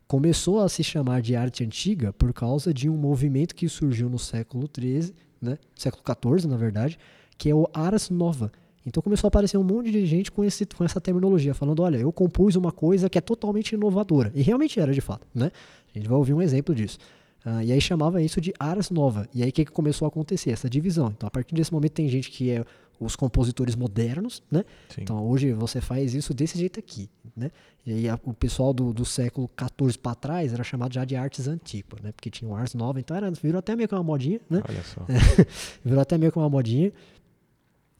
Começou 0.06 0.60
a 0.60 0.68
se 0.68 0.84
chamar 0.84 1.20
de 1.20 1.34
arte 1.34 1.64
antiga 1.64 2.12
por 2.12 2.32
causa 2.32 2.72
de 2.72 2.88
um 2.88 2.96
movimento 2.96 3.54
que 3.54 3.68
surgiu 3.68 4.08
no 4.08 4.18
século 4.18 4.68
XIII, 4.72 5.12
né? 5.42 5.58
Século 5.74 6.02
XIV, 6.38 6.48
na 6.48 6.56
verdade, 6.56 6.98
que 7.36 7.50
é 7.50 7.54
o 7.54 7.68
Ars 7.74 8.08
Nova. 8.08 8.50
Então 8.86 9.02
começou 9.02 9.26
a 9.26 9.28
aparecer 9.28 9.58
um 9.58 9.64
monte 9.64 9.90
de 9.90 10.06
gente 10.06 10.30
com, 10.30 10.44
esse, 10.44 10.64
com 10.64 10.84
essa 10.84 11.00
terminologia, 11.00 11.52
falando, 11.52 11.82
olha, 11.82 11.96
eu 11.96 12.12
compus 12.12 12.54
uma 12.54 12.70
coisa 12.70 13.10
que 13.10 13.18
é 13.18 13.20
totalmente 13.20 13.72
inovadora. 13.72 14.30
E 14.32 14.42
realmente 14.42 14.78
era, 14.78 14.92
de 14.92 15.00
fato, 15.00 15.26
né? 15.34 15.50
A 15.92 15.98
gente 15.98 16.08
vai 16.08 16.16
ouvir 16.16 16.34
um 16.34 16.40
exemplo 16.40 16.72
disso. 16.72 16.98
Uh, 17.46 17.62
e 17.62 17.70
aí 17.70 17.80
chamava 17.80 18.20
isso 18.20 18.40
de 18.40 18.52
Ars 18.58 18.90
Nova. 18.90 19.28
E 19.32 19.40
aí 19.40 19.50
o 19.50 19.52
que, 19.52 19.64
que 19.64 19.70
começou 19.70 20.04
a 20.04 20.08
acontecer? 20.08 20.50
Essa 20.50 20.68
divisão. 20.68 21.12
Então 21.16 21.28
a 21.28 21.30
partir 21.30 21.54
desse 21.54 21.72
momento 21.72 21.92
tem 21.92 22.08
gente 22.08 22.28
que 22.28 22.50
é 22.50 22.64
os 22.98 23.14
compositores 23.14 23.76
modernos, 23.76 24.42
né? 24.50 24.64
Sim. 24.88 25.02
Então 25.02 25.24
hoje 25.24 25.52
você 25.52 25.80
faz 25.80 26.12
isso 26.12 26.34
desse 26.34 26.58
jeito 26.58 26.80
aqui, 26.80 27.08
né? 27.36 27.52
E 27.84 27.92
aí 27.92 28.08
a, 28.08 28.18
o 28.24 28.34
pessoal 28.34 28.74
do, 28.74 28.92
do 28.92 29.04
século 29.04 29.48
XIV 29.56 29.98
para 29.98 30.16
trás 30.16 30.52
era 30.52 30.64
chamado 30.64 30.92
já 30.92 31.04
de 31.04 31.14
artes 31.14 31.46
antigas, 31.46 32.00
né? 32.00 32.10
Porque 32.10 32.30
tinha 32.30 32.50
o 32.50 32.54
Ars 32.54 32.74
Nova, 32.74 32.98
então 32.98 33.16
era, 33.16 33.30
virou 33.30 33.60
até 33.60 33.76
meio 33.76 33.88
que 33.88 33.94
uma 33.94 34.02
modinha, 34.02 34.40
né? 34.50 34.60
Olha 34.68 34.82
só. 34.82 35.06
virou 35.84 36.00
até 36.00 36.18
meio 36.18 36.32
que 36.32 36.38
uma 36.38 36.50
modinha. 36.50 36.92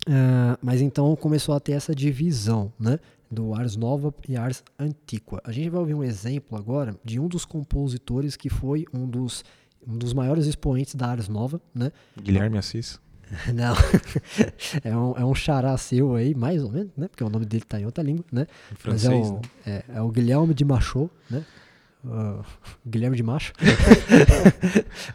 Uh, 0.09 0.59
mas 0.61 0.80
então 0.80 1.14
começou 1.14 1.55
a 1.55 1.61
ter 1.61 1.72
essa 1.72 1.94
divisão, 1.94 2.72
né? 2.80 2.99
Do 3.31 3.55
Ars 3.55 3.77
Nova 3.77 4.14
e 4.29 4.37
Ars 4.37 4.62
Antiqua. 4.79 5.41
A 5.45 5.53
gente 5.53 5.68
vai 5.68 5.81
ouvir 5.81 5.95
um 5.95 6.05
exemplo 6.05 6.57
agora 6.57 6.95
de 7.05 7.18
um 7.18 7.27
dos 7.27 7.45
compositores 7.45 8.37
que 8.37 8.49
foi 8.49 8.85
um 8.93 9.09
dos, 9.09 9.45
um 9.87 9.97
dos 9.97 10.12
maiores 10.12 10.47
expoentes 10.47 10.95
da 10.95 11.09
Ars 11.09 11.29
Nova, 11.29 11.61
né? 11.74 11.91
Guilherme 12.20 12.59
Assis. 12.59 13.01
Não, 13.53 13.74
é 14.85 14.97
um, 14.97 15.18
é 15.18 15.24
um 15.24 15.35
xará 15.35 15.77
seu 15.77 16.14
aí, 16.14 16.35
mais 16.35 16.62
ou 16.62 16.70
menos, 16.70 16.93
né? 16.97 17.09
Porque 17.09 17.24
o 17.24 17.29
nome 17.29 17.45
dele 17.45 17.64
está 17.64 17.81
em 17.81 17.85
outra 17.85 18.03
língua, 18.05 18.24
né? 18.31 18.47
Em 18.72 18.77
francês, 18.77 19.12
Mas 19.12 19.29
é 19.29 19.31
o, 19.31 19.35
né? 19.35 19.43
é, 19.66 19.85
é 19.97 20.01
o 20.03 20.09
Guilherme 20.09 20.55
de 20.55 20.64
Machot, 20.64 21.11
né? 21.29 21.45
Uh, 22.07 22.45
Guilherme 22.87 23.16
de 23.16 23.22
Macho. 23.22 23.53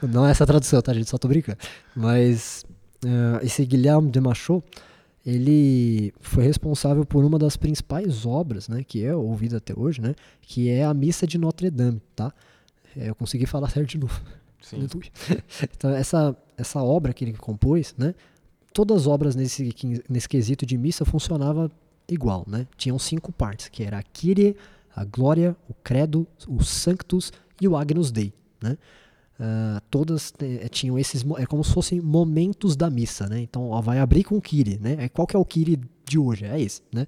Não 0.02 0.26
é 0.26 0.32
essa 0.32 0.44
a 0.44 0.48
tradução, 0.48 0.82
tá, 0.82 0.94
gente? 0.94 1.10
Só 1.10 1.18
tô 1.18 1.28
brincando. 1.28 1.58
Mas 1.96 2.66
uh, 3.06 3.44
esse 3.44 3.66
Guilherme 3.66 4.12
de 4.12 4.20
Machot, 4.20 4.64
ele 5.26 6.14
foi 6.20 6.44
responsável 6.44 7.06
por 7.06 7.24
uma 7.24 7.38
das 7.38 7.56
principais 7.56 8.26
obras, 8.26 8.68
né? 8.68 8.84
Que 8.84 9.06
é 9.06 9.16
ouvida 9.16 9.58
até 9.58 9.74
hoje, 9.78 10.02
né? 10.02 10.16
Que 10.42 10.70
é 10.70 10.84
a 10.84 10.94
Missa 10.94 11.28
de 11.28 11.38
Notre 11.38 11.70
Dame, 11.70 12.02
tá? 12.16 12.34
É, 12.96 13.10
eu 13.10 13.16
consegui 13.16 13.46
falar 13.46 13.70
certo 13.72 13.90
de 13.90 13.98
novo. 13.98 14.20
Sim. 14.62 14.88
então, 15.76 15.92
essa, 15.92 16.36
essa 16.58 16.82
obra 16.82 17.14
que 17.14 17.24
ele 17.24 17.34
compôs, 17.34 17.94
né? 17.98 18.16
Todas 18.74 19.02
as 19.02 19.08
obras 19.08 19.36
nesse, 19.36 19.74
nesse 20.10 20.30
quesito 20.30 20.66
de 20.66 20.78
missa 20.78 21.06
funcionava 21.06 21.70
igual, 22.08 22.44
né? 22.48 22.68
Tinham 22.78 22.98
cinco 22.98 23.32
partes, 23.32 23.68
que 23.70 23.84
era 23.84 24.00
a 24.00 24.04
Kyrie, 24.04 24.56
a 24.96 25.04
Glória, 25.04 25.56
o 25.70 25.74
Credo, 25.74 26.28
o 26.48 26.64
Sanctus 26.64 27.32
e 27.60 27.68
o 27.68 27.76
Agnus 27.76 28.12
Dei, 28.12 28.34
né? 28.62 28.78
Uh, 29.42 29.82
todas 29.90 30.32
eh, 30.40 30.70
tinham 30.70 31.00
esses 31.00 31.26
é 31.40 31.48
como 31.48 31.64
se 31.64 31.74
fossem 31.74 32.00
momentos 32.00 32.76
da 32.76 32.92
missa, 32.92 33.28
né? 33.28 33.42
Então 33.42 33.72
ó, 33.72 33.82
vai 33.82 33.98
abrir 33.98 34.24
com 34.24 34.38
o 34.38 34.42
Kyrie, 34.42 34.78
né? 34.80 35.10
Qual 35.10 35.26
que 35.26 35.36
é 35.36 35.40
o 35.40 35.44
Kyrie 35.44 35.82
de 36.06 36.20
hoje? 36.20 36.46
É 36.46 36.62
esse, 36.62 36.84
né? 36.94 37.08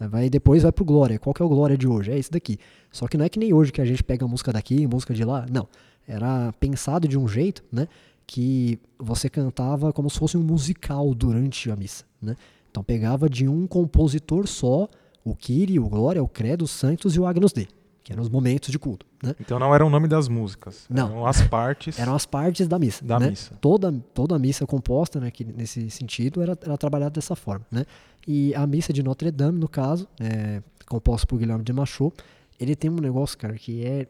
Vai 0.00 0.30
depois 0.30 0.62
vai 0.62 0.72
pro 0.72 0.82
Glória. 0.82 1.18
Qual 1.18 1.34
que 1.34 1.42
é 1.42 1.44
o 1.44 1.48
Glória 1.48 1.76
de 1.76 1.86
hoje? 1.86 2.10
É 2.10 2.18
esse 2.18 2.30
daqui. 2.30 2.58
Só 2.90 3.06
que 3.06 3.18
não 3.18 3.26
é 3.26 3.28
que 3.28 3.38
nem 3.38 3.52
hoje 3.52 3.70
que 3.70 3.82
a 3.82 3.84
gente 3.84 4.02
pega 4.02 4.24
a 4.24 4.28
música 4.28 4.50
daqui, 4.50 4.86
música 4.86 5.12
de 5.12 5.24
lá. 5.24 5.44
Não 5.50 5.68
era 6.06 6.52
pensado 6.60 7.08
de 7.08 7.18
um 7.18 7.26
jeito, 7.26 7.64
né, 7.72 7.88
que 8.26 8.78
você 8.98 9.28
cantava 9.28 9.92
como 9.92 10.08
se 10.08 10.18
fosse 10.18 10.36
um 10.36 10.42
musical 10.42 11.14
durante 11.14 11.70
a 11.70 11.76
missa, 11.76 12.04
né? 12.20 12.36
Então 12.70 12.82
pegava 12.82 13.28
de 13.28 13.46
um 13.46 13.66
compositor 13.66 14.46
só 14.46 14.88
o 15.24 15.34
Kyrie, 15.34 15.78
o 15.78 15.88
Glória, 15.88 16.22
o 16.22 16.28
Credo, 16.28 16.64
os 16.64 16.70
Santos 16.70 17.14
e 17.14 17.20
o 17.20 17.26
Agnus 17.26 17.52
Dei, 17.52 17.68
que 18.04 18.12
eram 18.12 18.22
os 18.22 18.28
momentos 18.28 18.70
de 18.70 18.78
culto, 18.78 19.06
né? 19.22 19.34
Então 19.40 19.58
não 19.58 19.74
era 19.74 19.84
o 19.84 19.88
nome 19.88 20.06
das 20.06 20.28
músicas, 20.28 20.84
não. 20.90 21.08
eram 21.08 21.26
as 21.26 21.40
partes. 21.42 21.98
Eram 21.98 22.14
as 22.14 22.26
partes 22.26 22.68
da 22.68 22.78
missa, 22.78 23.04
da 23.04 23.18
né? 23.18 23.30
missa. 23.30 23.54
Toda 23.60 23.90
toda 24.12 24.36
a 24.36 24.38
missa 24.38 24.66
composta, 24.66 25.18
né, 25.18 25.30
que 25.30 25.42
nesse 25.42 25.90
sentido 25.90 26.42
era, 26.42 26.56
era 26.62 26.76
trabalhada 26.76 27.12
dessa 27.12 27.34
forma, 27.34 27.66
né? 27.70 27.86
E 28.28 28.54
a 28.54 28.66
missa 28.66 28.92
de 28.92 29.02
Notre 29.02 29.30
Dame, 29.30 29.58
no 29.58 29.68
caso, 29.68 30.06
é, 30.20 30.62
composta 30.86 31.26
por 31.26 31.38
Guilherme 31.38 31.64
de 31.64 31.72
Machot, 31.72 32.14
ele 32.60 32.76
tem 32.76 32.90
um 32.90 33.00
negócio, 33.00 33.36
cara, 33.36 33.54
que 33.54 33.84
é, 33.84 34.06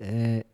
é 0.00 0.44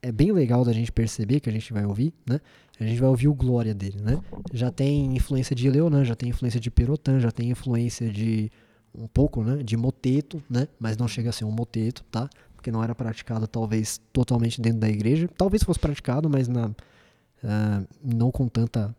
é 0.00 0.12
bem 0.12 0.32
legal 0.32 0.64
da 0.64 0.72
gente 0.72 0.92
perceber 0.92 1.40
que 1.40 1.48
a 1.48 1.52
gente 1.52 1.72
vai 1.72 1.84
ouvir, 1.84 2.12
né? 2.26 2.40
A 2.80 2.84
gente 2.84 3.00
vai 3.00 3.08
ouvir 3.08 3.26
o 3.26 3.34
Glória 3.34 3.74
dele, 3.74 4.00
né? 4.00 4.20
Já 4.52 4.70
tem 4.70 5.16
influência 5.16 5.54
de 5.54 5.68
Leonan, 5.68 6.04
já 6.04 6.14
tem 6.14 6.28
influência 6.28 6.60
de 6.60 6.70
Perotan, 6.70 7.18
já 7.18 7.32
tem 7.32 7.50
influência 7.50 8.08
de 8.08 8.50
um 8.98 9.06
pouco, 9.06 9.42
né, 9.42 9.62
de 9.62 9.76
moteto, 9.76 10.42
né? 10.48 10.68
Mas 10.78 10.96
não 10.96 11.06
chega 11.06 11.30
a 11.30 11.32
ser 11.32 11.44
um 11.44 11.50
moteto, 11.50 12.04
tá? 12.10 12.28
Porque 12.54 12.70
não 12.70 12.82
era 12.82 12.94
praticado 12.94 13.46
talvez 13.46 14.00
totalmente 14.12 14.60
dentro 14.60 14.80
da 14.80 14.88
igreja. 14.88 15.28
Talvez 15.36 15.62
fosse 15.62 15.78
praticado, 15.78 16.28
mas 16.28 16.48
na, 16.48 16.66
uh, 16.66 17.86
não 18.02 18.30
com 18.30 18.48
tanta 18.48 18.94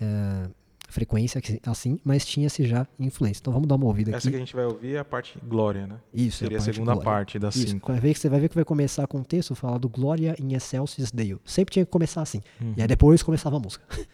uh, 0.00 0.50
frequência 0.88 1.40
assim, 1.66 2.00
mas 2.02 2.24
tinha-se 2.26 2.66
já 2.66 2.86
influência. 2.98 3.40
Então 3.40 3.52
vamos 3.52 3.68
dar 3.68 3.76
uma 3.76 3.86
ouvida 3.86 4.10
Essa 4.10 4.18
aqui. 4.18 4.30
que 4.30 4.36
a 4.36 4.38
gente 4.40 4.56
vai 4.56 4.64
ouvir 4.64 4.94
é 4.94 4.98
a 4.98 5.04
parte 5.04 5.38
glória, 5.46 5.86
né? 5.86 5.96
Isso, 6.12 6.38
Seria 6.38 6.56
é 6.56 6.58
a, 6.58 6.62
a 6.62 6.64
segunda 6.64 6.92
glória. 6.92 7.04
parte 7.04 7.38
das 7.38 7.54
Isso. 7.56 7.68
cinco. 7.68 7.92
Vai 7.92 8.00
ver 8.00 8.14
que 8.14 8.20
você 8.20 8.28
vai 8.28 8.40
ver 8.40 8.48
que 8.48 8.54
vai 8.54 8.64
começar 8.64 9.06
com 9.06 9.18
o 9.20 9.24
texto 9.24 9.54
fala 9.54 9.78
do 9.78 9.88
Glória 9.88 10.34
in 10.40 10.54
excelsis 10.54 11.10
Deo. 11.12 11.40
Sempre 11.44 11.72
tinha 11.74 11.84
que 11.84 11.90
começar 11.90 12.22
assim. 12.22 12.40
Uhum. 12.60 12.74
E 12.76 12.80
aí 12.82 12.88
depois 12.88 13.22
começava 13.22 13.56
a 13.56 13.60
música. 13.60 13.84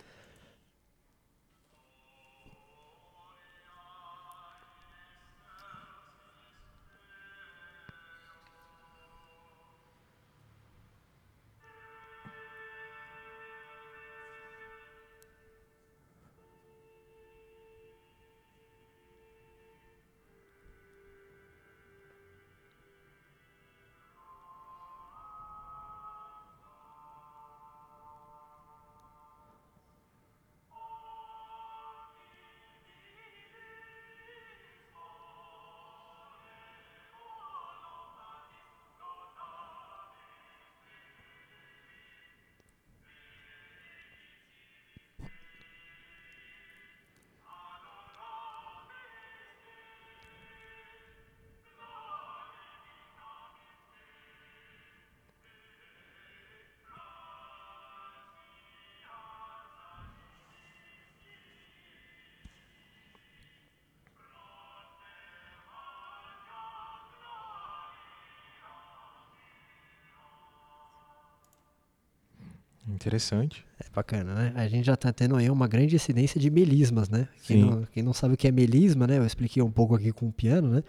Interessante. 72.94 73.64
É 73.78 73.86
bacana, 73.94 74.34
né? 74.34 74.52
A 74.54 74.68
gente 74.68 74.84
já 74.84 74.94
está 74.94 75.12
tendo 75.12 75.36
aí 75.36 75.50
uma 75.50 75.66
grande 75.66 75.96
incidência 75.96 76.40
de 76.40 76.48
melismas, 76.50 77.08
né? 77.08 77.28
Quem 77.42 77.64
não, 77.64 77.82
quem 77.92 78.02
não 78.02 78.12
sabe 78.12 78.34
o 78.34 78.36
que 78.36 78.46
é 78.46 78.52
melisma, 78.52 79.06
né? 79.06 79.18
Eu 79.18 79.26
expliquei 79.26 79.62
um 79.62 79.70
pouco 79.70 79.94
aqui 79.94 80.12
com 80.12 80.28
o 80.28 80.32
piano, 80.32 80.68
né? 80.68 80.82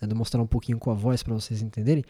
Eu 0.00 0.08
vou 0.08 0.18
mostrar 0.18 0.42
um 0.42 0.46
pouquinho 0.46 0.78
com 0.78 0.90
a 0.90 0.94
voz 0.94 1.22
para 1.22 1.32
vocês 1.32 1.62
entenderem. 1.62 2.04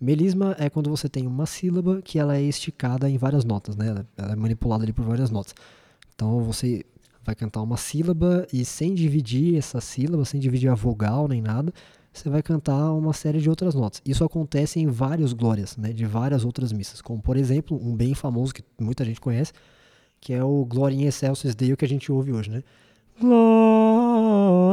Melisma 0.00 0.54
é 0.58 0.68
quando 0.68 0.90
você 0.90 1.08
tem 1.08 1.26
uma 1.26 1.46
sílaba 1.46 2.00
que 2.02 2.18
ela 2.18 2.36
é 2.36 2.42
esticada 2.42 3.08
em 3.08 3.16
várias 3.16 3.44
notas, 3.44 3.76
né? 3.76 4.04
Ela 4.16 4.32
é 4.32 4.36
manipulada 4.36 4.84
ali 4.84 4.92
por 4.92 5.04
várias 5.04 5.30
notas. 5.30 5.54
Então 6.14 6.40
você 6.40 6.84
vai 7.24 7.34
cantar 7.34 7.62
uma 7.62 7.76
sílaba 7.76 8.46
e 8.52 8.64
sem 8.64 8.94
dividir 8.94 9.56
essa 9.56 9.80
sílaba, 9.80 10.24
sem 10.24 10.40
dividir 10.40 10.68
a 10.68 10.74
vogal 10.74 11.28
nem 11.28 11.40
nada, 11.40 11.72
você 12.12 12.28
vai 12.28 12.42
cantar 12.42 12.92
uma 12.92 13.12
série 13.12 13.40
de 13.40 13.48
outras 13.48 13.74
notas. 13.74 14.02
Isso 14.04 14.24
acontece 14.24 14.80
em 14.80 14.86
vários 14.86 15.32
glórias, 15.32 15.76
né? 15.76 15.92
De 15.92 16.04
várias 16.06 16.44
outras 16.44 16.72
missas, 16.72 17.00
como 17.00 17.22
por 17.22 17.36
exemplo, 17.36 17.80
um 17.82 17.94
bem 17.94 18.14
famoso 18.14 18.54
que 18.54 18.64
muita 18.80 19.04
gente 19.04 19.20
conhece, 19.20 19.52
que 20.20 20.32
é 20.32 20.42
o 20.42 20.64
Gloria 20.64 20.98
in 20.98 21.06
Excelsis 21.06 21.54
Deo 21.54 21.76
que 21.76 21.84
a 21.84 21.88
gente 21.88 22.10
ouve 22.10 22.32
hoje, 22.32 22.50
né? 22.50 22.62
Glória. 23.20 24.69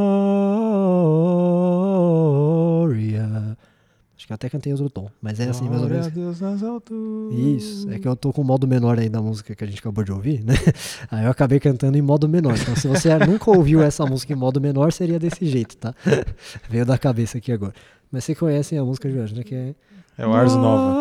Acho 4.27 4.29
que 4.29 4.33
eu 4.33 4.35
até 4.35 4.49
cantei 4.49 4.73
outro 4.73 4.89
tom, 4.89 5.09
mas 5.21 5.39
é 5.39 5.47
assim 5.47 5.69
mais 5.69 5.81
ou 5.81 5.87
menos. 5.87 6.07
Deus 6.07 6.41
nas 6.41 6.61
alturas. 6.61 7.33
Isso, 7.39 7.89
é 7.89 7.97
que 7.97 8.05
eu 8.05 8.13
tô 8.13 8.33
com 8.33 8.41
o 8.41 8.43
modo 8.43 8.67
menor 8.67 8.99
aí 8.99 9.07
da 9.07 9.21
música 9.21 9.55
que 9.55 9.63
a 9.63 9.67
gente 9.67 9.79
acabou 9.79 10.03
de 10.03 10.11
ouvir, 10.11 10.43
né? 10.43 10.53
Aí 11.09 11.23
eu 11.23 11.31
acabei 11.31 11.61
cantando 11.61 11.97
em 11.97 12.01
modo 12.01 12.27
menor. 12.27 12.57
Então, 12.59 12.75
se 12.75 12.89
você 12.89 13.17
nunca 13.25 13.49
ouviu 13.49 13.81
essa 13.81 14.05
música 14.05 14.33
em 14.33 14.35
modo 14.35 14.59
menor, 14.59 14.91
seria 14.91 15.17
desse 15.17 15.45
jeito, 15.45 15.77
tá? 15.77 15.95
Veio 16.69 16.85
da 16.85 16.97
cabeça 16.97 17.37
aqui 17.37 17.53
agora. 17.53 17.73
Mas 18.11 18.25
vocês 18.25 18.37
conhecem 18.37 18.77
a 18.77 18.83
música 18.83 19.09
de 19.09 19.17
hoje, 19.17 19.33
né? 19.33 19.43
Que 19.43 19.55
é. 19.55 19.73
É 20.17 20.27
o 20.27 20.33
Ars 20.33 20.53
Nova. 20.55 20.93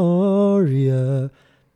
Glória. 0.00 1.30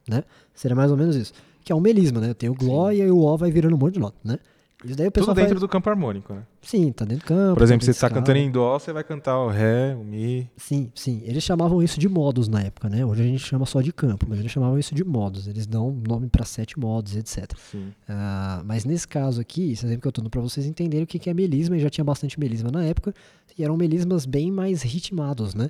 Né? 0.09 0.25
Seria 0.55 0.75
mais 0.75 0.91
ou 0.91 0.97
menos 0.97 1.15
isso. 1.15 1.35
Que 1.63 1.73
é 1.73 1.75
um 1.75 1.81
melisma, 1.81 2.23
né? 2.23 2.33
Tem 2.33 2.49
o 2.49 2.55
Glória 2.55 3.05
e 3.05 3.11
o 3.11 3.19
O 3.19 3.37
vai 3.37 3.51
virando 3.51 3.75
um 3.75 3.79
monte 3.79 3.95
de 3.95 4.01
nota, 4.01 4.17
né? 4.25 4.39
Isso 4.87 4.97
daí 4.97 5.09
o 5.09 5.11
Tudo 5.11 5.21
pessoal 5.21 5.35
dentro 5.35 5.51
faz... 5.51 5.61
do 5.61 5.69
campo 5.69 5.91
harmônico, 5.91 6.33
né? 6.33 6.43
Sim, 6.63 6.93
tá 6.93 7.05
dentro 7.05 7.25
do 7.25 7.29
campo. 7.29 7.55
Por 7.55 7.63
exemplo, 7.63 7.81
tá 7.81 7.87
se 7.87 7.93
você 7.93 8.07
está 8.07 8.09
cantando 8.09 8.39
em 8.39 8.51
Dó, 8.51 8.79
você 8.79 8.93
vai 8.93 9.03
cantar 9.03 9.39
o 9.41 9.49
Ré, 9.49 9.95
o 9.95 10.05
Mi. 10.05 10.49
Sim, 10.57 10.91
sim. 10.95 11.23
Eles 11.25 11.43
chamavam 11.43 11.83
isso 11.83 11.99
de 11.99 12.09
modos 12.09 12.49
na 12.49 12.63
época, 12.63 12.89
né? 12.89 13.05
Hoje 13.05 13.23
a 13.23 13.27
gente 13.27 13.41
chama 13.41 13.67
só 13.67 13.81
de 13.81 13.93
campo, 13.93 14.27
mas 14.29 14.39
eles 14.39 14.51
chamavam 14.53 14.79
isso 14.79 14.95
de 14.95 15.05
modos. 15.05 15.49
Eles 15.49 15.67
dão 15.67 15.91
nome 15.91 16.29
para 16.29 16.45
sete 16.45 16.79
modos, 16.79 17.17
etc. 17.17 17.51
Sim. 17.71 17.93
Ah, 18.09 18.63
mas 18.65 18.85
nesse 18.85 19.07
caso 19.07 19.41
aqui, 19.41 19.73
esse 19.73 19.85
exemplo 19.85 20.03
que 20.03 20.09
eu 20.09 20.13
tô 20.13 20.21
dando 20.21 20.31
para 20.31 20.41
vocês 20.41 20.67
entenderem 20.67 21.05
o 21.05 21.07
que 21.07 21.19
que 21.19 21.29
é 21.29 21.35
melisma, 21.35 21.77
e 21.77 21.81
já 21.81 21.91
tinha 21.91 22.05
bastante 22.05 22.39
melisma 22.39 22.71
na 22.71 22.85
época, 22.85 23.13
e 23.59 23.65
eram 23.65 23.77
melismas 23.77 24.25
bem 24.25 24.53
mais 24.53 24.83
ritmados, 24.83 25.55
né? 25.55 25.69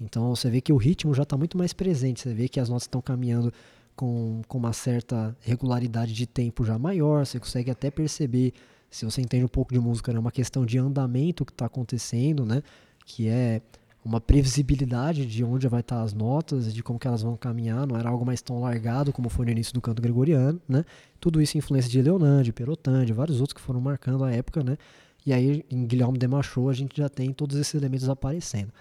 Então 0.00 0.34
você 0.34 0.48
vê 0.48 0.60
que 0.60 0.72
o 0.72 0.76
ritmo 0.76 1.12
já 1.14 1.24
está 1.24 1.36
muito 1.36 1.58
mais 1.58 1.72
presente, 1.72 2.20
você 2.20 2.32
vê 2.32 2.48
que 2.48 2.60
as 2.60 2.68
notas 2.68 2.84
estão 2.84 3.00
caminhando 3.00 3.52
com, 3.98 4.42
com 4.46 4.58
uma 4.58 4.72
certa 4.72 5.36
regularidade 5.40 6.14
de 6.14 6.24
tempo 6.24 6.64
já 6.64 6.78
maior, 6.78 7.26
você 7.26 7.40
consegue 7.40 7.68
até 7.68 7.90
perceber, 7.90 8.52
se 8.88 9.04
você 9.04 9.20
entende 9.20 9.44
um 9.44 9.48
pouco 9.48 9.74
de 9.74 9.80
música, 9.80 10.12
é 10.12 10.18
uma 10.18 10.30
questão 10.30 10.64
de 10.64 10.78
andamento 10.78 11.44
que 11.44 11.50
está 11.50 11.66
acontecendo, 11.66 12.46
né? 12.46 12.62
Que 13.04 13.26
é 13.28 13.60
uma 14.04 14.20
previsibilidade 14.20 15.26
de 15.26 15.42
onde 15.42 15.66
vai 15.66 15.80
estar 15.80 16.00
as 16.00 16.14
notas, 16.14 16.72
de 16.72 16.80
como 16.80 16.96
que 16.96 17.08
elas 17.08 17.22
vão 17.22 17.36
caminhar, 17.36 17.88
não 17.88 17.96
era 17.96 18.08
algo 18.08 18.24
mais 18.24 18.40
tão 18.40 18.60
largado 18.60 19.12
como 19.12 19.28
foi 19.28 19.44
no 19.44 19.50
início 19.50 19.74
do 19.74 19.80
canto 19.80 20.00
gregoriano, 20.00 20.60
né? 20.68 20.84
Tudo 21.18 21.42
isso 21.42 21.58
influência 21.58 21.90
de 21.90 22.00
Leonan, 22.00 22.44
de 22.44 22.52
Perotan, 22.52 23.04
de 23.04 23.12
vários 23.12 23.40
outros 23.40 23.54
que 23.54 23.60
foram 23.60 23.80
marcando 23.80 24.22
a 24.22 24.30
época, 24.30 24.62
né? 24.62 24.78
E 25.26 25.32
aí 25.32 25.64
em 25.68 25.84
Guilherme 25.84 26.18
de 26.18 26.28
Machot 26.28 26.70
a 26.70 26.72
gente 26.72 26.96
já 26.96 27.08
tem 27.08 27.32
todos 27.32 27.56
esses 27.56 27.74
elementos 27.74 28.08
aparecendo. 28.08 28.72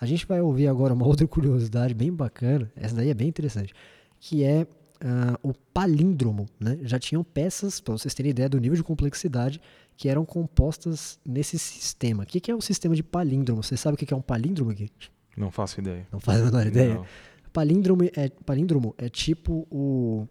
A 0.00 0.06
gente 0.06 0.26
vai 0.26 0.40
ouvir 0.40 0.66
agora 0.66 0.92
uma 0.92 1.06
outra 1.06 1.24
curiosidade 1.28 1.94
bem 1.94 2.12
bacana, 2.12 2.68
essa 2.74 2.96
daí 2.96 3.10
é 3.10 3.14
bem 3.14 3.28
interessante, 3.28 3.72
que 4.20 4.44
é 4.44 4.66
ah, 5.00 5.38
o 5.42 5.54
palíndromo, 5.54 6.46
né? 6.60 6.78
Já 6.82 6.98
tinham 6.98 7.24
peças, 7.24 7.80
para 7.80 7.92
vocês 7.96 8.12
terem 8.14 8.30
ideia 8.30 8.48
do 8.48 8.60
nível 8.60 8.76
de 8.76 8.84
complexidade, 8.84 9.60
que 9.96 10.08
eram 10.08 10.24
compostas 10.24 11.18
nesse 11.26 11.58
sistema. 11.58 12.22
O 12.22 12.26
que, 12.26 12.38
que 12.38 12.50
é 12.50 12.54
o 12.54 12.60
sistema 12.60 12.94
de 12.94 13.02
palíndromo? 13.02 13.62
Você 13.62 13.76
sabe 13.76 13.94
o 13.94 13.98
que 13.98 14.06
que 14.06 14.14
é 14.14 14.16
um 14.16 14.22
palíndromo 14.22 14.70
aqui? 14.70 14.90
Não 15.36 15.50
faço 15.50 15.80
ideia. 15.80 16.06
Não 16.12 16.20
faz 16.20 16.40
a 16.40 16.44
menor 16.44 16.66
ideia? 16.66 16.94
Não. 16.94 17.06
Palíndromo 17.52 18.04
é, 18.04 18.28
palíndromo 18.44 18.94
é 18.96 19.08
tipo 19.08 19.66
o. 19.70 20.28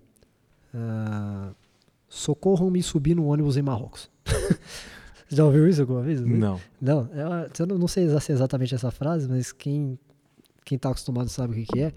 ah, 0.73 1.51
Socorram-me 2.07 2.81
subir 2.81 3.15
no 3.15 3.25
ônibus 3.27 3.57
em 3.57 3.61
Marrocos. 3.61 4.09
Você 4.25 4.55
já 5.35 5.45
ouviu 5.45 5.67
isso 5.67 5.81
alguma 5.81 6.01
vez? 6.01 6.21
Não. 6.21 6.59
Não, 6.81 7.09
é 7.13 7.25
uma- 7.25 7.49
eu 7.59 7.67
não, 7.77 7.87
sei 7.87 8.05
é 8.05 8.31
exatamente 8.31 8.73
essa 8.73 8.89
frase, 8.89 9.27
mas 9.27 9.51
quem 9.51 9.99
quem 10.65 10.75
está 10.75 10.89
acostumado 10.89 11.29
sabe 11.29 11.53
o 11.53 11.55
que, 11.55 11.73
que 11.73 11.79
é. 11.81 11.93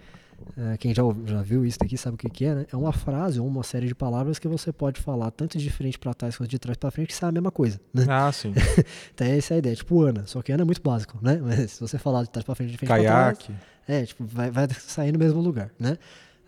É, 0.57 0.77
quem 0.77 0.95
já, 0.95 1.03
já 1.27 1.43
viu 1.43 1.65
isso 1.65 1.79
daqui 1.79 1.97
sabe 1.97 2.15
o 2.15 2.19
que, 2.19 2.29
que 2.29 2.45
é, 2.45 2.55
né? 2.55 2.67
É 2.73 2.77
uma 2.77 2.93
frase 2.93 3.41
ou 3.41 3.47
uma 3.47 3.63
série 3.63 3.87
de 3.87 3.95
palavras 3.95 4.39
que 4.39 4.49
você 4.49 4.73
pode 4.73 5.01
falar 5.01 5.31
tanto 5.31 5.59
de 5.59 5.71
frente 5.71 5.99
para 5.99 6.13
trás 6.15 6.37
quanto 6.37 6.51
de 6.51 6.59
trás 6.59 6.77
para 6.77 6.91
frente, 6.91 7.09
que 7.09 7.15
sai 7.15 7.29
a 7.29 7.33
mesma 7.33 7.51
coisa. 7.51 7.81
Né? 7.93 8.07
Ah, 8.09 8.31
sim. 8.33 8.53
Então 9.15 9.27
essa 9.27 9.55
é 9.55 9.57
a 9.57 9.59
ideia. 9.59 9.77
Tipo 9.77 10.03
Ana, 10.03 10.27
só 10.27 10.43
que 10.43 10.53
Ana 10.53 10.63
é 10.63 10.65
muito 10.65 10.83
básico, 10.83 11.19
né? 11.23 11.41
Mas 11.43 11.73
se 11.73 11.81
você 11.81 11.99
falar 11.99 12.23
de 12.23 12.31
trás 12.31 12.45
para 12.45 12.55
frente, 12.55 12.71
de 12.71 12.79
frente 12.79 12.89
para 12.89 13.03
trás, 13.03 13.39
Caiaque. 13.39 13.55
é, 13.87 14.05
tipo, 14.05 14.25
vai, 14.25 14.51
vai 14.51 14.69
sair 14.79 15.13
no 15.13 15.19
mesmo 15.19 15.41
lugar, 15.41 15.71
né? 15.79 15.99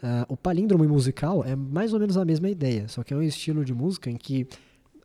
Ah, 0.03 0.27
o 0.29 0.37
palíndromo 0.37 0.85
musical 0.85 1.43
é 1.45 1.57
mais 1.57 1.95
ou 1.95 1.99
menos 1.99 2.17
a 2.17 2.25
mesma 2.25 2.51
ideia, 2.51 2.87
só 2.89 3.03
que 3.03 3.15
é 3.15 3.17
um 3.17 3.23
estilo 3.23 3.65
de 3.65 3.73
música 3.73 4.11
em 4.11 4.17
que, 4.17 4.47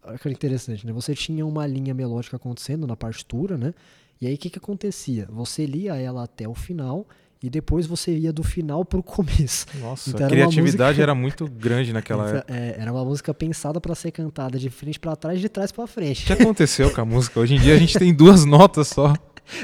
olha 0.03 0.17
que 0.17 0.29
interessante, 0.29 0.85
né? 0.85 0.91
Você 0.91 1.15
tinha 1.15 1.45
uma 1.45 1.65
linha 1.65 1.93
melódica 1.93 2.35
acontecendo 2.35 2.85
na 2.85 2.97
partitura, 2.97 3.57
né? 3.57 3.73
E 4.19 4.27
aí 4.27 4.35
o 4.35 4.37
que 4.37 4.49
que 4.49 4.57
acontecia? 4.57 5.25
Você 5.31 5.65
lia 5.65 5.95
ela 5.95 6.23
até 6.23 6.47
o 6.47 6.53
final 6.53 7.07
e 7.41 7.49
depois 7.49 7.85
você 7.87 8.17
ia 8.17 8.33
do 8.33 8.43
final 8.43 8.83
pro 8.83 9.01
começo. 9.01 9.65
Nossa, 9.79 10.09
Então 10.09 10.25
a 10.25 10.29
criatividade 10.29 10.89
música- 10.89 11.03
era 11.03 11.15
muito 11.15 11.47
grande 11.47 11.93
naquela 11.93 12.25
Então, 12.27 12.37
época. 12.39 12.53
é, 12.53 12.75
era 12.79 12.91
uma 12.91 13.05
música 13.05 13.33
pensada 13.33 13.79
para 13.79 13.95
ser 13.95 14.11
cantada 14.11 14.59
de 14.59 14.69
frente 14.69 14.99
para 14.99 15.15
trás 15.15 15.37
e 15.39 15.41
de 15.41 15.49
trás 15.49 15.71
para 15.71 15.83
O 15.83 15.87
frente. 15.87 16.25
que 16.25 16.33
aconteceu 16.33 16.93
com 16.93 17.01
a 17.01 17.05
música? 17.05 17.39
Hoje 17.39 17.55
em 17.55 17.59
dia 17.59 17.75
a 17.75 17.77
gente 17.77 17.97
tem 17.97 18.13
duas 18.15 18.43
notas 18.45 18.87
só. 18.89 19.13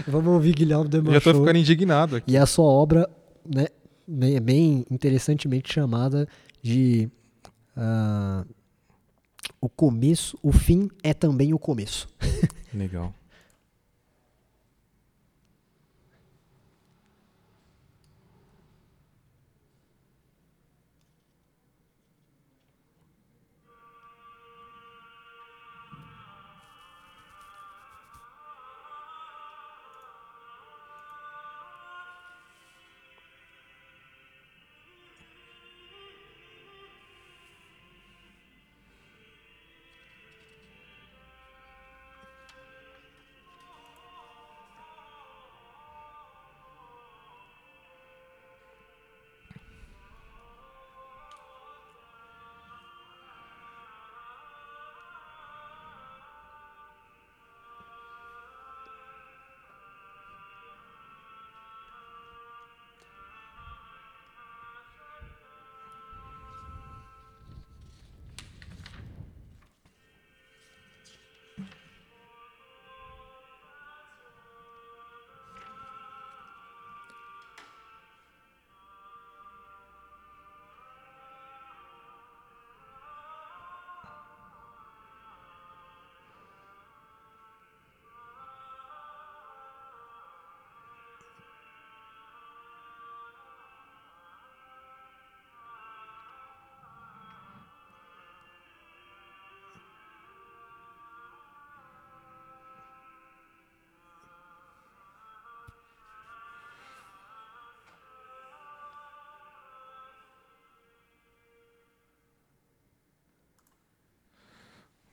Vamos 0.07 0.33
ouvir 0.33 0.55
Guilherme 0.55 0.87
de 0.89 0.97
Eu 0.97 1.11
já 1.13 1.21
tô 1.21 1.33
ficando 1.33 1.57
indignado 1.59 2.15
aqui. 2.15 2.31
E 2.31 2.37
a 2.37 2.45
sua 2.45 2.65
obra, 2.65 3.09
né, 3.45 3.67
bem, 4.39 4.85
interessantemente 4.89 5.71
chamada 5.71 6.27
de 6.63 7.07
ah, 7.77 8.43
O 9.61 9.69
Começo, 9.69 10.37
o 10.41 10.51
Fim 10.51 10.89
é 11.03 11.13
também 11.13 11.53
o 11.53 11.59
Começo. 11.59 12.07
Legal. 12.73 13.13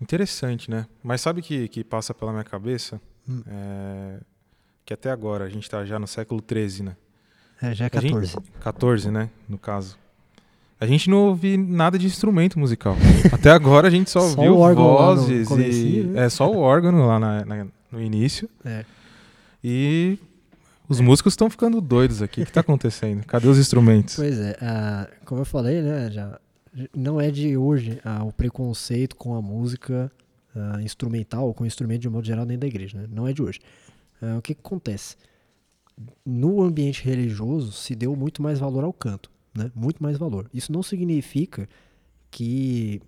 Interessante, 0.03 0.71
né? 0.71 0.87
Mas 1.03 1.21
sabe 1.21 1.41
o 1.41 1.43
que, 1.43 1.69
que 1.69 1.85
passa 1.85 2.13
pela 2.13 2.33
minha 2.33 2.45
cabeça? 2.45 3.01
Hum. 3.29 3.43
É, 3.47 4.19
que 4.85 4.93
até 4.93 5.11
agora, 5.11 5.45
a 5.45 5.49
gente 5.49 5.71
tá 5.71 5.85
já 5.85 5.99
no 5.99 6.07
século 6.09 6.43
XIII, 6.47 6.83
né? 6.87 6.97
É, 7.63 7.73
já 7.75 7.85
é 7.85 7.91
A 7.93 8.01
gente- 8.01 8.13
14. 8.13 8.37
14, 8.61 9.11
né? 9.11 9.31
No 9.49 9.57
caso. 9.59 9.97
A 10.81 10.87
gente 10.87 11.09
não 11.09 11.19
ouve 11.29 11.57
nada 11.57 11.97
de 11.97 12.07
instrumento 12.07 12.59
musical. 12.59 12.97
Até 13.33 13.51
agora 13.53 13.87
a 13.87 13.91
gente 13.91 14.11
só, 14.11 14.19
Só 14.21 14.41
ouviu 14.43 14.57
vozes 14.75 15.49
e. 15.53 16.03
né? 16.03 16.25
É 16.25 16.29
só 16.29 16.51
o 16.51 16.59
órgão 16.59 17.07
lá 17.07 17.21
na- 17.21 17.45
na- 17.45 17.67
no 17.93 18.03
início. 18.03 18.51
É. 18.65 18.85
E 19.63 20.19
os 20.89 20.99
músicos 20.99 21.35
estão 21.35 21.49
ficando 21.49 21.81
doidos 21.81 22.21
aqui. 22.21 22.43
O 22.43 22.47
que 22.47 22.51
tá 22.51 22.63
acontecendo? 22.63 23.25
Cadê 23.27 23.47
os 23.47 23.59
instrumentos? 23.59 24.17
Pois 24.17 24.37
é, 24.41 24.57
ah, 24.61 25.07
como 25.25 25.43
eu 25.43 25.45
falei, 25.45 25.81
né, 25.81 26.11
já 26.11 26.41
não 26.95 27.21
é 27.21 27.31
de 27.31 27.57
hoje 27.57 28.01
ah, 28.05 28.25
o 28.25 28.33
preconceito 28.33 29.17
com 29.17 29.35
a 29.35 29.43
música 29.43 30.11
ah, 30.55 30.83
instrumental 30.83 31.47
ou 31.47 31.55
com 31.55 31.67
instrumento 31.67 32.03
de 32.03 32.09
modo 32.09 32.27
geral 32.27 32.47
dentro 32.47 32.63
da 32.63 32.67
igreja, 32.67 32.99
né? 32.99 33.09
Não 33.11 33.27
é 33.29 33.33
de 33.33 33.43
hoje. 33.43 33.61
Ah, 34.21 34.39
o 34.39 34.43
que, 34.43 34.55
que 34.55 34.61
acontece? 34.61 35.17
No 36.25 36.63
ambiente 36.63 37.05
religioso 37.05 37.73
se 37.73 37.95
deu 37.95 38.17
muito 38.17 38.43
mais 38.43 38.59
valor 38.59 38.85
ao 38.85 38.93
canto, 38.93 39.31
né? 39.55 39.71
Muito 39.75 40.03
mais 40.03 40.17
valor. 40.17 40.49
Isso 40.53 40.73
não 40.73 40.83
significa 40.83 41.69
que 42.31 43.01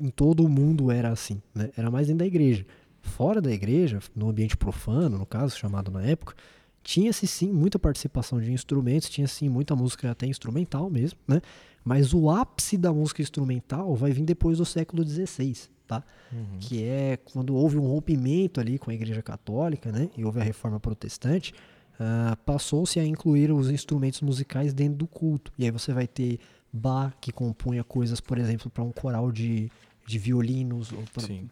em 0.00 0.08
todo 0.08 0.44
o 0.44 0.48
mundo 0.48 0.90
era 0.90 1.10
assim, 1.10 1.40
né? 1.54 1.70
Era 1.76 1.90
mais 1.90 2.06
dentro 2.06 2.20
da 2.20 2.26
igreja. 2.26 2.64
Fora 3.02 3.40
da 3.40 3.52
igreja, 3.52 3.98
no 4.14 4.30
ambiente 4.30 4.56
profano, 4.56 5.18
no 5.18 5.26
caso, 5.26 5.58
chamado 5.58 5.90
na 5.90 6.02
época, 6.02 6.34
tinha-se 6.82 7.26
sim 7.26 7.52
muita 7.52 7.78
participação 7.78 8.40
de 8.40 8.52
instrumentos, 8.52 9.08
tinha 9.08 9.26
sim 9.26 9.48
muita 9.48 9.76
música 9.76 10.10
até 10.10 10.26
instrumental 10.26 10.88
mesmo, 10.88 11.18
né? 11.26 11.40
Mas 11.84 12.14
o 12.14 12.30
ápice 12.30 12.76
da 12.76 12.92
música 12.92 13.22
instrumental 13.22 13.94
vai 13.94 14.12
vir 14.12 14.24
depois 14.24 14.58
do 14.58 14.64
século 14.64 15.06
XVI, 15.06 15.68
tá? 15.86 16.02
Uhum. 16.32 16.58
Que 16.60 16.84
é 16.84 17.16
quando 17.16 17.54
houve 17.54 17.76
um 17.76 17.86
rompimento 17.86 18.60
ali 18.60 18.78
com 18.78 18.90
a 18.90 18.94
Igreja 18.94 19.22
Católica, 19.22 19.90
né? 19.90 20.08
E 20.16 20.24
houve 20.24 20.40
a 20.40 20.44
Reforma 20.44 20.78
Protestante, 20.78 21.52
uh, 21.94 22.36
passou-se 22.44 23.00
a 23.00 23.04
incluir 23.04 23.50
os 23.50 23.70
instrumentos 23.70 24.20
musicais 24.20 24.72
dentro 24.72 24.98
do 24.98 25.06
culto. 25.06 25.52
E 25.58 25.64
aí 25.64 25.70
você 25.70 25.92
vai 25.92 26.06
ter 26.06 26.38
Bach, 26.72 27.12
que 27.20 27.30
compunha 27.32 27.84
coisas, 27.84 28.20
por 28.20 28.38
exemplo, 28.38 28.70
para 28.70 28.82
um 28.82 28.92
coral 28.92 29.30
de, 29.30 29.70
de 30.06 30.18
violinos, 30.18 30.92
ou 30.92 31.02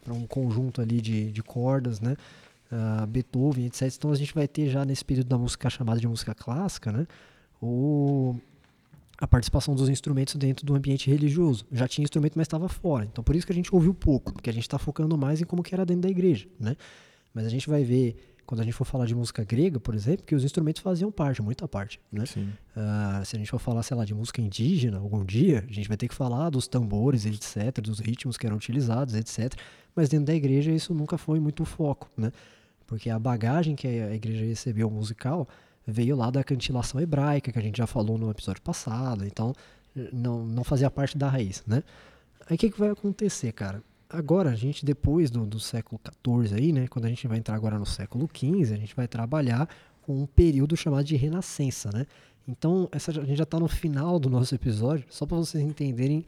para 0.02 0.14
um 0.14 0.26
conjunto 0.26 0.80
ali 0.80 1.00
de, 1.00 1.30
de 1.30 1.42
cordas, 1.42 2.00
né? 2.00 2.16
Uh, 2.72 3.06
Beethoven, 3.06 3.66
etc. 3.66 3.92
Então 3.96 4.12
a 4.12 4.14
gente 4.14 4.32
vai 4.32 4.46
ter 4.46 4.70
já 4.70 4.84
nesse 4.84 5.04
período 5.04 5.26
da 5.26 5.36
música 5.36 5.68
chamada 5.68 6.00
de 6.00 6.06
música 6.06 6.34
clássica, 6.34 6.92
né? 6.92 7.06
O, 7.60 8.36
a 9.20 9.26
participação 9.26 9.74
dos 9.74 9.88
instrumentos 9.88 10.34
dentro 10.36 10.64
do 10.64 10.74
ambiente 10.74 11.10
religioso. 11.10 11.66
Já 11.70 11.86
tinha 11.86 12.02
instrumento, 12.02 12.32
mas 12.36 12.46
estava 12.46 12.68
fora. 12.68 13.04
Então 13.04 13.22
por 13.22 13.36
isso 13.36 13.46
que 13.46 13.52
a 13.52 13.54
gente 13.54 13.72
ouviu 13.74 13.92
pouco, 13.92 14.32
porque 14.32 14.48
a 14.48 14.52
gente 14.52 14.62
está 14.62 14.78
focando 14.78 15.16
mais 15.18 15.42
em 15.42 15.44
como 15.44 15.62
que 15.62 15.74
era 15.74 15.84
dentro 15.84 16.02
da 16.02 16.08
igreja, 16.08 16.48
né? 16.58 16.74
Mas 17.34 17.46
a 17.46 17.48
gente 17.48 17.68
vai 17.68 17.84
ver 17.84 18.16
quando 18.46 18.62
a 18.62 18.64
gente 18.64 18.74
for 18.74 18.84
falar 18.84 19.06
de 19.06 19.14
música 19.14 19.44
grega, 19.44 19.78
por 19.78 19.94
exemplo, 19.94 20.24
que 20.24 20.34
os 20.34 20.42
instrumentos 20.42 20.82
faziam 20.82 21.12
parte, 21.12 21.40
muita 21.40 21.68
parte, 21.68 22.00
né? 22.10 22.24
Uh, 22.24 23.24
se 23.24 23.36
a 23.36 23.38
gente 23.38 23.48
for 23.48 23.60
falar, 23.60 23.84
sei 23.84 23.96
lá, 23.96 24.04
de 24.04 24.12
música 24.12 24.40
indígena 24.40 24.98
algum 24.98 25.24
dia, 25.24 25.64
a 25.68 25.72
gente 25.72 25.86
vai 25.86 25.96
ter 25.96 26.08
que 26.08 26.14
falar 26.14 26.50
dos 26.50 26.66
tambores, 26.66 27.26
etc., 27.26 27.80
dos 27.80 28.00
ritmos 28.00 28.36
que 28.36 28.44
eram 28.44 28.56
utilizados, 28.56 29.14
etc. 29.14 29.54
Mas 29.94 30.08
dentro 30.08 30.26
da 30.26 30.34
igreja 30.34 30.72
isso 30.72 30.92
nunca 30.92 31.16
foi 31.16 31.38
muito 31.38 31.62
o 31.62 31.66
foco, 31.66 32.10
né? 32.16 32.32
Porque 32.88 33.08
a 33.08 33.20
bagagem 33.20 33.76
que 33.76 33.86
a 33.86 34.14
igreja 34.16 34.44
recebeu 34.44 34.90
musical 34.90 35.46
veio 35.90 36.16
lá 36.16 36.30
da 36.30 36.42
cantilação 36.44 37.00
hebraica, 37.00 37.52
que 37.52 37.58
a 37.58 37.62
gente 37.62 37.78
já 37.78 37.86
falou 37.86 38.16
no 38.16 38.30
episódio 38.30 38.62
passado, 38.62 39.24
então 39.26 39.52
não, 40.12 40.44
não 40.44 40.64
fazia 40.64 40.90
parte 40.90 41.18
da 41.18 41.28
raiz, 41.28 41.62
né? 41.66 41.82
Aí 42.48 42.56
o 42.56 42.58
que, 42.58 42.70
que 42.70 42.78
vai 42.78 42.90
acontecer, 42.90 43.52
cara? 43.52 43.82
Agora, 44.08 44.50
a 44.50 44.54
gente, 44.56 44.84
depois 44.84 45.30
do, 45.30 45.46
do 45.46 45.60
século 45.60 46.00
XIV 46.04 46.56
aí, 46.56 46.72
né? 46.72 46.88
Quando 46.88 47.04
a 47.04 47.08
gente 47.08 47.26
vai 47.28 47.38
entrar 47.38 47.54
agora 47.54 47.78
no 47.78 47.86
século 47.86 48.28
XV, 48.32 48.74
a 48.74 48.76
gente 48.76 48.94
vai 48.94 49.06
trabalhar 49.06 49.68
com 50.02 50.22
um 50.22 50.26
período 50.26 50.76
chamado 50.76 51.04
de 51.04 51.14
renascença, 51.16 51.90
né? 51.92 52.06
Então, 52.48 52.88
essa, 52.90 53.12
a 53.12 53.24
gente 53.24 53.36
já 53.36 53.44
está 53.44 53.60
no 53.60 53.68
final 53.68 54.18
do 54.18 54.28
nosso 54.28 54.54
episódio, 54.54 55.04
só 55.08 55.26
para 55.26 55.36
vocês 55.36 55.62
entenderem 55.62 56.26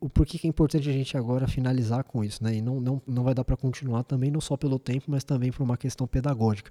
o 0.00 0.08
porquê 0.08 0.38
que 0.38 0.46
é 0.46 0.50
importante 0.50 0.88
a 0.88 0.92
gente 0.92 1.16
agora 1.16 1.46
finalizar 1.48 2.04
com 2.04 2.24
isso, 2.24 2.42
né? 2.42 2.54
E 2.54 2.62
não, 2.62 2.80
não, 2.80 3.02
não 3.06 3.22
vai 3.22 3.34
dar 3.34 3.44
para 3.44 3.56
continuar 3.56 4.04
também, 4.04 4.30
não 4.30 4.40
só 4.40 4.56
pelo 4.56 4.78
tempo, 4.78 5.06
mas 5.08 5.24
também 5.24 5.50
por 5.50 5.62
uma 5.62 5.76
questão 5.76 6.06
pedagógica. 6.06 6.70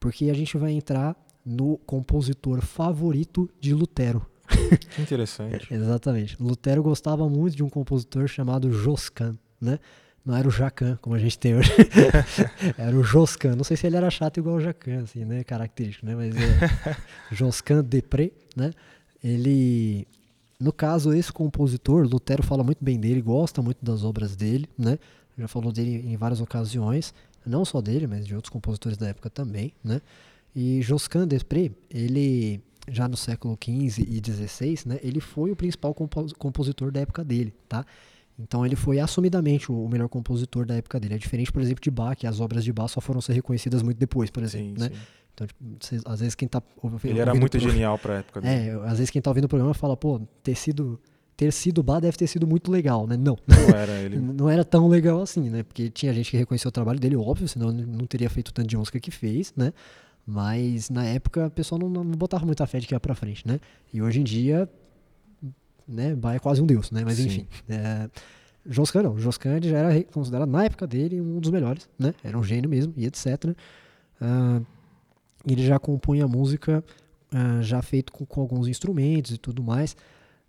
Porque 0.00 0.30
a 0.30 0.34
gente 0.34 0.56
vai 0.56 0.72
entrar 0.72 1.16
no 1.48 1.78
compositor 1.78 2.60
favorito 2.60 3.48
de 3.60 3.72
Lutero. 3.72 4.24
Que 4.94 5.02
interessante. 5.02 5.72
Exatamente. 5.72 6.36
Lutero 6.40 6.82
gostava 6.82 7.28
muito 7.28 7.56
de 7.56 7.62
um 7.62 7.68
compositor 7.68 8.26
chamado 8.28 8.70
Josquin, 8.70 9.38
né? 9.60 9.78
Não 10.24 10.36
era 10.36 10.46
o 10.46 10.50
Jacan, 10.50 10.98
como 11.00 11.16
a 11.16 11.18
gente 11.18 11.38
tem 11.38 11.56
hoje. 11.56 11.72
era 12.76 12.94
o 12.94 13.02
Josquin. 13.02 13.48
Não 13.48 13.64
sei 13.64 13.76
se 13.76 13.86
ele 13.86 13.96
era 13.96 14.10
chato 14.10 14.38
igual 14.38 14.56
o 14.56 14.60
Jacan, 14.60 15.02
assim, 15.02 15.24
né? 15.24 15.42
Característico, 15.42 16.04
né? 16.04 16.14
Mas 16.14 16.34
é 16.36 16.96
Josquin 17.32 17.82
Depré, 17.82 18.30
né? 18.54 18.72
Ele... 19.24 20.06
No 20.60 20.72
caso, 20.72 21.14
esse 21.14 21.32
compositor, 21.32 22.06
Lutero 22.06 22.42
fala 22.42 22.64
muito 22.64 22.84
bem 22.84 22.98
dele, 22.98 23.22
gosta 23.22 23.62
muito 23.62 23.82
das 23.82 24.04
obras 24.04 24.36
dele, 24.36 24.68
né? 24.76 24.98
Já 25.38 25.46
falou 25.46 25.72
dele 25.72 26.04
em 26.12 26.16
várias 26.16 26.40
ocasiões. 26.40 27.14
Não 27.46 27.64
só 27.64 27.80
dele, 27.80 28.06
mas 28.06 28.26
de 28.26 28.34
outros 28.34 28.50
compositores 28.50 28.98
da 28.98 29.08
época 29.08 29.30
também, 29.30 29.72
né? 29.82 30.02
E 30.54 30.80
Josquin 30.82 31.26
Desprez, 31.26 31.70
ele 31.90 32.60
já 32.90 33.06
no 33.06 33.16
século 33.16 33.56
XV 33.62 34.02
e 34.02 34.22
XVI, 34.24 34.78
né, 34.86 34.98
ele 35.02 35.20
foi 35.20 35.50
o 35.50 35.56
principal 35.56 35.94
compositor 35.94 36.90
da 36.90 37.00
época 37.00 37.22
dele, 37.22 37.54
tá? 37.68 37.84
Então 38.38 38.64
ele 38.64 38.76
foi 38.76 39.00
assumidamente 39.00 39.70
o 39.70 39.88
melhor 39.88 40.08
compositor 40.08 40.64
da 40.64 40.76
época 40.76 41.00
dele. 41.00 41.14
É 41.14 41.18
diferente, 41.18 41.50
por 41.50 41.60
exemplo, 41.60 41.82
de 41.82 41.90
Bach, 41.90 42.16
que 42.16 42.26
as 42.26 42.40
obras 42.40 42.64
de 42.64 42.72
Bach 42.72 42.88
só 42.88 43.00
foram 43.00 43.20
ser 43.20 43.32
reconhecidas 43.32 43.82
muito 43.82 43.98
depois, 43.98 44.30
por 44.30 44.42
exemplo, 44.42 44.76
sim, 44.76 44.88
né? 44.88 44.90
Sim. 44.94 45.00
Então, 45.34 45.46
tipo, 45.46 45.64
cês, 45.80 46.02
às 46.04 46.20
vezes 46.20 46.34
quem 46.34 46.48
tá 46.48 46.62
Ele 47.04 47.18
era 47.18 47.34
muito 47.34 47.58
genial 47.60 47.98
para 47.98 48.14
a 48.14 48.18
época 48.18 48.40
dele. 48.40 48.70
É, 48.70 48.72
às 48.88 48.98
vezes 48.98 49.10
quem 49.10 49.20
tá 49.20 49.30
ouvindo 49.30 49.44
o 49.44 49.48
programa 49.48 49.74
fala, 49.74 49.96
pô, 49.96 50.20
ter 50.42 50.54
sido 50.54 51.00
ter 51.36 51.52
sido 51.52 51.84
Bach 51.84 52.00
deve 52.00 52.16
ter 52.16 52.26
sido 52.26 52.48
muito 52.48 52.68
legal, 52.68 53.06
né? 53.06 53.16
Não. 53.16 53.38
Não 53.46 53.76
era 53.76 53.92
ele. 54.00 54.18
não 54.18 54.50
era 54.50 54.64
tão 54.64 54.88
legal 54.88 55.22
assim, 55.22 55.48
né? 55.48 55.62
Porque 55.62 55.88
tinha 55.88 56.12
gente 56.12 56.32
que 56.32 56.36
reconheceu 56.36 56.68
o 56.68 56.72
trabalho 56.72 56.98
dele, 56.98 57.14
óbvio, 57.14 57.46
senão 57.46 57.70
não 57.72 58.06
teria 58.06 58.28
feito 58.28 58.52
tanto 58.52 58.66
de 58.66 58.76
música 58.76 58.98
que 58.98 59.12
fez, 59.12 59.52
né? 59.56 59.72
Mas 60.30 60.90
na 60.90 61.06
época 61.06 61.46
a 61.46 61.50
pessoa 61.50 61.78
não, 61.78 61.88
não 61.88 62.04
botava 62.04 62.44
muita 62.44 62.66
fé 62.66 62.78
de 62.78 62.86
que 62.86 62.94
ia 62.94 63.00
pra 63.00 63.14
frente, 63.14 63.48
né? 63.48 63.58
E 63.90 64.02
hoje 64.02 64.20
em 64.20 64.22
dia, 64.22 64.68
né, 65.88 66.14
Bach 66.14 66.36
é 66.36 66.38
quase 66.38 66.60
um 66.60 66.66
deus, 66.66 66.90
né? 66.90 67.02
Mas 67.02 67.16
Sim. 67.16 67.26
enfim. 67.28 67.46
É, 67.66 68.10
Joscan 68.66 69.04
não. 69.04 69.18
Joscan 69.18 69.58
já 69.62 69.78
era 69.78 70.04
considerado 70.04 70.50
na 70.50 70.66
época 70.66 70.86
dele 70.86 71.18
um 71.18 71.40
dos 71.40 71.50
melhores, 71.50 71.88
né? 71.98 72.12
Era 72.22 72.38
um 72.38 72.44
gênio 72.44 72.68
mesmo 72.68 72.92
e 72.94 73.06
etc. 73.06 73.56
Uh, 74.20 74.66
ele 75.46 75.64
já 75.64 75.78
compunha 75.78 76.28
música 76.28 76.84
uh, 77.32 77.62
já 77.62 77.80
feito 77.80 78.12
com, 78.12 78.26
com, 78.26 78.42
alguns 78.42 78.68
instrumentos 78.68 79.30
e 79.30 79.38
tudo 79.38 79.62
mais. 79.62 79.96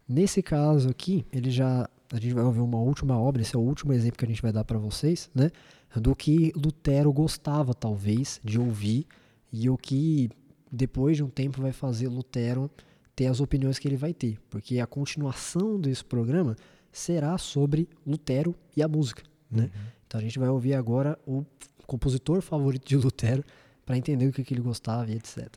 Nesse 0.06 0.44
caso 0.44 0.90
aqui, 0.90 1.26
ele 1.32 1.50
já 1.50 1.90
a 2.12 2.20
gente 2.20 2.34
vai 2.34 2.44
ouvir 2.44 2.60
uma 2.60 2.80
última 2.80 3.18
obra, 3.18 3.42
esse 3.42 3.56
é 3.56 3.58
o 3.58 3.62
último 3.62 3.94
exemplo 3.94 4.18
que 4.18 4.26
a 4.26 4.28
gente 4.28 4.42
vai 4.42 4.52
dar 4.52 4.66
para 4.66 4.78
vocês, 4.78 5.30
né? 5.34 5.52
Do 5.96 6.14
que 6.14 6.52
Lutero 6.54 7.14
gostava 7.14 7.74
talvez 7.74 8.42
de 8.44 8.60
ouvir 8.60 9.08
e 9.52 9.70
o 9.70 9.78
que 9.78 10.30
depois 10.72 11.18
de 11.18 11.24
um 11.24 11.30
tempo 11.30 11.62
vai 11.62 11.72
fazer 11.72 12.08
Lutero 12.08 12.70
ter 13.16 13.28
as 13.28 13.40
opiniões 13.40 13.80
que 13.80 13.88
ele 13.88 13.98
vai 13.98 14.14
ter, 14.14 14.38
porque 14.50 14.80
a 14.80 14.88
continuação 14.88 15.80
desse 15.80 16.04
programa 16.04 16.56
será 16.92 17.38
sobre 17.38 17.90
Lutero 18.06 18.56
e 18.76 18.82
a 18.82 18.88
música, 18.88 19.24
né? 19.52 19.64
Uhum. 19.64 19.70
Então 20.08 20.20
a 20.20 20.24
gente 20.24 20.40
vai 20.40 20.50
ouvir 20.50 20.74
agora 20.74 21.20
o 21.26 21.46
compositor 21.86 22.42
favorito 22.42 22.88
de 22.88 22.96
Lutero 22.96 23.44
para 23.86 23.98
entender 23.98 24.28
o 24.28 24.32
que, 24.32 24.44
que 24.44 24.54
ele 24.54 24.62
gostava 24.62 25.10
e 25.12 25.16
etc. 25.16 25.50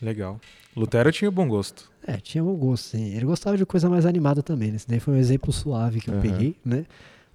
Legal. 0.00 0.40
Lutero 0.76 1.10
tinha 1.12 1.30
bom 1.30 1.46
gosto. 1.48 1.90
É, 2.06 2.16
tinha 2.16 2.42
bom 2.42 2.54
gosto, 2.54 2.84
sim. 2.84 3.14
Ele 3.14 3.26
gostava 3.26 3.56
de 3.56 3.66
coisa 3.66 3.88
mais 3.90 4.06
animada 4.06 4.42
também. 4.42 4.70
Né? 4.70 4.76
Esse 4.76 4.88
daí 4.88 5.00
foi 5.00 5.14
um 5.14 5.16
exemplo 5.18 5.52
suave 5.52 6.00
que 6.00 6.08
eu 6.08 6.14
Aham. 6.14 6.22
peguei, 6.22 6.56
né? 6.64 6.86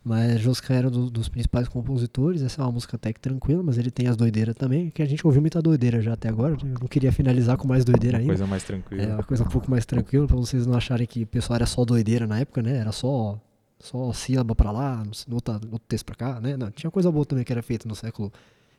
Mas 0.04 0.40
Josca 0.40 0.72
era 0.74 0.90
do- 0.90 1.10
dos 1.10 1.28
principais 1.30 1.68
compositores. 1.68 2.42
Essa 2.44 2.62
é 2.62 2.66
uma 2.66 2.72
música 2.72 2.96
até 2.96 3.12
que 3.12 3.20
tranquila, 3.20 3.64
mas 3.64 3.78
ele 3.78 3.90
tem 3.90 4.08
as 4.08 4.16
doideiras 4.16 4.56
também, 4.56 4.90
que 4.92 5.02
a 5.02 5.06
gente 5.06 5.26
ouviu 5.26 5.42
muita 5.42 5.62
doideira 5.62 6.00
já 6.02 6.14
até 6.14 6.30
agora. 6.30 6.54
Eu 6.62 6.68
não 6.80 6.88
queria 6.88 7.12
finalizar 7.12 7.58
com 7.58 7.68
mais 7.68 7.84
doideira 7.84 8.18
Uma 8.18 8.22
ainda. 8.22 8.30
coisa 8.32 8.46
mais 8.48 8.64
tranquila. 8.64 9.02
É 9.02 9.14
uma 9.16 9.24
coisa 9.24 9.44
um 9.44 9.48
pouco 9.48 9.70
mais 9.70 9.86
tranquila, 9.86 10.28
pra 10.28 10.36
vocês 10.36 10.66
não 10.68 10.76
acharem 10.76 11.08
que 11.08 11.24
o 11.24 11.28
pessoal 11.28 11.56
era 11.56 11.66
só 11.66 11.84
doideira 11.84 12.28
na 12.28 12.40
época, 12.40 12.62
né? 12.62 12.78
Era 12.78 12.92
só, 12.92 13.40
só 13.80 14.14
sílaba 14.14 14.54
pra 14.56 14.72
lá, 14.72 15.04
outro, 15.32 15.60
texto 15.88 16.06
pra 16.06 16.16
cá, 16.16 16.40
né? 16.40 16.56
Não, 16.56 16.70
tinha 16.70 16.92
coisa 16.92 17.12
boa 17.12 17.26
também 17.26 17.44
que 17.44 17.52
era 17.52 17.64
feita 17.64 17.88
no 17.88 17.96
século 17.96 18.32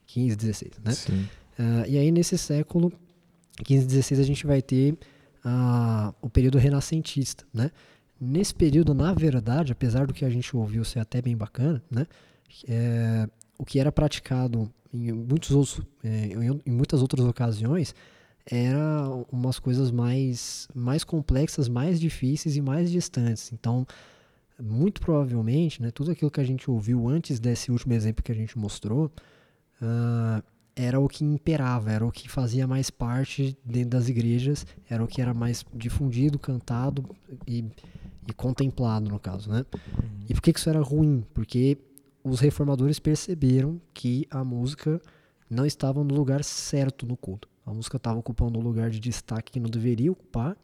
XV, 0.07 0.37
XVI, 0.53 0.71
né? 0.85 0.93
Sim. 0.93 1.29
Ah, 1.59 1.85
e 1.89 1.99
aí 1.99 2.13
nesse 2.13 2.39
século 2.39 2.93
XV, 3.65 4.03
XVI 4.03 4.21
a 4.21 4.25
gente 4.25 4.47
vai 4.47 4.61
ter 4.61 4.97
ah, 5.45 6.13
o 6.21 6.29
período 6.29 6.59
renascentista, 6.59 7.45
né? 7.53 7.71
Nesse 8.21 8.55
período, 8.55 8.95
na 8.95 9.13
verdade, 9.13 9.73
apesar 9.73 10.07
do 10.07 10.15
que 10.15 10.25
a 10.25 10.31
gente 10.31 10.57
ouviu 10.57 10.85
ser 10.85 11.01
até 11.01 11.21
bem 11.21 11.37
bacana, 11.37 11.83
né? 11.91 12.07
É, 12.67 13.29
o 13.59 13.65
que 13.65 13.79
era 13.79 13.93
praticado 13.93 14.71
em, 14.93 15.13
muitos 15.13 15.51
outros, 15.51 15.81
é, 16.03 16.27
em, 16.65 16.73
muitas 16.73 17.03
outras 17.03 17.27
ocasiões 17.27 17.95
era 18.49 19.09
umas 19.31 19.59
coisas 19.59 19.91
mais, 19.91 20.69
mais 20.75 21.05
complexas, 21.05 21.69
mais 21.69 22.01
difíceis 22.01 22.57
e 22.57 22.61
mais 22.61 22.91
distantes. 22.91 23.53
Então, 23.53 23.87
muito 24.61 25.01
provavelmente, 25.01 25.83
né, 25.83 25.91
tudo 25.91 26.13
aquilo 26.13 26.31
que 26.31 26.41
a 26.41 26.45
gente 26.45 26.71
ouviu 26.71 27.09
antes 27.09 27.39
desse 27.39 27.71
último 27.71 27.93
exemplo 27.93 28.23
que 28.23 28.33
a 28.33 28.35
gente 28.35 28.57
mostrou, 28.57 29.11
ah, 29.83 30.43
era 30.77 31.01
o 31.01 31.09
que 31.09 31.25
imperava, 31.25 31.91
era 31.91 32.07
o 32.07 32.13
que 32.13 32.29
fazia 32.29 32.67
mais 32.67 32.91
parte 32.91 33.57
dentro 33.65 33.91
das 33.91 34.09
igrejas, 34.09 34.67
era 34.89 35.03
o 35.03 35.07
que 35.07 35.23
era 35.23 35.33
mais 35.33 35.65
difundido, 35.73 36.39
cantado 36.39 37.03
e, 37.47 37.65
e 38.29 38.33
contemplado, 38.35 39.09
no 39.09 39.19
caso, 39.19 39.51
né? 39.51 39.65
E 40.29 40.35
por 40.35 40.43
que 40.43 40.53
que 40.53 40.59
isso 40.59 40.69
era 40.69 40.83
ruim? 40.83 41.25
Porque 41.33 41.79
os 42.23 42.41
reformadores 42.41 42.99
perceberam 42.99 43.81
que 43.95 44.27
a 44.31 44.45
música 44.45 45.01
não 45.49 45.65
estava 45.65 46.05
no 46.05 46.15
lugar 46.15 46.45
certo 46.45 47.07
no 47.07 47.17
culto. 47.17 47.49
A 47.65 47.73
música 47.73 47.97
estava 47.97 48.19
ocupando 48.19 48.59
um 48.59 48.63
lugar 48.63 48.91
de 48.91 49.01
destaque 49.01 49.53
que 49.53 49.61
não 49.61 49.71
deveria 49.71 50.13
ocupar, 50.13 50.57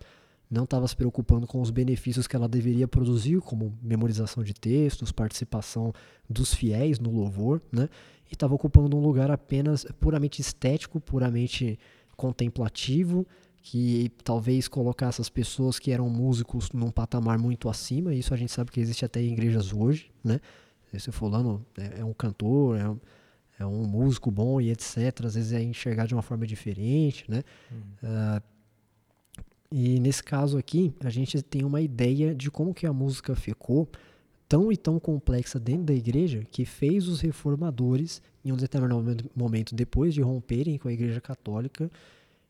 não 0.51 0.65
estava 0.65 0.87
se 0.87 0.95
preocupando 0.95 1.47
com 1.47 1.61
os 1.63 1.71
benefícios 1.71 2.27
que 2.27 2.37
ela 2.37 2.47
deveria 2.47 2.87
produzir, 2.87 3.41
como 3.41 3.77
memorização 3.83 4.45
de 4.45 4.53
textos, 4.53 5.11
participação 5.11 5.95
dos 6.29 6.53
fiéis 6.53 7.01
no 7.01 7.11
louvor, 7.11 7.63
né? 7.73 7.89
E 8.33 8.35
estava 8.35 8.55
ocupando 8.55 8.97
um 8.97 9.01
lugar 9.01 9.31
apenas 9.31 9.85
puramente 10.01 10.41
estético, 10.41 10.99
puramente 10.99 11.79
contemplativo, 12.17 13.27
que 13.63 14.11
talvez 14.25 14.69
colocasse 14.69 15.21
as 15.21 15.29
pessoas 15.29 15.79
que 15.79 15.93
eram 15.93 16.09
músicos 16.09 16.73
num 16.73 16.91
patamar 16.91 17.39
muito 17.39 17.69
acima. 17.69 18.15
Isso 18.15 18.33
a 18.33 18.37
gente 18.39 18.51
sabe 18.51 18.71
que 18.71 18.81
existe 18.81 19.05
até 19.05 19.21
em 19.21 19.35
igrejas 19.35 19.71
hoje, 19.71 20.11
né? 20.25 20.41
Esse 20.95 21.13
fulano 21.13 21.63
é, 21.77 22.01
é 22.01 22.05
um 22.05 22.15
cantor, 22.15 22.79
é 22.79 22.89
um, 22.89 23.01
é 23.61 23.67
um 23.67 23.87
músico 23.87 24.31
bom 24.31 24.59
e 24.63 24.71
etc. 24.71 25.27
Às 25.27 25.35
vezes 25.35 25.53
é 25.53 25.63
enxergar 25.63 26.07
de 26.07 26.15
uma 26.15 26.23
forma 26.23 26.47
diferente, 26.47 27.31
né? 27.31 27.43
Ah, 28.03 28.43
e 29.71 30.01
nesse 30.01 30.23
caso 30.23 30.57
aqui, 30.57 30.95
a 31.05 31.11
gente 31.11 31.43
tem 31.43 31.65
uma 31.65 31.83
ideia 31.83 32.35
de 32.35 32.51
como 32.51 32.73
que 32.73 32.87
a 32.87 32.93
música 32.95 33.35
ficou 33.35 33.91
tão 34.53 34.71
e 34.71 34.77
tão 34.77 35.01
complexa 35.01 35.59
dentro 35.59 35.85
da 35.85 35.95
igreja 35.95 36.45
que 36.51 36.67
fez 36.67 37.09
os 37.09 37.23
reformadores, 37.23 38.21
em 38.45 38.53
um 38.53 38.57
determinado 38.57 39.31
momento- 39.35 39.75
depois 39.75 40.13
de 40.13 40.21
romperem 40.21 40.77
com 40.77 40.89
a 40.89 40.93
igreja 40.93 41.23
católica, 41.23 41.91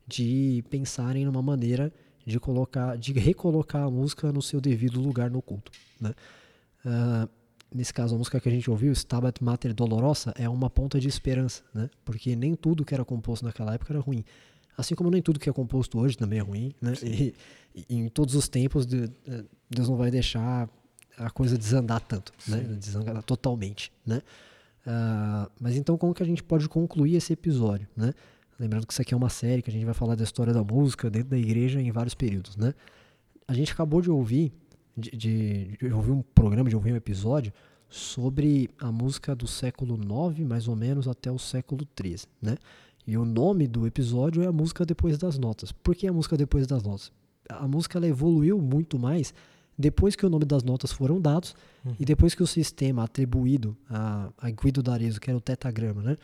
de 0.05 0.65
pensarem 0.69 1.25
numa 1.25 1.41
maneira 1.41 1.93
de 2.27 2.41
colocar, 2.41 2.99
de 2.99 3.13
recolocar 3.13 3.85
a 3.85 3.89
música 3.89 4.33
no 4.33 4.43
seu 4.43 4.61
devido 4.61 5.01
lugar 5.01 5.31
no 5.31 5.41
culto, 5.41 5.71
né? 6.01 6.13
Ah, 6.85 7.29
nesse 7.73 7.95
caso, 7.95 8.17
a 8.17 8.19
música 8.19 8.41
que 8.41 8.49
a 8.49 8.53
gente 8.53 8.69
ouviu, 8.69 8.91
Stabat 8.93 9.41
Mater 9.41 9.73
Dolorosa, 9.73 10.35
é 10.37 10.49
uma 10.49 10.69
ponta 10.69 10.99
de 10.99 11.07
esperança, 11.07 11.63
né? 11.73 11.89
Porque 12.05 12.35
nem 12.35 12.57
tudo 12.57 12.85
que 12.85 12.95
era 12.95 13.05
composto 13.05 13.45
naquela 13.45 13.75
época 13.75 13.93
era 13.93 14.01
ruim. 14.01 14.25
Assim 14.77 14.97
como 14.97 15.09
nem 15.09 15.23
tudo 15.23 15.39
que 15.39 15.49
é 15.49 15.53
composto 15.53 16.01
hoje 16.01 16.19
também 16.19 16.41
é 16.41 16.43
ruim, 16.43 16.75
né? 16.81 16.95
E, 17.05 17.33
e 17.89 17.95
em 17.97 18.09
todos 18.09 18.35
os 18.35 18.49
tempos, 18.49 18.89
eh, 18.93 19.45
Deus 19.71 19.89
não 19.89 19.97
vai 19.97 20.11
deixar 20.11 20.69
a 21.17 21.31
coisa 21.31 21.57
desandar 21.57 22.01
tanto, 22.01 22.33
né? 22.47 22.59
Desandar 22.59 23.23
totalmente, 23.23 23.93
né? 24.07 24.23
Ah, 24.87 25.49
mas 25.61 25.77
então, 25.77 25.97
como 25.97 26.15
que 26.15 26.23
a 26.23 26.27
gente 26.27 26.43
pode 26.43 26.69
concluir 26.69 27.17
esse 27.17 27.33
episódio, 27.33 27.89
né? 27.97 28.13
Lembrando 28.59 28.87
que 28.87 28.93
isso 28.93 29.03
aqui 29.03 29.15
é 29.15 29.17
uma 29.17 29.29
série 29.29 29.63
que 29.63 29.71
a 29.71 29.73
gente 29.73 29.85
vai 29.85 29.95
falar 29.95 30.15
da 30.15 30.25
história 30.25 30.53
da 30.53 30.63
música 30.63 31.11
dentro 31.11 31.31
da 31.31 31.39
igreja 31.39 31.81
em 31.81 31.91
vários 31.91 32.15
períodos, 32.15 32.57
né? 32.57 32.75
A 33.47 33.55
gente 33.55 33.73
acabou 33.73 34.01
de 34.01 34.11
ouvir, 34.11 34.53
de, 34.97 35.11
de, 35.11 35.77
de 35.79 35.93
ouvir 35.93 36.13
um 36.13 36.23
programa, 36.23 36.69
de 36.69 36.77
ouvir 36.77 36.93
um 36.93 36.97
episódio 36.97 37.53
sobre 37.89 38.71
a 38.79 38.91
música 38.91 39.35
do 39.35 39.47
século 39.47 39.99
IX, 40.31 40.47
mais 40.47 40.69
ou 40.69 40.77
menos, 40.77 41.07
até 41.07 41.31
o 41.31 41.39
século 41.39 41.87
XIII, 42.01 42.27
né? 42.41 42.57
E 43.07 43.17
o 43.17 43.25
nome 43.25 43.67
do 43.67 43.87
episódio 43.87 44.43
é 44.43 44.47
a 44.47 44.53
música 44.53 44.87
depois 44.87 45.19
das 45.19 45.37
notas. 45.37 45.73
Por 45.73 45.95
que 45.95 46.07
a 46.07 46.13
música 46.13 46.37
depois 46.37 46.67
das 46.67 46.83
notas? 46.83 47.13
A 47.49 47.67
música 47.67 47.99
ela 47.99 48.07
evoluiu 48.07 48.59
muito 48.61 48.99
mais 48.99 49.35
depois 49.77 50.15
que 50.15 50.25
o 50.25 50.31
nome 50.31 50.45
das 50.45 50.63
notas 50.63 50.93
foram 50.93 51.21
dados 51.21 51.55
e 51.99 52.05
depois 52.05 52.35
que 52.35 52.43
o 52.43 52.47
sistema 52.47 53.05
atribuído 53.05 53.77
a, 53.89 54.31
a 54.39 54.51
Guido 54.51 54.83
d'Arezzo, 54.83 55.21
que 55.21 55.31
era 55.31 55.37
o 55.37 55.41
tetagrama, 55.41 56.03
né? 56.03 56.19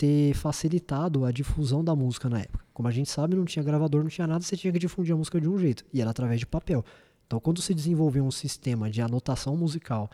ter 0.00 0.32
facilitado 0.34 1.26
a 1.26 1.30
difusão 1.30 1.84
da 1.84 1.94
música 1.94 2.28
na 2.28 2.40
época. 2.40 2.64
Como 2.72 2.88
a 2.88 2.90
gente 2.90 3.10
sabe, 3.10 3.36
não 3.36 3.44
tinha 3.44 3.62
gravador, 3.62 4.02
não 4.02 4.08
tinha 4.08 4.26
nada, 4.26 4.42
você 4.42 4.56
tinha 4.56 4.72
que 4.72 4.78
difundir 4.78 5.12
a 5.12 5.16
música 5.16 5.38
de 5.38 5.46
um 5.46 5.58
jeito, 5.58 5.84
e 5.92 6.00
era 6.00 6.08
através 6.10 6.40
de 6.40 6.46
papel. 6.46 6.82
Então, 7.26 7.38
quando 7.38 7.60
se 7.60 7.74
desenvolveu 7.74 8.24
um 8.24 8.30
sistema 8.30 8.90
de 8.90 9.02
anotação 9.02 9.54
musical 9.56 10.10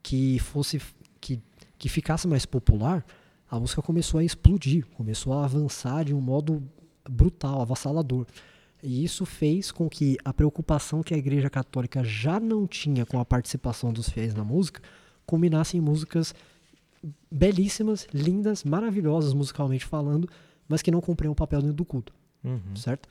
que 0.00 0.38
fosse 0.38 0.80
que, 1.20 1.40
que 1.76 1.88
ficasse 1.88 2.28
mais 2.28 2.46
popular, 2.46 3.04
a 3.50 3.58
música 3.58 3.82
começou 3.82 4.20
a 4.20 4.24
explodir, 4.24 4.86
começou 4.96 5.32
a 5.32 5.44
avançar 5.44 6.04
de 6.04 6.14
um 6.14 6.20
modo 6.20 6.62
brutal, 7.08 7.60
avassalador. 7.60 8.26
E 8.84 9.02
isso 9.02 9.24
fez 9.24 9.72
com 9.72 9.88
que 9.88 10.18
a 10.24 10.32
preocupação 10.32 11.02
que 11.02 11.14
a 11.14 11.16
Igreja 11.16 11.48
Católica 11.48 12.04
já 12.04 12.38
não 12.38 12.66
tinha 12.66 13.06
com 13.06 13.18
a 13.18 13.24
participação 13.24 13.92
dos 13.92 14.08
fiéis 14.10 14.34
na 14.34 14.44
música 14.44 14.82
combinasse 15.24 15.76
em 15.76 15.80
músicas 15.80 16.34
belíssimas, 17.30 18.06
lindas, 18.12 18.64
maravilhosas 18.64 19.32
musicalmente 19.34 19.84
falando, 19.84 20.28
mas 20.68 20.82
que 20.82 20.90
não 20.90 21.00
cumpriam 21.00 21.32
o 21.32 21.34
papel 21.34 21.60
dentro 21.60 21.76
do 21.76 21.84
culto, 21.84 22.12
Uhum. 22.42 22.76
certo? 22.76 23.08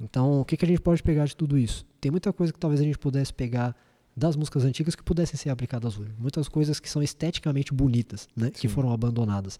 Então, 0.00 0.40
o 0.40 0.44
que, 0.44 0.56
que 0.56 0.64
a 0.64 0.68
gente 0.68 0.80
pode 0.80 1.02
pegar 1.02 1.24
de 1.24 1.36
tudo 1.36 1.56
isso? 1.56 1.86
Tem 2.00 2.10
muita 2.10 2.32
coisa 2.32 2.52
que 2.52 2.58
talvez 2.58 2.80
a 2.80 2.84
gente 2.84 2.98
pudesse 2.98 3.32
pegar 3.32 3.74
das 4.16 4.36
músicas 4.36 4.64
antigas 4.64 4.94
que 4.94 5.02
pudessem 5.02 5.36
ser 5.38 5.50
aplicadas 5.50 5.98
hoje. 5.98 6.12
Muitas 6.18 6.48
coisas 6.48 6.78
que 6.78 6.90
são 6.90 7.02
esteticamente 7.02 7.72
bonitas, 7.72 8.28
né? 8.36 8.50
Que 8.50 8.68
foram 8.68 8.92
abandonadas. 8.92 9.58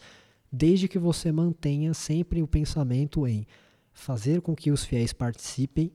Desde 0.53 0.89
que 0.89 0.99
você 0.99 1.33
mantenha 1.33 1.95
sempre 1.95 2.43
o 2.43 2.47
pensamento 2.47 3.27
em 3.27 3.47
fazer 3.95 4.43
com 4.43 4.55
que 4.55 4.71
os 4.71 4.85
fiéis 4.85 5.13
participem 5.13 5.91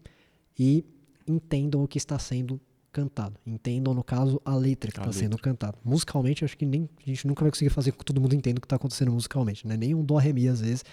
e 0.57 0.85
entendam 1.27 1.83
o 1.83 1.87
que 1.87 1.97
está 1.97 2.17
sendo 2.17 2.59
cantado. 2.91 3.39
Entendam, 3.45 3.93
no 3.93 4.03
caso, 4.03 4.41
a 4.43 4.55
letra 4.55 4.91
que 4.91 4.97
está 4.99 5.11
sendo 5.11 5.37
cantada. 5.37 5.77
Musicalmente, 5.83 6.43
acho 6.43 6.57
que 6.57 6.65
nem, 6.65 6.89
a 7.05 7.05
gente 7.05 7.27
nunca 7.27 7.43
vai 7.43 7.51
conseguir 7.51 7.69
fazer 7.69 7.91
com 7.91 7.99
que 7.99 8.05
todo 8.05 8.19
mundo 8.19 8.33
entenda 8.33 8.57
o 8.57 8.61
que 8.61 8.65
está 8.65 8.77
acontecendo 8.77 9.11
musicalmente. 9.11 9.67
Né? 9.67 9.77
Nem 9.77 9.93
um 9.93 10.03
dó, 10.03 10.17
ré, 10.17 10.33
mi, 10.33 10.47
às 10.47 10.61
vezes. 10.61 10.83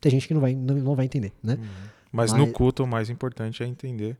Tem 0.00 0.10
gente 0.10 0.26
que 0.26 0.34
não 0.34 0.40
vai, 0.40 0.54
não, 0.54 0.74
não 0.76 0.94
vai 0.94 1.04
entender, 1.04 1.32
né? 1.42 1.54
Uhum. 1.54 1.66
Mas, 2.10 2.32
Mas- 2.32 2.40
no 2.40 2.50
culto 2.52 2.84
o 2.84 2.86
mais 2.86 3.10
importante 3.10 3.62
é 3.62 3.66
entender 3.66 4.16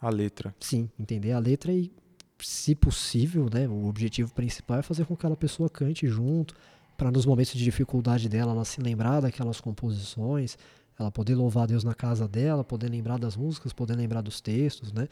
a 0.00 0.10
letra. 0.10 0.54
Sim, 0.60 0.90
entender 0.98 1.32
a 1.32 1.38
letra 1.38 1.72
e, 1.72 1.90
se 2.38 2.74
possível, 2.74 3.48
né, 3.52 3.66
o 3.66 3.86
objetivo 3.86 4.32
principal 4.32 4.78
é 4.78 4.82
fazer 4.82 5.04
com 5.06 5.16
que 5.16 5.20
aquela 5.20 5.36
pessoa 5.36 5.70
cante 5.70 6.06
junto, 6.06 6.54
para 6.96 7.10
nos 7.10 7.26
momentos 7.26 7.54
de 7.54 7.64
dificuldade 7.64 8.28
dela, 8.28 8.52
ela 8.52 8.64
se 8.64 8.80
lembrar 8.80 9.20
daquelas 9.20 9.60
composições, 9.60 10.56
ela 10.98 11.10
poder 11.10 11.34
louvar 11.34 11.66
Deus 11.66 11.84
na 11.84 11.94
casa 11.94 12.28
dela, 12.28 12.62
poder 12.62 12.88
lembrar 12.88 13.18
das 13.18 13.36
músicas, 13.36 13.72
poder 13.72 13.94
lembrar 13.96 14.20
dos 14.20 14.40
textos, 14.40 14.92
né? 14.92 15.08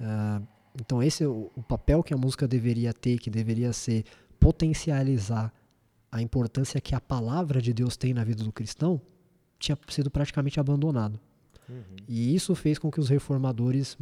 Ah, 0.00 0.40
então 0.80 1.02
esse 1.02 1.24
é 1.24 1.26
o, 1.26 1.50
o 1.56 1.62
papel 1.62 2.02
que 2.02 2.12
a 2.12 2.16
música 2.16 2.46
deveria 2.46 2.92
ter, 2.92 3.18
que 3.18 3.30
deveria 3.30 3.72
ser 3.72 4.04
potencializar 4.38 5.52
a 6.12 6.22
importância 6.22 6.80
que 6.80 6.94
a 6.94 7.00
palavra 7.00 7.60
de 7.60 7.72
Deus 7.72 7.96
tem 7.96 8.14
na 8.14 8.22
vida 8.24 8.44
do 8.44 8.52
cristão, 8.52 9.00
tinha 9.58 9.76
sido 9.88 10.10
praticamente 10.10 10.60
abandonado. 10.60 11.18
E 12.06 12.34
isso 12.34 12.54
fez 12.54 12.78
com 12.78 12.90
que 12.90 13.00
os 13.00 13.08
reformadores 13.08 13.96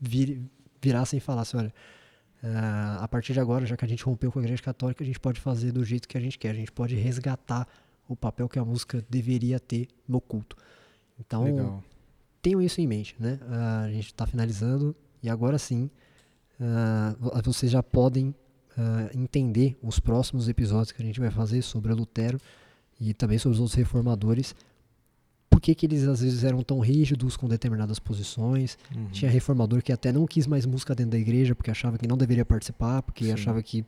vir- 0.00 0.40
virassem 0.80 1.18
e 1.18 1.20
falassem, 1.20 1.60
olha, 1.60 1.74
ah, 2.42 2.98
a 3.02 3.08
partir 3.08 3.32
de 3.32 3.40
agora, 3.40 3.66
já 3.66 3.76
que 3.76 3.84
a 3.84 3.88
gente 3.88 4.04
rompeu 4.04 4.32
com 4.32 4.38
a 4.38 4.42
igreja 4.42 4.62
católica, 4.62 5.02
a 5.02 5.06
gente 5.06 5.20
pode 5.20 5.40
fazer 5.40 5.72
do 5.72 5.84
jeito 5.84 6.08
que 6.08 6.16
a 6.16 6.20
gente 6.20 6.38
quer, 6.38 6.50
a 6.50 6.54
gente 6.54 6.72
pode 6.72 6.94
resgatar 6.94 7.68
o 8.08 8.14
papel 8.16 8.48
que 8.48 8.58
a 8.58 8.64
música 8.64 9.04
deveria 9.10 9.58
ter 9.58 9.88
no 10.06 10.20
culto. 10.20 10.56
Então, 11.18 11.44
Legal. 11.44 11.82
tenham 12.42 12.60
isso 12.62 12.80
em 12.80 12.86
mente, 12.86 13.16
né? 13.18 13.38
Ah, 13.48 13.82
a 13.82 13.90
gente 13.90 14.06
está 14.06 14.26
finalizando 14.26 14.94
e 15.22 15.28
agora 15.28 15.58
sim 15.58 15.90
vo- 17.18 17.32
vocês 17.44 17.70
já 17.70 17.82
podem 17.82 18.34
ah, 18.76 19.10
entender 19.14 19.76
os 19.82 19.98
próximos 19.98 20.48
episódios 20.48 20.92
que 20.92 21.02
a 21.02 21.04
gente 21.04 21.20
vai 21.20 21.30
fazer 21.30 21.62
sobre 21.62 21.92
Lutero 21.92 22.38
e 23.00 23.12
também 23.14 23.38
sobre 23.38 23.54
os 23.54 23.60
outros 23.60 23.74
reformadores 23.76 24.54
por 25.48 25.60
que, 25.60 25.74
que 25.74 25.86
eles 25.86 26.06
às 26.06 26.20
vezes 26.20 26.44
eram 26.44 26.62
tão 26.62 26.80
rígidos 26.80 27.34
com 27.36 27.48
determinadas 27.48 27.98
posições. 27.98 28.76
Uhum. 28.94 29.06
Tinha 29.06 29.30
reformador 29.30 29.82
que 29.82 29.90
até 29.90 30.12
não 30.12 30.26
quis 30.26 30.46
mais 30.46 30.66
música 30.66 30.94
dentro 30.94 31.12
da 31.12 31.18
igreja 31.18 31.54
porque 31.54 31.70
achava 31.70 31.96
que 31.96 32.06
não 32.06 32.16
deveria 32.16 32.44
participar, 32.44 33.00
porque 33.02 33.24
Sim. 33.24 33.32
achava 33.32 33.62
que 33.62 33.84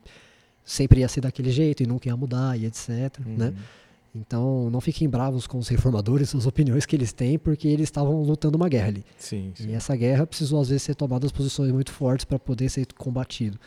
sempre 0.65 1.01
ia 1.01 1.07
ser 1.07 1.21
daquele 1.21 1.51
jeito 1.51 1.83
e 1.83 1.85
nunca 1.85 2.07
ia 2.07 2.17
mudar 2.17 2.57
e 2.59 2.65
etc. 2.65 3.19
Né? 3.23 3.53
Então 4.13 4.69
não 4.69 4.81
fiquem 4.81 5.07
bravos 5.07 5.45
com 5.45 5.57
os 5.57 5.67
reformadores, 5.67 6.33
as 6.33 6.45
opiniões 6.45 6.85
que 6.85 6.95
eles 6.95 7.13
têm, 7.13 7.37
porque 7.37 7.67
eles 7.67 7.87
estavam 7.87 8.21
lutando 8.23 8.57
uma 8.57 8.67
guerra 8.67 8.87
ali. 8.87 9.05
Sim, 9.17 9.51
sim. 9.55 9.69
E 9.69 9.73
essa 9.73 9.95
guerra 9.95 10.25
precisou 10.25 10.61
às 10.61 10.69
vezes 10.69 10.83
ser 10.83 10.95
tomadas 10.95 11.31
posições 11.31 11.71
muito 11.71 11.91
fortes 11.91 12.25
para 12.25 12.39
poder 12.39 12.69
ser 12.69 12.87
combatido. 12.93 13.59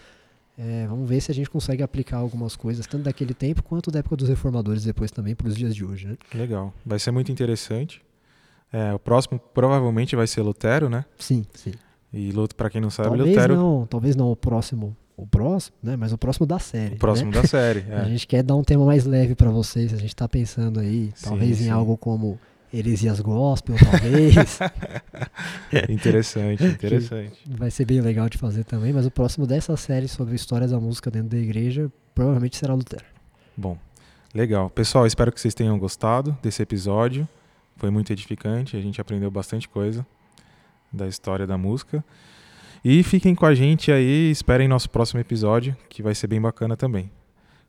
É, 0.58 0.86
vamos 0.86 1.08
ver 1.08 1.20
se 1.20 1.30
a 1.30 1.34
gente 1.34 1.48
consegue 1.48 1.82
aplicar 1.82 2.18
algumas 2.18 2.56
coisas, 2.56 2.86
tanto 2.86 3.04
daquele 3.04 3.32
tempo 3.32 3.62
quanto 3.62 3.90
da 3.90 4.00
época 4.00 4.16
dos 4.16 4.28
reformadores 4.28 4.84
depois 4.84 5.10
também 5.10 5.34
para 5.34 5.48
os 5.48 5.56
dias 5.56 5.74
de 5.74 5.84
hoje. 5.84 6.06
Né? 6.06 6.16
Legal. 6.34 6.74
Vai 6.84 6.98
ser 6.98 7.10
muito 7.10 7.32
interessante. 7.32 8.02
É, 8.72 8.92
o 8.92 8.98
próximo 8.98 9.38
provavelmente 9.38 10.16
vai 10.16 10.26
ser 10.26 10.42
Lutero, 10.42 10.88
né? 10.88 11.04
Sim, 11.18 11.44
sim. 11.54 11.72
E 12.12 12.32
para 12.54 12.68
quem 12.68 12.80
não 12.80 12.90
sabe, 12.90 13.08
talvez 13.08 13.28
Lutero 13.28 13.56
não, 13.56 13.86
talvez 13.86 14.16
não 14.16 14.30
o 14.30 14.36
próximo, 14.36 14.94
o 15.16 15.26
próximo, 15.26 15.76
né? 15.82 15.96
Mas 15.96 16.12
o 16.12 16.18
próximo 16.18 16.46
da 16.46 16.58
série. 16.58 16.94
o 16.94 16.98
próximo 16.98 17.30
né? 17.30 17.40
da 17.42 17.46
série. 17.48 17.84
A 17.92 18.02
É. 18.02 18.04
gente 18.06 18.26
quer 18.26 18.42
dar 18.42 18.56
um 18.56 18.64
tema 18.64 18.84
mais 18.84 19.04
leve 19.04 19.34
para 19.34 19.50
vocês. 19.50 19.92
A 19.92 19.96
gente 19.96 20.08
está 20.08 20.28
pensando 20.28 20.80
aí, 20.80 21.10
Sim, 21.14 21.28
talvez 21.28 21.58
sim. 21.58 21.66
em 21.66 21.70
algo 21.70 21.96
como 21.96 22.38
heresias 22.72 23.20
gospel, 23.20 23.76
talvez. 23.78 24.58
Interessante, 25.88 26.64
interessante. 26.64 27.38
Vai 27.46 27.70
ser 27.70 27.84
bem 27.84 28.00
legal 28.00 28.28
de 28.28 28.38
fazer 28.38 28.64
também. 28.64 28.92
Mas 28.92 29.06
o 29.06 29.10
próximo 29.10 29.46
dessa 29.46 29.76
série 29.76 30.08
sobre 30.08 30.34
histórias 30.34 30.70
da 30.70 30.80
música 30.80 31.10
dentro 31.10 31.28
da 31.30 31.38
igreja 31.38 31.90
provavelmente 32.14 32.56
será 32.56 32.74
Lutero. 32.74 33.04
Bom, 33.56 33.76
legal. 34.34 34.70
Pessoal, 34.70 35.06
espero 35.06 35.30
que 35.32 35.40
vocês 35.40 35.54
tenham 35.54 35.78
gostado 35.78 36.36
desse 36.42 36.62
episódio. 36.62 37.28
Foi 37.76 37.90
muito 37.90 38.12
edificante, 38.12 38.76
a 38.76 38.80
gente 38.80 39.00
aprendeu 39.00 39.30
bastante 39.30 39.68
coisa 39.68 40.06
da 40.92 41.06
história 41.08 41.46
da 41.46 41.56
música. 41.58 42.04
E 42.84 43.02
fiquem 43.02 43.34
com 43.34 43.46
a 43.46 43.54
gente 43.54 43.92
aí, 43.92 44.30
esperem 44.30 44.66
nosso 44.66 44.90
próximo 44.90 45.20
episódio, 45.20 45.76
que 45.88 46.02
vai 46.02 46.14
ser 46.14 46.26
bem 46.26 46.40
bacana 46.40 46.76
também. 46.76 47.10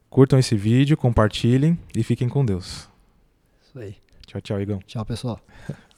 Curtam 0.10 0.40
esse 0.40 0.56
vídeo, 0.56 0.98
compartilhem 0.98 1.78
e 1.96 2.04
fiquem 2.04 2.28
com 2.28 2.44
Deus. 2.44 2.90
Isso 3.62 3.78
aí. 3.78 3.96
Tchau, 4.26 4.42
tchau, 4.42 4.62
Igão. 4.62 4.80
Tchau, 4.88 5.06
pessoal. 5.06 5.40